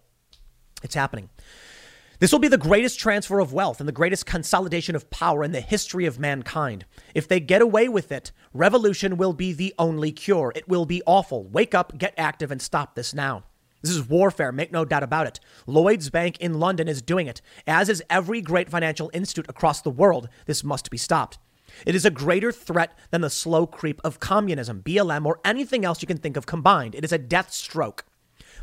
It's 0.84 0.95
happening. 0.95 1.30
This 2.20 2.32
will 2.32 2.39
be 2.39 2.47
the 2.47 2.57
greatest 2.57 2.99
transfer 2.99 3.39
of 3.39 3.51
wealth 3.51 3.80
and 3.80 3.89
the 3.89 3.93
greatest 3.93 4.26
consolidation 4.26 4.95
of 4.95 5.09
power 5.09 5.43
in 5.43 5.51
the 5.51 5.61
history 5.61 6.05
of 6.05 6.18
mankind. 6.18 6.86
If 7.13 7.28
they 7.28 7.39
get 7.41 7.61
away 7.61 7.89
with 7.89 8.11
it, 8.11 8.32
revolution 8.53 9.18
will 9.18 9.34
be 9.34 9.51
the 9.51 9.74
only 9.78 10.11
cure. 10.11 10.53
It 10.55 10.68
will 10.68 10.86
be 10.86 11.03
awful. 11.05 11.43
Wake 11.43 11.76
up, 11.76 11.97
get 11.97 12.13
active, 12.18 12.51
and 12.51 12.61
stop 12.61 12.95
this 12.95 13.13
now. 13.13 13.43
This 13.86 13.96
is 13.96 14.10
warfare, 14.10 14.52
make 14.52 14.72
no 14.72 14.84
doubt 14.84 15.04
about 15.04 15.28
it. 15.28 15.40
Lloyd's 15.68 16.10
Bank 16.10 16.40
in 16.40 16.60
London 16.60 16.88
is 16.88 17.04
doing 17.04 17.28
it, 17.28 17.40
as 17.68 17.88
is 17.88 18.02
every 18.10 18.42
great 18.42 18.68
financial 18.68 19.12
institute 19.14 19.46
across 19.48 19.80
the 19.80 19.92
world. 19.92 20.28
This 20.48 20.64
must 20.64 20.90
be 20.90 20.98
stopped. 20.98 21.38
It 21.86 21.94
is 21.94 22.04
a 22.04 22.10
greater 22.10 22.52
threat 22.52 22.98
than 23.12 23.22
the 23.22 23.30
slow 23.30 23.68
creep 23.68 24.02
of 24.04 24.20
communism, 24.20 24.82
BLM, 24.82 25.24
or 25.24 25.40
anything 25.46 25.86
else 25.86 26.02
you 26.02 26.08
can 26.08 26.18
think 26.18 26.36
of 26.36 26.48
combined. 26.48 26.96
It 26.96 27.04
is 27.04 27.12
a 27.12 27.20
death 27.20 27.54
stroke. 27.54 28.06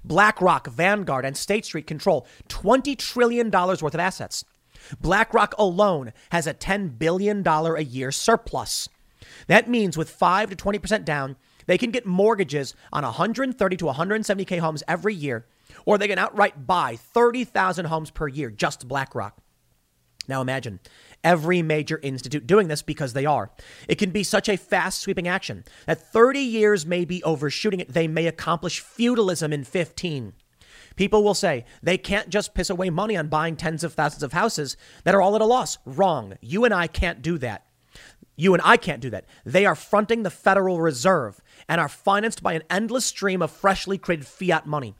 BlackRock, 0.02 0.66
Vanguard, 0.66 1.24
and 1.24 1.36
State 1.36 1.66
Street 1.66 1.86
control 1.86 2.26
$20 2.48 2.98
trillion 2.98 3.48
worth 3.48 3.82
of 3.82 4.00
assets. 4.00 4.44
BlackRock 5.00 5.54
alone 5.56 6.12
has 6.32 6.48
a 6.48 6.54
$10 6.54 6.98
billion 6.98 7.46
a 7.46 7.80
year 7.80 8.10
surplus. 8.10 8.88
That 9.46 9.68
means 9.68 9.96
with 9.96 10.10
5 10.10 10.50
to 10.50 10.56
20% 10.56 11.04
down, 11.04 11.36
they 11.66 11.78
can 11.78 11.90
get 11.90 12.06
mortgages 12.06 12.74
on 12.92 13.04
130 13.04 13.76
to 13.76 13.84
170K 13.84 14.58
homes 14.58 14.82
every 14.88 15.14
year, 15.14 15.46
or 15.86 15.98
they 15.98 16.08
can 16.08 16.18
outright 16.18 16.66
buy 16.66 16.96
30,000 16.96 17.86
homes 17.86 18.10
per 18.10 18.28
year, 18.28 18.50
just 18.50 18.88
BlackRock. 18.88 19.38
Now 20.28 20.40
imagine 20.40 20.80
every 21.24 21.62
major 21.62 21.98
institute 22.02 22.46
doing 22.46 22.68
this 22.68 22.82
because 22.82 23.12
they 23.12 23.26
are. 23.26 23.50
It 23.88 23.96
can 23.96 24.10
be 24.10 24.22
such 24.22 24.48
a 24.48 24.56
fast 24.56 25.00
sweeping 25.00 25.28
action 25.28 25.64
that 25.86 26.12
30 26.12 26.40
years 26.40 26.86
may 26.86 27.04
be 27.04 27.22
overshooting 27.24 27.80
it. 27.80 27.92
They 27.92 28.08
may 28.08 28.26
accomplish 28.26 28.80
feudalism 28.80 29.52
in 29.52 29.64
15. 29.64 30.32
People 30.96 31.24
will 31.24 31.34
say 31.34 31.64
they 31.82 31.98
can't 31.98 32.28
just 32.28 32.54
piss 32.54 32.70
away 32.70 32.90
money 32.90 33.16
on 33.16 33.28
buying 33.28 33.56
tens 33.56 33.82
of 33.82 33.94
thousands 33.94 34.22
of 34.22 34.32
houses 34.32 34.76
that 35.04 35.14
are 35.14 35.22
all 35.22 35.34
at 35.34 35.40
a 35.40 35.46
loss. 35.46 35.78
Wrong. 35.86 36.34
You 36.40 36.64
and 36.64 36.74
I 36.74 36.86
can't 36.86 37.22
do 37.22 37.38
that. 37.38 37.66
You 38.36 38.54
and 38.54 38.62
I 38.64 38.76
can't 38.76 39.02
do 39.02 39.10
that. 39.10 39.26
They 39.44 39.66
are 39.66 39.74
fronting 39.74 40.22
the 40.22 40.30
Federal 40.30 40.80
Reserve 40.80 41.40
and 41.68 41.80
are 41.80 41.88
financed 41.88 42.42
by 42.42 42.54
an 42.54 42.62
endless 42.70 43.04
stream 43.04 43.42
of 43.42 43.50
freshly 43.50 43.98
created 43.98 44.26
fiat 44.26 44.66
money. 44.66 44.94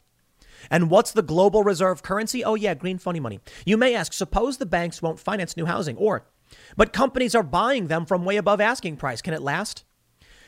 And 0.71 0.91
what's 0.91 1.13
the 1.13 1.23
global 1.23 1.65
reserve 1.65 2.03
currency? 2.03 2.45
Oh, 2.45 2.55
yeah, 2.55 2.75
green 2.75 2.99
funny 2.99 3.21
money. 3.21 3.41
You 3.67 3.77
may 3.77 3.95
ask, 3.95 4.13
suppose 4.13 4.59
the 4.59 4.67
banks 4.67 5.03
won't 5.03 5.19
finance 5.19 5.57
new 5.57 5.67
housing, 5.67 5.97
or, 5.97 6.27
but 6.77 6.93
companies 6.93 7.35
are 7.35 7.43
buying 7.43 7.89
them 7.89 8.07
from 8.07 8.25
way 8.25 8.37
above 8.37 8.61
asking 8.61 8.97
price. 8.97 9.23
Can 9.23 9.35
it 9.35 9.43
last? 9.43 9.85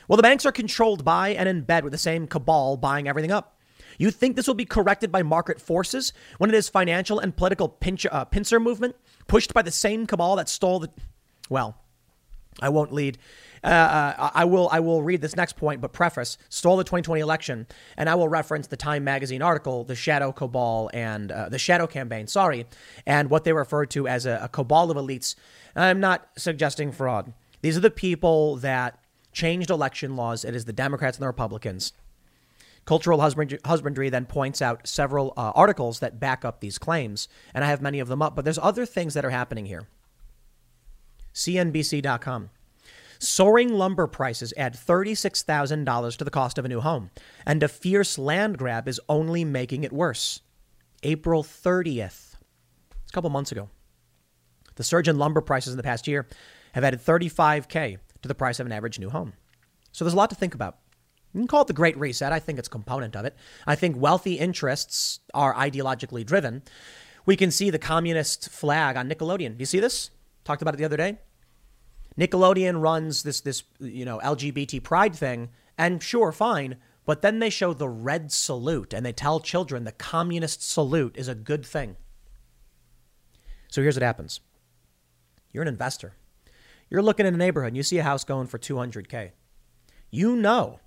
Well, 0.09 0.17
the 0.17 0.23
banks 0.23 0.47
are 0.47 0.53
controlled 0.53 1.05
by 1.05 1.31
and 1.31 1.49
in 1.49 1.63
bed 1.63 1.83
with 1.83 1.93
the 1.93 1.99
same 1.99 2.27
cabal 2.27 2.77
buying 2.77 3.09
everything 3.09 3.33
up. 3.33 3.59
You 3.99 4.11
think 4.11 4.37
this 4.37 4.47
will 4.47 4.55
be 4.55 4.65
corrected 4.65 5.13
by 5.13 5.23
market 5.23 5.61
forces 5.61 6.13
when 6.39 6.51
it 6.51 6.57
is 6.57 6.69
financial 6.69 7.19
and 7.19 7.37
political 7.37 7.69
pinch, 7.69 8.07
uh, 8.11 8.25
pincer 8.25 8.59
movement 8.59 8.97
pushed 9.29 9.55
by 9.55 9.63
the 9.63 9.71
same 9.71 10.07
cabal 10.07 10.37
that 10.37 10.49
stole 10.49 10.81
the. 10.81 10.91
Well, 11.49 11.79
I 12.61 12.69
won't 12.69 12.93
lead 12.93 13.19
uh, 13.65 14.15
uh, 14.19 14.31
I 14.35 14.45
will 14.45 14.69
I 14.71 14.81
will 14.81 15.03
read 15.03 15.23
this 15.23 15.37
next 15.37 15.57
point, 15.57 15.81
but 15.81 15.93
preface 15.93 16.37
stole 16.51 16.77
the 16.77 16.85
2020 16.85 17.21
election, 17.21 17.67
and 17.97 18.09
I 18.11 18.15
will 18.15 18.29
reference 18.29 18.67
the 18.67 18.77
Time 18.77 19.05
magazine 19.05 19.41
article, 19.41 19.85
the 19.85 19.95
Shadow 19.95 20.33
Cabal 20.33 20.91
and 20.93 21.33
uh, 21.33 21.49
the 21.49 21.59
Shadow 21.59 21.87
Campaign. 21.87 22.27
Sorry, 22.27 22.67
and 23.07 23.31
what 23.31 23.45
they 23.45 23.53
refer 23.53 23.87
to 23.87 24.07
as 24.07 24.27
a, 24.27 24.41
a 24.43 24.49
cabal 24.49 24.91
of 24.91 24.97
elites. 24.97 25.35
I'm 25.75 25.99
not 25.99 26.29
suggesting 26.37 26.93
fraud. 26.93 27.33
These 27.63 27.77
are 27.77 27.81
the 27.81 27.91
people 27.91 28.57
that 28.57 29.03
changed 29.33 29.71
election 29.71 30.15
laws. 30.15 30.45
It 30.45 30.55
is 30.55 30.67
the 30.67 30.73
Democrats 30.73 31.17
and 31.17 31.23
the 31.23 31.29
Republicans. 31.29 31.95
Cultural 32.85 33.19
Husbandry 33.19 34.11
then 34.11 34.27
points 34.27 34.61
out 34.61 34.87
several 34.87 35.33
uh, 35.39 35.53
articles 35.55 36.01
that 36.01 36.21
back 36.21 36.45
up 36.45 36.61
these 36.61 36.77
claims, 36.77 37.29
and 37.55 37.65
I 37.65 37.69
have 37.69 37.81
many 37.81 37.99
of 37.99 38.09
them 38.09 38.21
up, 38.21 38.37
but 38.37 38.45
there's 38.45 38.59
other 38.59 38.85
things 38.85 39.15
that 39.15 39.25
are 39.25 39.31
happening 39.31 39.65
here. 39.65 39.89
CNBC.com. 41.33 42.51
Soaring 43.19 43.73
lumber 43.73 44.07
prices 44.07 44.53
add 44.57 44.75
$36,000 44.75 46.17
to 46.17 46.25
the 46.25 46.31
cost 46.31 46.59
of 46.59 46.65
a 46.65 46.69
new 46.69 46.81
home, 46.81 47.11
and 47.47 47.63
a 47.63 47.69
fierce 47.69 48.19
land 48.19 48.59
grab 48.59 48.89
is 48.89 49.01
only 49.09 49.45
making 49.45 49.85
it 49.85 49.93
worse. 49.93 50.41
April 51.03 51.43
30th, 51.43 52.37
it's 53.03 53.11
a 53.11 53.13
couple 53.13 53.31
months 53.31 53.53
ago. 53.53 53.69
The 54.77 54.85
surge 54.85 55.09
in 55.09 55.19
lumber 55.19 55.41
prices 55.41 55.73
in 55.73 55.77
the 55.77 55.83
past 55.83 56.09
year 56.09 56.27
have 56.73 56.85
added 56.85 57.01
35K 57.01 57.99
to 58.23 58.29
the 58.29 58.35
price 58.35 58.59
of 58.59 58.67
an 58.67 58.73
average 58.73 58.99
new 58.99 59.11
home. 59.11 59.35
So 59.93 60.05
there's 60.05 60.15
a 60.15 60.17
lot 60.17 60.31
to 60.31 60.37
think 60.37 60.55
about. 60.55 60.79
You 61.33 61.41
can 61.41 61.49
call 61.49 61.63
it 61.63 61.67
the 61.67 61.73
Great 61.73 61.97
Reset. 61.97 62.33
I 62.33 62.39
think 62.39 62.59
it's 62.59 62.69
a 62.69 62.71
component 62.71 63.17
of 63.17 63.25
it. 63.25 63.37
I 63.67 63.75
think 63.75 63.97
wealthy 63.97 64.35
interests 64.35 65.21
are 65.33 65.55
ideologically 65.55 66.25
driven. 66.25 66.63
We 67.27 67.37
can 67.37 67.51
see 67.51 67.71
the 67.71 67.79
communist 67.79 68.51
flag 68.51 68.97
on 68.97 69.09
Nickelodeon. 69.09 69.57
Do 69.57 69.61
you 69.61 69.67
see 69.67 69.81
this? 69.81 70.11
Talked 70.45 70.63
about 70.63 70.75
it 70.75 70.77
the 70.79 70.85
other 70.85 70.97
day. 70.97 71.19
Nickelodeon 72.19 72.81
runs 72.81 73.23
this 73.23 73.41
this 73.41 73.65
you 73.81 74.05
know 74.05 74.19
LGBT 74.19 74.83
pride 74.83 75.15
thing, 75.15 75.51
and 75.77 76.03
sure, 76.03 76.33
fine, 76.33 76.77
but 77.05 77.23
then 77.23 77.39
they 77.39 77.51
show 77.51 77.73
the 77.73 77.89
red 77.89 78.33
salute 78.33 78.95
and 78.95 79.05
they 79.05 79.13
tell 79.13 79.41
children 79.41 79.85
the 79.85 79.93
communist 79.93 80.69
salute 80.69 81.17
is 81.17 81.29
a 81.29 81.35
good 81.35 81.67
thing. 81.67 81.97
So 83.69 83.83
here's 83.83 83.97
what 83.97 84.03
happens. 84.03 84.41
You're 85.53 85.63
an 85.63 85.69
investor. 85.69 86.15
You're 86.89 87.03
looking 87.03 87.27
in 87.27 87.35
a 87.35 87.39
neighborhood 87.39 87.69
and 87.69 87.77
you 87.77 87.83
see 87.83 87.99
a 87.99 88.05
house 88.05 88.25
going 88.25 88.47
for 88.47 88.59
200K. 88.59 89.31
You 90.11 90.37
know 90.37 90.81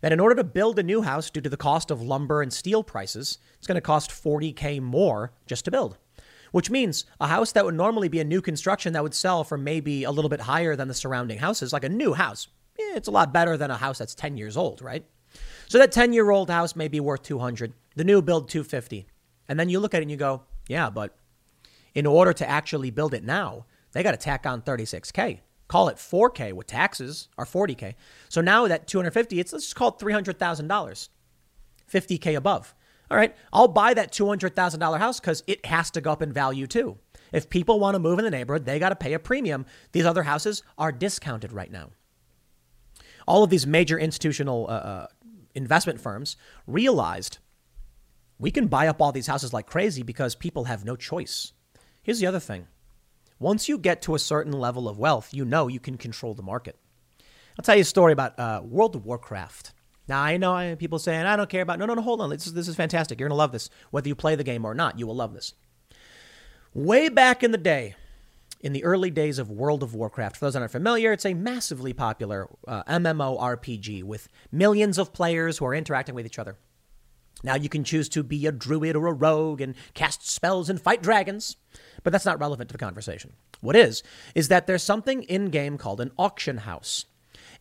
that 0.00 0.12
in 0.12 0.20
order 0.20 0.34
to 0.34 0.44
build 0.44 0.78
a 0.78 0.82
new 0.82 1.02
house 1.02 1.30
due 1.30 1.40
to 1.40 1.50
the 1.50 1.56
cost 1.56 1.90
of 1.90 2.02
lumber 2.02 2.42
and 2.42 2.52
steel 2.52 2.82
prices, 2.82 3.38
it's 3.58 3.66
going 3.66 3.76
to 3.76 3.80
cost 3.80 4.10
40K 4.10 4.80
more 4.80 5.32
just 5.46 5.64
to 5.66 5.70
build. 5.70 5.98
Which 6.52 6.70
means 6.70 7.04
a 7.20 7.26
house 7.26 7.52
that 7.52 7.64
would 7.64 7.74
normally 7.74 8.08
be 8.08 8.20
a 8.20 8.24
new 8.24 8.40
construction 8.40 8.92
that 8.92 9.02
would 9.02 9.14
sell 9.14 9.42
for 9.42 9.58
maybe 9.58 10.04
a 10.04 10.10
little 10.10 10.28
bit 10.28 10.42
higher 10.42 10.76
than 10.76 10.88
the 10.88 10.94
surrounding 10.94 11.38
houses, 11.38 11.72
like 11.72 11.84
a 11.84 11.88
new 11.88 12.14
house. 12.14 12.48
Yeah, 12.78 12.96
it's 12.96 13.08
a 13.08 13.12
lot 13.12 13.32
better 13.32 13.56
than 13.56 13.70
a 13.70 13.76
house 13.76 13.98
that's 13.98 14.14
10 14.14 14.36
years 14.36 14.56
old, 14.56 14.80
right? 14.80 15.04
So 15.66 15.78
that 15.78 15.92
10 15.92 16.12
year 16.12 16.30
old 16.30 16.50
house 16.50 16.76
may 16.76 16.88
be 16.88 17.00
worth 17.00 17.22
200, 17.22 17.72
the 17.96 18.04
new 18.04 18.22
build 18.22 18.48
250. 18.48 19.06
And 19.48 19.58
then 19.58 19.68
you 19.68 19.80
look 19.80 19.94
at 19.94 19.98
it 19.98 20.02
and 20.02 20.10
you 20.10 20.16
go, 20.16 20.42
yeah, 20.68 20.90
but 20.90 21.16
in 21.94 22.06
order 22.06 22.32
to 22.32 22.48
actually 22.48 22.90
build 22.90 23.14
it 23.14 23.24
now, 23.24 23.66
they 23.92 24.02
got 24.02 24.12
to 24.12 24.16
tack 24.16 24.46
on 24.46 24.62
36K. 24.62 25.40
Call 25.68 25.88
it 25.88 25.96
4K 25.96 26.52
with 26.52 26.66
taxes 26.66 27.28
or 27.38 27.46
40K. 27.46 27.94
So 28.28 28.40
now 28.40 28.66
that 28.68 28.86
250, 28.86 29.40
it's 29.40 29.52
let's 29.52 29.64
just 29.64 29.76
call 29.76 29.88
it 29.88 29.98
$300,000, 29.98 31.08
50K 31.90 32.36
above. 32.36 32.74
All 33.12 33.18
right, 33.18 33.36
I'll 33.52 33.68
buy 33.68 33.92
that 33.92 34.10
$200,000 34.10 34.98
house 34.98 35.20
because 35.20 35.44
it 35.46 35.66
has 35.66 35.90
to 35.90 36.00
go 36.00 36.12
up 36.12 36.22
in 36.22 36.32
value 36.32 36.66
too. 36.66 36.96
If 37.30 37.50
people 37.50 37.78
want 37.78 37.94
to 37.94 37.98
move 37.98 38.18
in 38.18 38.24
the 38.24 38.30
neighborhood, 38.30 38.64
they 38.64 38.78
got 38.78 38.88
to 38.88 38.96
pay 38.96 39.12
a 39.12 39.18
premium. 39.18 39.66
These 39.92 40.06
other 40.06 40.22
houses 40.22 40.62
are 40.78 40.90
discounted 40.90 41.52
right 41.52 41.70
now. 41.70 41.90
All 43.28 43.44
of 43.44 43.50
these 43.50 43.66
major 43.66 43.98
institutional 43.98 44.64
uh, 44.66 44.72
uh, 44.72 45.06
investment 45.54 46.00
firms 46.00 46.38
realized 46.66 47.36
we 48.38 48.50
can 48.50 48.66
buy 48.66 48.88
up 48.88 49.02
all 49.02 49.12
these 49.12 49.26
houses 49.26 49.52
like 49.52 49.66
crazy 49.66 50.02
because 50.02 50.34
people 50.34 50.64
have 50.64 50.86
no 50.86 50.96
choice. 50.96 51.52
Here's 52.02 52.18
the 52.18 52.26
other 52.26 52.40
thing 52.40 52.66
once 53.38 53.68
you 53.68 53.76
get 53.76 54.00
to 54.02 54.14
a 54.14 54.18
certain 54.18 54.54
level 54.54 54.88
of 54.88 54.98
wealth, 54.98 55.34
you 55.34 55.44
know 55.44 55.68
you 55.68 55.80
can 55.80 55.98
control 55.98 56.32
the 56.32 56.42
market. 56.42 56.78
I'll 57.58 57.62
tell 57.62 57.76
you 57.76 57.82
a 57.82 57.84
story 57.84 58.14
about 58.14 58.38
uh, 58.38 58.62
World 58.64 58.96
of 58.96 59.04
Warcraft. 59.04 59.74
Now, 60.12 60.20
I 60.20 60.36
know 60.36 60.76
people 60.76 60.98
saying, 60.98 61.24
I 61.24 61.36
don't 61.36 61.48
care 61.48 61.62
about, 61.62 61.78
no, 61.78 61.86
no, 61.86 61.94
no, 61.94 62.02
hold 62.02 62.20
on. 62.20 62.28
This 62.28 62.46
is, 62.46 62.52
this 62.52 62.68
is 62.68 62.76
fantastic. 62.76 63.18
You're 63.18 63.30
to 63.30 63.34
love 63.34 63.50
this. 63.50 63.70
Whether 63.92 64.08
you 64.08 64.14
play 64.14 64.34
the 64.34 64.44
game 64.44 64.66
or 64.66 64.74
not, 64.74 64.98
you 64.98 65.06
will 65.06 65.16
love 65.16 65.32
this. 65.32 65.54
Way 66.74 67.08
back 67.08 67.42
in 67.42 67.50
the 67.50 67.56
day, 67.56 67.94
in 68.60 68.74
the 68.74 68.84
early 68.84 69.10
days 69.10 69.38
of 69.38 69.50
World 69.50 69.82
of 69.82 69.94
Warcraft, 69.94 70.36
for 70.36 70.44
those 70.44 70.52
that 70.52 70.58
aren't 70.58 70.70
familiar, 70.70 71.12
it's 71.12 71.24
a 71.24 71.32
massively 71.32 71.94
popular 71.94 72.46
uh, 72.68 72.82
MMORPG 72.84 74.02
with 74.02 74.28
millions 74.50 74.98
of 74.98 75.14
players 75.14 75.56
who 75.56 75.64
are 75.64 75.74
interacting 75.74 76.14
with 76.14 76.26
each 76.26 76.38
other. 76.38 76.58
Now 77.42 77.54
you 77.54 77.70
can 77.70 77.82
choose 77.82 78.10
to 78.10 78.22
be 78.22 78.46
a 78.46 78.52
druid 78.52 78.96
or 78.96 79.06
a 79.06 79.14
rogue 79.14 79.62
and 79.62 79.74
cast 79.94 80.28
spells 80.28 80.68
and 80.68 80.78
fight 80.78 81.02
dragons, 81.02 81.56
but 82.02 82.12
that's 82.12 82.26
not 82.26 82.38
relevant 82.38 82.68
to 82.68 82.74
the 82.74 82.84
conversation. 82.84 83.32
What 83.62 83.76
is, 83.76 84.02
is 84.34 84.48
that 84.48 84.66
there's 84.66 84.82
something 84.82 85.22
in 85.22 85.46
game 85.46 85.78
called 85.78 86.02
an 86.02 86.12
auction 86.18 86.58
house. 86.58 87.06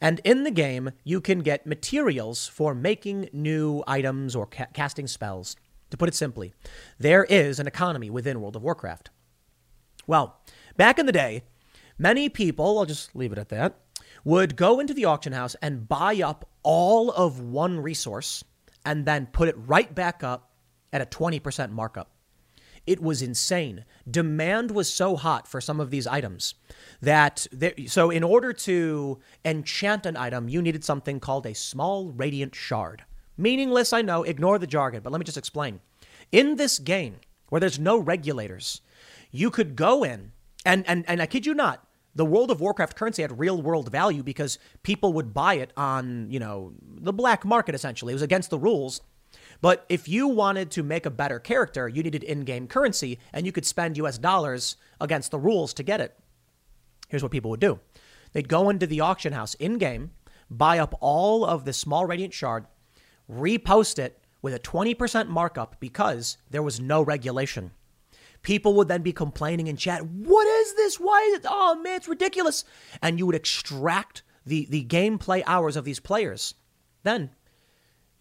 And 0.01 0.19
in 0.23 0.43
the 0.43 0.51
game, 0.51 0.91
you 1.03 1.21
can 1.21 1.39
get 1.39 1.67
materials 1.67 2.47
for 2.47 2.73
making 2.73 3.29
new 3.31 3.83
items 3.85 4.35
or 4.35 4.47
ca- 4.47 4.65
casting 4.73 5.07
spells. 5.07 5.55
To 5.91 5.97
put 5.97 6.09
it 6.09 6.15
simply, 6.15 6.53
there 6.97 7.25
is 7.25 7.59
an 7.59 7.67
economy 7.67 8.09
within 8.09 8.41
World 8.41 8.55
of 8.55 8.63
Warcraft. 8.63 9.11
Well, 10.07 10.41
back 10.75 10.97
in 10.97 11.05
the 11.05 11.11
day, 11.11 11.43
many 11.99 12.29
people, 12.29 12.79
I'll 12.79 12.85
just 12.85 13.15
leave 13.15 13.31
it 13.31 13.37
at 13.37 13.49
that, 13.49 13.77
would 14.23 14.55
go 14.55 14.79
into 14.79 14.93
the 14.93 15.05
auction 15.05 15.33
house 15.33 15.55
and 15.61 15.87
buy 15.87 16.21
up 16.23 16.49
all 16.63 17.11
of 17.11 17.39
one 17.39 17.79
resource 17.79 18.43
and 18.85 19.05
then 19.05 19.27
put 19.27 19.49
it 19.49 19.55
right 19.57 19.93
back 19.93 20.23
up 20.23 20.51
at 20.91 21.01
a 21.01 21.05
20% 21.05 21.71
markup. 21.71 22.09
It 22.87 23.01
was 23.01 23.21
insane. 23.21 23.85
Demand 24.09 24.71
was 24.71 24.91
so 24.91 25.15
hot 25.15 25.47
for 25.47 25.61
some 25.61 25.79
of 25.79 25.91
these 25.91 26.07
items 26.07 26.55
that 27.01 27.47
there, 27.51 27.73
so 27.87 28.09
in 28.09 28.23
order 28.23 28.53
to 28.53 29.19
enchant 29.45 30.05
an 30.05 30.17
item, 30.17 30.49
you 30.49 30.61
needed 30.61 30.83
something 30.83 31.19
called 31.19 31.45
a 31.45 31.53
small 31.53 32.11
radiant 32.11 32.55
shard. 32.55 33.03
Meaningless, 33.37 33.93
I 33.93 34.01
know, 34.01 34.23
ignore 34.23 34.59
the 34.59 34.67
jargon, 34.67 35.01
but 35.03 35.11
let 35.11 35.19
me 35.19 35.25
just 35.25 35.37
explain. 35.37 35.79
In 36.31 36.55
this 36.55 36.79
game, 36.79 37.17
where 37.49 37.59
there's 37.59 37.79
no 37.79 37.97
regulators, 37.97 38.81
you 39.31 39.49
could 39.49 39.75
go 39.75 40.03
in 40.03 40.31
and 40.65 40.83
and 40.87 41.05
and 41.07 41.21
I 41.21 41.25
kid 41.25 41.45
you 41.45 41.53
not, 41.53 41.87
the 42.13 42.25
World 42.25 42.51
of 42.51 42.59
Warcraft 42.59 42.95
currency 42.95 43.21
had 43.21 43.39
real 43.39 43.61
world 43.61 43.91
value 43.91 44.23
because 44.23 44.59
people 44.83 45.13
would 45.13 45.33
buy 45.33 45.55
it 45.55 45.71
on, 45.77 46.29
you 46.29 46.39
know, 46.39 46.73
the 46.81 47.13
black 47.13 47.45
market 47.45 47.75
essentially. 47.75 48.11
It 48.11 48.15
was 48.15 48.21
against 48.21 48.49
the 48.49 48.59
rules. 48.59 49.01
But 49.61 49.85
if 49.89 50.09
you 50.09 50.27
wanted 50.27 50.71
to 50.71 50.83
make 50.83 51.05
a 51.05 51.11
better 51.11 51.39
character, 51.39 51.87
you 51.87 52.01
needed 52.03 52.23
in 52.23 52.41
game 52.41 52.67
currency 52.67 53.19
and 53.31 53.45
you 53.45 53.51
could 53.51 53.65
spend 53.65 53.97
US 53.97 54.17
dollars 54.17 54.75
against 54.99 55.31
the 55.31 55.39
rules 55.39 55.73
to 55.75 55.83
get 55.83 56.01
it. 56.01 56.17
Here's 57.07 57.23
what 57.23 57.31
people 57.31 57.51
would 57.51 57.59
do 57.59 57.79
they'd 58.33 58.49
go 58.49 58.69
into 58.69 58.87
the 58.87 59.01
auction 59.01 59.33
house 59.33 59.53
in 59.55 59.77
game, 59.77 60.11
buy 60.49 60.79
up 60.79 60.95
all 60.99 61.45
of 61.45 61.65
the 61.65 61.73
small 61.73 62.05
radiant 62.05 62.33
shard, 62.33 62.65
repost 63.29 63.99
it 63.99 64.19
with 64.41 64.53
a 64.53 64.59
20% 64.59 65.27
markup 65.27 65.79
because 65.79 66.37
there 66.49 66.63
was 66.63 66.79
no 66.79 67.01
regulation. 67.01 67.71
People 68.41 68.73
would 68.73 68.87
then 68.87 69.03
be 69.03 69.13
complaining 69.13 69.67
in 69.67 69.77
chat, 69.77 70.03
what 70.03 70.47
is 70.47 70.73
this? 70.75 70.99
Why 70.99 71.21
is 71.29 71.39
it? 71.39 71.45
Oh 71.47 71.75
man, 71.75 71.97
it's 71.97 72.07
ridiculous. 72.07 72.63
And 73.01 73.19
you 73.19 73.27
would 73.27 73.35
extract 73.35 74.23
the, 74.45 74.65
the 74.69 74.83
gameplay 74.83 75.43
hours 75.45 75.75
of 75.75 75.85
these 75.85 75.99
players. 75.99 76.55
Then 77.03 77.29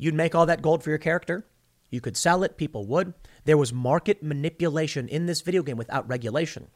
you'd 0.01 0.15
make 0.15 0.35
all 0.35 0.47
that 0.47 0.63
gold 0.63 0.83
for 0.83 0.91
your 0.91 0.99
character. 0.99 1.47
You 1.91 2.01
could 2.01 2.17
sell 2.17 2.43
it, 2.43 2.57
people 2.57 2.87
would. 2.87 3.15
There 3.45 3.59
was 3.59 3.73
market 3.73 4.23
manipulation 4.23 5.09
in 5.09 5.27
this 5.27 5.41
video 5.41 5.63
game 5.63 5.77
without 5.77 6.09
regulation. 6.09 6.69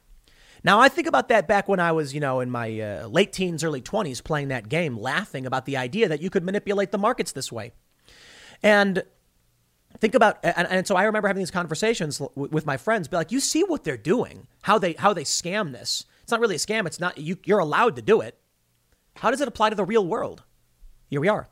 Now, 0.65 0.81
I 0.81 0.89
think 0.89 1.07
about 1.07 1.29
that 1.29 1.47
back 1.47 1.69
when 1.69 1.79
I 1.79 1.93
was, 1.93 2.15
you 2.15 2.21
know, 2.21 2.41
in 2.41 2.51
my 2.51 2.81
uh, 2.81 3.07
late 3.07 3.33
teens, 3.33 3.63
early 3.63 3.83
20s 3.83 4.25
playing 4.25 4.49
that 4.49 4.69
game, 4.69 4.99
laughing 4.99 5.47
about 5.47 5.67
the 5.67 5.77
idea 5.77 6.09
that 6.09 6.23
you 6.23 6.31
could 6.31 6.45
manipulate 6.45 6.91
the 6.91 6.99
markets 6.99 7.33
this 7.33 7.53
way. 7.53 7.73
And 8.63 9.05
think 9.99 10.15
about 10.15 10.39
and, 10.43 10.67
and, 10.69 10.87
so 10.87 10.97
i 10.97 11.05
remember 11.05 11.29
having 11.29 11.41
these 11.41 11.51
conversations 11.51 12.21
with 12.35 12.67
my 12.67 12.77
friends 12.77 13.07
be 13.07 13.17
like 13.17 13.31
you 13.31 13.41
see 13.41 13.63
what 13.63 13.85
they're 13.85 13.97
doing 13.97 14.47
how 14.63 14.79
they 14.79 14.95
how 14.95 15.13
they 15.13 15.23
scam 15.23 15.73
this 15.73 16.05
it's 16.23 16.33
not 16.33 16.41
really 16.41 16.57
a 16.57 16.59
scam 16.59 16.85
it's 16.85 16.99
not 16.99 17.17
you, 17.17 17.39
you're 17.45 17.61
allowed 17.61 17.95
to 17.95 18.03
do 18.03 18.21
it 18.21 18.37
how 19.17 19.31
does 19.31 19.41
it 19.41 19.47
apply 19.47 19.71
to 19.71 19.77
the 19.77 19.85
real 19.85 20.05
world 20.05 20.43
here 21.09 21.21
we 21.21 21.29
are 21.29 21.49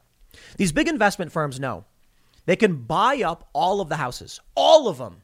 these 0.56 0.72
big 0.72 0.88
investment 0.88 1.32
firms 1.32 1.60
know 1.60 1.84
they 2.46 2.56
can 2.56 2.76
buy 2.76 3.22
up 3.22 3.48
all 3.52 3.80
of 3.80 3.88
the 3.88 3.96
houses 3.96 4.40
all 4.54 4.88
of 4.88 4.98
them 4.98 5.22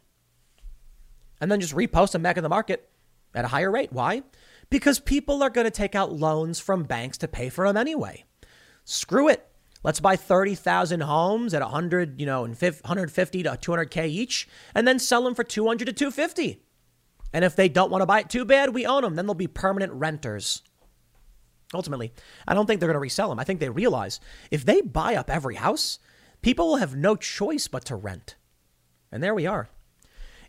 and 1.41 1.51
then 1.51 1.61
just 1.61 1.75
repost 1.75 2.13
them 2.13 2.23
back 2.23 2.37
in 2.37 2.43
the 2.43 2.49
market 2.49 2.89
at 3.35 3.45
a 3.45 3.49
higher 3.49 3.71
rate 3.71 3.93
why 3.93 4.23
because 4.71 4.99
people 5.01 5.43
are 5.43 5.51
going 5.51 5.65
to 5.65 5.71
take 5.71 5.95
out 5.95 6.13
loans 6.13 6.61
from 6.61 6.85
banks 6.85 7.19
to 7.19 7.29
pay 7.29 7.49
for 7.49 7.67
them 7.67 7.77
anyway 7.77 8.25
screw 8.85 9.29
it 9.29 9.49
Let's 9.85 10.01
buy 10.01 10.17
30,000 10.17 11.03
homes 11.03 11.55
at 11.55 11.63
100, 11.63 12.19
you 12.19 12.27
know, 12.27 12.41
150 12.41 13.43
to 13.45 13.51
200k 13.51 14.07
each 14.09 14.49
and 14.75 14.89
then 14.89 14.99
sell 14.99 15.23
them 15.23 15.35
for 15.35 15.45
200 15.45 15.85
to 15.87 15.93
250. 15.93 16.63
And 17.33 17.45
if 17.45 17.55
they 17.55 17.69
don't 17.69 17.91
want 17.91 18.03
to 18.03 18.07
buy 18.07 18.21
it 18.21 18.31
too 18.31 18.45
bad, 18.45 18.75
we 18.75 18.87
own 18.87 19.03
them. 19.03 19.15
Then 19.15 19.27
they'll 19.27 19.35
be 19.35 19.47
permanent 19.47 19.93
renters. 19.93 20.63
Ultimately, 21.75 22.13
I 22.47 22.55
don't 22.55 22.67
think 22.67 22.81
they're 22.81 22.89
going 22.89 22.95
to 22.95 23.01
resell 23.01 23.29
them. 23.29 23.39
I 23.39 23.45
think 23.45 23.61
they 23.61 23.69
realize 23.69 24.21
if 24.51 24.65
they 24.65 24.81
buy 24.81 25.15
up 25.17 25.29
every 25.29 25.57
house, 25.57 25.99
people 26.41 26.69
will 26.69 26.77
have 26.77 26.97
no 26.97 27.15
choice 27.15 27.69
but 27.69 27.85
to 27.87 27.97
rent. 27.97 28.37
And 29.13 29.23
there 29.23 29.35
we 29.35 29.47
are. 29.47 29.69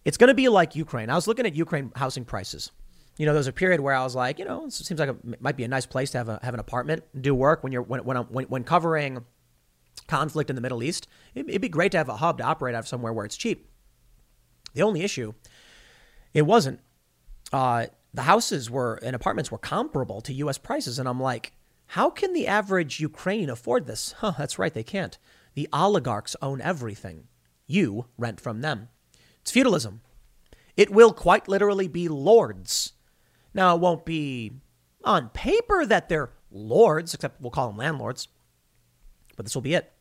It's 0.05 0.17
going 0.17 0.29
to 0.29 0.33
be 0.33 0.47
like 0.47 0.75
Ukraine. 0.75 1.09
I 1.09 1.15
was 1.15 1.27
looking 1.27 1.45
at 1.45 1.55
Ukraine 1.55 1.91
housing 1.95 2.25
prices 2.25 2.71
you 3.19 3.25
know, 3.25 3.33
there 3.33 3.39
was 3.39 3.47
a 3.47 3.53
period 3.53 3.81
where 3.81 3.93
I 3.93 4.01
was 4.01 4.15
like, 4.15 4.39
you 4.39 4.45
know, 4.45 4.65
it 4.65 4.71
seems 4.71 4.97
like 4.97 5.09
it 5.09 5.41
might 5.41 5.57
be 5.57 5.65
a 5.65 5.67
nice 5.67 5.85
place 5.85 6.09
to 6.11 6.19
have 6.19 6.29
a 6.29 6.39
have 6.41 6.53
an 6.53 6.59
apartment, 6.61 7.03
do 7.21 7.35
work 7.35 7.63
when 7.63 7.73
you're 7.73 7.81
when 7.81 8.05
when 8.05 8.15
when, 8.17 8.45
when 8.45 8.63
covering 8.63 9.25
conflict 10.07 10.49
in 10.49 10.55
the 10.55 10.61
Middle 10.61 10.81
East. 10.81 11.05
It'd, 11.35 11.49
it'd 11.49 11.61
be 11.61 11.67
great 11.67 11.91
to 11.91 11.97
have 11.97 12.07
a 12.07 12.15
hub 12.15 12.37
to 12.37 12.45
operate 12.45 12.75
out 12.75 12.79
of 12.79 12.87
somewhere 12.87 13.11
where 13.11 13.25
it's 13.25 13.35
cheap. 13.35 13.69
The 14.73 14.83
only 14.83 15.01
issue, 15.01 15.33
it 16.33 16.43
wasn't. 16.43 16.79
Uh, 17.51 17.87
the 18.13 18.23
houses 18.23 18.69
were 18.69 18.99
and 19.03 19.15
apartments 19.15 19.51
were 19.51 19.57
comparable 19.57 20.21
to 20.21 20.33
U.S. 20.33 20.57
prices, 20.57 20.99
and 20.99 21.07
I'm 21.07 21.21
like, 21.21 21.53
how 21.87 22.09
can 22.09 22.33
the 22.33 22.47
average 22.47 22.99
Ukraine 22.99 23.49
afford 23.49 23.87
this? 23.87 24.13
Huh, 24.19 24.33
that's 24.37 24.59
right, 24.59 24.73
they 24.73 24.83
can't. 24.83 25.17
The 25.55 25.69
oligarchs 25.73 26.35
own 26.41 26.61
everything. 26.61 27.27
You 27.67 28.05
rent 28.17 28.39
from 28.39 28.61
them. 28.61 28.89
It's 29.41 29.51
feudalism. 29.51 30.01
It 30.77 30.89
will 30.89 31.13
quite 31.13 31.47
literally 31.47 31.87
be 31.87 32.07
lords 32.07 32.93
now, 33.53 33.75
it 33.75 33.81
won't 33.81 34.05
be 34.05 34.53
on 35.03 35.29
paper 35.29 35.85
that 35.85 36.09
they're 36.09 36.31
lords, 36.51 37.13
except 37.13 37.41
we'll 37.41 37.51
call 37.51 37.67
them 37.67 37.77
landlords, 37.77 38.27
but 39.35 39.45
this 39.45 39.55
will 39.55 39.61
be 39.61 39.73
it. 39.73 39.91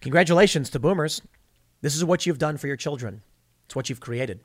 Congratulations 0.00 0.68
to 0.70 0.78
boomers. 0.78 1.22
This 1.80 1.96
is 1.96 2.04
what 2.04 2.26
you've 2.26 2.38
done 2.38 2.56
for 2.56 2.66
your 2.66 2.76
children, 2.76 3.22
it's 3.66 3.76
what 3.76 3.88
you've 3.88 4.00
created. 4.00 4.40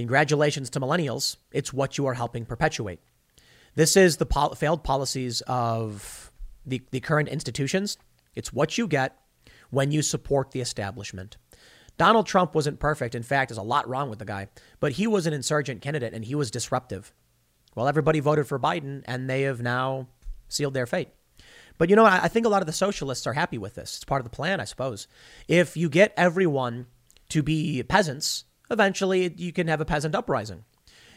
Congratulations 0.00 0.70
to 0.70 0.80
millennials. 0.80 1.36
It's 1.52 1.74
what 1.74 1.98
you 1.98 2.06
are 2.06 2.14
helping 2.14 2.46
perpetuate. 2.46 3.00
This 3.74 3.98
is 3.98 4.16
the 4.16 4.24
pol- 4.24 4.54
failed 4.54 4.82
policies 4.82 5.42
of 5.42 6.32
the, 6.64 6.80
the 6.90 7.00
current 7.00 7.28
institutions. 7.28 7.98
It's 8.34 8.50
what 8.50 8.78
you 8.78 8.88
get 8.88 9.18
when 9.68 9.92
you 9.92 10.00
support 10.00 10.52
the 10.52 10.62
establishment. 10.62 11.36
Donald 11.98 12.26
Trump 12.26 12.54
wasn't 12.54 12.80
perfect. 12.80 13.14
In 13.14 13.22
fact, 13.22 13.50
there's 13.50 13.58
a 13.58 13.62
lot 13.62 13.86
wrong 13.86 14.08
with 14.08 14.18
the 14.18 14.24
guy, 14.24 14.48
but 14.80 14.92
he 14.92 15.06
was 15.06 15.26
an 15.26 15.34
insurgent 15.34 15.82
candidate 15.82 16.14
and 16.14 16.24
he 16.24 16.34
was 16.34 16.50
disruptive. 16.50 17.12
Well, 17.74 17.86
everybody 17.86 18.20
voted 18.20 18.46
for 18.46 18.58
Biden 18.58 19.02
and 19.04 19.28
they 19.28 19.42
have 19.42 19.60
now 19.60 20.08
sealed 20.48 20.72
their 20.72 20.86
fate. 20.86 21.10
But 21.76 21.90
you 21.90 21.96
know, 21.96 22.06
I 22.06 22.28
think 22.28 22.46
a 22.46 22.48
lot 22.48 22.62
of 22.62 22.66
the 22.66 22.72
socialists 22.72 23.26
are 23.26 23.34
happy 23.34 23.58
with 23.58 23.74
this. 23.74 23.96
It's 23.96 24.04
part 24.04 24.22
of 24.22 24.24
the 24.24 24.34
plan, 24.34 24.60
I 24.60 24.64
suppose. 24.64 25.08
If 25.46 25.76
you 25.76 25.90
get 25.90 26.14
everyone 26.16 26.86
to 27.28 27.42
be 27.42 27.82
peasants, 27.82 28.44
eventually 28.70 29.32
you 29.36 29.52
can 29.52 29.68
have 29.68 29.80
a 29.80 29.84
peasant 29.84 30.14
uprising. 30.14 30.64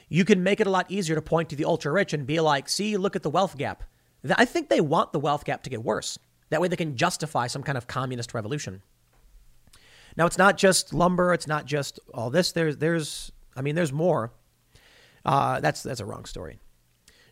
You 0.10 0.26
can 0.26 0.44
make 0.44 0.60
it 0.60 0.68
a 0.68 0.72
lot 0.72 0.92
easier 0.92 1.16
to 1.16 1.22
point 1.22 1.50
to 1.50 1.56
the 1.56 1.66
ultra 1.66 1.92
rich 1.92 2.14
and 2.14 2.28
be 2.28 2.40
like, 2.40 2.70
see, 2.70 2.98
look 2.98 3.16
at 3.16 3.24
the 3.24 3.30
wealth 3.30 3.58
gap. 3.58 3.84
I 4.38 4.46
think 4.46 4.70
they 4.70 4.82
want 4.82 5.12
the 5.12 5.20
wealth 5.20 5.46
gap 5.46 5.64
to 5.64 5.70
get 5.70 5.84
worse. 5.84 6.18
That 6.50 6.62
way 6.62 6.68
they 6.68 6.76
can 6.76 6.96
justify 6.96 7.48
some 7.48 7.64
kind 7.64 7.78
of 7.78 7.88
communist 7.88 8.34
revolution. 8.34 8.82
Now, 10.16 10.26
it's 10.26 10.38
not 10.38 10.58
just 10.58 10.94
lumber. 10.94 11.34
It's 11.34 11.48
not 11.48 11.66
just 11.66 12.00
all 12.14 12.30
this. 12.30 12.52
There's, 12.52 12.78
there's, 12.78 13.32
I 13.56 13.62
mean, 13.62 13.76
there's 13.76 13.92
more. 13.92 14.32
Uh, 15.26 15.60
that's, 15.60 15.84
that's 15.84 16.00
a 16.00 16.06
wrong 16.06 16.26
story. 16.26 16.60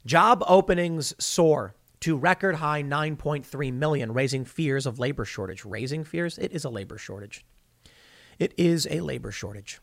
Job 0.06 0.43
openings 0.48 1.14
soar 1.23 1.76
to 1.99 2.18
record 2.18 2.56
high 2.56 2.81
9.3 2.81 3.73
million, 3.73 4.14
raising 4.14 4.43
fears 4.43 4.85
of 4.85 4.98
labor 4.98 5.26
shortage. 5.26 5.64
Raising 5.64 6.03
fears? 6.03 6.38
It 6.39 6.52
is 6.52 6.65
a 6.65 6.69
labor 6.69 6.98
shortage. 6.98 7.45
It 8.39 8.53
is 8.57 8.88
a 8.89 9.02
labor 9.02 9.31
shortage. 9.31 9.80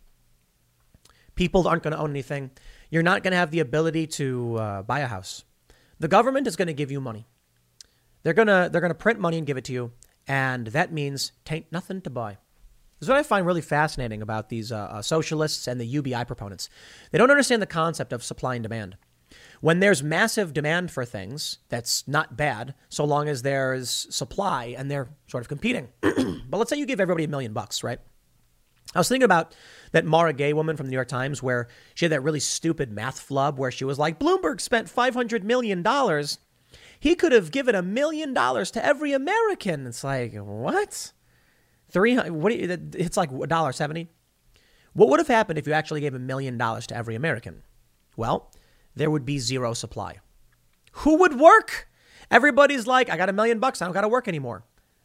People 1.39 1.69
aren't 1.69 1.85
going 1.85 1.93
to 1.93 2.01
own 2.01 2.11
anything. 2.11 2.51
You're 2.91 3.05
not 3.05 3.23
going 3.23 3.31
to 3.31 3.37
have 3.37 3.53
the 3.53 3.61
ability 3.61 4.09
to 4.09 4.57
uh, 4.57 4.83
buy 4.83 4.99
a 4.99 5.07
house. 5.07 5.45
The 6.01 6.09
government 6.09 6.49
is 6.49 6.57
going 6.57 6.67
to 6.67 6.75
give 6.75 6.91
you 6.91 7.01
money. 7.01 7.29
They're 8.25 8.35
going 8.35 8.49
to 8.49 8.69
they're 8.73 8.81
going 8.81 8.91
to 8.91 8.97
print 8.97 9.21
money 9.21 9.39
and 9.39 9.47
give 9.47 9.57
it 9.57 9.63
to 9.67 9.73
you, 9.73 9.93
and 10.27 10.67
that 10.67 10.93
means 10.93 11.31
tain't 11.45 11.67
nothing 11.71 12.01
to 12.01 12.11
buy. 12.11 12.39
This 12.99 13.07
is 13.07 13.09
what 13.09 13.19
I 13.19 13.23
find 13.23 13.47
really 13.47 13.61
fascinating 13.61 14.21
about 14.21 14.49
these 14.49 14.73
uh, 14.73 14.79
uh, 14.79 15.03
socialists 15.03 15.69
and 15.69 15.81
the 15.81 15.87
UBI 15.87 16.25
proponents. 16.25 16.69
They 17.13 17.19
don't 17.19 17.31
understand 17.31 17.63
the 17.63 17.67
concept 17.67 18.13
of 18.13 18.25
supply 18.25 18.57
and 18.57 18.65
demand. 18.65 18.97
When 19.61 19.79
there's 19.79 20.03
massive 20.03 20.53
demand 20.53 20.91
for 20.91 21.05
things, 21.05 21.59
that's 21.69 22.09
not 22.09 22.37
bad, 22.37 22.75
so 22.89 23.05
long 23.05 23.29
as 23.29 23.43
there's 23.43 24.09
supply 24.11 24.75
and 24.77 24.91
they're 24.91 25.11
sort 25.29 25.43
of 25.43 25.49
competing. 25.49 25.87
but 26.01 26.59
let's 26.59 26.71
say 26.71 26.79
you 26.79 26.87
give 26.87 27.01
everybody 27.01 27.23
a 27.23 27.29
million 27.29 27.53
bucks, 27.53 27.85
right? 27.85 28.01
I 28.95 28.99
was 28.99 29.09
thinking 29.09 29.25
about 29.25 29.55
that 29.93 30.05
Mara 30.05 30.33
Gay 30.33 30.53
woman 30.53 30.77
from 30.77 30.87
the 30.87 30.91
New 30.91 30.97
York 30.97 31.09
Times 31.09 31.43
where 31.43 31.69
she 31.95 32.05
had 32.07 32.13
that 32.13 32.23
really 32.23 32.41
stupid 32.41 32.91
math 32.91 33.21
flub 33.21 33.59
where 33.59 33.71
she 33.71 33.85
was 33.85 33.99
like, 33.99 34.19
Bloomberg 34.19 34.61
spent 34.61 34.89
$500 34.89 35.43
million. 35.43 35.85
He 37.01 37.15
could 37.15 37.33
have 37.33 37.51
given 37.51 37.75
a 37.75 37.83
million 37.83 38.35
dollars 38.35 38.71
to 38.73 38.85
every 38.85 39.13
American. 39.13 39.87
It's 39.87 40.03
like, 40.03 40.35
what? 40.35 41.13
Three 41.91 42.15
hundred? 42.15 42.33
What? 42.33 42.59
you, 42.59 42.91
It's 42.95 43.17
like 43.17 43.31
a 43.31 43.47
dollar 43.47 43.73
seventy. 43.73 44.09
What 44.93 45.09
would 45.09 45.21
have 45.21 45.29
happened 45.29 45.59
if 45.59 45.67
you 45.67 45.73
actually 45.73 46.01
gave 46.01 46.15
a 46.15 46.19
million 46.19 46.59
dollars 46.59 46.87
to 46.89 46.97
every 46.97 47.15
American? 47.15 47.63
Well, 48.17 48.51
there 48.95 49.11
would 49.11 49.25
be 49.25 49.39
zero 49.39 49.75
supply. 49.75 50.17
Who 50.93 51.19
would 51.19 51.39
work? 51.39 51.89
Everybody's 52.31 52.87
like, 52.87 53.09
I 53.09 53.17
got 53.17 53.29
a 53.29 53.33
million 53.33 53.59
bucks. 53.59 53.81
I 53.81 53.87
don't 53.87 53.95
got 53.95 54.03
to 54.03 54.09
work 54.09 54.29
anymore. 54.29 54.65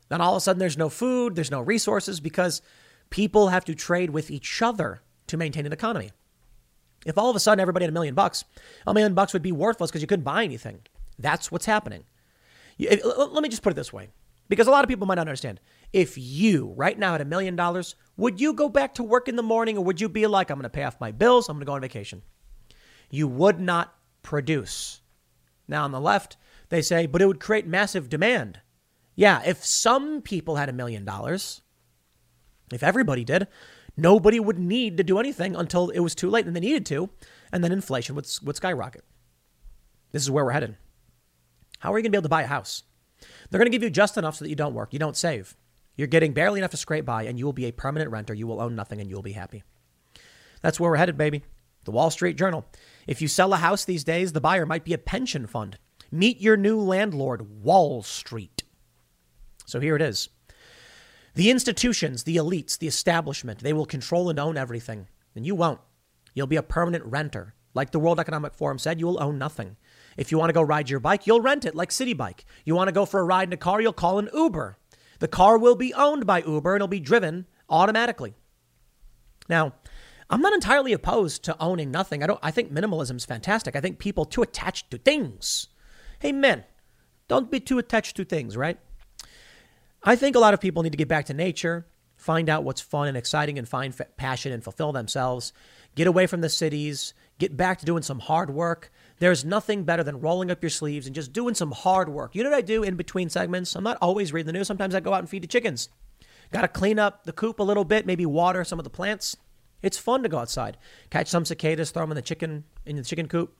Then 0.09 0.19
all 0.19 0.33
of 0.33 0.37
a 0.37 0.41
sudden, 0.41 0.59
there's 0.59 0.77
no 0.77 0.89
food, 0.89 1.35
there's 1.35 1.51
no 1.51 1.61
resources 1.61 2.19
because 2.19 2.61
people 3.13 3.49
have 3.49 3.63
to 3.65 3.75
trade 3.75 4.09
with 4.09 4.31
each 4.31 4.61
other 4.61 5.03
to 5.27 5.37
maintain 5.37 5.65
an 5.65 5.71
economy. 5.71 6.11
If 7.05 7.17
all 7.17 7.29
of 7.29 7.35
a 7.35 7.39
sudden 7.39 7.61
everybody 7.61 7.83
had 7.83 7.91
a 7.91 7.93
million 7.93 8.15
bucks, 8.15 8.43
a 8.87 8.93
million 8.93 9.13
bucks 9.13 9.33
would 9.33 9.43
be 9.43 9.51
worthless 9.51 9.91
because 9.91 10.01
you 10.01 10.07
couldn't 10.07 10.25
buy 10.25 10.43
anything. 10.43 10.81
That's 11.19 11.51
what's 11.51 11.65
happening. 11.65 12.05
Eh, 12.79 12.97
let 13.03 13.43
me 13.43 13.49
just 13.49 13.61
put 13.61 13.71
it 13.71 13.75
this 13.75 13.93
way 13.93 14.09
because 14.49 14.65
a 14.67 14.71
lot 14.71 14.83
of 14.83 14.89
people 14.89 15.05
might 15.05 15.15
not 15.15 15.27
understand. 15.27 15.59
If 15.93 16.17
you 16.17 16.73
right 16.75 16.97
now 16.97 17.11
had 17.11 17.21
a 17.21 17.25
million 17.25 17.55
dollars, 17.55 17.95
would 18.17 18.41
you 18.41 18.53
go 18.53 18.67
back 18.67 18.95
to 18.95 19.03
work 19.03 19.27
in 19.27 19.35
the 19.35 19.43
morning 19.43 19.77
or 19.77 19.83
would 19.83 20.01
you 20.01 20.09
be 20.09 20.25
like, 20.25 20.49
I'm 20.49 20.57
going 20.57 20.63
to 20.63 20.69
pay 20.69 20.83
off 20.83 20.99
my 20.99 21.11
bills, 21.11 21.47
I'm 21.47 21.57
going 21.57 21.61
to 21.61 21.65
go 21.65 21.73
on 21.73 21.81
vacation? 21.81 22.23
you 23.13 23.27
would 23.27 23.59
not 23.59 23.93
produce. 24.23 25.01
Now, 25.67 25.83
on 25.83 25.91
the 25.91 26.01
left, 26.01 26.35
they 26.69 26.81
say, 26.81 27.05
but 27.05 27.21
it 27.21 27.27
would 27.27 27.39
create 27.39 27.67
massive 27.67 28.09
demand. 28.09 28.59
Yeah, 29.15 29.43
if 29.45 29.63
some 29.63 30.23
people 30.23 30.55
had 30.55 30.67
a 30.67 30.73
million 30.73 31.05
dollars, 31.05 31.61
if 32.75 32.83
everybody 32.83 33.23
did, 33.23 33.47
nobody 33.95 34.39
would 34.39 34.59
need 34.59 34.97
to 34.97 35.03
do 35.03 35.19
anything 35.19 35.55
until 35.55 35.89
it 35.89 35.99
was 35.99 36.15
too 36.15 36.29
late 36.29 36.45
and 36.45 36.55
they 36.55 36.59
needed 36.59 36.85
to, 36.87 37.09
and 37.51 37.63
then 37.63 37.71
inflation 37.71 38.15
would, 38.15 38.27
would 38.43 38.55
skyrocket. 38.55 39.03
This 40.11 40.23
is 40.23 40.31
where 40.31 40.45
we're 40.45 40.51
headed. 40.51 40.77
How 41.79 41.93
are 41.93 41.97
you 41.97 42.03
going 42.03 42.11
to 42.11 42.17
be 42.17 42.17
able 42.17 42.23
to 42.23 42.29
buy 42.29 42.43
a 42.43 42.47
house? 42.47 42.83
They're 43.49 43.59
going 43.59 43.71
to 43.71 43.75
give 43.75 43.83
you 43.83 43.89
just 43.89 44.17
enough 44.17 44.35
so 44.35 44.45
that 44.45 44.49
you 44.49 44.55
don't 44.55 44.73
work, 44.73 44.93
you 44.93 44.99
don't 44.99 45.17
save. 45.17 45.55
You're 45.95 46.07
getting 46.07 46.33
barely 46.33 46.59
enough 46.59 46.71
to 46.71 46.77
scrape 46.77 47.05
by, 47.05 47.23
and 47.23 47.37
you 47.37 47.45
will 47.45 47.53
be 47.53 47.65
a 47.65 47.71
permanent 47.71 48.09
renter. 48.09 48.33
You 48.33 48.47
will 48.47 48.61
own 48.61 48.75
nothing, 48.75 48.99
and 48.99 49.09
you 49.09 49.15
will 49.15 49.23
be 49.23 49.33
happy. 49.33 49.63
That's 50.61 50.79
where 50.79 50.89
we're 50.89 50.97
headed, 50.97 51.17
baby. 51.17 51.43
The 51.85 51.91
Wall 51.91 52.09
Street 52.09 52.37
Journal. 52.37 52.65
If 53.05 53.21
you 53.21 53.27
sell 53.27 53.53
a 53.53 53.57
house 53.57 53.85
these 53.85 54.03
days, 54.03 54.33
the 54.33 54.41
buyer 54.41 54.65
might 54.65 54.85
be 54.85 54.93
a 54.93 54.97
pension 54.97 55.45
fund. 55.45 55.77
Meet 56.11 56.41
your 56.41 56.57
new 56.57 56.79
landlord, 56.79 57.63
Wall 57.63 58.01
Street. 58.01 58.63
So 59.65 59.79
here 59.79 59.95
it 59.95 60.01
is. 60.01 60.29
The 61.35 61.49
institutions, 61.49 62.23
the 62.23 62.37
elites, 62.37 62.77
the 62.77 62.87
establishment, 62.87 63.59
they 63.59 63.73
will 63.73 63.85
control 63.85 64.29
and 64.29 64.39
own 64.39 64.57
everything. 64.57 65.07
And 65.35 65.45
you 65.45 65.55
won't. 65.55 65.79
You'll 66.33 66.47
be 66.47 66.55
a 66.55 66.63
permanent 66.63 67.05
renter. 67.05 67.55
Like 67.73 67.91
the 67.91 67.99
World 67.99 68.19
Economic 68.19 68.53
Forum 68.53 68.77
said, 68.77 68.99
you 68.99 69.07
will 69.07 69.21
own 69.21 69.39
nothing. 69.39 69.77
If 70.15 70.31
you 70.31 70.37
want 70.37 70.49
to 70.49 70.53
go 70.53 70.61
ride 70.61 70.91
your 70.91 70.99
bike, 70.99 71.25
you'll 71.25 71.41
rent 71.41 71.65
it 71.65 71.73
like 71.73 71.89
Citi 71.89 72.15
Bike. 72.15 72.45
You 72.65 72.75
want 72.75 72.87
to 72.87 72.93
go 72.93 73.05
for 73.05 73.19
a 73.19 73.23
ride 73.23 73.49
in 73.49 73.53
a 73.53 73.57
car, 73.57 73.81
you'll 73.81 73.93
call 73.93 74.19
an 74.19 74.29
Uber. 74.31 74.77
The 75.19 75.27
car 75.27 75.57
will 75.57 75.75
be 75.75 75.93
owned 75.93 76.27
by 76.27 76.43
Uber 76.43 76.73
and 76.73 76.77
it'll 76.77 76.87
be 76.87 76.99
driven 76.99 77.47
automatically. 77.69 78.35
Now, 79.49 79.73
I'm 80.29 80.41
not 80.41 80.53
entirely 80.53 80.93
opposed 80.93 81.43
to 81.43 81.59
owning 81.59 81.91
nothing. 81.91 82.23
I 82.23 82.27
don't 82.27 82.39
I 82.43 82.51
think 82.51 82.71
minimalism 82.71 83.15
is 83.15 83.25
fantastic. 83.25 83.75
I 83.75 83.81
think 83.81 83.99
people 83.99 84.25
too 84.25 84.41
attached 84.41 84.91
to 84.91 84.97
things. 84.97 85.67
Hey 86.19 86.31
men, 86.31 86.63
don't 87.27 87.51
be 87.51 87.59
too 87.59 87.79
attached 87.79 88.15
to 88.17 88.25
things, 88.25 88.55
right? 88.55 88.79
I 90.05 90.17
think 90.17 90.35
a 90.35 90.39
lot 90.39 90.53
of 90.53 90.59
people 90.59 90.83
need 90.83 90.91
to 90.91 90.97
get 90.97 91.07
back 91.07 91.27
to 91.27 91.33
nature, 91.33 91.87
find 92.17 92.49
out 92.49 92.65
what's 92.65 92.81
fun 92.81 93.07
and 93.07 93.15
exciting 93.15 93.57
and 93.57 93.67
find 93.67 93.95
passion 94.17 94.51
and 94.51 94.61
fulfill 94.61 94.91
themselves. 94.91 95.53
Get 95.95 96.07
away 96.07 96.27
from 96.27 96.41
the 96.41 96.49
cities, 96.49 97.13
get 97.39 97.55
back 97.55 97.79
to 97.79 97.85
doing 97.85 98.03
some 98.03 98.19
hard 98.19 98.49
work. 98.49 98.91
There's 99.19 99.45
nothing 99.45 99.85
better 99.85 100.03
than 100.03 100.19
rolling 100.19 100.51
up 100.51 100.61
your 100.61 100.69
sleeves 100.69 101.05
and 101.05 101.15
just 101.15 101.31
doing 101.31 101.55
some 101.55 101.71
hard 101.71 102.09
work. 102.09 102.35
You 102.35 102.43
know 102.43 102.49
what 102.49 102.57
I 102.57 102.61
do 102.61 102.83
in 102.83 102.97
between 102.97 103.29
segments? 103.29 103.75
I'm 103.77 103.83
not 103.83 103.97
always 104.01 104.33
reading 104.33 104.47
the 104.47 104.53
news. 104.53 104.67
Sometimes 104.67 104.93
I 104.93 104.99
go 104.99 105.13
out 105.13 105.19
and 105.19 105.29
feed 105.29 105.43
the 105.43 105.47
chickens. 105.47 105.87
Got 106.51 106.61
to 106.63 106.67
clean 106.67 106.99
up 106.99 107.23
the 107.23 107.31
coop 107.31 107.59
a 107.59 107.63
little 107.63 107.85
bit, 107.85 108.05
maybe 108.05 108.25
water 108.25 108.65
some 108.65 108.79
of 108.79 108.83
the 108.83 108.89
plants. 108.89 109.37
It's 109.81 109.97
fun 109.97 110.23
to 110.23 110.29
go 110.29 110.39
outside, 110.39 110.77
catch 111.11 111.27
some 111.27 111.45
cicadas, 111.45 111.91
throw 111.91 112.03
them 112.03 112.11
in 112.11 112.15
the 112.15 112.21
chicken 112.21 112.65
in 112.85 112.97
the 112.97 113.03
chicken 113.03 113.27
coop. 113.27 113.55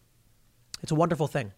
It's 0.82 0.92
a 0.92 0.96
wonderful 0.96 1.28
thing. 1.28 1.54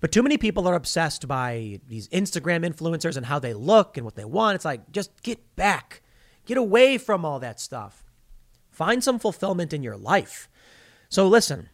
But 0.00 0.12
too 0.12 0.22
many 0.22 0.38
people 0.38 0.66
are 0.66 0.74
obsessed 0.74 1.28
by 1.28 1.80
these 1.86 2.08
Instagram 2.08 2.66
influencers 2.66 3.16
and 3.16 3.26
how 3.26 3.38
they 3.38 3.52
look 3.52 3.96
and 3.96 4.04
what 4.04 4.16
they 4.16 4.24
want. 4.24 4.56
It's 4.56 4.64
like 4.64 4.90
just 4.92 5.22
get 5.22 5.56
back. 5.56 6.02
Get 6.46 6.56
away 6.56 6.96
from 6.98 7.24
all 7.24 7.38
that 7.40 7.60
stuff. 7.60 8.02
Find 8.70 9.04
some 9.04 9.18
fulfillment 9.18 9.72
in 9.72 9.82
your 9.82 9.96
life. 9.96 10.48
So 11.08 11.28
listen, 11.28 11.68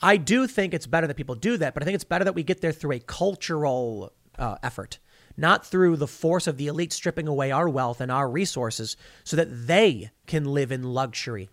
I 0.00 0.16
do 0.16 0.46
think 0.46 0.72
it's 0.72 0.86
better 0.86 1.06
that 1.06 1.16
people 1.16 1.34
do 1.34 1.56
that, 1.56 1.74
but 1.74 1.82
I 1.82 1.84
think 1.84 1.96
it's 1.96 2.04
better 2.04 2.24
that 2.24 2.34
we 2.34 2.44
get 2.44 2.60
there 2.60 2.72
through 2.72 2.92
a 2.92 3.00
cultural 3.00 4.12
uh, 4.38 4.56
effort 4.62 4.98
not 5.38 5.64
through 5.64 5.96
the 5.96 6.08
force 6.08 6.48
of 6.48 6.56
the 6.56 6.66
elite 6.66 6.92
stripping 6.92 7.28
away 7.28 7.52
our 7.52 7.68
wealth 7.68 8.00
and 8.00 8.10
our 8.10 8.28
resources 8.28 8.96
so 9.22 9.36
that 9.36 9.68
they 9.68 10.10
can 10.26 10.44
live 10.44 10.72
in 10.72 10.82
luxury. 10.82 11.48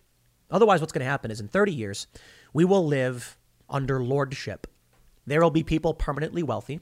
Otherwise, 0.50 0.82
what's 0.82 0.92
going 0.92 1.06
to 1.06 1.10
happen 1.10 1.30
is 1.30 1.40
in 1.40 1.48
30 1.48 1.72
years, 1.72 2.08
we 2.52 2.66
will 2.66 2.86
live 2.86 3.38
under 3.70 4.04
lordship. 4.04 4.66
There 5.26 5.42
will 5.42 5.52
be 5.52 5.64
people 5.64 5.94
permanently 5.94 6.44
wealthy. 6.44 6.80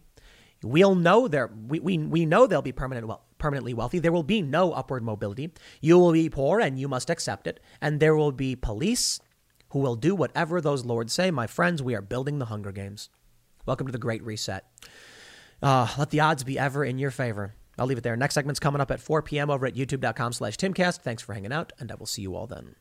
We'll 0.63 0.95
know 0.95 1.27
there 1.27 1.51
we, 1.67 1.79
we, 1.79 1.97
we 1.97 2.25
know 2.25 2.47
they'll 2.47 2.61
be 2.61 2.71
permanent 2.71 3.07
well, 3.07 3.25
permanently 3.37 3.73
wealthy. 3.73 3.99
There 3.99 4.11
will 4.11 4.23
be 4.23 4.41
no 4.41 4.71
upward 4.71 5.03
mobility. 5.03 5.51
You 5.81 5.99
will 5.99 6.13
be 6.13 6.29
poor 6.29 6.59
and 6.59 6.79
you 6.79 6.87
must 6.87 7.09
accept 7.09 7.47
it. 7.47 7.59
And 7.81 7.99
there 7.99 8.15
will 8.15 8.31
be 8.31 8.55
police 8.55 9.19
who 9.69 9.79
will 9.79 9.95
do 9.95 10.15
whatever 10.15 10.61
those 10.61 10.85
lords 10.85 11.11
say. 11.11 11.31
My 11.31 11.47
friends, 11.47 11.83
we 11.83 11.95
are 11.95 12.01
building 12.01 12.39
the 12.39 12.45
Hunger 12.45 12.71
Games. 12.71 13.09
Welcome 13.65 13.87
to 13.87 13.91
the 13.91 13.97
Great 13.97 14.23
Reset. 14.23 14.65
Uh, 15.61 15.87
let 15.97 16.09
the 16.09 16.19
odds 16.19 16.43
be 16.43 16.59
ever 16.59 16.85
in 16.85 16.99
your 16.99 17.11
favor. 17.11 17.55
I'll 17.77 17.87
leave 17.87 17.97
it 17.97 18.03
there. 18.03 18.15
Next 18.15 18.35
segment's 18.35 18.59
coming 18.59 18.81
up 18.81 18.91
at 18.91 18.99
4 18.99 19.21
p.m. 19.23 19.49
over 19.49 19.65
at 19.65 19.75
youtube.com 19.75 20.33
slash 20.33 20.57
timcast. 20.57 20.99
Thanks 20.99 21.23
for 21.23 21.33
hanging 21.33 21.53
out, 21.53 21.73
and 21.79 21.91
I 21.91 21.95
will 21.95 22.05
see 22.05 22.21
you 22.21 22.35
all 22.35 22.45
then. 22.45 22.75